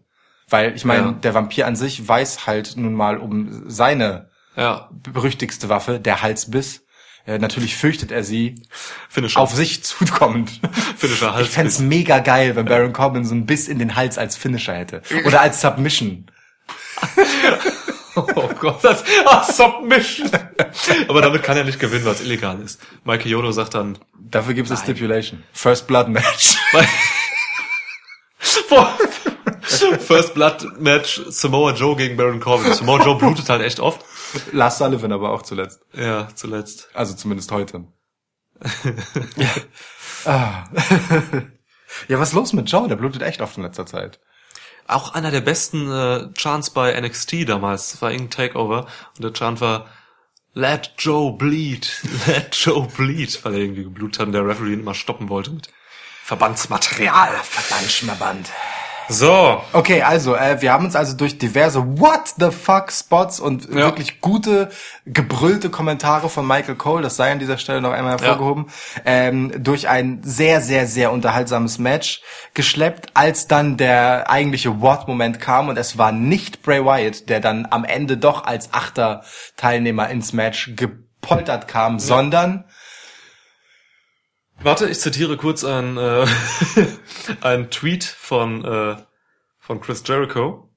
Weil 0.51 0.75
ich 0.75 0.85
meine, 0.85 1.07
Ja. 1.07 1.13
der 1.13 1.35
Vampir 1.35 1.67
an 1.67 1.77
sich 1.77 2.07
weiß 2.07 2.47
halt 2.47 2.77
nun 2.77 2.95
mal 2.95 3.19
um 3.19 3.69
seine 3.71 4.31
Ja, 4.57 4.89
berüchtigste 4.93 5.69
Waffe, 5.69 6.01
der 6.01 6.23
Halsbiss. 6.23 6.85
Äh, 7.27 7.39
natürlich 7.39 7.77
fürchtet 7.77 8.11
er 8.11 8.25
sie 8.25 8.55
Finisher. 9.09 9.39
auf 9.41 9.55
sich 9.55 9.85
zukommend. 9.85 10.51
Finisher 10.97 11.29
Ich 11.41 11.51
fänd's 11.51 11.75
Halsbiss. 11.75 11.81
mega 11.81 12.19
geil, 12.21 12.57
wenn 12.57 12.65
Baron 12.65 12.93
Corbin 12.95 13.25
so 13.27 13.35
ein 13.35 13.45
Biss 13.47 13.69
in 13.69 13.79
den 13.79 13.95
Hals 13.97 14.17
als 14.19 14.37
Finisher 14.37 14.75
hätte. 14.75 15.03
Oder 15.27 15.41
als 15.43 15.61
Submission. 15.61 16.31
Oh 18.35 18.51
Gott, 18.61 18.83
das 18.83 19.05
ah, 19.25 19.45
Submission. 19.45 20.31
Aber 21.09 21.23
damit 21.23 21.43
kann 21.43 21.57
er 21.57 21.65
nicht 21.65 21.79
gewinnen, 21.79 22.05
weil 22.05 22.13
es 22.13 22.21
illegal 22.21 22.61
ist. 22.61 22.81
Mike 23.05 23.29
Yodo 23.29 23.53
sagt 23.53 23.75
dann, 23.75 23.99
Dafür 24.31 24.55
gibt's 24.55 24.71
eine 24.71 24.81
Stipulation. 24.81 25.43
First 25.53 25.87
Blood 25.87 26.09
Match. 26.09 26.57
First 30.01 30.35
Blood 30.35 30.81
Match 30.81 31.23
Samoa 31.29 31.73
Joe 31.73 31.97
gegen 31.97 32.17
Baron 32.17 32.41
Corbin. 32.41 32.73
Samoa 32.75 33.03
Joe 33.03 33.17
blutet 33.17 33.49
halt 33.49 33.63
echt 33.63 33.81
oft. 33.81 34.05
Lars 34.53 34.79
Sullivan 34.79 35.13
aber 35.13 35.31
auch 35.31 35.43
zuletzt. 35.43 35.81
Ja, 35.95 36.29
zuletzt. 36.35 36.89
Also 36.95 37.15
zumindest 37.15 37.51
heute. 37.53 37.85
ja. 39.37 39.51
Ah. 40.25 40.65
ja, 42.09 42.19
was 42.19 42.31
ist 42.31 42.35
los 42.35 42.53
mit 42.53 42.69
Joe? 42.69 42.89
Der 42.89 42.97
blutet 42.97 43.23
echt 43.23 43.41
oft 43.41 43.57
in 43.57 43.63
letzter 43.63 43.87
Zeit. 43.87 44.19
Auch 44.89 45.15
einer 45.15 45.31
der 45.31 45.43
besten 45.43 45.91
äh, 45.91 46.33
Chants 46.33 46.71
bei 46.71 46.99
NXT 46.99 47.49
damals. 47.49 47.93
Das 47.93 48.03
war 48.03 48.11
irgendein 48.11 48.31
Takeover. 48.31 48.87
Und 49.17 49.23
der 49.23 49.33
Chant 49.33 49.61
war 49.61 49.87
Let 50.55 50.95
Joe 50.99 51.37
bleed. 51.37 52.03
Let 52.27 52.57
Joe 52.57 52.89
bleed. 52.97 53.45
Weil 53.45 53.55
er 53.55 53.61
irgendwie 53.61 53.85
geblutet 53.85 54.21
hat 54.21 54.27
und 54.29 54.33
der 54.33 54.47
Referee 54.47 54.73
ihn 54.73 54.81
immer 54.81 54.95
stoppen 54.95 55.29
wollte 55.29 55.51
mit 55.51 55.69
Verbandsmaterial. 56.25 57.31
Verdammt 57.43 57.91
Schmaband. 57.91 58.51
So. 59.09 59.63
Okay, 59.73 60.03
also 60.03 60.35
äh, 60.37 60.61
wir 60.61 60.73
haben 60.73 60.85
uns 60.85 60.95
also 60.97 61.17
durch 61.17 61.39
diverse 61.39 61.83
What 61.99 62.35
the 62.39 62.51
fuck 62.51 62.93
Spots 62.93 63.41
und 63.41 63.67
Ja. 63.69 63.75
wirklich 63.77 64.21
gute 64.21 64.69
gebrüllte 65.07 65.71
Kommentare 65.71 66.29
von 66.29 66.47
Michael 66.47 66.75
Cole, 66.75 67.03
das 67.03 67.17
sei 67.17 67.33
an 67.33 67.39
dieser 67.39 67.59
Stelle 67.59 67.81
noch 67.81 67.93
einmal 67.93 68.13
hervorgehoben, 68.19 68.67
ähm, 69.07 69.53
durch 69.63 69.89
ein 69.89 70.21
sehr 70.23 70.61
sehr 70.61 70.87
sehr 70.87 71.11
unterhaltsames 71.13 71.79
Match 71.79 72.21
geschleppt, 72.55 73.11
als 73.15 73.47
dann 73.49 73.77
der 73.77 74.31
eigentliche 74.31 74.81
What-Moment 74.81 75.41
kam 75.41 75.69
und 75.69 75.79
es 75.79 75.97
war 75.97 76.13
nicht 76.13 76.63
Bray 76.63 76.85
Wyatt, 76.85 77.29
der 77.29 77.41
dann 77.41 77.67
am 77.71 77.85
Ende 77.85 78.17
doch 78.19 78.45
als 78.45 78.73
achter 78.75 79.23
Teilnehmer 79.57 80.11
ins 80.11 80.33
Match 80.33 80.73
gepoltert 80.77 81.67
kam, 81.69 81.99
sondern 81.99 82.65
Warte, 84.61 84.89
ich 84.89 84.99
zitiere 84.99 85.37
kurz 85.37 85.63
ein, 85.63 85.97
äh, 85.97 86.27
ein 87.43 87.71
Tweet 87.71 88.03
von, 88.05 88.65
äh, 88.65 88.97
von 89.59 89.81
Chris 89.81 90.03
Jericho. 90.05 90.69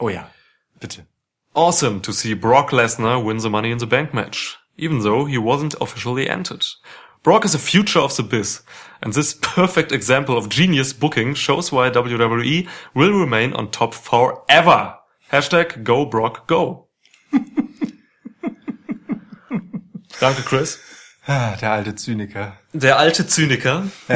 oh 0.00 0.08
ja, 0.08 0.28
bitte. 0.80 1.06
Awesome 1.54 2.00
to 2.02 2.12
see 2.12 2.34
Brock 2.34 2.72
Lesnar 2.72 3.24
win 3.24 3.38
the 3.40 3.48
Money 3.48 3.70
in 3.70 3.78
the 3.78 3.86
Bank 3.86 4.12
match, 4.12 4.58
even 4.76 5.02
though 5.02 5.26
he 5.26 5.38
wasn't 5.38 5.80
officially 5.80 6.28
entered. 6.28 6.64
Brock 7.22 7.44
is 7.44 7.54
a 7.54 7.58
future 7.58 8.00
of 8.00 8.16
the 8.16 8.22
biz, 8.22 8.62
and 9.02 9.12
this 9.12 9.34
perfect 9.34 9.92
example 9.92 10.36
of 10.36 10.48
genius 10.48 10.92
booking 10.92 11.34
shows 11.34 11.70
why 11.70 11.90
WWE 11.90 12.66
will 12.94 13.12
remain 13.12 13.52
on 13.52 13.70
top 13.70 13.94
forever. 13.94 14.96
Hashtag 15.30 15.84
go 15.84 16.04
Brock 16.06 16.46
go. 16.48 16.88
Danke, 20.20 20.44
Chris. 20.44 20.78
Ah, 21.30 21.54
der 21.60 21.70
alte 21.70 21.94
Zyniker. 21.94 22.54
Der 22.72 22.98
alte 22.98 23.24
Zyniker. 23.24 23.84
Ja. 24.08 24.14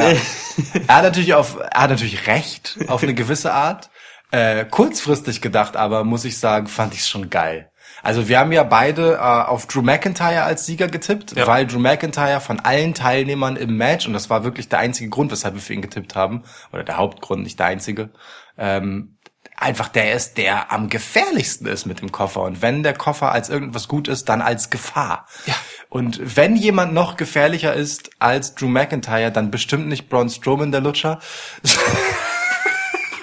er 0.87 0.95
hat 0.97 1.03
natürlich 1.03 1.33
auf, 1.33 1.57
er 1.59 1.81
hat 1.83 1.89
natürlich 1.89 2.27
recht, 2.27 2.77
auf 2.87 3.03
eine 3.03 3.13
gewisse 3.13 3.53
Art. 3.53 3.89
Äh, 4.31 4.65
kurzfristig 4.65 5.39
gedacht, 5.41 5.77
aber 5.77 6.03
muss 6.03 6.25
ich 6.25 6.37
sagen, 6.39 6.67
fand 6.67 6.93
ich 6.93 6.99
es 7.01 7.07
schon 7.09 7.29
geil. 7.29 7.71
Also 8.03 8.27
wir 8.27 8.37
haben 8.39 8.51
ja 8.51 8.63
beide 8.63 9.13
äh, 9.13 9.17
auf 9.19 9.65
Drew 9.67 9.81
McIntyre 9.81 10.43
als 10.43 10.65
Sieger 10.65 10.87
getippt, 10.89 11.37
Ja. 11.37 11.47
weil 11.47 11.65
Drew 11.65 11.79
McIntyre 11.79 12.41
von 12.41 12.59
allen 12.59 12.93
Teilnehmern 12.93 13.55
im 13.55 13.77
Match, 13.77 14.07
und 14.07 14.13
das 14.13 14.29
war 14.29 14.43
wirklich 14.43 14.67
der 14.67 14.79
einzige 14.79 15.09
Grund, 15.09 15.31
weshalb 15.31 15.53
wir 15.53 15.61
für 15.61 15.73
ihn 15.73 15.81
getippt 15.81 16.15
haben, 16.15 16.43
oder 16.73 16.83
der 16.83 16.97
Hauptgrund, 16.97 17.43
nicht 17.43 17.59
der 17.59 17.67
einzige, 17.67 18.09
ähm, 18.57 19.14
einfach 19.57 19.87
der 19.87 20.13
ist, 20.13 20.37
der 20.37 20.71
am 20.71 20.89
gefährlichsten 20.89 21.67
ist 21.67 21.85
mit 21.85 22.01
dem 22.01 22.11
Koffer. 22.11 22.41
Und 22.41 22.61
wenn 22.61 22.83
der 22.83 22.93
Koffer 22.93 23.31
als 23.31 23.49
irgendwas 23.49 23.87
gut 23.87 24.07
ist, 24.07 24.29
dann 24.29 24.41
als 24.41 24.69
Gefahr. 24.69 25.27
Ja. 25.45 25.55
Und 25.89 26.35
wenn 26.35 26.55
jemand 26.55 26.93
noch 26.93 27.15
gefährlicher 27.15 27.73
ist 27.73 28.09
als 28.19 28.55
Drew 28.55 28.67
McIntyre, 28.67 29.31
dann 29.31 29.51
bestimmt 29.51 29.87
nicht 29.87 30.09
Braun 30.09 30.29
Strowman, 30.29 30.71
der 30.71 30.81
Lutscher. 30.81 31.19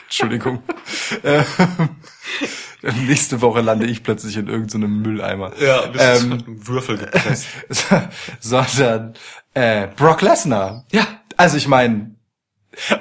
Entschuldigung. 0.05 0.63
Ähm, 1.25 1.45
nächste 3.07 3.41
Woche 3.41 3.61
lande 3.61 3.87
ich 3.87 4.03
plötzlich 4.03 4.37
in 4.37 4.49
irgendeinem 4.49 5.03
Mülleimer. 5.03 5.53
Ja, 5.61 5.87
bist 5.87 6.25
ähm, 6.25 6.43
Würfel 6.47 6.99
gepresst. 6.99 7.47
sondern 8.41 9.15
äh, 9.55 9.89
Brock 9.89 10.23
Lesnar. 10.23 10.85
Ja. 10.93 11.07
Also 11.37 11.57
ich 11.57 11.69
meine, 11.69 12.15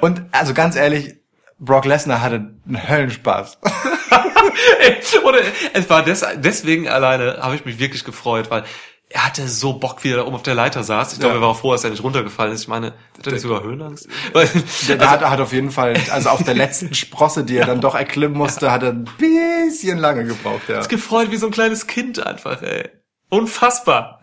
und 0.00 0.22
also 0.32 0.54
ganz 0.54 0.76
ehrlich, 0.76 1.21
Brock 1.64 1.84
Lesnar 1.84 2.20
hatte 2.20 2.34
einen 2.66 2.88
Höllenspaß. 2.88 3.58
Oder 5.24 5.38
es 5.72 5.88
war 5.88 6.02
des, 6.02 6.24
deswegen 6.36 6.88
alleine, 6.88 7.38
habe 7.40 7.54
ich 7.54 7.64
mich 7.64 7.78
wirklich 7.78 8.04
gefreut, 8.04 8.50
weil 8.50 8.64
er 9.08 9.26
hatte 9.26 9.46
so 9.46 9.74
Bock, 9.74 10.02
wie 10.04 10.10
er 10.10 10.16
da 10.16 10.26
oben 10.26 10.34
auf 10.34 10.42
der 10.42 10.54
Leiter 10.54 10.82
saß. 10.82 11.12
Ich 11.12 11.18
glaube, 11.20 11.34
Ja. 11.34 11.38
er 11.40 11.42
war 11.42 11.50
auch 11.50 11.58
froh, 11.58 11.72
dass 11.72 11.84
er 11.84 11.90
nicht 11.90 12.02
runtergefallen 12.02 12.52
ist. 12.52 12.62
Ich 12.62 12.68
meine, 12.68 12.94
hat 13.18 13.26
er 13.26 13.32
nicht 13.32 13.42
sogar 13.42 13.62
Höhenangst? 13.62 14.08
Der, 14.88 14.96
der 14.96 15.10
hat, 15.10 15.20
hat 15.22 15.40
auf 15.40 15.52
jeden 15.52 15.70
Fall, 15.70 15.94
also 16.10 16.30
auf 16.30 16.42
der 16.42 16.54
letzten 16.54 16.94
Sprosse, 16.94 17.44
die 17.44 17.56
er 17.58 17.66
dann 17.66 17.80
doch 17.80 17.94
erklimmen 17.94 18.36
musste, 18.36 18.72
hat 18.72 18.82
er 18.82 18.90
ein 18.90 19.04
bisschen 19.18 19.98
lange 19.98 20.24
gebraucht, 20.24 20.62
ja. 20.68 20.80
gefreut 20.86 21.30
wie 21.30 21.36
so 21.36 21.46
ein 21.46 21.52
kleines 21.52 21.86
Kind 21.86 22.24
einfach, 22.26 22.62
ey. 22.62 22.88
Unfassbar. 23.28 24.20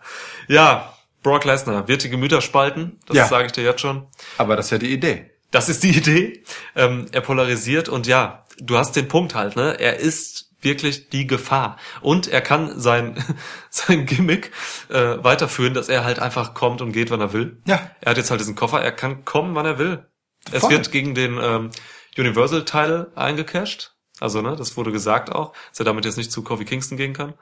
Ja, 0.48 0.92
Brock 1.22 1.44
Lesnar 1.44 1.86
wird 1.88 2.02
die 2.02 2.10
Gemüter 2.10 2.40
spalten, 2.40 2.98
das 3.06 3.16
Ja. 3.16 3.26
sage 3.28 3.46
ich 3.46 3.52
dir 3.52 3.62
jetzt 3.64 3.80
schon. 3.80 4.06
Aber 4.38 4.56
das 4.56 4.66
ist 4.66 4.70
ja 4.72 4.78
die 4.78 4.92
Idee. 4.92 5.30
Das 5.50 5.68
ist 5.68 5.82
die 5.82 5.90
Idee. 5.96 6.42
Ähm, 6.76 7.06
er 7.12 7.20
polarisiert 7.20 7.88
und 7.88 8.06
ja, 8.06 8.44
du 8.58 8.78
hast 8.78 8.96
den 8.96 9.08
Punkt 9.08 9.34
halt, 9.34 9.56
ne? 9.56 9.78
Er 9.78 9.98
ist 9.98 10.50
wirklich 10.62 11.08
die 11.08 11.26
Gefahr. 11.26 11.78
Und 12.00 12.28
er 12.28 12.40
kann 12.40 12.78
sein, 12.78 13.22
sein 13.70 14.06
Gimmick 14.06 14.52
äh, 14.88 15.16
weiterführen, 15.22 15.74
dass 15.74 15.88
er 15.88 16.04
halt 16.04 16.18
einfach 16.18 16.54
kommt 16.54 16.82
und 16.82 16.92
geht, 16.92 17.10
wann 17.10 17.20
er 17.20 17.32
will. 17.32 17.58
Ja. 17.66 17.90
Er 18.00 18.10
hat 18.10 18.16
jetzt 18.18 18.30
halt 18.30 18.40
diesen 18.40 18.56
Koffer, 18.56 18.82
er 18.82 18.92
kann 18.92 19.24
kommen, 19.24 19.54
wann 19.54 19.66
er 19.66 19.78
will. 19.78 20.06
Es 20.52 20.60
Voll. 20.60 20.70
wird 20.70 20.90
gegen 20.90 21.14
den 21.14 21.38
ähm, 21.40 21.70
Universal-Teil 22.16 23.08
eingecashed. 23.14 23.94
Also, 24.20 24.42
ne, 24.42 24.54
das 24.56 24.76
wurde 24.76 24.92
gesagt 24.92 25.32
auch, 25.32 25.54
dass 25.70 25.80
er 25.80 25.84
damit 25.86 26.04
jetzt 26.04 26.18
nicht 26.18 26.30
zu 26.30 26.42
Kofi 26.42 26.64
Kingston 26.64 26.98
gehen 26.98 27.14
kann. 27.14 27.34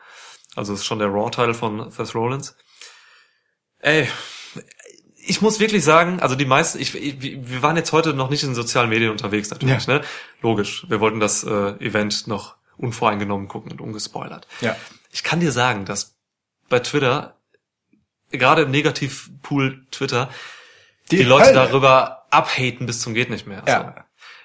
Also, 0.54 0.72
es 0.72 0.80
ist 0.80 0.86
schon 0.86 1.00
der 1.00 1.08
Raw-Teil 1.08 1.54
von 1.54 1.90
Seth 1.90 2.14
Rollins. 2.14 2.56
Ey, 3.80 4.08
ich 5.28 5.42
muss 5.42 5.60
wirklich 5.60 5.84
sagen, 5.84 6.20
also 6.20 6.34
die 6.34 6.44
meisten, 6.46 6.80
ich, 6.80 6.94
ich, 6.94 7.20
wir 7.20 7.62
waren 7.62 7.76
jetzt 7.76 7.92
heute 7.92 8.14
noch 8.14 8.30
nicht 8.30 8.42
in 8.44 8.54
sozialen 8.54 8.88
Medien 8.88 9.10
unterwegs 9.10 9.50
natürlich, 9.50 9.86
Ja. 9.86 9.94
ne? 9.98 10.04
Logisch. 10.42 10.86
Wir 10.88 11.00
wollten 11.00 11.20
das 11.20 11.44
äh, 11.44 11.48
Event 11.80 12.26
noch 12.26 12.56
unvoreingenommen 12.76 13.48
gucken 13.48 13.70
und 13.72 13.80
ungespoilert. 13.80 14.46
Ja. 14.60 14.74
Ich 15.10 15.22
kann 15.22 15.40
dir 15.40 15.52
sagen, 15.52 15.84
dass 15.84 16.14
bei 16.68 16.78
Twitter, 16.80 17.34
gerade 18.30 18.62
im 18.62 18.70
Negativpool 18.70 19.84
Twitter, 19.90 20.28
die, 21.10 21.22
Leute 21.22 21.46
Hölle. 21.46 21.54
darüber 21.54 22.26
abhaten 22.30 22.86
bis 22.86 23.00
zum 23.00 23.14
geht 23.14 23.30
nicht 23.30 23.46
mehr. 23.46 23.58
Also. 23.66 23.70
Ja. 23.88 24.04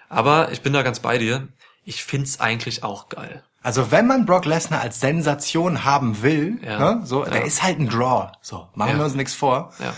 Aber 0.10 0.52
ich 0.52 0.62
bin 0.62 0.74
da 0.74 0.82
ganz 0.82 1.00
bei 1.00 1.18
dir. 1.18 1.48
Ich 1.84 2.04
find's 2.04 2.40
eigentlich 2.40 2.84
auch 2.84 3.10
geil. 3.10 3.44
Also 3.62 3.92
wenn 3.92 4.08
man 4.08 4.26
Brock 4.26 4.46
Lesnar 4.46 4.82
als 4.82 5.00
Sensation 5.00 5.84
haben 5.86 6.22
will, 6.22 6.60
Ja. 6.64 6.96
ne, 6.96 7.02
so, 7.06 7.24
Ja. 7.24 7.30
der 7.32 7.46
ist 7.46 7.64
halt 7.64 7.80
ein 7.80 7.90
Draw. 7.90 8.32
So, 8.42 8.68
machen 8.76 8.92
Ja. 8.92 8.98
wir 8.98 9.06
uns 9.06 9.16
nichts 9.16 9.34
vor. 9.34 9.74
Ja. 9.80 9.94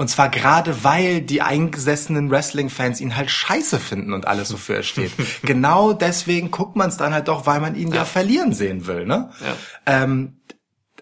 Und 0.00 0.08
zwar 0.08 0.30
gerade, 0.30 0.82
weil 0.82 1.20
die 1.20 1.42
eingesessenen 1.42 2.30
Wrestling-Fans 2.30 3.02
ihn 3.02 3.16
halt 3.16 3.30
scheiße 3.30 3.78
finden 3.78 4.14
und 4.14 4.26
alles, 4.26 4.50
wofür 4.50 4.76
er 4.76 4.82
steht. 4.82 5.12
genau 5.42 5.92
deswegen 5.92 6.50
guckt 6.50 6.74
man 6.74 6.88
es 6.88 6.96
dann 6.96 7.12
halt 7.12 7.28
doch, 7.28 7.44
weil 7.44 7.60
man 7.60 7.74
ihn 7.74 7.88
ja, 7.88 7.96
Ja. 7.96 8.04
verlieren 8.06 8.54
sehen 8.54 8.86
will. 8.86 9.04
Ne? 9.04 9.30
Ja. 9.44 9.56
Ähm, 9.84 10.40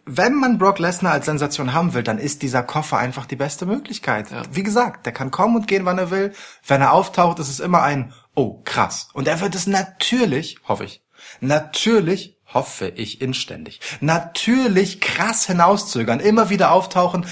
wenn 0.04 0.34
man 0.34 0.58
Brock 0.58 0.80
Lesnar 0.80 1.12
als 1.12 1.26
Sensation 1.26 1.72
haben 1.72 1.94
will, 1.94 2.02
dann 2.02 2.18
ist 2.18 2.42
dieser 2.42 2.64
Koffer 2.64 2.98
einfach 2.98 3.26
die 3.26 3.36
beste 3.36 3.66
Möglichkeit. 3.66 4.32
Ja. 4.32 4.42
Wie 4.50 4.64
gesagt, 4.64 5.06
der 5.06 5.12
kann 5.12 5.30
kommen 5.30 5.54
und 5.54 5.68
gehen, 5.68 5.84
wann 5.84 5.98
er 5.98 6.10
will. 6.10 6.32
Wenn 6.66 6.80
er 6.80 6.92
auftaucht, 6.92 7.38
ist 7.38 7.50
es 7.50 7.60
immer 7.60 7.84
ein, 7.84 8.12
oh, 8.34 8.62
krass. 8.64 9.10
Und 9.12 9.28
er 9.28 9.40
wird 9.40 9.54
es 9.54 9.68
natürlich, 9.68 10.58
hoffe 10.66 10.82
ich, 10.82 11.04
natürlich, 11.40 12.36
hoffe 12.52 12.88
ich 12.88 13.20
inständig, 13.20 13.78
natürlich 14.00 15.00
krass 15.00 15.46
hinauszögern, 15.46 16.18
immer 16.18 16.50
wieder 16.50 16.72
auftauchen. 16.72 17.24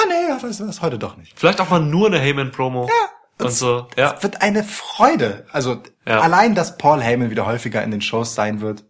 Ah 0.00 0.06
nee, 0.08 0.42
weißt 0.42 0.60
du 0.60 0.68
was, 0.68 0.80
heute 0.82 0.98
doch 0.98 1.16
nicht. 1.16 1.38
Vielleicht 1.38 1.60
auch 1.60 1.70
mal 1.70 1.80
nur 1.80 2.08
eine 2.08 2.18
Heyman-Promo. 2.18 2.88
Ja. 2.88 3.44
Und 3.46 3.52
so, 3.52 3.86
ja. 3.96 4.14
Es 4.16 4.22
wird 4.22 4.42
eine 4.42 4.64
Freude. 4.64 5.46
Also 5.52 5.82
Ja. 6.06 6.20
allein, 6.20 6.54
dass 6.54 6.76
Paul 6.76 7.00
Heyman 7.02 7.30
wieder 7.30 7.46
häufiger 7.46 7.82
in 7.82 7.90
den 7.90 8.00
Shows 8.00 8.34
sein 8.34 8.60
wird, 8.60 8.84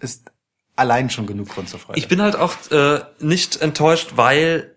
ist 0.00 0.30
allein 0.74 1.10
schon 1.10 1.26
genug 1.26 1.48
Grund 1.50 1.68
zur 1.68 1.78
Freude. 1.80 1.98
Ich 1.98 2.08
bin 2.08 2.20
halt 2.20 2.34
auch 2.36 2.54
äh, 2.70 3.00
nicht 3.20 3.60
enttäuscht, 3.62 4.12
weil 4.16 4.76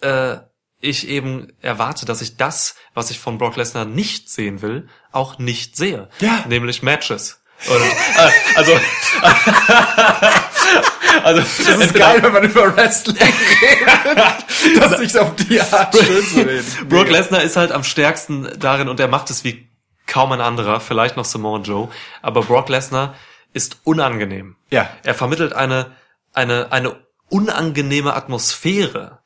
äh, 0.00 0.36
ich 0.80 1.08
eben 1.08 1.52
erwarte, 1.60 2.06
dass 2.06 2.22
ich 2.22 2.36
das, 2.36 2.76
was 2.94 3.10
ich 3.10 3.18
von 3.18 3.38
Brock 3.38 3.56
Lesnar 3.56 3.84
nicht 3.84 4.30
sehen 4.30 4.62
will, 4.62 4.88
auch 5.12 5.38
nicht 5.38 5.76
sehe. 5.76 6.08
Ja. 6.20 6.44
Nämlich 6.48 6.82
Matches. 6.82 7.42
Und, 7.68 7.76
äh, 7.82 8.30
also, 8.56 8.72
also 11.22 11.40
Das 11.40 11.78
ist 11.78 11.94
geil, 11.94 12.22
wenn 12.22 12.32
man 12.32 12.44
über 12.44 12.76
Wrestling 12.76 13.16
redet, 13.16 14.80
das 14.80 14.98
sich 14.98 15.18
auf 15.18 15.34
die 15.36 15.60
Art 15.60 15.96
schön 15.96 16.26
zu 16.26 16.40
reden. 16.40 16.88
Brock 16.88 17.10
Lesnar 17.10 17.42
ist 17.42 17.56
halt 17.56 17.72
am 17.72 17.84
stärksten 17.84 18.48
darin 18.58 18.88
und 18.88 19.00
er 19.00 19.08
macht 19.08 19.30
es 19.30 19.44
wie 19.44 19.68
kaum 20.06 20.32
ein 20.32 20.40
anderer, 20.40 20.80
vielleicht 20.80 21.16
noch 21.16 21.24
Samoa 21.24 21.60
Joe, 21.60 21.88
aber 22.22 22.42
Brock 22.42 22.68
Lesnar 22.68 23.14
ist 23.52 23.78
unangenehm. 23.84 24.56
Ja. 24.70 24.90
Er 25.02 25.14
vermittelt 25.14 25.52
eine, 25.52 25.92
eine, 26.32 26.72
eine 26.72 26.96
unangenehme 27.28 28.14
Atmosphäre, 28.14 29.20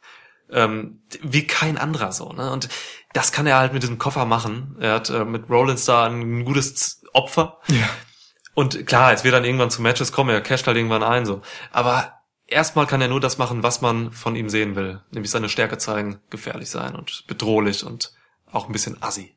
ähm, 0.51 1.03
wie 1.23 1.47
kein 1.47 1.79
anderer 1.79 2.13
so, 2.13 2.33
ne? 2.33 2.51
Und 2.51 2.69
das 3.13 3.33
kann 3.33 3.47
er 3.47 3.59
halt 3.59 3.73
mit 3.73 3.83
diesem 3.83 3.99
Koffer 3.99 4.27
machen. 4.27 4.77
Er 4.81 4.95
hat 4.95 5.11
äh, 5.11 5.25
mit 5.25 5.49
Rollins 5.49 5.85
da 5.87 6.07
ein 6.07 6.45
gutes 6.45 7.03
Opfer. 7.13 7.59
Ja. 7.69 7.89
Und 8.59 8.89
klar, 8.89 9.13
es 9.13 9.23
wird 9.23 9.35
dann 9.35 9.45
irgendwann 9.45 9.71
zu 9.71 9.83
Matches 9.83 10.11
kommen, 10.11 10.31
er 10.31 10.41
casht 10.41 10.67
halt 10.67 10.77
irgendwann 10.77 11.05
ein, 11.05 11.25
so. 11.25 11.43
Aber 11.71 12.15
erstmal 12.49 12.89
kann 12.89 13.01
er 13.01 13.07
nur 13.07 13.21
das 13.21 13.39
machen, 13.39 13.63
was 13.63 13.83
man 13.83 14.11
von 14.11 14.35
ihm 14.35 14.49
sehen 14.49 14.75
will. 14.75 15.01
Nämlich 15.13 15.31
seine 15.31 15.49
Stärke 15.49 15.79
zeigen, 15.79 16.19
gefährlich 16.29 16.69
sein 16.69 16.97
und 16.97 17.23
bedrohlich 17.29 17.87
und 17.87 18.11
auch 18.51 18.67
ein 18.67 18.73
bisschen 18.73 19.01
assi. 19.01 19.37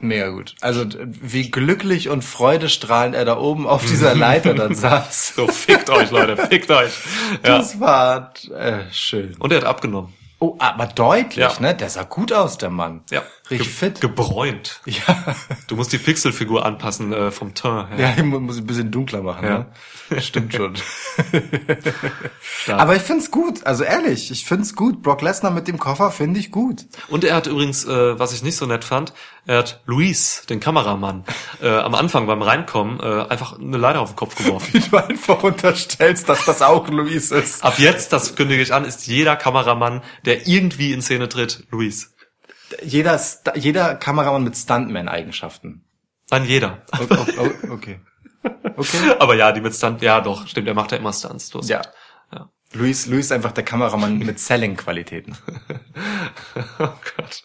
Mega 0.00 0.30
gut. 0.30 0.56
Also 0.60 0.86
wie 1.04 1.52
glücklich 1.52 2.08
und 2.08 2.24
freudestrahlend 2.24 3.14
er 3.14 3.26
da 3.26 3.38
oben 3.38 3.64
auf 3.64 3.86
dieser 3.86 4.14
Leiter 4.16 4.54
dann 4.54 4.74
saß. 4.74 5.36
So, 5.36 5.46
fickt 5.46 5.88
euch, 5.88 6.10
Leute, 6.10 6.36
fickt 6.48 6.72
euch. 6.72 6.94
Ja. 7.44 7.58
Das 7.58 7.78
war 7.78 8.32
äh, 8.52 8.90
schön. 8.90 9.36
Und 9.38 9.52
er 9.52 9.58
hat 9.58 9.66
abgenommen. 9.66 10.12
Oh, 10.38 10.56
aber 10.58 10.86
deutlich, 10.86 11.36
Ja. 11.38 11.52
ne? 11.60 11.74
Der 11.74 11.88
sah 11.88 12.02
gut 12.02 12.30
aus, 12.30 12.58
der 12.58 12.68
Mann. 12.68 13.00
Ja. 13.10 13.22
Richtig 13.50 13.68
Ge 13.68 13.76
fit. 13.76 14.00
Gebräunt. 14.02 14.80
Ja. 14.84 15.34
Du 15.66 15.76
musst 15.76 15.92
die 15.94 15.98
Pixelfigur 15.98 16.66
anpassen 16.66 17.12
äh, 17.12 17.30
vom 17.30 17.54
Teint 17.54 17.88
her. 17.90 17.98
Ja, 17.98 18.14
ich 18.18 18.22
mu- 18.22 18.40
muss 18.40 18.58
ein 18.58 18.66
bisschen 18.66 18.90
dunkler 18.90 19.22
machen, 19.22 19.46
Ja. 19.46 19.66
ne? 20.10 20.20
Stimmt 20.20 20.52
schon. 20.52 20.74
Aber 22.68 22.96
ich 22.96 23.02
find's 23.02 23.30
gut, 23.30 23.64
also 23.66 23.84
ehrlich, 23.84 24.30
ich 24.30 24.44
find's 24.44 24.74
gut. 24.74 25.02
Brock 25.02 25.22
Lesnar 25.22 25.52
mit 25.52 25.68
dem 25.68 25.78
Koffer 25.78 26.10
finde 26.10 26.38
ich 26.40 26.50
gut. 26.50 26.84
Und 27.08 27.24
er 27.24 27.34
hat 27.34 27.46
übrigens, 27.46 27.84
äh, 27.84 28.18
was 28.18 28.32
ich 28.32 28.42
nicht 28.42 28.56
so 28.56 28.66
nett 28.66 28.84
fand, 28.84 29.12
er 29.46 29.58
hat 29.58 29.80
Luis, 29.86 30.44
den 30.50 30.58
Kameramann, 30.58 31.24
äh, 31.62 31.68
am 31.68 31.94
Anfang 31.94 32.26
beim 32.26 32.42
Reinkommen 32.42 32.98
äh, 32.98 33.26
einfach 33.28 33.58
eine 33.58 33.76
Leiter 33.76 34.00
auf 34.00 34.10
den 34.10 34.16
Kopf 34.16 34.34
geworfen. 34.34 34.68
Wie 34.74 34.80
du 34.80 34.96
einfach 34.96 35.42
unterstellst, 35.42 36.28
dass 36.28 36.44
das 36.44 36.62
auch 36.62 36.88
Luis 36.88 37.30
ist. 37.30 37.64
Ab 37.64 37.78
jetzt, 37.78 38.12
das 38.12 38.34
kündige 38.34 38.60
ich 38.60 38.74
an, 38.74 38.84
ist 38.84 39.06
jeder 39.06 39.36
Kameramann, 39.36 40.02
der 40.24 40.48
irgendwie 40.48 40.92
in 40.92 41.00
Szene 41.00 41.28
tritt, 41.28 41.64
Luis. 41.70 42.12
Jeder, 42.82 43.20
jeder 43.54 43.94
Kameramann 43.94 44.42
mit 44.42 44.56
Stuntman-Eigenschaften. 44.56 45.84
Nein, 46.30 46.44
jeder. 46.44 46.82
Oh, 46.98 47.06
oh, 47.08 47.26
oh, 47.38 47.72
okay. 47.74 48.00
Okay. 48.76 49.14
Aber 49.20 49.36
ja, 49.36 49.52
die 49.52 49.60
mit 49.60 49.74
Stunt, 49.74 50.02
ja 50.02 50.20
doch, 50.20 50.48
stimmt, 50.48 50.66
er 50.66 50.74
macht 50.74 50.90
ja 50.90 50.98
immer 50.98 51.12
Stunts. 51.12 51.50
Du 51.50 51.58
hast 51.60 51.68
ja. 51.68 51.82
Luis, 52.72 53.06
Luis 53.06 53.26
ist 53.26 53.32
einfach 53.32 53.52
der 53.52 53.64
Kameramann 53.64 54.18
mit 54.18 54.38
Selling-Qualitäten. 54.40 55.36
Oh 56.78 56.88
Gott. 57.16 57.44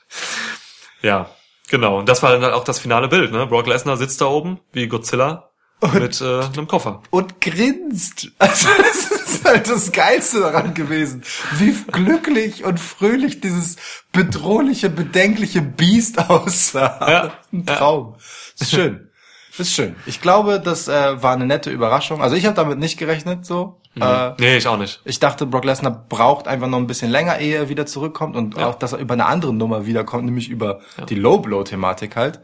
Ja, 1.01 1.29
genau. 1.71 1.97
Und 1.97 2.07
das 2.07 2.21
war 2.21 2.31
dann 2.31 2.43
halt 2.43 2.53
auch 2.53 2.63
das 2.63 2.77
finale 2.77 3.07
Bild, 3.07 3.31
ne? 3.31 3.47
Brock 3.47 3.65
Lesnar 3.65 3.97
sitzt 3.97 4.21
da 4.21 4.25
oben, 4.27 4.59
wie 4.71 4.87
Godzilla, 4.87 5.49
mit 5.93 6.21
äh, 6.21 6.41
einem 6.41 6.67
Koffer. 6.67 7.01
Und 7.09 7.41
grinst. 7.41 8.31
Also, 8.37 8.67
das 8.77 9.11
ist 9.11 9.45
halt 9.45 9.69
das 9.69 9.91
Geilste 9.91 10.41
daran 10.41 10.73
gewesen. 10.73 11.23
Wie 11.57 11.71
glücklich 11.71 12.63
und 12.63 12.79
fröhlich 12.79 13.41
dieses 13.41 13.77
bedrohliche, 14.11 14.89
bedenkliche 14.89 15.61
Biest 15.61 16.29
aussah. 16.29 17.09
Ja. 17.09 17.33
Ein 17.51 17.65
Traum. 17.65 18.15
Ist 18.59 18.71
schön. 18.71 19.09
Ist 19.57 19.73
schön. 19.73 19.95
Ich 20.05 20.21
glaube, 20.21 20.59
das 20.59 20.87
äh, 20.87 21.23
war 21.23 21.33
eine 21.33 21.45
nette 21.45 21.71
Überraschung. 21.71 22.21
Also 22.21 22.35
ich 22.35 22.45
habe 22.45 22.55
damit 22.55 22.77
nicht 22.77 22.97
gerechnet 22.97 23.45
so. 23.45 23.80
Äh, 23.99 24.31
Nee, 24.39 24.57
ich 24.57 24.67
auch 24.67 24.77
nicht. 24.77 25.01
ich 25.03 25.19
dachte, 25.19 25.45
Brock 25.45 25.65
Lesnar 25.65 26.05
braucht 26.07 26.47
einfach 26.47 26.67
noch 26.67 26.77
ein 26.77 26.87
bisschen 26.87 27.11
länger, 27.11 27.39
ehe 27.39 27.55
er 27.57 27.69
wieder 27.69 27.85
zurückkommt 27.85 28.35
und 28.37 28.57
Ja. 28.57 28.67
auch, 28.69 28.75
dass 28.75 28.93
er 28.93 28.99
über 28.99 29.13
eine 29.13 29.25
andere 29.25 29.53
Nummer 29.53 29.85
wiederkommt, 29.85 30.25
nämlich 30.25 30.49
über 30.49 30.79
die 31.09 31.15
Low-Blow-Thematik 31.15 32.15
halt. 32.15 32.39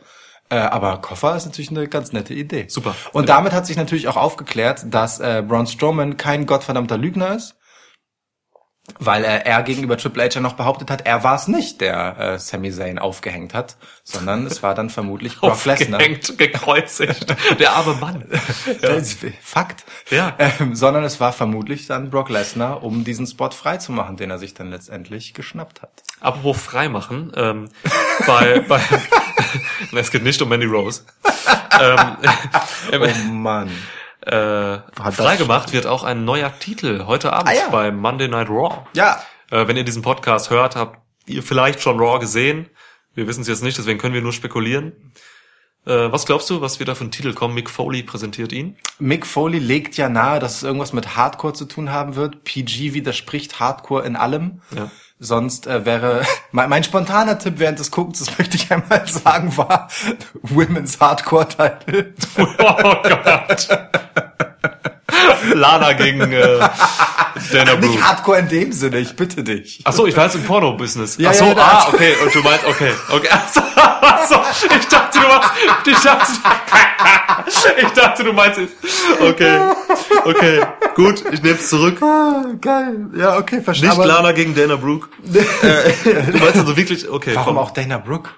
Äh, 0.49 0.57
aber 0.57 0.97
Koffer 1.01 1.35
ist 1.35 1.45
natürlich 1.45 1.69
eine 1.71 1.87
ganz 1.87 2.13
nette 2.13 2.33
Idee. 2.33 2.65
Super. 2.69 2.95
Und 3.13 3.27
damit 3.29 3.51
hat 3.53 3.65
sich 3.65 3.75
natürlich 3.77 4.07
auch 4.07 4.15
aufgeklärt, 4.17 4.85
dass 4.89 5.19
äh, 5.19 5.43
Braun 5.45 5.67
Strowman 5.67 6.15
kein 6.17 6.45
gottverdammter 6.45 6.97
Lügner 6.97 7.35
ist. 7.35 7.55
Weil 8.99 9.25
äh, 9.25 9.43
er 9.43 9.63
gegenüber 9.63 9.97
Triple 9.97 10.23
H 10.23 10.29
ja 10.35 10.41
noch 10.41 10.53
behauptet 10.53 10.89
hat, 10.89 11.05
er 11.05 11.23
war 11.23 11.35
es 11.35 11.47
nicht, 11.47 11.81
der 11.81 12.17
äh, 12.17 12.39
Sami 12.39 12.71
Zayn 12.71 12.99
aufgehängt 12.99 13.53
hat, 13.53 13.75
sondern 14.03 14.47
es 14.47 14.63
war 14.63 14.75
dann 14.75 14.89
vermutlich 14.89 15.39
Brock 15.39 15.65
Lesnar. 15.65 15.99
Aufgehängt, 15.99 16.37
gekreuzigt. 16.37 17.35
Der 17.59 17.73
arme 17.73 17.95
Mann. 17.95 18.21
Ist 18.81 19.25
Fakt. 19.41 19.83
Ja. 20.09 20.35
Ähm, 20.39 20.73
sondern 20.73 21.03
es 21.03 21.19
war 21.19 21.33
vermutlich 21.33 21.85
dann 21.87 22.09
Brock 22.09 22.29
Lesnar, 22.29 22.81
um 22.81 23.03
diesen 23.03 23.27
Spot 23.27 23.51
freizumachen, 23.51 24.15
den 24.15 24.31
er 24.31 24.39
sich 24.39 24.53
dann 24.53 24.69
letztendlich 24.71 25.33
geschnappt 25.33 25.81
hat. 25.81 25.91
Apropos 26.21 26.57
freimachen, 26.57 27.33
ähm, 27.35 27.69
bei, 28.25 28.59
bei 28.67 28.81
es 29.95 30.11
geht 30.11 30.23
nicht 30.23 30.41
um 30.41 30.49
Mandy 30.49 30.65
Rose. 30.65 31.03
ähm, 31.79 32.17
Oh 32.93 33.31
Mann. 33.31 33.69
Äh, 34.27 34.79
freigemacht 35.11 35.73
wird 35.73 35.85
auch 35.87 36.03
ein 36.03 36.25
neuer 36.25 36.51
Titel 36.59 37.05
heute 37.05 37.33
Abend 37.33 37.49
Ah, 37.49 37.53
ja. 37.53 37.69
bei 37.69 37.91
Monday 37.91 38.27
Night 38.27 38.49
Raw. 38.49 38.85
Ja. 38.93 39.21
Äh, 39.51 39.67
wenn 39.67 39.77
ihr 39.77 39.83
diesen 39.85 40.01
Podcast 40.01 40.49
hört, 40.49 40.75
habt 40.75 40.99
ihr 41.25 41.43
vielleicht 41.43 41.81
schon 41.81 41.99
Raw 41.99 42.19
gesehen. 42.19 42.69
Wir 43.13 43.27
wissen 43.27 43.41
es 43.41 43.47
jetzt 43.47 43.63
nicht, 43.63 43.77
deswegen 43.77 43.99
können 43.99 44.13
wir 44.13 44.21
nur 44.21 44.33
spekulieren. 44.33 45.13
Äh, 45.85 46.11
was 46.11 46.25
glaubst 46.25 46.49
du, 46.49 46.59
was 46.61 46.79
wird 46.79 46.89
da 46.89 46.95
für 46.95 47.05
ein 47.05 47.11
Titel 47.11 47.33
kommen? 47.33 47.53
Mick 47.55 47.69
Foley 47.69 48.03
präsentiert 48.03 48.51
ihn. 48.51 48.77
Mick 48.99 49.25
Foley 49.25 49.59
legt 49.59 49.95
ja 49.97 50.09
nahe, 50.09 50.39
dass 50.39 50.57
es 50.57 50.63
irgendwas 50.63 50.91
mit 50.93 51.15
Hardcore 51.15 51.53
zu 51.53 51.65
tun 51.65 51.91
haben 51.91 52.15
wird. 52.15 52.43
PG 52.43 52.93
widerspricht 52.93 53.59
Hardcore 53.59 54.05
in 54.05 54.15
allem. 54.17 54.61
Ja. 54.75 54.91
Sonst 55.19 55.65
äh, 55.65 55.83
wäre 55.83 56.21
mein, 56.51 56.69
mein 56.69 56.83
spontaner 56.83 57.39
Tipp 57.39 57.55
während 57.57 57.79
des 57.79 57.91
Guckens, 57.91 58.19
das 58.19 58.37
möchte 58.37 58.55
ich 58.55 58.71
einmal 58.71 59.07
sagen, 59.07 59.55
war 59.57 59.89
Women's 60.43 60.99
Hardcore 60.99 61.47
Title. 61.47 62.13
Oh 62.37 62.95
Gott. 63.03 63.67
Lana 65.53 65.93
gegen 65.93 66.21
äh, 66.31 66.59
Dana 67.51 67.75
Brooke. 67.75 67.87
Nicht 67.87 68.01
Hardcore 68.01 68.39
in 68.39 68.49
dem 68.49 68.71
Sinne, 68.71 68.99
ich 68.99 69.15
bitte 69.15 69.43
dich. 69.43 69.81
Ach 69.83 69.93
so, 69.93 70.05
ich 70.05 70.15
war 70.15 70.25
jetzt 70.25 70.35
im 70.35 70.43
Porno-Business. 70.43 71.17
Ja, 71.17 71.29
Ach 71.29 71.33
so, 71.33 71.45
ja, 71.45 71.55
ah, 71.57 71.87
okay. 71.91 72.13
Und 72.21 72.35
du 72.35 72.39
meinst, 72.41 72.65
okay, 72.65 72.91
okay. 73.09 73.27
Ach 73.31 73.53
so, 73.53 73.61
ach 73.75 74.27
so, 74.27 74.67
ich 74.75 74.87
dachte, 74.87 75.06
du 75.27 75.33
meinst, 75.33 75.87
ich 75.87 75.99
dachte, 75.99 76.31
ich 77.81 77.89
dachte, 77.93 78.23
du 78.23 78.33
meinst, 78.33 78.59
okay, 79.21 79.59
okay, 80.25 80.61
gut, 80.95 81.23
ich 81.31 81.41
nehme 81.41 81.55
es 81.55 81.69
zurück. 81.69 82.01
Ah, 82.01 82.43
geil. 82.59 83.07
Ja, 83.15 83.37
okay, 83.37 83.61
verstehe. 83.61 83.89
Nicht 83.89 84.03
Lana 84.03 84.31
gegen 84.31 84.55
Dana 84.55 84.75
Brooke. 84.75 85.09
äh, 85.33 86.31
du 86.31 86.37
meinst 86.39 86.57
also 86.57 86.75
wirklich, 86.77 87.09
okay. 87.09 87.31
Warum 87.35 87.55
vom- 87.55 87.63
auch 87.63 87.71
Dana 87.71 87.97
Brooke? 87.97 88.29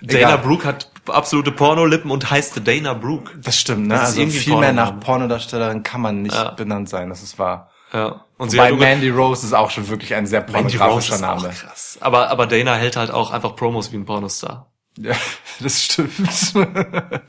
Dana 0.00 0.18
Egal. 0.34 0.38
Brooke 0.38 0.66
hat 0.66 0.90
absolute 1.08 1.50
Pornolippen 1.52 2.10
und 2.10 2.30
heißt 2.30 2.60
Dana 2.66 2.94
Brooke. 2.94 3.32
Das 3.38 3.58
stimmt, 3.58 3.86
ne? 3.88 3.94
Das 3.94 4.02
ist 4.02 4.08
also 4.10 4.20
irgendwie 4.20 4.38
viel 4.38 4.56
mehr 4.56 4.72
nach. 4.72 4.98
Pornodarstellerin 5.00 5.82
kann 5.82 6.00
man 6.00 6.22
nicht 6.22 6.34
Ja. 6.34 6.50
benannt 6.50 6.88
sein, 6.88 7.08
das 7.08 7.22
ist 7.22 7.38
wahr. 7.38 7.70
Ja. 7.92 8.24
Und 8.36 8.50
sie 8.50 8.56
Bei 8.56 8.66
hat 8.66 8.72
unge- 8.72 8.80
Mandy 8.80 9.08
Rose 9.10 9.46
ist 9.46 9.52
auch 9.54 9.70
schon 9.70 9.88
wirklich 9.88 10.14
ein 10.14 10.26
sehr 10.26 10.40
Mandy 10.40 10.76
Rose 10.76 10.78
pornografischer 10.78 11.14
ist 11.14 11.22
auch 11.24 11.42
Name. 11.42 11.54
krass. 11.54 11.98
Aber, 12.00 12.28
aber 12.30 12.46
Dana 12.46 12.74
hält 12.74 12.96
halt 12.96 13.12
auch 13.12 13.30
einfach 13.30 13.54
Promos 13.56 13.92
wie 13.92 13.96
ein 13.96 14.04
Pornostar. 14.04 14.72
Ja, 14.98 15.14
das 15.60 15.84
stimmt. 15.84 16.54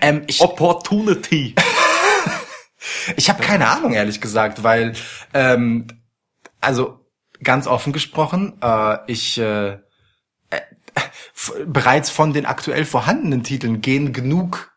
ähm, 0.00 0.22
ich 0.26 0.40
Opportunity. 0.40 1.54
ich 3.16 3.28
habe 3.28 3.42
keine 3.42 3.68
Ahnung, 3.68 3.92
ehrlich 3.92 4.20
gesagt, 4.20 4.62
weil, 4.62 4.94
ähm, 5.34 5.86
also 6.60 7.04
ganz 7.42 7.66
offen 7.66 7.92
gesprochen, 7.92 8.58
äh, 8.62 8.98
ich 9.06 9.38
äh, 9.38 9.78
äh, 10.50 10.60
bereits 11.66 12.10
von 12.10 12.32
den 12.32 12.46
aktuell 12.46 12.84
vorhandenen 12.84 13.42
Titeln 13.42 13.80
gehen 13.80 14.12
genug 14.12 14.72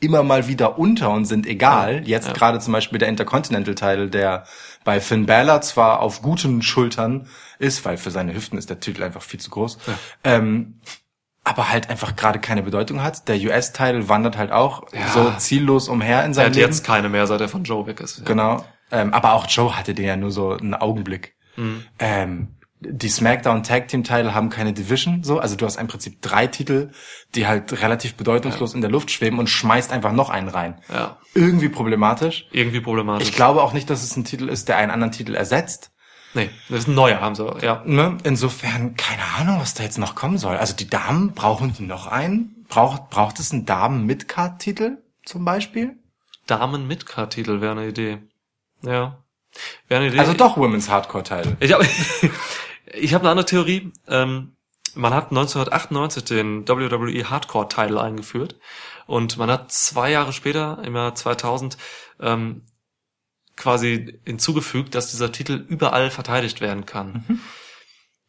immer 0.00 0.22
mal 0.22 0.48
wieder 0.48 0.78
unter 0.78 1.10
und 1.10 1.26
sind 1.26 1.46
egal. 1.46 2.06
Jetzt 2.06 2.28
ja. 2.28 2.32
gerade 2.32 2.58
zum 2.58 2.72
Beispiel 2.72 2.98
der 2.98 3.08
Intercontinental-Title, 3.08 4.08
der 4.08 4.44
bei 4.82 5.00
Finn 5.00 5.26
Balor 5.26 5.60
zwar 5.60 6.00
auf 6.00 6.22
guten 6.22 6.62
Schultern 6.62 7.28
ist, 7.58 7.84
weil 7.84 7.98
für 7.98 8.10
seine 8.10 8.34
Hüften 8.34 8.58
ist 8.58 8.70
der 8.70 8.80
Titel 8.80 9.02
einfach 9.02 9.22
viel 9.22 9.40
zu 9.40 9.50
groß, 9.50 9.78
ähm, 10.24 10.80
aber 11.50 11.70
halt 11.70 11.90
einfach 11.90 12.16
gerade 12.16 12.38
keine 12.38 12.62
Bedeutung 12.62 13.02
hat. 13.02 13.28
Der 13.28 13.36
US-Title 13.36 14.08
wandert 14.08 14.38
halt 14.38 14.52
auch 14.52 14.84
Ja. 14.92 15.08
so 15.08 15.32
ziellos 15.38 15.88
umher 15.88 16.24
in 16.24 16.30
Er 16.30 16.34
seinem 16.34 16.46
hat 16.46 16.54
Leben. 16.56 16.66
jetzt 16.68 16.84
keine 16.84 17.08
mehr, 17.08 17.26
seit 17.26 17.40
er 17.40 17.48
von 17.48 17.64
Joe 17.64 17.86
weg 17.86 18.00
ist. 18.00 18.24
Genau. 18.24 18.64
Ähm, 18.90 19.12
aber 19.12 19.34
auch 19.34 19.46
Joe 19.48 19.76
hatte 19.76 19.94
den 19.94 20.06
ja 20.06 20.16
nur 20.16 20.30
so 20.30 20.52
einen 20.52 20.74
Augenblick. 20.74 21.34
Mhm. 21.56 21.84
Ähm, 21.98 22.48
die 22.82 23.10
SmackDown 23.10 23.62
Tag 23.62 23.88
Team 23.88 24.04
Title 24.04 24.34
haben 24.34 24.48
keine 24.48 24.72
Division, 24.72 25.22
so. 25.22 25.38
Also 25.38 25.54
du 25.54 25.66
hast 25.66 25.76
im 25.76 25.86
Prinzip 25.86 26.22
drei 26.22 26.46
Titel, 26.46 26.90
die 27.34 27.46
halt 27.46 27.82
relativ 27.82 28.14
bedeutungslos 28.14 28.72
in 28.72 28.80
der 28.80 28.90
Luft 28.90 29.10
schweben 29.10 29.38
und 29.38 29.48
schmeißt 29.48 29.92
einfach 29.92 30.12
noch 30.12 30.30
einen 30.30 30.48
rein. 30.48 30.80
Ja. 30.90 31.18
Irgendwie 31.34 31.68
problematisch. 31.68 32.46
Irgendwie 32.52 32.80
problematisch. 32.80 33.28
Ich 33.28 33.34
glaube 33.34 33.62
auch 33.62 33.74
nicht, 33.74 33.90
dass 33.90 34.02
es 34.02 34.16
ein 34.16 34.24
Titel 34.24 34.48
ist, 34.48 34.68
der 34.68 34.78
einen 34.78 34.90
anderen 34.90 35.12
Titel 35.12 35.34
ersetzt. 35.34 35.90
Nee, 36.34 36.50
das 36.68 36.80
ist 36.80 36.88
ein 36.88 36.94
neuer, 36.94 37.20
haben 37.20 37.34
sie, 37.34 37.44
ja. 37.62 37.82
Ne? 37.84 38.18
Insofern, 38.22 38.94
keine 38.96 39.22
Ahnung, 39.38 39.60
was 39.60 39.74
da 39.74 39.82
jetzt 39.82 39.98
noch 39.98 40.14
kommen 40.14 40.38
soll. 40.38 40.56
Also 40.56 40.74
die 40.76 40.88
Damen, 40.88 41.32
brauchen 41.32 41.72
die 41.72 41.82
noch 41.82 42.06
einen? 42.06 42.64
Braucht, 42.68 43.10
braucht 43.10 43.40
es 43.40 43.52
einen 43.52 43.66
Damen-Midcard-Titel 43.66 44.98
zum 45.24 45.44
Beispiel? 45.44 45.96
Damen 46.46 46.86
Midcard-Titel 46.86 47.60
wäre 47.60 47.72
eine 47.72 47.88
Idee. 47.88 48.18
Ja. 48.82 49.18
Wäre 49.88 50.00
eine 50.00 50.08
Idee. 50.08 50.20
Also 50.20 50.34
doch 50.34 50.56
Women's 50.56 50.88
Hardcore-Titel. 50.88 51.56
Ich 51.58 51.72
habe 51.72 51.86
ich 52.94 53.14
hab 53.14 53.22
eine 53.22 53.30
andere 53.30 53.46
Theorie. 53.46 53.92
Ähm, 54.06 54.56
man 54.94 55.14
hat 55.14 55.30
1998 55.30 56.24
den 56.24 56.68
WWE 56.68 57.30
Hardcore 57.30 57.68
Title 57.68 58.00
eingeführt 58.00 58.56
und 59.06 59.36
man 59.36 59.50
hat 59.50 59.72
zwei 59.72 60.10
Jahre 60.10 60.32
später, 60.32 60.80
im 60.84 60.94
Jahr 60.94 61.14
2000, 61.14 61.76
ähm, 62.20 62.62
quasi 63.60 64.18
hinzugefügt, 64.24 64.94
dass 64.94 65.10
dieser 65.10 65.30
Titel 65.30 65.64
überall 65.68 66.10
verteidigt 66.10 66.60
werden 66.60 66.86
kann. 66.86 67.40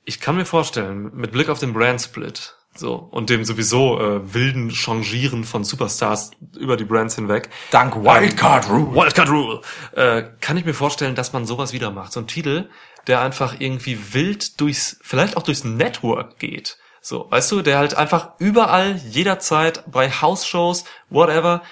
Ich 0.05 0.19
kann 0.19 0.35
mir 0.35 0.45
vorstellen, 0.45 1.11
mit 1.15 1.31
Blick 1.31 1.49
auf 1.49 1.59
den 1.59 1.73
Brand 1.73 2.01
Split, 2.01 2.55
so, 2.73 2.95
und 2.95 3.29
dem 3.29 3.43
sowieso 3.43 3.99
äh, 3.99 4.33
wilden 4.33 4.71
Changieren 4.71 5.43
von 5.43 5.63
Superstars 5.63 6.31
über 6.57 6.77
die 6.77 6.85
Brands 6.85 7.15
hinweg, 7.15 7.49
Dank 7.69 7.95
Wildcard 7.95 8.69
Rule. 8.69 8.95
Wildcard 8.95 9.29
Rule. 9.29 9.61
Äh, 9.93 10.23
kann 10.39 10.57
ich 10.57 10.65
mir 10.65 10.73
vorstellen, 10.73 11.15
dass 11.15 11.33
man 11.33 11.45
sowas 11.45 11.73
wieder 11.73 11.91
macht. 11.91 12.13
So 12.13 12.21
ein 12.21 12.27
Titel, 12.27 12.69
der 13.07 13.21
einfach 13.21 13.59
irgendwie 13.59 14.13
wild 14.13 14.61
durchs, 14.61 14.97
vielleicht 15.01 15.35
auch 15.37 15.43
durchs 15.43 15.63
Network 15.63 16.39
geht. 16.39 16.77
So, 17.03 17.25
weißt 17.29 17.51
du, 17.51 17.61
der 17.63 17.79
halt 17.79 17.95
einfach 17.95 18.33
überall, 18.37 18.95
jederzeit, 18.95 19.83
bei 19.91 20.09
House-Shows, 20.09 20.85
whatever, 21.09 21.63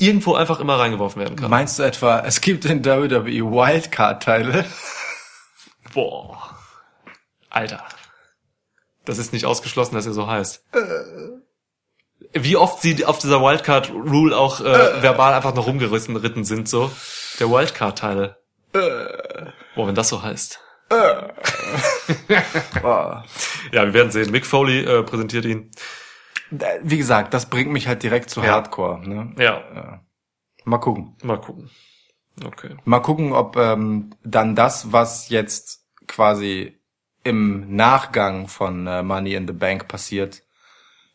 irgendwo 0.00 0.34
einfach 0.34 0.60
immer 0.60 0.78
reingeworfen 0.78 1.20
werden 1.20 1.36
kann. 1.36 1.50
Meinst 1.50 1.78
du 1.78 1.82
etwa, 1.82 2.20
es 2.20 2.40
gibt 2.40 2.64
den 2.64 2.84
WWE 2.84 3.44
Wildcard-Titel? 3.44 4.64
Boah. 5.92 6.56
Alter. 7.50 7.84
Das 9.04 9.18
ist 9.18 9.32
nicht 9.32 9.44
ausgeschlossen, 9.44 9.94
dass 9.94 10.06
er 10.06 10.12
so 10.12 10.26
heißt. 10.26 10.64
Wie 12.32 12.56
oft 12.56 12.80
sie 12.80 13.04
auf 13.04 13.18
dieser 13.18 13.40
Wildcard 13.40 13.90
Rule 13.90 14.36
auch 14.36 14.60
äh, 14.60 15.02
verbal 15.02 15.34
einfach 15.34 15.54
noch 15.54 15.66
rumgerissen 15.66 16.16
ritten 16.16 16.44
sind, 16.44 16.68
so. 16.68 16.90
Der 17.38 17.50
Wildcard 17.50 17.98
Teil. 17.98 18.36
Boah, 19.74 19.88
wenn 19.88 19.94
das 19.94 20.08
so 20.08 20.22
heißt. 20.22 20.60
Boah. 22.82 23.24
Ja, 23.72 23.84
wir 23.84 23.94
werden 23.94 24.10
sehen. 24.10 24.30
Mick 24.30 24.46
Foley 24.46 24.80
äh, 24.84 25.02
präsentiert 25.02 25.44
ihn. 25.44 25.70
Wie 26.82 26.98
gesagt, 26.98 27.32
das 27.34 27.46
bringt 27.48 27.70
mich 27.70 27.86
halt 27.88 28.02
direkt 28.02 28.30
zu 28.30 28.40
Ja. 28.40 28.52
Hardcore. 28.52 29.06
Ne? 29.08 29.32
Ja, 29.38 30.00
Mal 30.64 30.78
gucken. 30.78 31.16
mal 31.22 31.40
gucken. 31.40 31.70
Okay. 32.44 32.76
Mal 32.84 33.00
gucken, 33.00 33.32
ob 33.32 33.56
ähm, 33.56 34.10
dann 34.24 34.54
das, 34.54 34.92
was 34.92 35.28
jetzt 35.28 35.84
quasi 36.06 36.78
im 37.22 37.74
Nachgang 37.76 38.48
von 38.48 38.86
äh, 38.86 39.02
Money 39.02 39.34
in 39.34 39.46
the 39.46 39.52
Bank 39.52 39.88
passiert, 39.88 40.42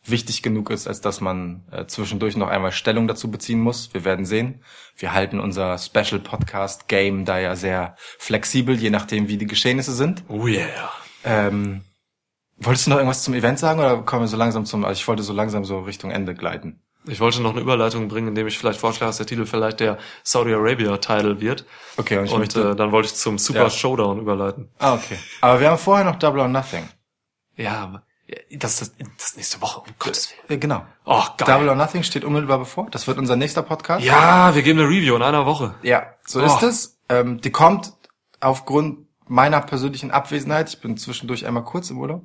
wichtig 0.04 0.42
genug 0.42 0.70
ist, 0.70 0.86
als 0.86 1.00
dass 1.00 1.20
man 1.20 1.64
äh, 1.72 1.86
zwischendurch 1.86 2.36
noch 2.36 2.48
einmal 2.48 2.70
Stellung 2.70 3.08
dazu 3.08 3.28
beziehen 3.30 3.60
muss. 3.60 3.92
Wir 3.92 4.04
werden 4.04 4.24
sehen. 4.24 4.62
Wir 4.96 5.12
halten 5.12 5.40
unser 5.40 5.78
Special 5.78 6.20
Podcast 6.20 6.86
Game 6.86 7.24
da 7.24 7.38
ja 7.40 7.56
sehr 7.56 7.96
flexibel, 8.18 8.76
je 8.76 8.90
nachdem, 8.90 9.26
wie 9.28 9.36
die 9.36 9.46
Geschehnisse 9.48 9.92
sind. 9.94 10.22
Oh 10.28 10.46
yeah. 10.46 10.92
Ähm, 11.24 11.82
wolltest 12.58 12.86
du 12.86 12.90
noch 12.90 12.96
irgendwas 12.98 13.22
zum 13.22 13.34
Event 13.34 13.58
sagen 13.58 13.80
oder 13.80 13.98
kommen 14.02 14.22
wir 14.22 14.28
so 14.28 14.36
langsam 14.36 14.64
zum? 14.64 14.84
Also 14.84 14.98
ich 15.00 15.08
wollte 15.08 15.22
so 15.22 15.32
langsam 15.32 15.64
so 15.64 15.80
Richtung 15.80 16.10
Ende 16.10 16.34
gleiten. 16.34 16.80
Ich 17.08 17.20
wollte 17.20 17.40
noch 17.40 17.52
eine 17.52 17.60
Überleitung 17.60 18.08
bringen, 18.08 18.28
indem 18.28 18.48
ich 18.48 18.58
vielleicht 18.58 18.80
vorschlage, 18.80 19.10
dass 19.10 19.18
der 19.18 19.26
Titel 19.26 19.46
vielleicht 19.46 19.78
der 19.78 19.96
Saudi 20.24 20.52
Arabia 20.52 20.96
Title 20.96 21.40
wird. 21.40 21.64
Okay, 21.96 22.18
und 22.18 22.24
ich 22.24 22.32
Und 22.32 22.40
möchte. 22.40 22.70
äh, 22.70 22.74
dann 22.76 22.90
wollte 22.90 23.06
ich 23.06 23.14
zum 23.14 23.38
Super 23.38 23.64
Ja. 23.64 23.70
Showdown 23.70 24.18
überleiten. 24.18 24.70
ah, 24.80 24.94
okay. 24.94 25.16
Aber 25.40 25.60
wir 25.60 25.70
haben 25.70 25.78
vorher 25.78 26.04
noch 26.04 26.16
Double 26.16 26.40
or 26.40 26.48
Nothing. 26.48 26.82
Ja, 27.54 28.02
ja, 28.26 28.36
das 28.58 28.82
ist 28.82 28.96
das 29.18 29.28
ist 29.28 29.36
nächste 29.36 29.60
Woche, 29.62 29.80
um 29.80 29.86
Gottes 30.00 30.30
Willen. 30.48 30.58
Äh, 30.58 30.58
genau. 30.60 30.84
Oh, 31.04 31.22
geil. 31.38 31.46
Double 31.46 31.68
or 31.68 31.76
Nothing 31.76 32.02
steht 32.02 32.24
unmittelbar 32.24 32.58
bevor. 32.58 32.88
Das 32.90 33.06
wird 33.06 33.18
unser 33.18 33.36
nächster 33.36 33.62
Podcast. 33.62 34.04
Ja, 34.04 34.52
wir 34.56 34.62
geben 34.62 34.80
eine 34.80 34.88
Review 34.88 35.14
in 35.14 35.22
einer 35.22 35.46
Woche. 35.46 35.76
Ja, 35.82 36.06
so 36.26 36.40
Oh. 36.42 36.44
ist 36.44 36.62
es. 36.64 36.98
Ähm, 37.08 37.40
die 37.40 37.50
kommt 37.52 37.92
aufgrund 38.40 39.05
meiner 39.28 39.60
persönlichen 39.60 40.10
Abwesenheit. 40.10 40.68
Ich 40.68 40.80
bin 40.80 40.96
zwischendurch 40.96 41.46
einmal 41.46 41.64
kurz 41.64 41.90
im 41.90 41.98
Urlaub. 41.98 42.22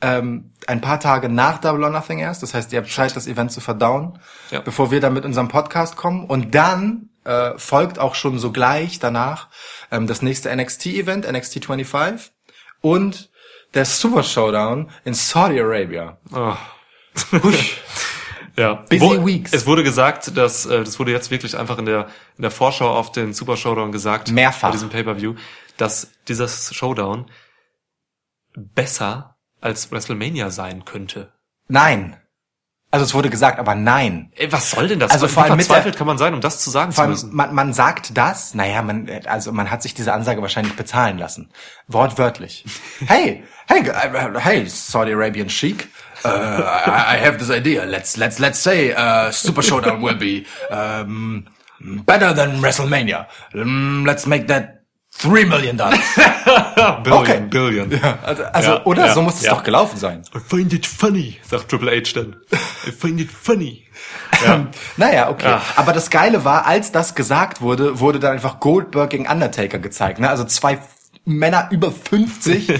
Ähm, 0.00 0.50
ein 0.66 0.80
paar 0.80 0.98
Tage 1.00 1.28
nach 1.28 1.58
Double 1.58 1.84
or 1.84 1.90
Nothing 1.90 2.18
erst. 2.18 2.42
Das 2.42 2.54
heißt, 2.54 2.72
ihr 2.72 2.80
habt 2.80 2.90
Zeit, 2.90 3.14
das 3.16 3.26
Event 3.26 3.52
zu 3.52 3.60
verdauen, 3.60 4.18
Ja. 4.50 4.60
bevor 4.60 4.90
wir 4.90 5.00
dann 5.00 5.12
mit 5.12 5.24
unserem 5.24 5.48
Podcast 5.48 5.96
kommen. 5.96 6.24
Und 6.24 6.54
dann 6.54 7.08
äh, 7.24 7.52
folgt 7.58 7.98
auch 7.98 8.14
schon 8.14 8.38
sogleich 8.38 8.98
danach 8.98 9.48
ähm, 9.90 10.06
das 10.06 10.22
nächste 10.22 10.54
NXT-Event, 10.54 11.30
NXT 11.30 11.64
25 11.66 12.32
und 12.80 13.30
der 13.74 13.84
Super 13.84 14.22
Showdown 14.22 14.90
in 15.04 15.14
Saudi 15.14 15.60
Arabia. 15.60 16.16
Oh. 16.34 16.54
ja. 18.56 18.74
Busy 18.88 19.24
weeks. 19.24 19.52
Es 19.52 19.66
wurde 19.66 19.82
gesagt, 19.82 20.36
dass 20.36 20.66
äh, 20.66 20.80
das 20.84 20.98
wurde 20.98 21.12
jetzt 21.12 21.30
wirklich 21.30 21.56
einfach 21.56 21.78
in 21.78 21.86
der 21.86 22.08
in 22.36 22.42
der 22.42 22.50
Vorschau 22.50 22.90
auf 22.94 23.12
den 23.12 23.32
Super 23.32 23.56
Showdown 23.56 23.92
gesagt, 23.92 24.30
Mehrfach. 24.30 24.68
bei 24.68 24.72
diesem 24.72 24.88
Pay-per-View, 24.90 25.34
dass 25.80 26.10
dieser 26.28 26.48
Showdown 26.48 27.30
besser 28.56 29.36
als 29.60 29.90
WrestleMania 29.90 30.50
sein 30.50 30.84
könnte. 30.84 31.32
Nein. 31.68 32.16
Also 32.92 33.04
es 33.04 33.14
wurde 33.14 33.30
gesagt, 33.30 33.60
aber 33.60 33.76
nein. 33.76 34.32
Ey, 34.34 34.50
was 34.50 34.72
soll 34.72 34.88
denn 34.88 34.98
das? 34.98 35.12
Also 35.12 35.28
vor 35.28 35.44
allem 35.44 35.54
verzweifelt 35.54 35.94
der- 35.94 35.98
kann 35.98 36.08
man 36.08 36.18
sein, 36.18 36.34
um 36.34 36.40
das 36.40 36.58
zu 36.60 36.70
sagen 36.70 36.90
Vor 36.90 36.96
zu 36.96 37.02
allem, 37.02 37.10
müssen? 37.12 37.36
man, 37.36 37.54
man 37.54 37.72
sagt 37.72 38.16
das, 38.16 38.54
naja, 38.54 38.82
man, 38.82 39.08
also 39.26 39.52
man 39.52 39.70
hat 39.70 39.82
sich 39.82 39.94
diese 39.94 40.12
Ansage 40.12 40.42
wahrscheinlich 40.42 40.74
bezahlen 40.74 41.16
lassen. 41.18 41.50
Wortwörtlich. 41.86 42.64
Hey, 43.06 43.44
hey, 43.68 43.88
uh, 43.88 44.38
hey, 44.40 44.66
Saudi 44.66 45.12
Arabian 45.12 45.48
Sheik. 45.48 45.88
Uh, 46.24 46.28
I 46.28 47.16
I 47.16 47.24
have 47.24 47.38
this 47.38 47.48
idea. 47.48 47.84
Let's 47.84 48.16
let's 48.18 48.38
let's 48.38 48.62
say 48.62 48.92
uh, 48.92 49.30
Super 49.32 49.62
Showdown 49.62 50.02
will 50.02 50.16
be 50.16 50.44
um, 50.70 51.46
better 52.04 52.34
than 52.34 52.60
WrestleMania. 52.60 53.26
Um, 53.54 54.04
let's 54.04 54.26
make 54.26 54.48
that 54.48 54.79
three 55.20 55.44
million 55.44 55.76
dollars. 55.76 56.00
Billion, 57.04 57.22
okay. 57.22 57.40
Billion. 57.48 57.92
Also, 58.22 58.44
also 58.44 58.70
Ja, 58.70 58.84
oder 58.86 59.06
ja, 59.06 59.14
so 59.14 59.22
muss 59.22 59.34
es 59.36 59.42
ja. 59.42 59.54
doch 59.54 59.62
gelaufen 59.62 59.98
sein. 59.98 60.22
I 60.34 60.38
find 60.38 60.72
it 60.72 60.86
funny, 60.86 61.38
sagt 61.48 61.68
Triple 61.68 61.90
H 61.90 62.12
dann. 62.14 62.36
I 62.86 62.90
find 62.90 63.20
it 63.20 63.30
funny. 63.30 63.84
Naja, 64.96 65.28
okay. 65.28 65.48
Ja. 65.48 65.62
Aber 65.76 65.92
das 65.92 66.08
Geile 66.08 66.44
war, 66.44 66.66
als 66.66 66.92
das 66.92 67.14
gesagt 67.14 67.60
wurde, 67.60 68.00
wurde 68.00 68.18
dann 68.18 68.32
einfach 68.32 68.58
Goldberg 68.60 69.10
gegen 69.10 69.28
Undertaker 69.28 69.78
gezeigt. 69.78 70.18
Ne? 70.18 70.30
Also 70.30 70.44
zwei 70.44 70.78
Männer 71.24 71.68
über 71.70 71.92
50, 71.92 72.66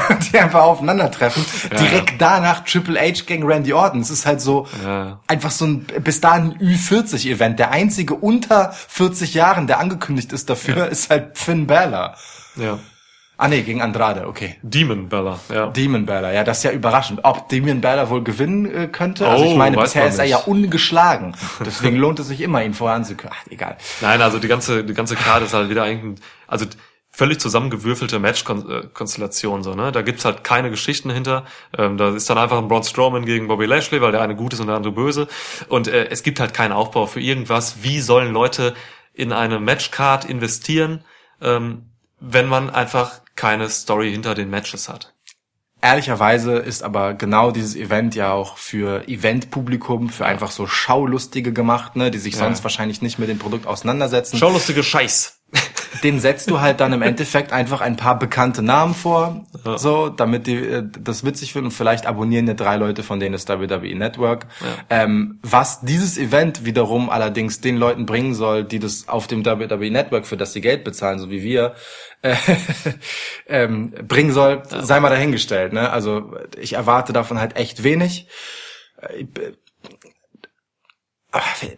die 0.32 0.38
einfach 0.38 0.62
aufeinandertreffen. 0.62 1.44
Direkt 1.78 2.14
danach 2.20 2.64
Triple 2.64 2.98
H 3.00 3.22
gegen 3.26 3.44
Randy 3.46 3.72
Orton. 3.72 4.00
Es 4.00 4.10
ist 4.10 4.26
halt 4.26 4.40
so 4.40 4.66
Ja. 4.84 5.20
einfach 5.28 5.50
so 5.50 5.64
ein 5.66 5.86
bis 6.02 6.20
dahin 6.20 6.54
Ü40-Event. 6.58 7.58
Der 7.58 7.70
einzige 7.70 8.14
unter 8.14 8.72
40 8.72 9.34
Jahren, 9.34 9.66
der 9.66 9.78
angekündigt 9.80 10.32
ist 10.32 10.50
dafür, 10.50 10.88
ist 10.88 11.10
halt 11.10 11.38
Finn 11.38 11.66
Balor. 11.66 12.14
Ja. 12.56 12.78
Ah 13.36 13.48
nee, 13.48 13.62
gegen 13.62 13.82
Andrade, 13.82 14.28
okay. 14.28 14.56
Demon 14.62 15.08
Bella, 15.08 15.40
ja. 15.52 15.66
Demon 15.66 16.06
Balor, 16.06 16.30
ja, 16.30 16.44
das 16.44 16.58
ist 16.58 16.62
ja 16.64 16.70
überraschend. 16.70 17.20
Ob 17.24 17.48
Demon 17.48 17.80
Balor 17.80 18.08
wohl 18.08 18.22
gewinnen 18.22 18.64
äh, 18.72 18.86
könnte? 18.86 19.26
Also 19.26 19.44
ich 19.44 19.50
Oh, 19.50 19.56
meine, 19.56 19.76
bisher 19.76 20.06
ist 20.06 20.20
er 20.20 20.24
ja 20.24 20.36
ungeschlagen. 20.36 21.34
Deswegen 21.66 21.96
lohnt 21.96 22.20
es 22.20 22.28
sich 22.28 22.40
immer, 22.40 22.62
ihn 22.62 22.74
vorher 22.74 22.94
anzukündigen. 22.96 23.36
Ach, 23.44 23.50
egal. 23.50 23.76
Nein, 24.00 24.22
also 24.22 24.38
die 24.38 24.46
ganze, 24.46 24.84
die 24.84 24.94
ganze 24.94 25.16
Karte 25.16 25.46
ist 25.46 25.52
halt 25.54 25.68
wieder 25.68 25.82
eigentlich, 25.82 26.04
ein- 26.20 26.24
also 26.46 26.64
völlig 27.14 27.38
zusammengewürfelte 27.38 28.18
Match-Konstellation, 28.18 29.62
so, 29.62 29.74
ne? 29.74 29.92
Da 29.92 30.02
gibt's 30.02 30.24
halt 30.24 30.42
keine 30.42 30.68
Geschichten 30.68 31.10
hinter. 31.10 31.44
Ähm, 31.78 31.96
da 31.96 32.12
ist 32.12 32.28
dann 32.28 32.38
einfach 32.38 32.58
ein 32.58 32.66
Braun 32.66 32.82
Strowman 32.82 33.24
gegen 33.24 33.46
Bobby 33.46 33.66
Lashley, 33.66 34.00
weil 34.00 34.10
der 34.10 34.20
eine 34.20 34.34
gut 34.34 34.52
ist 34.52 34.58
und 34.58 34.66
der 34.66 34.74
andere 34.74 34.92
böse. 34.92 35.28
Und 35.68 35.86
äh, 35.86 36.08
es 36.10 36.24
gibt 36.24 36.40
halt 36.40 36.54
keinen 36.54 36.72
Aufbau 36.72 37.06
für 37.06 37.20
irgendwas. 37.20 37.82
Wie 37.82 38.00
sollen 38.00 38.32
Leute 38.32 38.74
in 39.12 39.32
eine 39.32 39.60
Matchcard 39.60 40.24
investieren, 40.24 41.04
ähm, 41.40 41.90
wenn 42.18 42.48
man 42.48 42.68
einfach 42.68 43.20
keine 43.36 43.68
Story 43.68 44.10
hinter 44.10 44.34
den 44.34 44.50
Matches 44.50 44.88
hat? 44.88 45.14
Ehrlicherweise 45.80 46.56
ist 46.56 46.82
aber 46.82 47.14
genau 47.14 47.52
dieses 47.52 47.76
Event 47.76 48.14
ja 48.16 48.32
auch 48.32 48.56
für 48.56 49.06
Eventpublikum, 49.06 50.08
für 50.08 50.24
einfach 50.24 50.50
so 50.50 50.66
Schaulustige 50.66 51.52
gemacht, 51.52 51.94
ne, 51.94 52.10
die 52.10 52.18
sich 52.18 52.36
sonst 52.38 52.64
wahrscheinlich 52.64 53.02
nicht 53.02 53.18
mit 53.18 53.28
dem 53.28 53.38
Produkt 53.38 53.66
auseinandersetzen. 53.66 54.38
Schaulustige 54.38 54.82
Scheiß. 54.82 55.42
Den 56.02 56.20
setzt 56.20 56.50
du 56.50 56.60
halt 56.60 56.80
dann 56.80 56.92
im 56.92 57.02
Endeffekt 57.02 57.52
einfach 57.52 57.80
ein 57.80 57.96
paar 57.96 58.18
bekannte 58.18 58.62
Namen 58.62 58.94
vor, 58.94 59.46
so, 59.76 60.08
damit 60.08 60.46
die 60.46 60.56
äh, 60.56 60.82
das 61.00 61.24
witzig 61.24 61.52
finden 61.52 61.66
und 61.66 61.72
vielleicht 61.72 62.06
abonnieren 62.06 62.46
ja 62.46 62.54
drei 62.54 62.76
Leute, 62.76 63.02
von 63.02 63.20
denen 63.20 63.34
ist 63.34 63.48
WWE 63.48 63.94
Network. 63.94 64.46
Ähm, 64.90 65.38
was 65.42 65.80
dieses 65.80 66.18
Event 66.18 66.64
wiederum 66.64 67.08
allerdings 67.08 67.60
den 67.60 67.76
Leuten 67.76 68.06
bringen 68.06 68.34
soll, 68.34 68.64
die 68.64 68.80
das 68.80 69.08
auf 69.08 69.26
dem 69.26 69.46
WWE 69.46 69.90
Network, 69.90 70.26
für 70.26 70.36
das 70.36 70.52
sie 70.52 70.60
Geld 70.60 70.84
bezahlen, 70.84 71.18
so 71.18 71.30
wie 71.30 71.42
wir, 71.42 71.74
äh, 72.22 72.34
ähm, 73.46 73.92
bringen 74.06 74.32
soll, 74.32 74.62
sei 74.68 75.00
mal 75.00 75.10
dahingestellt. 75.10 75.72
Ne? 75.72 75.90
Also 75.90 76.34
ich 76.58 76.74
erwarte 76.74 77.12
davon 77.12 77.40
halt 77.40 77.56
echt 77.56 77.84
wenig. 77.84 78.28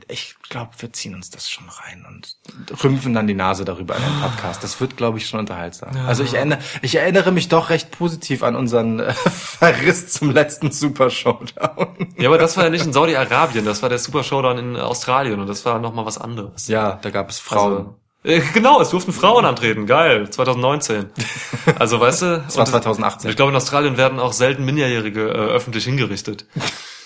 Ich 0.09 0.35
glaube, 0.49 0.70
wir 0.78 0.93
ziehen 0.93 1.15
uns 1.15 1.31
das 1.31 1.49
schon 1.49 1.69
rein 1.69 2.05
und 2.07 2.37
rümpfen 2.85 3.15
dann 3.15 3.27
die 3.27 3.35
Nase 3.35 3.65
darüber 3.65 3.97
in 3.97 4.03
den 4.03 4.20
Podcast. 4.20 4.62
Das 4.62 4.81
wird, 4.81 4.97
glaube 4.97 5.19
ich, 5.19 5.27
schon 5.27 5.41
unterhaltsam. 5.41 5.97
Also 6.07 6.23
ich 6.23 6.35
erinnere, 6.35 6.59
ich 6.83 6.95
erinnere 6.97 7.33
mich 7.33 7.49
doch 7.49 7.70
recht 7.70 7.91
positiv 7.91 8.43
an 8.43 8.55
unseren 8.55 9.01
äh, 9.01 9.12
Verriss 9.15 10.09
zum 10.09 10.31
letzten 10.31 10.70
Super 10.73 11.11
Showdown. 11.11 12.15
Ja, 12.19 12.28
aber 12.28 12.39
das 12.39 12.57
war 12.57 12.65
ja 12.65 12.70
nicht 12.70 12.85
in 12.85 12.93
Saudi-Arabien, 12.93 13.65
das 13.65 13.83
war 13.83 13.89
der 13.89 13.99
Super 13.99 14.23
Showdown 14.23 14.59
in 14.59 14.77
Australien 14.77 15.41
und 15.41 15.47
das 15.47 15.65
war 15.65 15.78
nochmal 15.78 16.05
was 16.05 16.19
anderes. 16.19 16.69
Ja, 16.69 16.99
da 17.01 17.11
gab 17.11 17.31
es 17.31 17.39
Frauen. 17.39 17.73
Also, 17.73 17.97
äh, 18.24 18.41
genau, 18.53 18.81
es 18.81 18.91
durften 18.91 19.12
Frauen 19.12 19.45
antreten. 19.45 19.87
Geil, 19.87 20.28
2019. 20.28 21.07
Also, 21.78 22.01
weißt 22.01 22.23
du? 22.23 22.27
Das 22.47 22.57
war 22.57 22.65
und 22.65 22.70
2018. 22.70 23.31
Ich 23.31 23.37
glaube, 23.37 23.51
in 23.51 23.57
Australien 23.57 23.97
werden 23.97 24.19
auch 24.20 24.33
selten 24.33 24.65
Minderjährige 24.65 25.28
äh, 25.28 25.33
öffentlich 25.33 25.85
hingerichtet. 25.85 26.47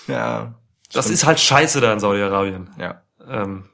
ja. 0.07 0.53
Das 0.93 1.09
ist 1.09 1.25
halt 1.25 1.39
scheiße 1.39 1.81
da 1.81 1.93
in 1.93 1.99
Saudi-Arabien. 1.99 2.69
Ja. 2.77 3.01
Ähm, 3.27 3.69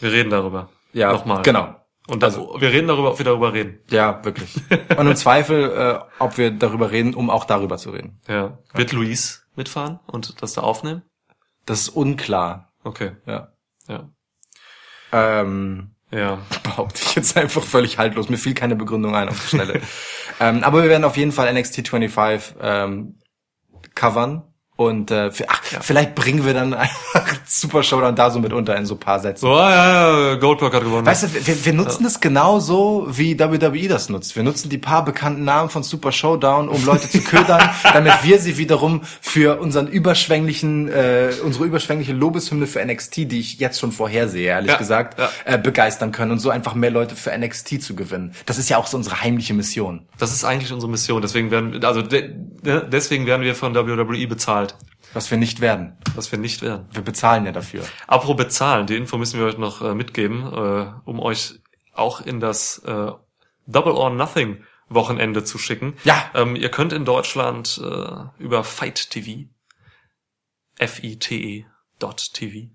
wir 0.00 0.12
reden 0.12 0.30
darüber. 0.30 0.70
Ja, 0.92 1.12
Nochmal. 1.12 1.42
genau. 1.42 1.76
Und 2.08 2.22
dann, 2.22 2.34
wir 2.34 2.70
reden 2.72 2.88
darüber, 2.88 3.12
ob 3.12 3.18
wir 3.18 3.24
darüber 3.24 3.52
reden. 3.52 3.78
Ja, 3.90 4.24
wirklich. 4.24 4.56
Und 4.96 5.06
im 5.06 5.14
Zweifel, 5.16 5.70
äh, 5.70 5.98
ob 6.18 6.38
wir 6.38 6.50
darüber 6.50 6.90
reden, 6.90 7.14
um 7.14 7.30
auch 7.30 7.44
darüber 7.44 7.76
zu 7.76 7.90
reden. 7.90 8.20
Ja. 8.26 8.58
Wird 8.74 8.92
Luis 8.92 9.46
mitfahren 9.54 10.00
und 10.06 10.42
das 10.42 10.54
da 10.54 10.62
aufnehmen? 10.62 11.02
Das 11.66 11.80
ist 11.82 11.88
unklar. 11.90 12.72
Okay. 12.82 13.12
Ja. 13.26 13.52
Ja. 13.86 14.08
Ähm, 15.12 15.94
Ja. 16.10 16.38
behaupte 16.64 17.00
ich 17.04 17.14
jetzt 17.14 17.36
einfach 17.36 17.62
völlig 17.62 17.98
haltlos. 17.98 18.28
Mir 18.28 18.38
fiel 18.38 18.54
keine 18.54 18.74
Begründung 18.74 19.14
ein 19.14 19.28
auf 19.28 19.40
die 19.40 19.48
Schnelle. 19.56 19.80
ähm, 20.40 20.64
aber 20.64 20.82
wir 20.82 20.88
werden 20.88 21.04
auf 21.04 21.16
jeden 21.16 21.32
Fall 21.32 21.52
NXT 21.52 21.86
25 21.88 22.56
ähm, 22.60 23.18
covern. 23.94 24.49
Und 24.80 25.10
äh, 25.10 25.26
f- 25.26 25.42
ach, 25.46 25.60
vielleicht 25.82 26.14
bringen 26.14 26.46
wir 26.46 26.54
dann 26.54 26.72
einfach 26.84 27.34
Super 27.46 27.82
Showdown 27.82 28.16
da 28.16 28.30
so 28.30 28.38
mit 28.38 28.54
unter 28.54 28.74
in 28.76 28.86
so 28.86 28.94
ein 28.94 28.98
paar 28.98 29.20
Sätzen. 29.20 29.42
So, 29.42 29.52
ja, 29.54 30.30
ja, 30.30 30.34
Goldberg 30.36 30.72
hat 30.72 30.82
gewonnen. 30.84 31.04
Weißt 31.04 31.24
du, 31.24 31.46
wir, 31.46 31.66
wir 31.66 31.72
nutzen 31.74 32.02
das 32.04 32.18
genauso, 32.20 33.06
wie 33.10 33.38
WWE 33.38 33.88
das 33.88 34.08
nutzt. 34.08 34.36
Wir 34.36 34.42
nutzen 34.42 34.70
die 34.70 34.78
paar 34.78 35.04
bekannten 35.04 35.44
Namen 35.44 35.68
von 35.68 35.82
Super 35.82 36.12
Showdown, 36.12 36.70
um 36.70 36.82
Leute 36.86 37.10
zu 37.10 37.20
ködern, 37.20 37.60
damit 37.92 38.14
wir 38.22 38.38
sie 38.38 38.56
wiederum 38.56 39.02
für 39.20 39.60
unseren 39.60 39.86
überschwänglichen, 39.86 40.88
äh, 40.88 41.30
unsere 41.44 41.66
überschwängliche 41.66 42.14
Lobeshymne 42.14 42.66
für 42.66 42.82
NXT, 42.82 43.16
die 43.30 43.40
ich 43.40 43.58
jetzt 43.58 43.78
schon 43.80 43.92
vorhersehe, 43.92 44.46
ehrlich 44.48 44.70
Ja, 44.72 44.78
gesagt, 44.78 45.18
ja. 45.18 45.28
Äh, 45.44 45.58
begeistern 45.58 46.10
können 46.10 46.30
und 46.32 46.38
so 46.38 46.48
einfach 46.48 46.74
mehr 46.74 46.90
Leute 46.90 47.16
für 47.16 47.36
NXT 47.36 47.82
zu 47.82 47.94
gewinnen. 47.94 48.32
Das 48.46 48.56
ist 48.56 48.70
ja 48.70 48.78
auch 48.78 48.86
so 48.86 48.96
unsere 48.96 49.20
heimliche 49.20 49.52
Mission. 49.52 50.06
Das 50.18 50.32
ist 50.32 50.44
eigentlich 50.44 50.72
unsere 50.72 50.90
Mission. 50.90 51.20
Deswegen 51.20 51.50
werden, 51.50 51.84
also 51.84 52.00
de, 52.00 52.30
de, 52.62 52.82
deswegen 52.88 53.26
werden 53.26 53.42
wir 53.42 53.54
von 53.54 53.74
WWE 53.74 54.26
bezahlt, 54.26 54.69
Was 55.12 55.30
wir 55.30 55.38
nicht 55.38 55.60
werden. 55.60 55.98
was 56.14 56.30
wir 56.32 56.38
nicht 56.38 56.62
werden. 56.62 56.86
Wir 56.92 57.02
bezahlen 57.02 57.44
ja 57.46 57.52
dafür. 57.52 57.84
Apropos 58.06 58.36
bezahlen, 58.36 58.86
die 58.86 58.96
Info 58.96 59.18
müssen 59.18 59.38
wir 59.40 59.46
euch 59.46 59.58
noch 59.58 59.82
äh, 59.82 59.94
mitgeben, 59.94 60.42
äh, 60.52 60.92
um 61.04 61.18
euch 61.20 61.60
auch 61.92 62.20
in 62.20 62.38
das 62.40 62.78
äh, 62.78 63.10
Double 63.66 63.92
or 63.92 64.10
Nothing 64.10 64.64
Wochenende 64.88 65.44
zu 65.44 65.58
schicken. 65.58 65.94
Ja. 66.04 66.30
Ähm, 66.34 66.56
ihr 66.56 66.68
könnt 66.70 66.92
in 66.92 67.04
Deutschland 67.04 67.80
äh, 67.84 68.42
über 68.42 68.64
Fight 68.64 69.10
TV, 69.10 69.48
F-I-T-E 70.78 71.66
dot 71.98 72.32
TV, 72.32 72.70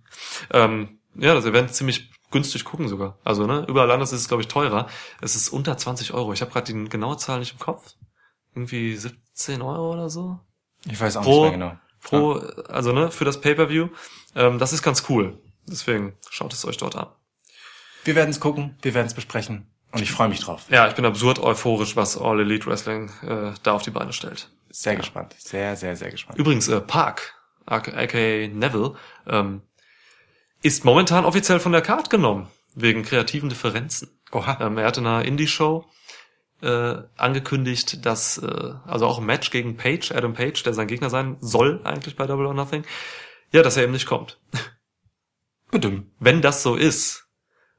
ähm, 0.51 0.99
ja, 1.15 1.33
das 1.33 1.45
Event 1.45 1.73
ziemlich 1.73 2.11
günstig 2.31 2.63
gucken 2.65 2.87
sogar. 2.87 3.17
Also, 3.23 3.47
ne, 3.47 3.65
überall 3.67 3.89
anders 3.91 4.11
ist 4.11 4.21
es, 4.21 4.27
glaube 4.27 4.41
ich, 4.43 4.47
teurer. 4.47 4.87
Es 5.21 5.35
ist 5.35 5.49
unter 5.49 5.77
20 5.77 6.13
Euro. 6.13 6.33
Ich 6.33 6.41
habe 6.41 6.51
gerade 6.51 6.71
die 6.71 6.89
genaue 6.89 7.17
Zahl 7.17 7.39
nicht 7.39 7.53
im 7.53 7.59
Kopf. 7.59 7.93
Irgendwie 8.53 8.95
17 8.95 9.61
Euro 9.61 9.93
oder 9.93 10.09
so 10.09 10.39
Ich 10.85 10.99
weiß 10.99 11.17
auch 11.17 11.23
Pro- 11.23 11.45
nicht 11.49 11.57
mehr 11.57 11.69
genau. 11.69 11.79
Pro, 12.05 12.33
also 12.69 12.93
ne, 12.93 13.11
für 13.11 13.25
das 13.25 13.41
Pay-per-View. 13.41 13.89
Ähm, 14.35 14.59
das 14.59 14.71
ist 14.71 14.81
ganz 14.81 15.03
cool. 15.09 15.37
Deswegen 15.67 16.13
schaut 16.29 16.53
es 16.53 16.63
euch 16.65 16.77
dort 16.77 16.95
an. 16.95 17.07
Wir 18.03 18.15
werden 18.15 18.29
es 18.29 18.39
gucken, 18.39 18.77
wir 18.81 18.93
werden 18.93 19.07
es 19.07 19.13
besprechen. 19.13 19.67
Und 19.91 20.01
ich 20.01 20.11
freue 20.11 20.29
mich 20.29 20.39
drauf. 20.39 20.63
Ja, 20.69 20.87
ich 20.87 20.93
bin 20.93 21.05
absurd 21.05 21.39
euphorisch, 21.39 21.95
was 21.95 22.17
All 22.17 22.39
Elite 22.39 22.67
Wrestling 22.67 23.09
äh, 23.23 23.53
da 23.63 23.73
auf 23.73 23.81
die 23.81 23.91
Beine 23.91 24.13
stellt. 24.13 24.49
Sehr 24.69 24.95
gespannt. 24.95 25.35
Sehr, 25.37 25.75
sehr, 25.75 25.95
sehr 25.95 26.11
gespannt. 26.11 26.37
Übrigens, 26.37 26.67
äh, 26.67 26.81
Park, 26.81 27.33
aka 27.65 28.47
Neville, 28.47 28.95
ähm, 29.27 29.61
ist 30.61 30.83
momentan 30.85 31.25
offiziell 31.25 31.59
von 31.59 31.71
der 31.71 31.81
Card 31.81 32.09
genommen, 32.09 32.47
wegen 32.75 33.03
kreativen 33.03 33.49
Differenzen. 33.49 34.09
Oha. 34.31 34.57
Ähm, 34.59 34.77
er 34.77 34.87
hatte 34.87 34.99
in 34.99 35.07
einer 35.07 35.23
Indie-Show 35.23 35.85
äh, 36.61 36.95
angekündigt, 37.17 38.05
dass, 38.05 38.37
äh, 38.37 38.73
also 38.85 39.07
auch 39.07 39.19
ein 39.19 39.25
Match 39.25 39.51
gegen 39.51 39.77
Page, 39.77 40.11
Adam 40.11 40.33
Page, 40.33 40.61
der 40.63 40.73
sein 40.73 40.87
Gegner 40.87 41.09
sein 41.09 41.37
soll 41.39 41.81
eigentlich 41.83 42.15
bei 42.15 42.27
Double 42.27 42.45
or 42.45 42.53
Nothing, 42.53 42.85
ja, 43.51 43.61
dass 43.61 43.77
er 43.77 43.83
eben 43.83 43.93
nicht 43.93 44.07
kommt. 44.07 44.39
Bedimmt. 45.71 46.07
wenn 46.19 46.41
das 46.41 46.63
so 46.63 46.75
ist, 46.75 47.25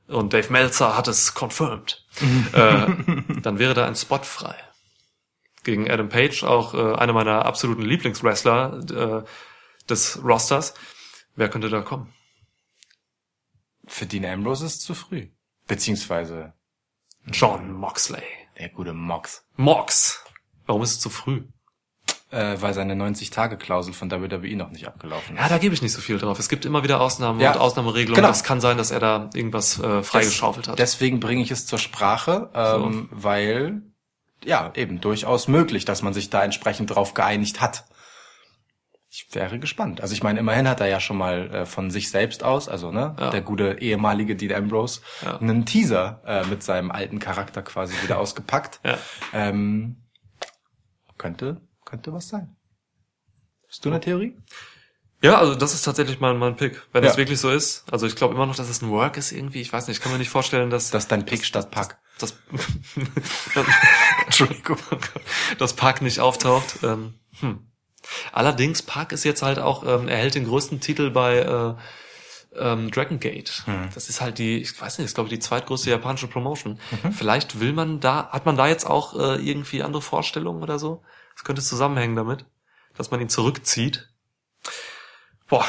und 0.08 0.32
Dave 0.32 0.52
Meltzer 0.52 0.96
hat 0.96 1.08
es 1.08 1.34
confirmed, 1.34 2.04
äh, 2.52 2.86
dann 3.42 3.58
wäre 3.58 3.74
da 3.74 3.86
ein 3.86 3.96
Spot 3.96 4.18
frei. 4.18 4.54
Gegen 5.64 5.90
Adam 5.90 6.08
Page, 6.08 6.44
auch 6.44 6.74
äh, 6.74 6.94
einer 6.94 7.12
meiner 7.12 7.44
absoluten 7.44 7.82
Lieblingswrestler 7.82 9.24
äh, 9.24 9.88
des 9.88 10.22
Rosters. 10.22 10.74
Wer 11.34 11.48
könnte 11.48 11.70
da 11.70 11.80
kommen? 11.80 12.12
Für 13.86 14.06
Dean 14.06 14.24
Ambrose 14.24 14.66
ist 14.66 14.76
es 14.76 14.80
zu 14.80 14.94
früh. 14.94 15.28
Beziehungsweise 15.66 16.54
John 17.26 17.72
Moxley. 17.72 18.45
Der 18.58 18.68
gute 18.70 18.92
Mox. 18.92 19.44
Mox. 19.56 20.24
Warum 20.66 20.82
ist 20.82 20.92
es 20.92 21.00
zu 21.00 21.10
früh? 21.10 21.42
Äh, 22.30 22.56
weil 22.60 22.74
seine 22.74 22.94
90-Tage-Klausel 22.94 23.94
von 23.94 24.10
WWE 24.10 24.56
noch 24.56 24.70
nicht 24.70 24.86
abgelaufen 24.86 25.36
ist. 25.36 25.42
Ja, 25.42 25.48
da 25.48 25.58
gebe 25.58 25.74
ich 25.74 25.82
nicht 25.82 25.92
so 25.92 26.00
viel 26.00 26.18
drauf. 26.18 26.38
Es 26.40 26.48
gibt 26.48 26.64
immer 26.64 26.82
wieder 26.82 27.00
Ausnahmen 27.00 27.38
Ja, 27.40 27.52
und 27.52 27.60
Ausnahmeregelungen. 27.60 28.16
genau. 28.16 28.28
Das 28.28 28.42
kann 28.42 28.60
sein, 28.60 28.76
dass 28.78 28.90
er 28.90 28.98
da 28.98 29.30
irgendwas 29.32 29.78
äh, 29.78 30.02
freigeschaufelt 30.02 30.66
hat. 30.68 30.78
Deswegen 30.78 31.20
bringe 31.20 31.42
ich 31.42 31.52
es 31.52 31.66
zur 31.66 31.78
Sprache, 31.78 32.50
ähm, 32.52 33.08
weil 33.12 33.82
ja 34.44 34.72
eben 34.74 35.00
durchaus 35.00 35.46
möglich, 35.46 35.84
dass 35.84 36.02
man 36.02 36.14
sich 36.14 36.28
da 36.28 36.42
entsprechend 36.42 36.90
drauf 36.90 37.14
geeinigt 37.14 37.60
hat. 37.60 37.84
Ich 39.18 39.34
wäre 39.34 39.58
gespannt. 39.58 40.02
Also 40.02 40.12
ich 40.12 40.22
meine, 40.22 40.40
immerhin 40.40 40.68
hat 40.68 40.80
er 40.80 40.88
ja 40.88 41.00
schon 41.00 41.16
mal 41.16 41.50
äh, 41.54 41.64
von 41.66 41.90
sich 41.90 42.10
selbst 42.10 42.44
aus, 42.44 42.68
also 42.68 42.92
ne, 42.92 43.16
Ja. 43.18 43.30
der 43.30 43.40
gute 43.40 43.78
ehemalige 43.80 44.36
Dean 44.36 44.52
Ambrose, 44.64 45.00
Ja. 45.24 45.38
einen 45.38 45.64
Teaser 45.64 46.20
äh, 46.26 46.44
mit 46.46 46.62
seinem 46.62 46.90
alten 46.90 47.18
Charakter 47.18 47.62
quasi 47.62 47.94
wieder 48.02 48.18
ausgepackt. 48.20 48.80
Ja. 48.84 48.98
Ähm, 49.32 50.02
könnte, 51.16 51.62
könnte 51.86 52.12
was 52.12 52.28
sein. 52.28 52.56
Hast 53.68 53.86
du 53.86 53.88
eine 53.88 54.00
Theorie? 54.00 54.36
Ja, 55.22 55.38
also 55.38 55.54
das 55.54 55.72
ist 55.72 55.80
tatsächlich 55.82 56.20
mein, 56.20 56.36
mein 56.36 56.56
Pick. 56.56 56.82
Wenn 56.92 57.02
Ja. 57.02 57.10
es 57.10 57.16
wirklich 57.16 57.40
so 57.40 57.50
ist. 57.50 57.90
Also 57.90 58.06
ich 58.06 58.16
glaube 58.16 58.34
immer 58.34 58.44
noch, 58.44 58.54
dass 58.56 58.68
es 58.68 58.82
ein 58.82 58.90
Work 58.90 59.16
ist 59.16 59.32
irgendwie. 59.32 59.62
Ich 59.62 59.72
weiß 59.72 59.88
nicht, 59.88 59.96
ich 59.96 60.02
kann 60.02 60.12
mir 60.12 60.18
nicht 60.18 60.28
vorstellen, 60.28 60.68
dass 60.68 60.90
Das 60.90 61.04
ist 61.04 61.10
dein 61.12 61.24
Pick 61.24 61.46
statt 61.46 61.70
Pack. 61.70 61.98
das, 62.18 62.36
Entschuldigung, 64.26 64.76
dass 65.58 65.72
Park 65.74 66.02
nicht 66.02 66.20
auftaucht. 66.20 66.80
Ähm, 66.82 67.14
hm. 67.40 67.66
Allerdings, 68.32 68.82
Park 68.82 69.12
ist 69.12 69.24
jetzt 69.24 69.42
halt 69.42 69.58
auch, 69.58 69.84
ähm, 69.84 70.08
er 70.08 70.16
hält 70.16 70.34
den 70.34 70.44
größten 70.44 70.80
Titel 70.80 71.10
bei 71.10 71.38
äh, 71.38 71.74
ähm, 72.58 72.90
Dragon 72.90 73.20
Gate. 73.20 73.64
Das 73.94 74.08
ist 74.08 74.20
halt 74.20 74.38
die, 74.38 74.60
ich 74.60 74.80
weiß 74.80 74.98
nicht, 74.98 75.06
ist 75.06 75.14
glaube 75.14 75.28
ich 75.28 75.34
die 75.34 75.40
zweitgrößte 75.40 75.90
japanische 75.90 76.26
Promotion. 76.26 76.78
Vielleicht 77.12 77.60
will 77.60 77.72
man 77.72 78.00
da, 78.00 78.28
hat 78.30 78.46
man 78.46 78.56
da 78.56 78.66
jetzt 78.66 78.86
auch 78.86 79.14
äh, 79.14 79.36
irgendwie 79.36 79.82
andere 79.82 80.02
Vorstellungen 80.02 80.62
oder 80.62 80.78
so? 80.78 81.02
Das 81.34 81.44
könnte 81.44 81.62
zusammenhängen 81.62 82.16
damit, 82.16 82.46
dass 82.96 83.10
man 83.10 83.20
ihn 83.20 83.28
zurückzieht. 83.28 84.08
Boah. 85.48 85.66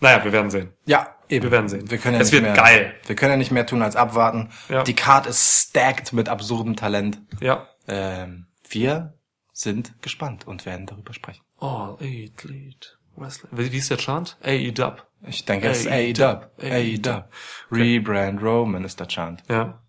Naja, 0.00 0.22
wir 0.24 0.32
werden 0.32 0.50
sehen. 0.50 0.72
Ja, 0.84 1.16
eben. 1.28 1.44
Wir 1.44 1.50
werden 1.50 1.68
sehen. 1.68 1.90
Wir 1.90 1.98
können 1.98 2.14
ja 2.16 2.20
Es 2.20 2.30
wird 2.30 2.42
mehr, 2.42 2.52
geil. 2.52 2.94
Wir 3.06 3.16
können 3.16 3.32
ja 3.32 3.36
nicht 3.36 3.50
mehr 3.50 3.66
tun 3.66 3.82
als 3.82 3.96
abwarten. 3.96 4.50
Ja. 4.68 4.84
Die 4.84 4.94
Card 4.94 5.26
ist 5.26 5.70
stacked 5.70 6.12
mit 6.12 6.28
absurdem 6.28 6.76
Talent. 6.76 7.18
Ja. 7.40 7.66
Ähm, 7.88 8.46
wir 8.68 9.17
sind 9.58 10.00
gespannt 10.02 10.46
und 10.46 10.64
werden 10.66 10.86
darüber 10.86 11.12
sprechen. 11.12 11.42
Oh, 11.60 11.96
Elite 12.00 12.90
Wrestling. 13.16 13.50
Wie 13.52 13.72
wie 13.72 13.78
ist 13.78 13.90
der 13.90 13.96
Chant? 13.98 14.36
AE-Dub. 14.44 15.04
Ich 15.26 15.44
denke, 15.44 15.68
es 15.68 15.80
ist 15.80 15.88
AEW. 15.88 16.22
AEW. 16.62 17.08
AEW. 17.10 17.24
Rebrand 17.72 18.40
Roman 18.40 18.84
ist 18.84 19.00
der 19.00 19.08
Chant. 19.08 19.42
Ja. 19.48 19.80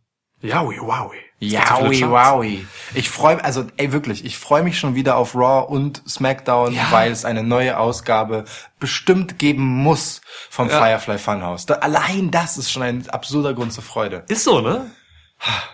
Yowie, 0.41 0.79
wowie. 0.79 1.17
Yowie, 1.39 2.01
wowie. 2.09 2.65
Ich 2.95 3.09
freue, 3.09 3.43
also 3.43 3.67
ey 3.77 3.91
wirklich, 3.91 4.25
ich 4.25 4.37
freue 4.37 4.63
mich 4.63 4.79
schon 4.79 4.95
wieder 4.95 5.17
auf 5.17 5.35
Raw 5.35 5.67
und 5.71 6.01
SmackDown, 6.09 6.73
Ja. 6.73 6.87
weil 6.91 7.11
es 7.11 7.23
eine 7.25 7.43
neue 7.43 7.77
Ausgabe 7.77 8.45
bestimmt 8.79 9.37
geben 9.37 9.63
muss 9.63 10.21
vom 10.49 10.69
Ja. 10.69 10.79
Firefly 10.81 11.17
Funhouse. 11.19 11.65
Da, 11.67 11.75
allein 11.75 12.31
das 12.31 12.57
ist 12.57 12.71
schon 12.71 12.81
ein 12.83 13.07
absurder 13.09 13.53
Grund 13.53 13.71
zur 13.73 13.83
Freude. 13.83 14.23
Ist 14.29 14.45
so, 14.45 14.61
ne? 14.61 14.89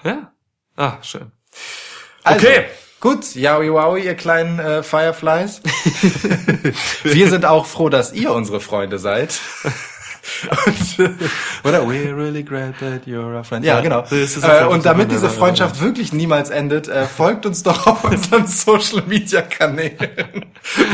Ja. 0.03 0.31
Ah, 0.75 0.97
schön. 1.01 1.31
Also, 2.23 2.45
Okay. 2.47 2.65
Gut, 3.05 3.35
Yowie 3.35 3.71
Wowie, 3.71 4.03
ihr 4.03 4.15
kleinen 4.15 4.57
äh, 4.57 4.81
Fireflies. 4.81 5.61
Wir 7.03 7.29
sind 7.29 7.45
auch 7.45 7.67
froh, 7.67 7.89
dass 7.89 8.13
ihr 8.13 8.33
unsere 8.33 8.59
Freunde 8.59 8.97
seid. 8.97 9.39
Und, 10.65 10.99
äh, 10.99 11.11
oder 11.63 11.87
we 11.87 12.11
really 12.11 12.41
glad 12.41 12.79
that 12.79 13.05
you're 13.05 13.37
a 13.37 13.43
friend. 13.43 13.63
Ja, 13.63 13.79
genau. 13.81 14.03
Äh, 14.09 14.65
und 14.65 14.87
damit 14.87 15.11
diese 15.11 15.29
Freundschaft 15.29 15.81
wirklich 15.81 16.13
niemals 16.13 16.49
endet, 16.49 16.87
äh, 16.87 17.05
folgt 17.05 17.45
uns 17.45 17.61
doch 17.61 17.85
auf 17.85 18.03
unseren 18.05 18.47
Social 18.47 19.03
Media 19.05 19.43
Kanälen, 19.43 20.47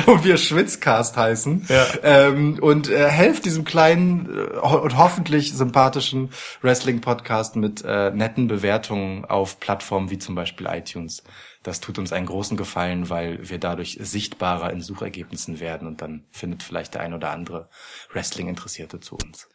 wo 0.05 0.21
wir 0.21 0.35
Schwitzcast 0.35 1.15
heißen. 1.15 1.65
Ja. 1.69 1.85
Ähm, 2.03 2.59
und 2.59 2.89
äh, 2.89 3.07
helft 3.07 3.45
diesem 3.45 3.63
kleinen 3.63 4.27
äh, 4.29 4.57
ho 4.57 4.79
und 4.79 4.97
hoffentlich 4.97 5.53
sympathischen 5.53 6.31
Wrestling-Podcast 6.61 7.55
mit 7.55 7.85
äh, 7.85 8.11
netten 8.11 8.49
Bewertungen 8.49 9.23
auf 9.23 9.61
Plattformen 9.61 10.09
wie 10.09 10.19
zum 10.19 10.35
Beispiel 10.35 10.67
iTunes. 10.69 11.23
Das 11.63 11.79
tut 11.79 11.99
uns 11.99 12.11
einen 12.11 12.25
großen 12.25 12.57
Gefallen, 12.57 13.09
weil 13.09 13.49
wir 13.49 13.59
dadurch 13.59 13.97
sichtbarer 14.01 14.71
in 14.71 14.81
Suchergebnissen 14.81 15.59
werden 15.59 15.87
und 15.87 16.01
dann 16.01 16.25
findet 16.31 16.63
vielleicht 16.63 16.95
der 16.95 17.01
ein 17.01 17.13
oder 17.13 17.29
andere 17.29 17.69
Wrestling-Interessierte 18.13 18.99
zu 18.99 19.15
uns. 19.15 19.47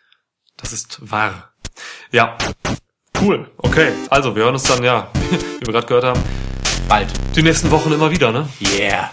Das 0.56 0.72
ist 0.72 1.10
wahr. 1.10 1.52
Ja. 2.12 2.38
Cool. 3.20 3.50
Okay. 3.58 3.92
Also, 4.10 4.36
wir 4.36 4.44
hören 4.44 4.54
uns 4.54 4.64
dann, 4.64 4.84
ja, 4.84 5.10
wie 5.30 5.66
wir 5.66 5.72
gerade 5.72 5.86
gehört 5.86 6.04
haben, 6.04 6.22
Bald. 6.88 7.08
die 7.34 7.42
nächsten 7.42 7.70
Wochen 7.70 7.92
immer 7.92 8.10
wieder, 8.10 8.30
ne? 8.30 8.48
Yeah. 8.60 9.10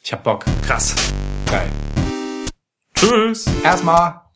Ich 0.00 0.12
hab 0.12 0.22
Bock. 0.22 0.44
Krass. 0.66 0.94
Geil. 1.50 1.68
Tschüss. 2.94 3.46
Erstmal. 3.64 4.27